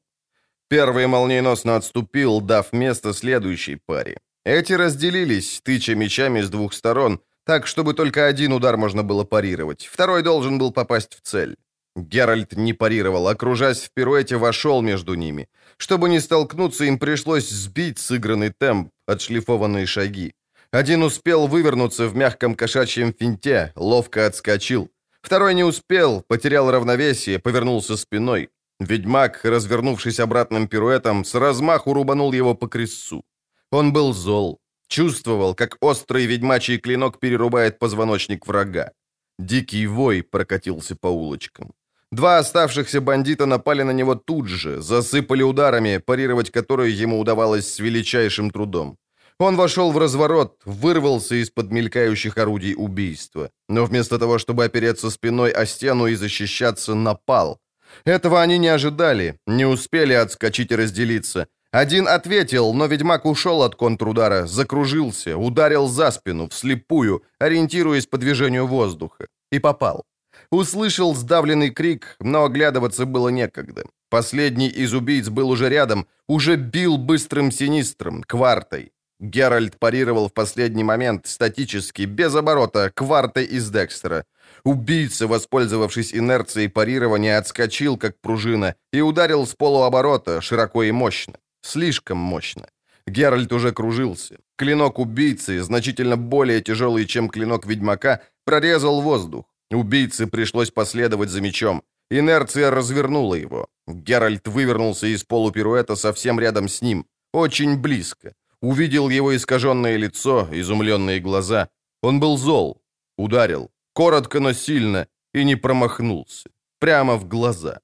Первый 0.70 1.08
молниеносно 1.08 1.76
отступил, 1.76 2.40
дав 2.40 2.72
место 2.74 3.14
следующей 3.14 3.76
паре. 3.86 4.18
Эти 4.46 4.72
разделились, 4.72 5.60
тыча 5.62 5.94
мечами 5.94 6.42
с 6.42 6.50
двух 6.50 6.74
сторон, 6.74 7.20
так, 7.46 7.68
чтобы 7.68 7.94
только 7.94 8.28
один 8.28 8.54
удар 8.54 8.78
можно 8.78 9.04
было 9.04 9.26
парировать. 9.26 9.90
Второй 9.92 10.24
должен 10.24 10.58
был 10.58 10.72
попасть 10.72 11.16
в 11.16 11.22
цель. 11.22 11.58
Геральт 11.98 12.56
не 12.56 12.72
парировал, 12.72 13.28
окружаясь 13.28 13.82
в 13.82 13.92
пируэте, 13.94 14.38
вошел 14.38 14.82
между 14.82 15.16
ними. 15.16 15.50
Чтобы 15.76 16.08
не 16.08 16.22
столкнуться, 16.22 16.86
им 16.86 16.98
пришлось 16.98 17.50
сбить 17.50 18.00
сыгранный 18.00 18.54
темп, 18.58 18.90
отшлифованные 19.06 19.86
шаги. 19.86 20.34
Один 20.72 21.04
успел 21.04 21.48
вывернуться 21.48 22.08
в 22.08 22.16
мягком 22.16 22.56
кошачьем 22.56 23.14
финте, 23.14 23.74
ловко 23.76 24.26
отскочил. 24.26 24.90
Второй 25.26 25.56
не 25.56 25.64
успел, 25.64 26.22
потерял 26.28 26.70
равновесие, 26.72 27.40
повернулся 27.40 27.98
спиной. 27.98 28.50
Ведьмак, 28.80 29.44
развернувшись 29.44 30.20
обратным 30.20 30.68
пируэтом, 30.68 31.26
с 31.26 31.34
размаху 31.34 31.94
рубанул 31.94 32.32
его 32.34 32.54
по 32.54 32.68
крестцу. 32.68 33.24
Он 33.72 33.92
был 33.92 34.14
зол, 34.14 34.60
чувствовал, 34.88 35.56
как 35.56 35.78
острый 35.82 36.28
ведьмачий 36.28 36.78
клинок 36.78 37.20
перерубает 37.20 37.80
позвоночник 37.80 38.46
врага. 38.46 38.92
Дикий 39.40 39.88
вой 39.88 40.22
прокатился 40.22 40.96
по 40.96 41.08
улочкам. 41.08 41.74
Два 42.12 42.38
оставшихся 42.38 43.02
бандита 43.02 43.48
напали 43.48 43.84
на 43.84 43.94
него 43.94 44.14
тут 44.14 44.48
же, 44.48 44.80
засыпали 44.80 45.42
ударами, 45.42 45.98
парировать 45.98 46.52
которые 46.52 46.94
ему 47.02 47.20
удавалось 47.20 47.74
с 47.74 47.80
величайшим 47.80 48.52
трудом. 48.52 48.98
Он 49.40 49.58
вошел 49.58 49.92
в 49.92 49.98
разворот, 49.98 50.62
вырвался 50.66 51.36
из-под 51.36 51.72
мелькающих 51.72 52.38
орудий 52.38 52.74
убийства. 52.78 53.50
Но 53.68 53.86
вместо 53.86 54.18
того, 54.18 54.38
чтобы 54.38 54.64
опереться 54.64 55.10
спиной 55.10 55.52
о 55.52 55.66
стену 55.66 56.08
и 56.08 56.16
защищаться, 56.16 56.96
напал. 56.96 57.60
Этого 58.06 58.42
они 58.42 58.58
не 58.58 58.70
ожидали, 58.70 59.38
не 59.46 59.66
успели 59.66 60.14
отскочить 60.14 60.72
и 60.72 60.76
разделиться. 60.76 61.48
Один 61.72 62.08
ответил, 62.08 62.74
но 62.74 62.86
ведьмак 62.86 63.26
ушел 63.26 63.62
от 63.62 63.76
контрудара, 63.76 64.46
закружился, 64.48 65.38
ударил 65.38 65.88
за 65.88 66.12
спину, 66.12 66.48
вслепую, 66.48 67.24
ориентируясь 67.38 68.08
по 68.08 68.18
движению 68.18 68.68
воздуха. 68.68 69.28
И 69.52 69.60
попал. 69.60 70.04
Услышал 70.50 71.14
сдавленный 71.14 71.72
крик, 71.72 72.16
но 72.22 72.46
оглядываться 72.46 73.06
было 73.06 73.28
некогда. 73.28 73.84
Последний 74.10 74.70
из 74.70 74.94
убийц 74.94 75.28
был 75.28 75.50
уже 75.50 75.68
рядом, 75.68 76.08
уже 76.28 76.56
бил 76.56 76.98
быстрым 76.98 77.52
синистром, 77.52 78.24
квартой. 78.24 78.92
Геральт 79.20 79.80
парировал 79.80 80.28
в 80.28 80.34
последний 80.34 80.84
момент, 80.84 81.26
статически, 81.28 82.04
без 82.04 82.36
оборота, 82.36 82.92
квартой 82.94 83.46
из 83.46 83.70
Декстера. 83.70 84.26
Убийца, 84.64 85.28
воспользовавшись 85.28 86.14
инерцией 86.14 86.70
парирования, 86.70 87.38
отскочил, 87.38 87.98
как 87.98 88.20
пружина, 88.20 88.76
и 88.92 89.02
ударил 89.02 89.48
с 89.48 89.54
полуоборота, 89.54 90.42
широко 90.42 90.84
и 90.84 90.92
мощно. 90.92 91.36
Слишком 91.62 92.18
мощно. 92.18 92.68
Геральт 93.08 93.54
уже 93.54 93.72
кружился. 93.72 94.38
Клинок 94.58 95.00
убийцы, 95.00 95.62
значительно 95.62 96.18
более 96.18 96.62
тяжелый, 96.62 97.06
чем 97.06 97.30
клинок 97.30 97.66
ведьмака, 97.66 98.22
прорезал 98.46 99.02
воздух. 99.02 99.46
Убийце 99.72 100.28
пришлось 100.28 100.72
последовать 100.72 101.30
за 101.30 101.42
мечом. 101.42 101.84
Инерция 102.12 102.70
развернула 102.70 103.36
его. 103.36 103.68
Геральт 103.88 104.48
вывернулся 104.48 105.08
из 105.08 105.24
полупируэта 105.24 105.96
совсем 105.96 106.40
рядом 106.40 106.68
с 106.68 106.82
ним, 106.82 107.06
очень 107.34 107.78
близко. 107.78 108.34
Увидел 108.66 109.10
его 109.10 109.36
искаженное 109.36 109.96
лицо, 109.96 110.48
изумленные 110.52 111.20
глаза. 111.20 111.70
Он 112.02 112.20
был 112.20 112.36
зол. 112.36 112.82
Ударил. 113.16 113.70
Коротко, 113.94 114.40
но 114.40 114.54
сильно. 114.54 115.08
И 115.36 115.46
не 115.46 115.56
промахнулся. 115.56 116.50
Прямо 116.80 117.16
в 117.18 117.28
глаза. 117.28 117.80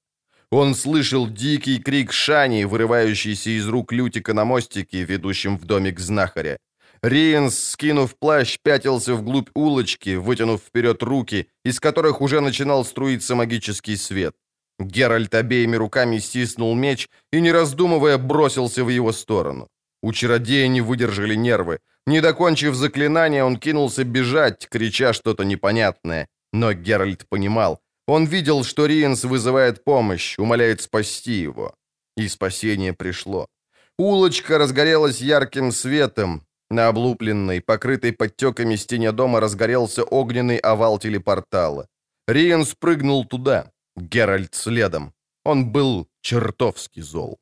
Он 0.52 0.74
слышал 0.74 1.30
дикий 1.30 1.78
крик 1.80 2.12
Шани, 2.12 2.64
вырывающийся 2.66 3.52
из 3.52 3.68
рук 3.68 3.94
Лютика 3.94 4.34
на 4.34 4.44
мостике, 4.44 5.03
ведущем 5.03 5.60
в 5.60 5.66
домик 5.66 5.99
знахаря. 5.99 6.58
Риенс, 7.03 7.60
скинув 7.60 8.16
плащ, 8.16 8.58
пятился 8.64 9.14
вглубь 9.14 9.49
улочки, 9.53 10.16
вытянув 10.16 10.62
вперед 10.62 11.03
руки, 11.03 11.48
из 11.64 11.80
которых 11.80 12.22
уже 12.22 12.41
начинал 12.41 12.86
струиться 12.86 13.36
магический 13.36 13.98
свет. 13.98 14.34
Геральт 14.80 15.36
обеими 15.36 15.78
руками 15.78 16.20
стиснул 16.20 16.74
меч 16.74 17.08
и, 17.34 17.40
не 17.40 17.52
раздумывая, 17.52 18.18
бросился 18.18 18.84
в 18.84 18.90
его 18.90 19.12
сторону. 19.12 19.68
У 20.03 20.14
чародея 20.14 20.68
не 20.68 20.82
выдержали 20.82 21.36
нервы. 21.36 21.80
Не 22.07 22.22
докончив 22.22 22.76
заклинание, 22.76 23.44
он 23.44 23.57
кинулся 23.57 24.03
бежать, 24.03 24.68
крича 24.69 25.14
что-то 25.14 25.44
непонятное. 25.44 26.28
Но 26.53 26.73
Геральт 26.73 27.28
понимал. 27.30 27.80
Он 28.07 28.26
видел, 28.26 28.64
что 28.64 28.88
Риенс 28.88 29.23
вызывает 29.23 29.84
помощь, 29.84 30.38
умоляет 30.40 30.82
спасти 30.82 31.34
его. 31.34 31.73
И 32.18 32.28
спасение 32.28 32.94
пришло. 32.94 33.48
Улочка 33.98 34.57
разгорелась 34.57 35.22
ярким 35.22 35.72
светом. 35.72 36.41
На 36.69 36.88
облупленной, 36.88 37.61
покрытой 37.61 38.14
подтеками 38.14 38.78
стене 38.78 39.11
дома 39.11 39.40
разгорелся 39.40 40.03
огненный 40.03 40.57
овал 40.57 40.99
телепортала. 40.99 41.88
Риенс 42.28 42.76
прыгнул 42.76 43.26
туда. 43.26 43.72
Геральт 43.98 44.56
следом. 44.56 45.14
Он 45.44 45.72
был 45.72 46.07
чертовски 46.22 47.02
зол. 47.02 47.41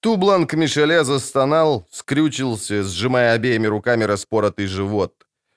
Тубланг 0.00 0.54
Мишеля 0.54 1.04
застонал, 1.04 1.86
скрючился, 1.90 2.82
сжимая 2.82 3.34
обеими 3.34 3.66
руками 3.66 4.04
распоротый 4.04 4.66
живот. 4.66 5.12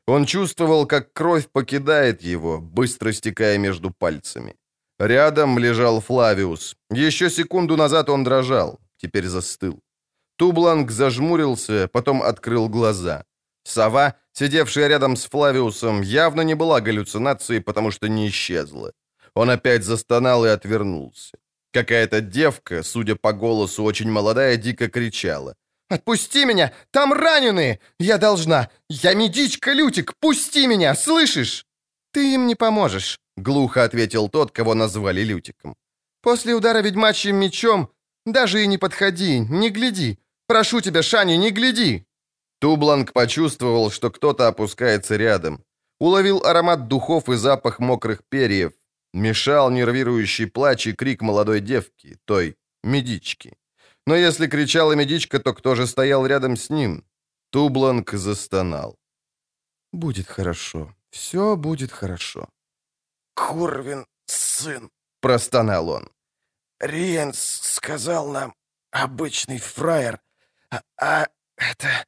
Он 0.06 0.26
чувствовал, 0.26 0.86
как 0.86 1.14
кровь 1.14 1.48
покидает 1.48 2.22
его, 2.22 2.60
быстро 2.60 3.14
стекая 3.14 3.58
между 3.58 3.92
пальцами. 3.92 4.56
Рядом 5.00 5.58
лежал 5.60 6.02
Флавиус. 6.02 6.76
Еще 6.92 7.30
секунду 7.30 7.78
назад 7.78 8.10
он 8.10 8.24
дрожал, 8.26 8.80
теперь 8.98 9.28
застыл. 9.28 9.80
Тубланг 10.38 10.92
зажмурился, 10.92 11.88
потом 11.88 12.22
открыл 12.22 12.68
глаза. 12.68 13.24
Сова, 13.64 14.16
сидевшая 14.34 14.90
рядом 14.90 15.16
с 15.16 15.26
Флавиусом, 15.26 16.02
явно 16.02 16.42
не 16.42 16.56
была 16.56 16.82
галлюцинацией, 16.82 17.62
потому 17.62 17.92
что 17.92 18.10
не 18.10 18.28
исчезла. 18.28 18.92
Он 19.36 19.50
опять 19.50 19.86
застонал 19.86 20.46
и 20.46 20.50
отвернулся. 20.50 21.38
Какая-то 21.74 22.22
девка, 22.22 22.84
судя 22.84 23.16
по 23.16 23.34
голосу, 23.34 23.84
очень 23.84 24.12
молодая, 24.12 24.58
дико 24.58 24.90
кричала. 24.90 25.56
«Отпусти 25.90 26.46
меня! 26.46 26.72
Там 26.92 27.14
раненые! 27.14 27.80
Я 28.00 28.18
должна! 28.18 28.70
Я 28.90 29.16
медичка 29.16 29.74
Лютик! 29.74 30.14
Пусти 30.20 30.68
меня! 30.68 30.96
Слышишь?» 30.96 31.66
«Ты 32.12 32.36
им 32.36 32.48
не 32.48 32.56
поможешь»,— 32.56 33.20
глухо 33.38 33.84
ответил 33.84 34.30
тот, 34.30 34.52
кого 34.52 34.76
назвали 34.76 35.24
Лютиком. 35.24 35.76
«После 36.22 36.54
удара 36.54 36.82
ведьмачьим 36.82 37.36
мечом 37.36 37.90
Даже 38.26 38.64
и 38.64 38.68
не 38.68 38.78
подходи, 38.78 39.40
не 39.40 39.70
гляди. 39.70 40.20
Прошу 40.48 40.82
тебя, 40.82 41.02
Шани, 41.02 41.38
не 41.38 41.52
гляди!» 41.52 42.06
Тубланг 42.60 43.14
почувствовал, 43.14 43.92
что 43.92 44.12
кто-то 44.12 44.48
опускается 44.48 45.18
рядом. 45.18 45.64
Уловил 46.00 46.44
аромат 46.46 46.88
духов 46.88 47.30
и 47.30 47.36
запах 47.36 47.80
мокрых 47.80 48.22
перьев. 48.30 48.74
Мешал 49.14 49.70
нервирующий 49.70 50.48
плач 50.48 50.88
и 50.88 50.94
крик 50.94 51.22
молодой 51.22 51.60
девки, 51.62 52.18
той 52.26 52.58
медички. 52.84 53.58
Но 54.08 54.16
если 54.16 54.48
кричала 54.48 54.94
медичка, 54.94 55.40
то 55.40 55.54
кто 55.54 55.76
же 55.76 55.88
стоял 55.88 56.26
рядом 56.26 56.58
с 56.58 56.70
ним? 56.70 57.06
Тубланг 57.52 58.12
застонал. 58.14 58.98
«Будет 59.92 60.28
хорошо. 60.28 60.96
Все 61.12 61.56
будет 61.56 61.92
хорошо». 61.92 62.50
«Курвин, 63.36 64.08
сын»,— 64.26 64.90
простонал 65.22 65.90
он. 65.90 66.10
«Риенс 66.80 67.40
сказал 67.40 68.30
нам, 68.30 68.56
обычный 68.90 69.60
фраер, 69.60 70.20
а, 70.72 70.82
а 71.00 71.28
это 71.58 72.08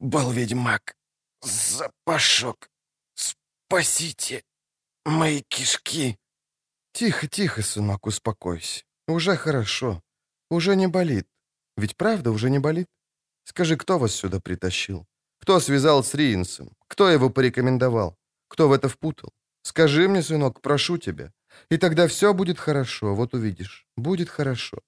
был 0.00 0.32
ведьмак. 0.32 0.96
Запашок. 1.40 2.68
Спасите 3.14 4.42
мои 5.04 5.42
кишки». 5.42 6.18
«Тихо, 6.92 7.26
тихо, 7.26 7.62
сынок, 7.62 8.06
успокойся. 8.06 8.84
Уже 9.08 9.36
хорошо. 9.36 10.02
Уже 10.50 10.76
не 10.76 10.88
болит. 10.88 11.26
Ведь 11.76 11.96
правда 11.96 12.30
уже 12.30 12.50
не 12.50 12.58
болит? 12.58 12.86
Скажи, 13.44 13.76
кто 13.76 13.98
вас 13.98 14.14
сюда 14.14 14.40
притащил? 14.40 15.06
Кто 15.40 15.60
связал 15.60 16.02
с 16.02 16.14
Риенсом? 16.14 16.70
Кто 16.88 17.08
его 17.08 17.30
порекомендовал? 17.30 18.16
Кто 18.48 18.68
в 18.68 18.72
это 18.72 18.88
впутал? 18.88 19.30
Скажи 19.62 20.08
мне, 20.08 20.22
сынок, 20.22 20.60
прошу 20.60 20.98
тебя. 20.98 21.32
И 21.70 21.78
тогда 21.78 22.06
все 22.06 22.32
будет 22.32 22.58
хорошо, 22.58 23.14
вот 23.14 23.34
увидишь. 23.34 23.86
Будет 23.96 24.28
хорошо. 24.28 24.78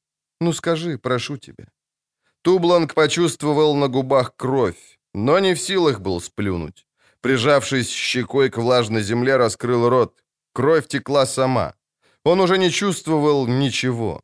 Ну 0.41 0.53
скажи, 0.53 0.99
прошу 0.99 1.37
тебя». 1.37 1.67
Тубланг 2.43 2.95
почувствовал 2.95 3.77
на 3.77 3.89
губах 3.89 4.35
кровь, 4.37 4.99
но 5.15 5.39
не 5.39 5.55
в 5.55 5.61
силах 5.61 6.01
был 6.01 6.21
сплюнуть. 6.21 6.87
Прижавшись 7.21 7.91
щекой 7.91 8.51
к 8.51 8.59
влажной 8.59 9.03
земле, 9.03 9.37
раскрыл 9.37 9.89
рот. 9.89 10.25
Кровь 10.53 10.89
текла 10.89 11.27
сама. 11.27 11.75
Он 12.25 12.41
уже 12.41 12.59
не 12.59 12.71
чувствовал 12.71 13.47
ничего. 13.47 14.21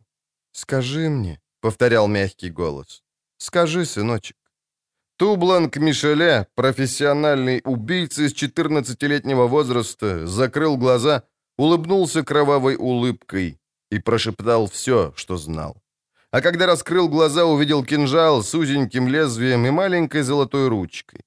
«Скажи 0.53 1.09
мне»,— 1.09 1.41
повторял 1.61 2.09
мягкий 2.09 2.51
голос. 2.51 3.03
«Скажи, 3.39 3.85
сыночек». 3.85 4.37
Тубланг 5.17 5.77
Мишеля, 5.77 6.47
профессиональный 6.55 7.61
убийца 7.65 8.29
с 8.29 8.33
14-летнего 8.33 9.49
возраста, 9.49 10.27
закрыл 10.27 10.77
глаза, 10.77 11.25
улыбнулся 11.57 12.23
кровавой 12.23 12.77
улыбкой 12.77 13.59
и 13.91 13.99
прошептал 13.99 14.69
все, 14.69 15.13
что 15.17 15.37
знал. 15.37 15.83
А 16.31 16.41
когда 16.41 16.67
раскрыл 16.67 17.09
глаза, 17.09 17.47
увидел 17.47 17.85
кинжал 17.85 18.45
с 18.45 18.55
узеньким 18.55 19.09
лезвием 19.09 19.67
и 19.67 19.71
маленькой 19.71 20.23
золотой 20.23 20.69
ручкой. 20.69 21.23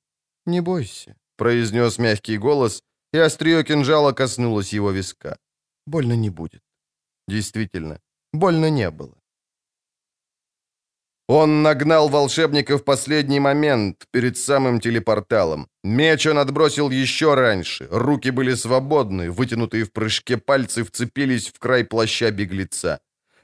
«Не 0.45 0.61
бойся»,— 0.61 1.15
произнес 1.37 1.97
мягкий 1.97 2.37
голос, 2.37 2.83
и 3.11 3.17
острие 3.17 3.63
кинжала 3.63 4.13
коснулось 4.13 4.73
его 4.73 4.91
виска. 4.91 5.37
«Больно 5.85 6.13
не 6.13 6.29
будет». 6.29 6.61
Действительно, 7.27 7.99
больно 8.33 8.69
не 8.69 8.89
было. 8.91 9.21
Он 11.27 11.63
нагнал 11.63 12.09
волшебника 12.09 12.77
в 12.77 12.83
последний 12.83 13.39
момент, 13.39 14.05
перед 14.11 14.37
самым 14.37 14.81
телепорталом. 14.81 15.67
Меч 15.81 16.27
он 16.27 16.37
отбросил 16.37 16.89
еще 16.89 17.35
раньше. 17.35 17.87
Руки 17.89 18.31
были 18.31 18.53
свободны, 18.53 19.31
вытянутые 19.31 19.85
в 19.85 19.93
прыжке 19.93 20.35
пальцы 20.35 20.83
вцепились 20.83 21.47
в 21.47 21.57
край 21.57 21.85
плаща 21.85 22.31
беглеца. 22.31 22.99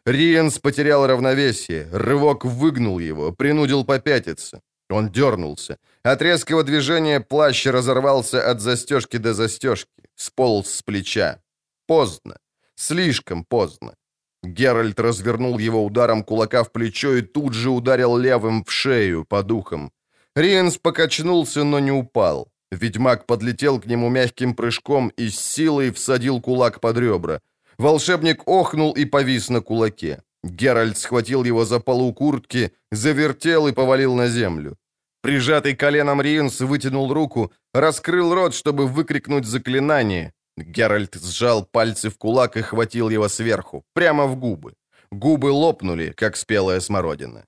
Риенс 0.05 0.59
потерял 0.59 1.07
равновесие, 1.07 1.87
рывок 1.93 2.43
выгнул 2.43 2.99
его, 2.99 3.31
принудил 3.31 3.85
попятиться. 3.85 4.61
Он 4.89 5.09
дернулся. 5.09 5.77
От 6.03 6.21
резкого 6.21 6.63
движения 6.63 7.21
плащ 7.21 7.65
разорвался 7.67 8.51
от 8.51 8.59
застежки 8.59 9.15
до 9.17 9.33
застежки, 9.33 10.03
сполз 10.15 10.69
с 10.69 10.81
плеча. 10.81 11.39
Поздно. 11.87 12.37
Слишком 12.75 13.43
поздно. 13.43 13.95
Геральт 14.43 14.99
развернул 14.99 15.57
его 15.57 15.83
ударом 15.83 16.23
кулака 16.23 16.63
в 16.63 16.71
плечо 16.71 17.15
и 17.15 17.21
тут 17.21 17.53
же 17.53 17.69
ударил 17.69 18.17
левым 18.17 18.63
в 18.63 18.71
шею 18.71 19.25
по 19.25 19.41
духам. 19.43 19.91
Риенс 20.35 20.77
покачнулся, 20.77 21.63
но 21.63 21.79
не 21.79 21.91
упал. 21.91 22.47
Ведьмак 22.71 23.25
подлетел 23.25 23.79
к 23.79 23.87
нему 23.87 24.09
мягким 24.09 24.53
прыжком 24.53 25.07
и 25.19 25.29
с 25.29 25.39
силой 25.39 25.91
всадил 25.91 26.41
кулак 26.41 26.79
под 26.79 26.97
ребра. 26.97 27.41
Волшебник 27.77 28.43
охнул 28.47 28.91
и 28.91 29.05
повис 29.05 29.49
на 29.49 29.61
кулаке. 29.61 30.21
Геральт 30.43 30.97
схватил 30.97 31.45
его 31.45 31.65
за 31.65 31.79
полу 31.79 32.13
куртки, 32.13 32.71
завертел 32.91 33.67
и 33.67 33.73
повалил 33.73 34.15
на 34.15 34.27
землю. 34.27 34.75
Прижатый 35.21 35.75
коленом 35.75 36.21
Риенс 36.21 36.59
вытянул 36.61 37.13
руку, 37.13 37.51
раскрыл 37.73 38.33
рот, 38.33 38.53
чтобы 38.53 38.87
выкрикнуть 38.87 39.45
заклинание. 39.45 40.33
Геральт 40.57 41.15
сжал 41.15 41.65
пальцы 41.65 42.09
в 42.09 42.17
кулак 42.17 42.57
и 42.57 42.61
хватил 42.61 43.09
его 43.09 43.29
сверху, 43.29 43.83
прямо 43.93 44.25
в 44.25 44.35
губы. 44.35 44.73
Губы 45.11 45.51
лопнули, 45.51 46.11
как 46.11 46.35
спелая 46.35 46.79
смородина. 46.79 47.45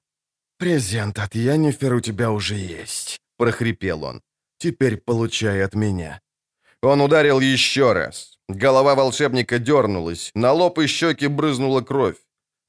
«Презент 0.58 1.20
от 1.20 1.36
Яннифер 1.36 1.94
у 1.94 2.02
тебя 2.02 2.32
уже 2.32 2.56
есть»,— 2.56 3.20
прохрипел 3.38 4.04
он. 4.04 4.22
«Теперь 4.58 4.98
получай 4.98 5.64
от 5.66 5.76
меня». 5.76 6.20
Он 6.82 7.02
ударил 7.02 7.40
еще 7.42 7.94
раз. 7.94 8.38
Голова 8.50 8.96
волшебника 8.96 9.60
дернулась, 9.60 10.32
на 10.36 10.54
лоб 10.54 10.80
и 10.80 10.88
щеки 10.88 11.28
брызнула 11.28 11.82
кровь. 11.82 12.18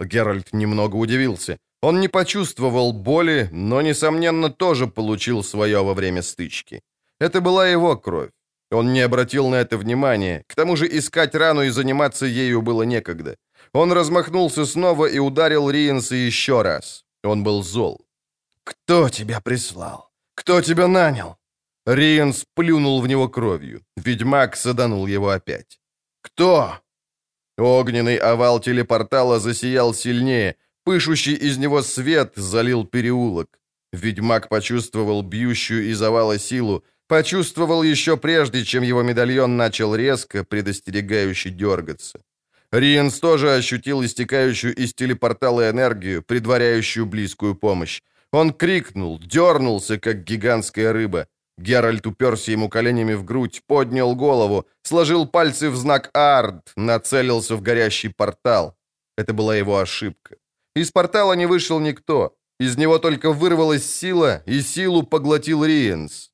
Геральт 0.00 0.52
немного 0.52 0.96
удивился. 0.96 1.58
Он 1.82 2.00
не 2.00 2.08
почувствовал 2.08 2.92
боли, 2.92 3.48
но, 3.52 3.82
несомненно, 3.82 4.50
тоже 4.50 4.86
получил 4.86 5.42
свое 5.42 5.82
во 5.82 5.94
время 5.94 6.22
стычки. 6.22 6.80
Это 7.20 7.40
была 7.40 7.68
его 7.68 7.96
кровь. 7.96 8.30
Он 8.70 8.92
не 8.92 9.00
обратил 9.00 9.48
на 9.48 9.56
это 9.56 9.76
внимания. 9.76 10.44
К 10.46 10.54
тому 10.54 10.76
же 10.76 10.86
искать 10.86 11.34
рану 11.34 11.62
и 11.62 11.70
заниматься 11.70 12.26
ею 12.26 12.62
было 12.62 12.82
некогда. 12.84 13.36
Он 13.72 13.92
размахнулся 13.92 14.64
снова 14.64 15.06
и 15.06 15.18
ударил 15.18 15.70
Риенса 15.70 16.14
еще 16.14 16.62
раз. 16.62 17.04
Он 17.24 17.42
был 17.42 17.62
зол. 17.62 18.00
«Кто 18.64 19.08
тебя 19.08 19.40
прислал? 19.40 20.10
Кто 20.34 20.62
тебя 20.62 20.86
нанял?» 20.86 21.36
Риенс 21.86 22.44
плюнул 22.54 23.00
в 23.00 23.08
него 23.08 23.28
кровью. 23.28 23.82
Ведьмак 23.96 24.56
саданул 24.56 25.06
его 25.06 25.30
опять. 25.30 25.80
«Кто?» 26.22 26.80
Огненный 27.58 28.16
овал 28.16 28.60
телепортала 28.60 29.40
засиял 29.40 29.94
сильнее. 29.94 30.56
Пышущий 30.84 31.34
из 31.34 31.58
него 31.58 31.82
свет 31.82 32.32
залил 32.36 32.86
переулок. 32.86 33.58
Ведьмак 33.92 34.48
почувствовал 34.48 35.22
бьющую 35.22 35.90
из 35.90 36.00
овала 36.00 36.38
силу, 36.38 36.84
Почувствовал 37.10 37.82
еще 37.82 38.16
прежде, 38.16 38.64
чем 38.64 38.84
его 38.84 39.02
медальон 39.02 39.56
начал 39.56 39.96
резко, 39.96 40.44
предостерегающе 40.44 41.50
дергаться. 41.50 42.20
Риенс 42.70 43.18
тоже 43.18 43.52
ощутил 43.52 44.04
истекающую 44.04 44.72
из 44.76 44.94
телепортала 44.94 45.70
энергию, 45.70 46.22
предваряющую 46.22 47.06
близкую 47.06 47.56
помощь. 47.56 48.00
Он 48.32 48.52
крикнул, 48.52 49.18
дернулся, 49.18 49.98
как 49.98 50.22
гигантская 50.22 50.92
рыба. 50.92 51.26
Геральт 51.58 52.06
уперся 52.06 52.52
ему 52.52 52.68
коленями 52.68 53.14
в 53.14 53.24
грудь, 53.24 53.60
поднял 53.66 54.14
голову, 54.14 54.68
сложил 54.82 55.26
пальцы 55.26 55.68
в 55.68 55.74
знак 55.74 56.10
«Ард», 56.14 56.70
нацелился 56.76 57.56
в 57.56 57.60
горящий 57.60 58.10
портал. 58.10 58.76
Это 59.18 59.32
была 59.32 59.56
его 59.56 59.80
ошибка. 59.80 60.36
Из 60.76 60.92
портала 60.92 61.32
не 61.32 61.46
вышел 61.46 61.80
никто. 61.80 62.36
Из 62.60 62.76
него 62.76 63.00
только 63.00 63.32
вырвалась 63.32 63.84
сила, 63.84 64.44
и 64.46 64.60
силу 64.60 65.02
поглотил 65.02 65.64
Риенс. 65.64 66.29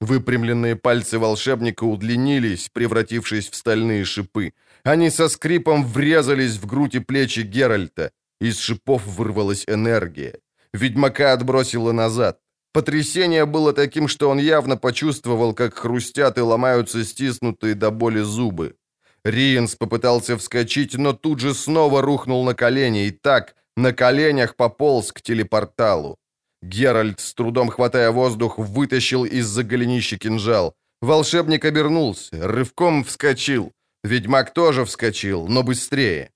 Выпрямленные 0.00 0.76
пальцы 0.76 1.18
волшебника 1.18 1.84
удлинились, 1.84 2.70
превратившись 2.72 3.50
в 3.50 3.54
стальные 3.54 4.04
шипы. 4.04 4.54
Они 4.82 5.10
со 5.10 5.28
скрипом 5.28 5.84
врезались 5.84 6.56
в 6.56 6.66
грудь 6.66 6.94
и 6.94 7.00
плечи 7.00 7.40
Геральта. 7.40 8.12
Из 8.40 8.58
шипов 8.58 9.06
вырвалась 9.06 9.64
энергия. 9.66 10.38
Ведьмака 10.72 11.32
отбросило 11.34 11.92
назад. 11.92 12.38
Потрясение 12.72 13.44
было 13.44 13.72
таким, 13.72 14.08
что 14.08 14.30
он 14.30 14.38
явно 14.38 14.76
почувствовал, 14.76 15.54
как 15.54 15.74
хрустят 15.74 16.38
и 16.38 16.40
ломаются 16.40 17.04
стиснутые 17.04 17.74
до 17.74 17.90
боли 17.90 18.20
зубы. 18.20 18.76
Риенс 19.24 19.74
попытался 19.74 20.38
вскочить, 20.38 20.94
но 20.94 21.12
тут 21.12 21.40
же 21.40 21.52
снова 21.52 22.00
рухнул 22.00 22.44
на 22.44 22.54
колени 22.54 23.06
и 23.06 23.10
так, 23.10 23.54
на 23.76 23.92
коленях 23.92 24.56
пополз 24.56 25.12
к 25.12 25.20
телепорталу. 25.20 26.16
Геральт, 26.62 27.20
с 27.20 27.34
трудом 27.34 27.70
хватая 27.70 28.10
воздух, 28.10 28.58
вытащил 28.58 29.24
из-за 29.24 29.62
голенища 29.62 30.18
кинжал. 30.18 30.74
Волшебник 31.00 31.64
обернулся, 31.64 32.46
рывком 32.46 33.04
вскочил. 33.04 33.72
Ведьмак 34.04 34.52
тоже 34.52 34.84
вскочил, 34.84 35.46
но 35.46 35.62
быстрее. 35.62 36.30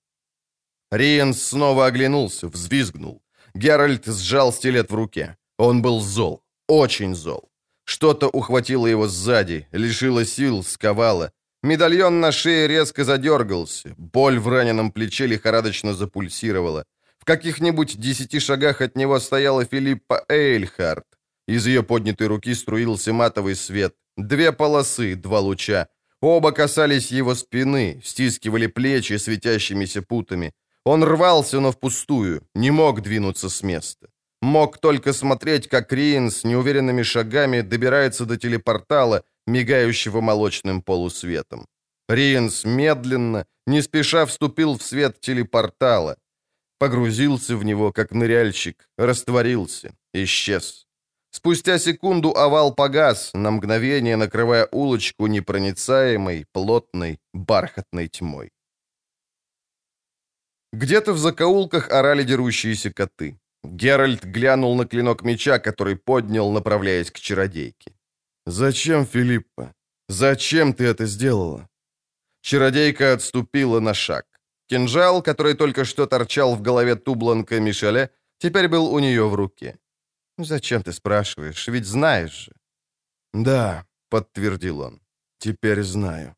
Риенс 0.91 1.43
снова 1.43 1.87
оглянулся, 1.87 2.49
взвизгнул. 2.49 3.23
Геральт 3.55 4.07
сжал 4.07 4.53
стилет 4.53 4.91
в 4.91 4.95
руке. 4.95 5.37
Он 5.59 5.83
был 5.83 6.01
зол, 6.01 6.43
очень 6.69 7.15
зол. 7.15 7.51
Что-то 7.85 8.29
ухватило 8.29 8.87
его 8.87 9.07
сзади, 9.09 9.67
лишило 9.73 10.25
сил, 10.25 10.63
сковало. 10.63 11.33
Медальон 11.63 12.21
на 12.21 12.33
шее 12.33 12.69
резко 12.69 13.05
задергался, 13.05 13.95
боль 13.97 14.39
в 14.39 14.49
раненом 14.49 14.93
плече 14.93 15.27
лихорадочно 15.27 15.95
запульсировала. 15.95 16.85
Каких-нибудь 17.25 17.99
десяти 17.99 18.39
шагах 18.39 18.81
от 18.81 18.97
него 18.97 19.19
стояла 19.19 19.65
Филиппа 19.65 20.25
Эйльхарт. 20.29 21.07
Из 21.49 21.67
ее 21.67 21.83
поднятой 21.83 22.27
руки 22.27 22.55
струился 22.55 23.13
матовый 23.13 23.55
свет. 23.55 23.95
Две 24.17 24.53
полосы, 24.53 25.15
два 25.15 25.41
луча. 25.41 25.89
Оба 26.21 26.53
касались 26.53 27.13
его 27.13 27.35
спины, 27.35 28.01
стискивали 28.05 28.67
плечи 28.67 29.19
светящимися 29.19 30.03
путами. 30.03 30.53
Он 30.85 31.05
рвался, 31.05 31.61
но 31.61 31.71
впустую, 31.71 32.43
не 32.55 32.71
мог 32.71 33.01
двинуться 33.03 33.49
с 33.49 33.63
места. 33.63 34.09
Мог 34.43 34.79
только 34.79 35.13
смотреть, 35.13 35.69
как 35.69 35.93
Риен 35.93 36.31
с 36.31 36.45
неуверенными 36.45 37.03
шагами 37.03 37.63
добирается 37.63 38.27
до 38.27 38.37
телепортала, 38.37 39.23
мигающего 39.47 40.21
молочным 40.21 40.83
полусветом. 40.83 41.67
Риенс 42.09 42.65
медленно, 42.65 43.47
не 43.67 43.83
спеша 43.83 44.27
вступил 44.27 44.77
в 44.77 44.83
свет 44.83 45.21
телепортала. 45.21 46.17
Погрузился 46.79 47.57
в 47.57 47.65
него, 47.65 47.93
как 47.93 48.13
ныряльщик, 48.13 48.89
растворился, 48.99 49.95
исчез. 50.13 50.87
Спустя 51.31 51.79
секунду 51.79 52.31
овал 52.31 52.75
погас, 52.75 53.31
на 53.35 53.51
мгновение 53.51 54.17
накрывая 54.17 54.69
улочку 54.71 55.27
непроницаемой, 55.27 56.47
плотной, 56.53 57.19
бархатной 57.33 58.09
тьмой. 58.09 58.51
Где-то 60.73 61.13
в 61.13 61.19
закоулках 61.19 61.91
орали 61.91 62.25
дерущиеся 62.25 62.93
коты. 62.93 63.39
Геральт 63.65 64.25
глянул 64.25 64.77
на 64.77 64.87
клинок 64.87 65.23
меча, 65.23 65.59
который 65.59 65.97
поднял, 65.97 66.53
направляясь 66.53 67.11
к 67.11 67.19
чародейке. 67.19 67.93
«Зачем, 68.47 69.07
Филиппа? 69.07 69.73
Зачем 70.09 70.75
ты 70.75 70.85
это 70.85 71.07
сделала?» 71.07 71.69
Чародейка 72.43 73.13
отступила 73.13 73.81
на 73.81 73.95
шаг. 73.95 74.27
Кинжал, 74.69 75.23
который 75.23 75.55
только 75.55 75.85
что 75.85 76.07
торчал 76.07 76.55
в 76.55 76.63
голове 76.63 76.97
Тубланка 76.97 77.61
Мишеля, 77.61 78.11
теперь 78.39 78.69
был 78.69 78.87
у 78.87 78.99
нее 78.99 79.29
в 79.29 79.35
руке. 79.35 79.79
«Зачем 80.39 80.83
ты 80.83 80.93
спрашиваешь? 80.93 81.69
Ведь 81.69 81.87
знаешь 81.87 82.47
же». 82.47 82.53
«Да»,— 83.33 83.87
подтвердил 84.11 84.81
он,— 84.81 85.01
«теперь 85.39 85.83
знаю». 85.83 86.35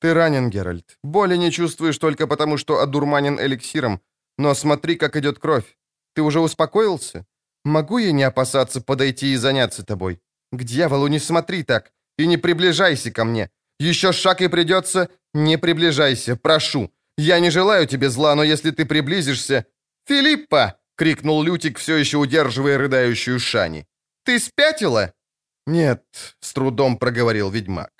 «Ты 0.00 0.14
ранен, 0.14 0.50
Геральт. 0.50 0.98
Боли 1.02 1.36
не 1.36 1.50
чувствуешь 1.50 1.98
только 1.98 2.26
потому, 2.26 2.58
что 2.58 2.80
одурманен 2.80 3.38
эликсиром. 3.38 4.00
Но 4.38 4.54
смотри, 4.54 4.96
как 4.96 5.16
идет 5.16 5.38
кровь. 5.38 5.76
Ты 6.14 6.22
уже 6.22 6.40
успокоился? 6.40 7.26
Могу 7.64 7.98
я 7.98 8.12
не 8.12 8.24
опасаться 8.24 8.80
подойти 8.80 9.32
и 9.32 9.36
заняться 9.36 9.84
тобой? 9.84 10.20
К 10.52 10.64
дьяволу 10.64 11.08
не 11.08 11.18
смотри 11.18 11.62
так 11.62 11.92
и 12.18 12.26
не 12.26 12.38
приближайся 12.38 13.10
ко 13.10 13.24
мне. 13.24 13.50
Еще 13.80 14.12
шаг 14.12 14.40
и 14.40 14.48
придется. 14.48 15.08
Не 15.34 15.58
приближайся, 15.58 16.36
прошу. 16.36 16.90
Я 17.22 17.40
не 17.40 17.50
желаю 17.50 17.86
тебе 17.86 18.10
зла, 18.10 18.34
но 18.34 18.42
если 18.42 18.72
ты 18.72 18.84
приблизишься... 18.84 19.64
Филиппа!— 20.08 20.80
крикнул 20.96 21.44
Лютик, 21.44 21.78
все 21.78 21.96
еще 21.96 22.16
удерживая 22.16 22.78
рыдающую 22.78 23.38
Шани. 23.38 23.86
«Ты 24.24 24.40
спятила?» 24.40 25.12
«Нет»,— 25.66 26.04
с 26.40 26.52
трудом 26.52 26.96
проговорил 26.96 27.50
ведьмак. 27.50 27.92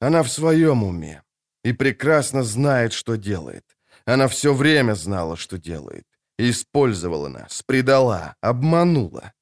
«Она 0.00 0.22
в 0.22 0.28
своем 0.28 0.82
уме 0.82 1.22
и 1.64 1.72
прекрасно 1.72 2.42
знает, 2.42 2.92
что 2.92 3.16
делает. 3.16 3.64
Она 4.04 4.26
все 4.26 4.52
время 4.52 4.94
знала, 4.94 5.36
что 5.36 5.58
делает. 5.58 6.04
Использовала 6.38 7.28
нас, 7.28 7.62
предала, 7.62 8.34
обманула». 8.40 9.32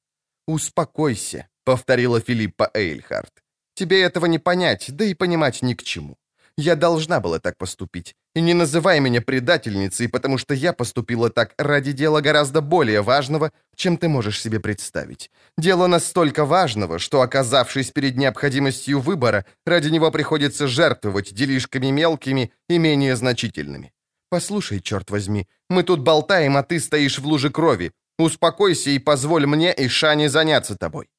«Успокойся»,— 0.47 1.47
повторила 1.63 2.21
Филиппа 2.21 2.69
Эйльхарт. 2.75 3.43
«Тебе 3.73 4.03
этого 4.03 4.27
не 4.27 4.39
понять, 4.39 4.95
да 4.95 5.05
и 5.05 5.15
понимать 5.15 5.63
ни 5.63 5.73
к 5.73 5.83
чему. 5.83 6.15
Я 6.57 6.75
должна 6.75 7.19
была 7.19 7.39
так 7.39 7.57
поступить. 7.57 8.15
И 8.33 8.41
не 8.41 8.53
называй 8.53 8.99
меня 8.99 9.21
предательницей, 9.21 10.07
потому 10.07 10.37
что 10.37 10.53
я 10.53 10.71
поступила 10.71 11.29
так 11.29 11.53
ради 11.57 11.91
дела 11.91 12.21
гораздо 12.21 12.61
более 12.61 13.01
важного, 13.01 13.51
чем 13.75 13.97
ты 13.97 14.07
можешь 14.07 14.41
себе 14.41 14.59
представить. 14.59 15.31
Дело 15.57 15.87
настолько 15.87 16.45
важного, 16.45 16.97
что, 16.97 17.21
оказавшись 17.21 17.91
перед 17.91 18.17
необходимостью 18.17 19.01
выбора, 19.01 19.45
ради 19.65 19.89
него 19.89 20.11
приходится 20.11 20.67
жертвовать 20.67 21.33
делишками 21.33 21.91
мелкими 21.91 22.51
и 22.69 22.77
менее 22.77 23.15
значительными. 23.15 23.91
Послушай, 24.29 24.79
черт 24.79 25.11
возьми, 25.11 25.47
мы 25.69 25.83
тут 25.83 25.99
болтаем, 25.99 26.55
а 26.55 26.63
ты 26.63 26.79
стоишь 26.79 27.19
в 27.19 27.25
луже 27.25 27.49
крови. 27.49 27.91
Успокойся 28.17 28.91
и 28.91 28.99
позволь 28.99 29.45
мне 29.45 29.73
и 29.73 29.87
Шане 29.87 30.29
заняться 30.29 30.75
тобой». 30.75 31.09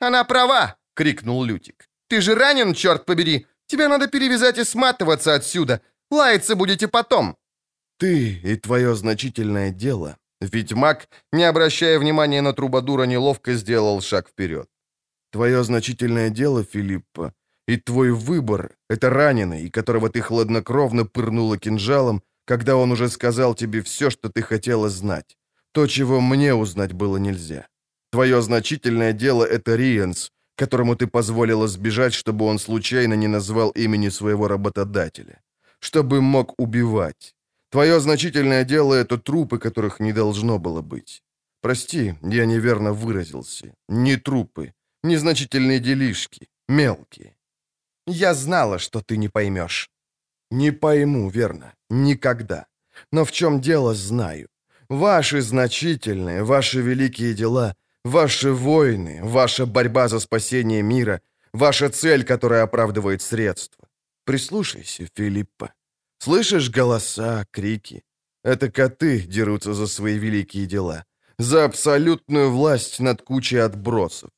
«Она 0.00 0.24
права!»— 0.24 0.76
крикнул 0.94 1.44
Лютик. 1.44 1.88
«Ты 2.08 2.20
же 2.20 2.34
ранен, 2.34 2.74
черт 2.74 3.06
побери! 3.06 3.46
Тебе 3.70 3.86
надо 3.88 4.08
перевязать 4.08 4.58
и 4.58 4.64
сматываться 4.64 5.34
отсюда. 5.34 5.80
Лаяться 6.10 6.56
будете 6.56 6.88
потом». 6.88 7.36
«Ты 7.98 8.40
и 8.42 8.56
твое 8.56 8.94
значительное 8.96 9.70
дело». 9.70 10.16
Ведьмак, 10.40 11.08
не 11.32 11.44
обращая 11.44 11.98
внимания 11.98 12.42
на 12.42 12.52
Трубадура, 12.52 13.04
неловко 13.06 13.54
сделал 13.54 14.00
шаг 14.00 14.28
вперед. 14.28 14.68
«Твое 15.30 15.62
значительное 15.62 16.30
дело, 16.30 16.64
Филиппа, 16.64 17.32
и 17.68 17.76
твой 17.76 18.10
выбор— 18.10 18.72
это 18.90 19.10
раненый, 19.10 19.70
которого 19.70 20.08
ты 20.08 20.20
хладнокровно 20.20 21.04
пырнула 21.04 21.56
кинжалом, 21.56 22.22
когда 22.46 22.74
он 22.74 22.90
уже 22.90 23.08
сказал 23.08 23.54
тебе 23.54 23.82
все, 23.82 24.10
что 24.10 24.30
ты 24.30 24.42
хотела 24.42 24.88
знать. 24.88 25.36
То, 25.72 25.86
чего 25.86 26.20
мне 26.20 26.54
узнать 26.54 26.92
было 26.92 27.18
нельзя. 27.18 27.68
Твое 28.10 28.42
значительное 28.42 29.12
дело— 29.12 29.44
это 29.56 29.76
Риенс, 29.76 30.32
которому 30.60 30.94
ты 30.94 31.06
позволила 31.06 31.68
сбежать, 31.68 32.12
чтобы 32.12 32.44
он 32.44 32.58
случайно 32.58 33.16
не 33.16 33.28
назвал 33.28 33.70
имени 33.70 34.10
своего 34.10 34.48
работодателя. 34.48 35.40
Чтобы 35.80 36.20
мог 36.20 36.54
убивать. 36.58 37.34
Твое 37.70 37.98
значительное 38.00 38.64
дело— 38.64 38.94
это 39.02 39.16
трупы, 39.16 39.58
которых 39.58 40.00
не 40.00 40.12
должно 40.12 40.58
было 40.58 40.82
быть. 40.82 41.22
Прости, 41.62 42.14
я 42.22 42.46
неверно 42.46 42.92
выразился. 42.92 43.72
Не 43.88 44.16
трупы, 44.16 44.74
незначительные 45.02 45.80
делишки, 45.80 46.48
мелкие. 46.68 47.34
Я 48.06 48.34
знала, 48.34 48.78
что 48.78 49.00
ты 49.00 49.16
не 49.16 49.28
поймешь. 49.28 49.88
Не 50.50 50.72
пойму, 50.72 51.30
верно, 51.30 51.72
никогда. 51.90 52.66
Но 53.12 53.24
в 53.24 53.32
чем 53.32 53.60
дело, 53.60 53.94
знаю. 53.94 54.48
Ваши 54.90 55.40
значительные, 55.40 56.42
ваши 56.42 56.82
великие 56.82 57.34
дела— 57.34 57.74
Ваши 58.04 58.52
войны, 58.52 59.20
ваша 59.22 59.66
борьба 59.66 60.08
за 60.08 60.20
спасение 60.20 60.82
мира, 60.82 61.20
ваша 61.52 61.88
цель, 61.90 62.24
которая 62.24 62.62
оправдывает 62.62 63.20
средства. 63.22 63.88
Прислушайся, 64.24 65.06
Филиппа. 65.14 65.72
Слышишь 66.18 66.70
голоса, 66.70 67.46
крики? 67.50 68.02
Это 68.42 68.70
коты 68.70 69.20
дерутся 69.20 69.74
за 69.74 69.86
свои 69.86 70.18
великие 70.18 70.66
дела, 70.66 71.04
за 71.38 71.64
абсолютную 71.64 72.50
власть 72.50 73.00
над 73.00 73.22
кучей 73.22 73.58
отбросов. 73.58 74.30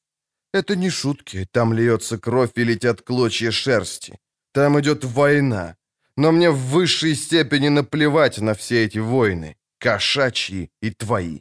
Это 0.52 0.76
не 0.76 0.90
шутки, 0.90 1.46
там 1.50 1.72
льется 1.72 2.18
кровь 2.18 2.50
и 2.56 2.64
летят 2.64 3.02
клочья 3.02 3.50
шерсти. 3.50 4.18
Там 4.52 4.78
идет 4.80 5.04
война. 5.04 5.76
Но 6.16 6.30
мне 6.30 6.50
в 6.50 6.58
высшей 6.58 7.14
степени 7.14 7.68
наплевать 7.68 8.38
на 8.38 8.54
все 8.54 8.84
эти 8.84 8.98
войны, 8.98 9.56
кошачьи 9.78 10.70
и 10.82 10.90
твои. 10.90 11.40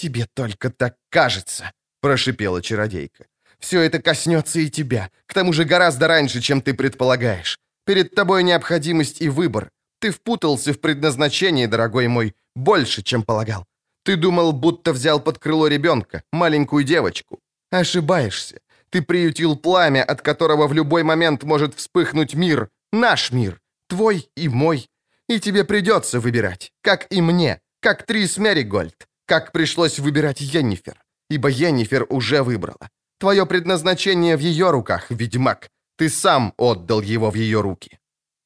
«Тебе 0.00 0.26
только 0.32 0.70
так 0.70 0.94
кажется»,— 1.10 1.72
прошипела 2.00 2.62
чародейка. 2.62 3.26
«Все 3.58 3.82
это 3.82 4.00
коснется 4.00 4.58
и 4.58 4.70
тебя, 4.70 5.10
к 5.26 5.34
тому 5.34 5.52
же 5.52 5.64
гораздо 5.64 6.08
раньше, 6.08 6.40
чем 6.40 6.62
ты 6.62 6.72
предполагаешь. 6.72 7.58
Перед 7.84 8.14
тобой 8.14 8.42
необходимость 8.42 9.20
и 9.20 9.28
выбор. 9.28 9.70
Ты 9.98 10.10
впутался 10.10 10.72
в 10.72 10.80
предназначение, 10.80 11.68
дорогой 11.68 12.08
мой, 12.08 12.34
больше, 12.56 13.02
чем 13.02 13.22
полагал. 13.22 13.66
Ты 14.02 14.16
думал, 14.16 14.52
будто 14.52 14.94
взял 14.94 15.20
под 15.20 15.38
крыло 15.38 15.68
ребенка, 15.68 16.22
маленькую 16.32 16.84
девочку. 16.84 17.38
Ошибаешься. 17.70 18.60
Ты 18.88 19.02
приютил 19.02 19.54
пламя, 19.54 20.02
от 20.02 20.22
которого 20.22 20.66
в 20.66 20.72
любой 20.72 21.02
момент 21.02 21.42
может 21.42 21.74
вспыхнуть 21.74 22.34
мир, 22.34 22.70
наш 22.90 23.32
мир, 23.32 23.60
твой 23.86 24.30
и 24.34 24.48
мой. 24.48 24.88
И 25.28 25.38
тебе 25.40 25.62
придется 25.64 26.20
выбирать, 26.20 26.72
как 26.80 27.06
и 27.12 27.20
мне, 27.20 27.60
как 27.80 28.06
Трис 28.06 28.38
Меригольд 28.38 29.09
как 29.30 29.52
пришлось 29.52 30.00
выбирать 30.00 30.40
Йеннифер, 30.40 30.96
ибо 31.30 31.48
Йеннифер 31.48 32.06
уже 32.08 32.42
выбрала. 32.42 32.88
Твое 33.20 33.46
предназначение 33.46 34.36
в 34.36 34.40
ее 34.40 34.70
руках, 34.70 35.10
ведьмак. 35.10 35.68
Ты 35.96 36.08
сам 36.08 36.52
отдал 36.58 37.02
его 37.02 37.30
в 37.30 37.36
ее 37.36 37.60
руки». 37.60 37.98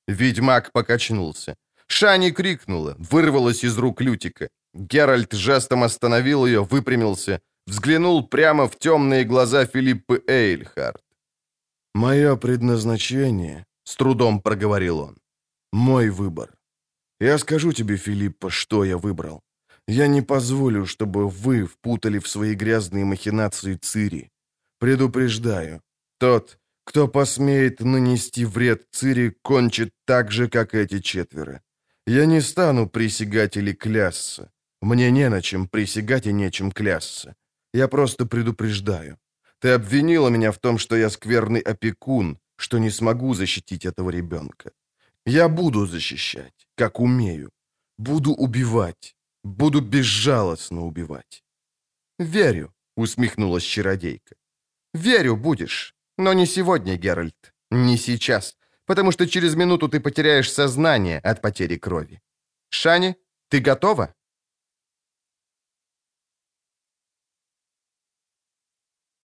Ведьмак 0.08 0.72
покачнулся. 0.72 1.54
Шани 1.86 2.32
крикнула, 2.32 2.96
вырвалась 2.98 3.64
из 3.64 3.78
рук 3.78 4.02
Лютика. 4.02 4.48
Геральт 4.74 5.32
жестом 5.32 5.82
остановил 5.82 6.46
ее, 6.46 6.62
выпрямился, 6.62 7.40
взглянул 7.66 8.28
прямо 8.28 8.66
в 8.66 8.76
темные 8.76 9.24
глаза 9.24 9.66
Филиппы 9.66 10.22
Эйльхард. 10.28 11.02
«Мое 11.94 12.36
предназначение»,— 12.36 13.64
с 13.84 13.96
трудом 13.96 14.40
проговорил 14.40 14.98
он,— 14.98 15.16
«мой 15.72 16.10
выбор. 16.10 16.50
Я 17.20 17.38
скажу 17.38 17.72
тебе, 17.72 17.96
Филиппа, 17.96 18.50
что 18.50 18.84
я 18.84 18.96
выбрал. 18.98 19.43
Я 19.88 20.06
не 20.06 20.22
позволю, 20.22 20.86
чтобы 20.86 21.28
вы 21.28 21.66
впутали 21.66 22.18
в 22.18 22.28
свои 22.28 22.54
грязные 22.54 23.04
махинации 23.04 23.76
Цири. 23.76 24.30
Предупреждаю, 24.78 25.80
тот, 26.18 26.58
кто 26.84 27.08
посмеет 27.08 27.80
нанести 27.80 28.44
вред 28.44 28.86
Цири, 28.92 29.32
кончит 29.42 29.90
так 30.06 30.30
же, 30.30 30.48
как 30.48 30.74
эти 30.74 31.00
четверо. 31.00 31.60
Я 32.06 32.26
не 32.26 32.40
стану 32.40 32.88
присягать 32.88 33.56
или 33.56 33.72
клясться. 33.72 34.50
Мне 34.82 35.10
не 35.10 35.28
на 35.28 35.40
чем 35.40 35.68
присягать 35.68 36.26
и 36.26 36.32
нечем 36.32 36.70
клясться. 36.70 37.34
Я 37.74 37.88
просто 37.88 38.26
предупреждаю. 38.26 39.18
Ты 39.58 39.70
обвинила 39.70 40.28
меня 40.28 40.50
в 40.52 40.58
том, 40.58 40.78
что 40.78 40.96
я 40.96 41.10
скверный 41.10 41.60
опекун, 41.60 42.38
что 42.56 42.78
не 42.78 42.90
смогу 42.90 43.34
защитить 43.34 43.86
этого 43.86 44.10
ребенка. 44.10 44.72
Я 45.26 45.48
буду 45.48 45.86
защищать, 45.86 46.66
как 46.76 47.00
умею. 47.00 47.50
Буду 47.98 48.34
убивать. 48.34 49.16
Буду 49.44 49.80
безжалостно 49.80 50.86
убивать. 50.86 51.44
«Верю»,— 52.18 52.72
усмехнулась 52.96 53.62
чародейка. 53.62 54.36
«Верю 54.94 55.36
будешь, 55.36 55.94
но 56.16 56.32
не 56.32 56.46
сегодня, 56.46 56.96
Геральт, 56.96 57.54
не 57.70 57.98
сейчас, 57.98 58.56
потому 58.86 59.12
что 59.12 59.26
через 59.26 59.54
минуту 59.54 59.88
ты 59.88 60.00
потеряешь 60.00 60.50
сознание 60.50 61.18
от 61.18 61.42
потери 61.42 61.76
крови. 61.76 62.22
Шани, 62.70 63.16
ты 63.48 63.60
готова?» 63.60 64.14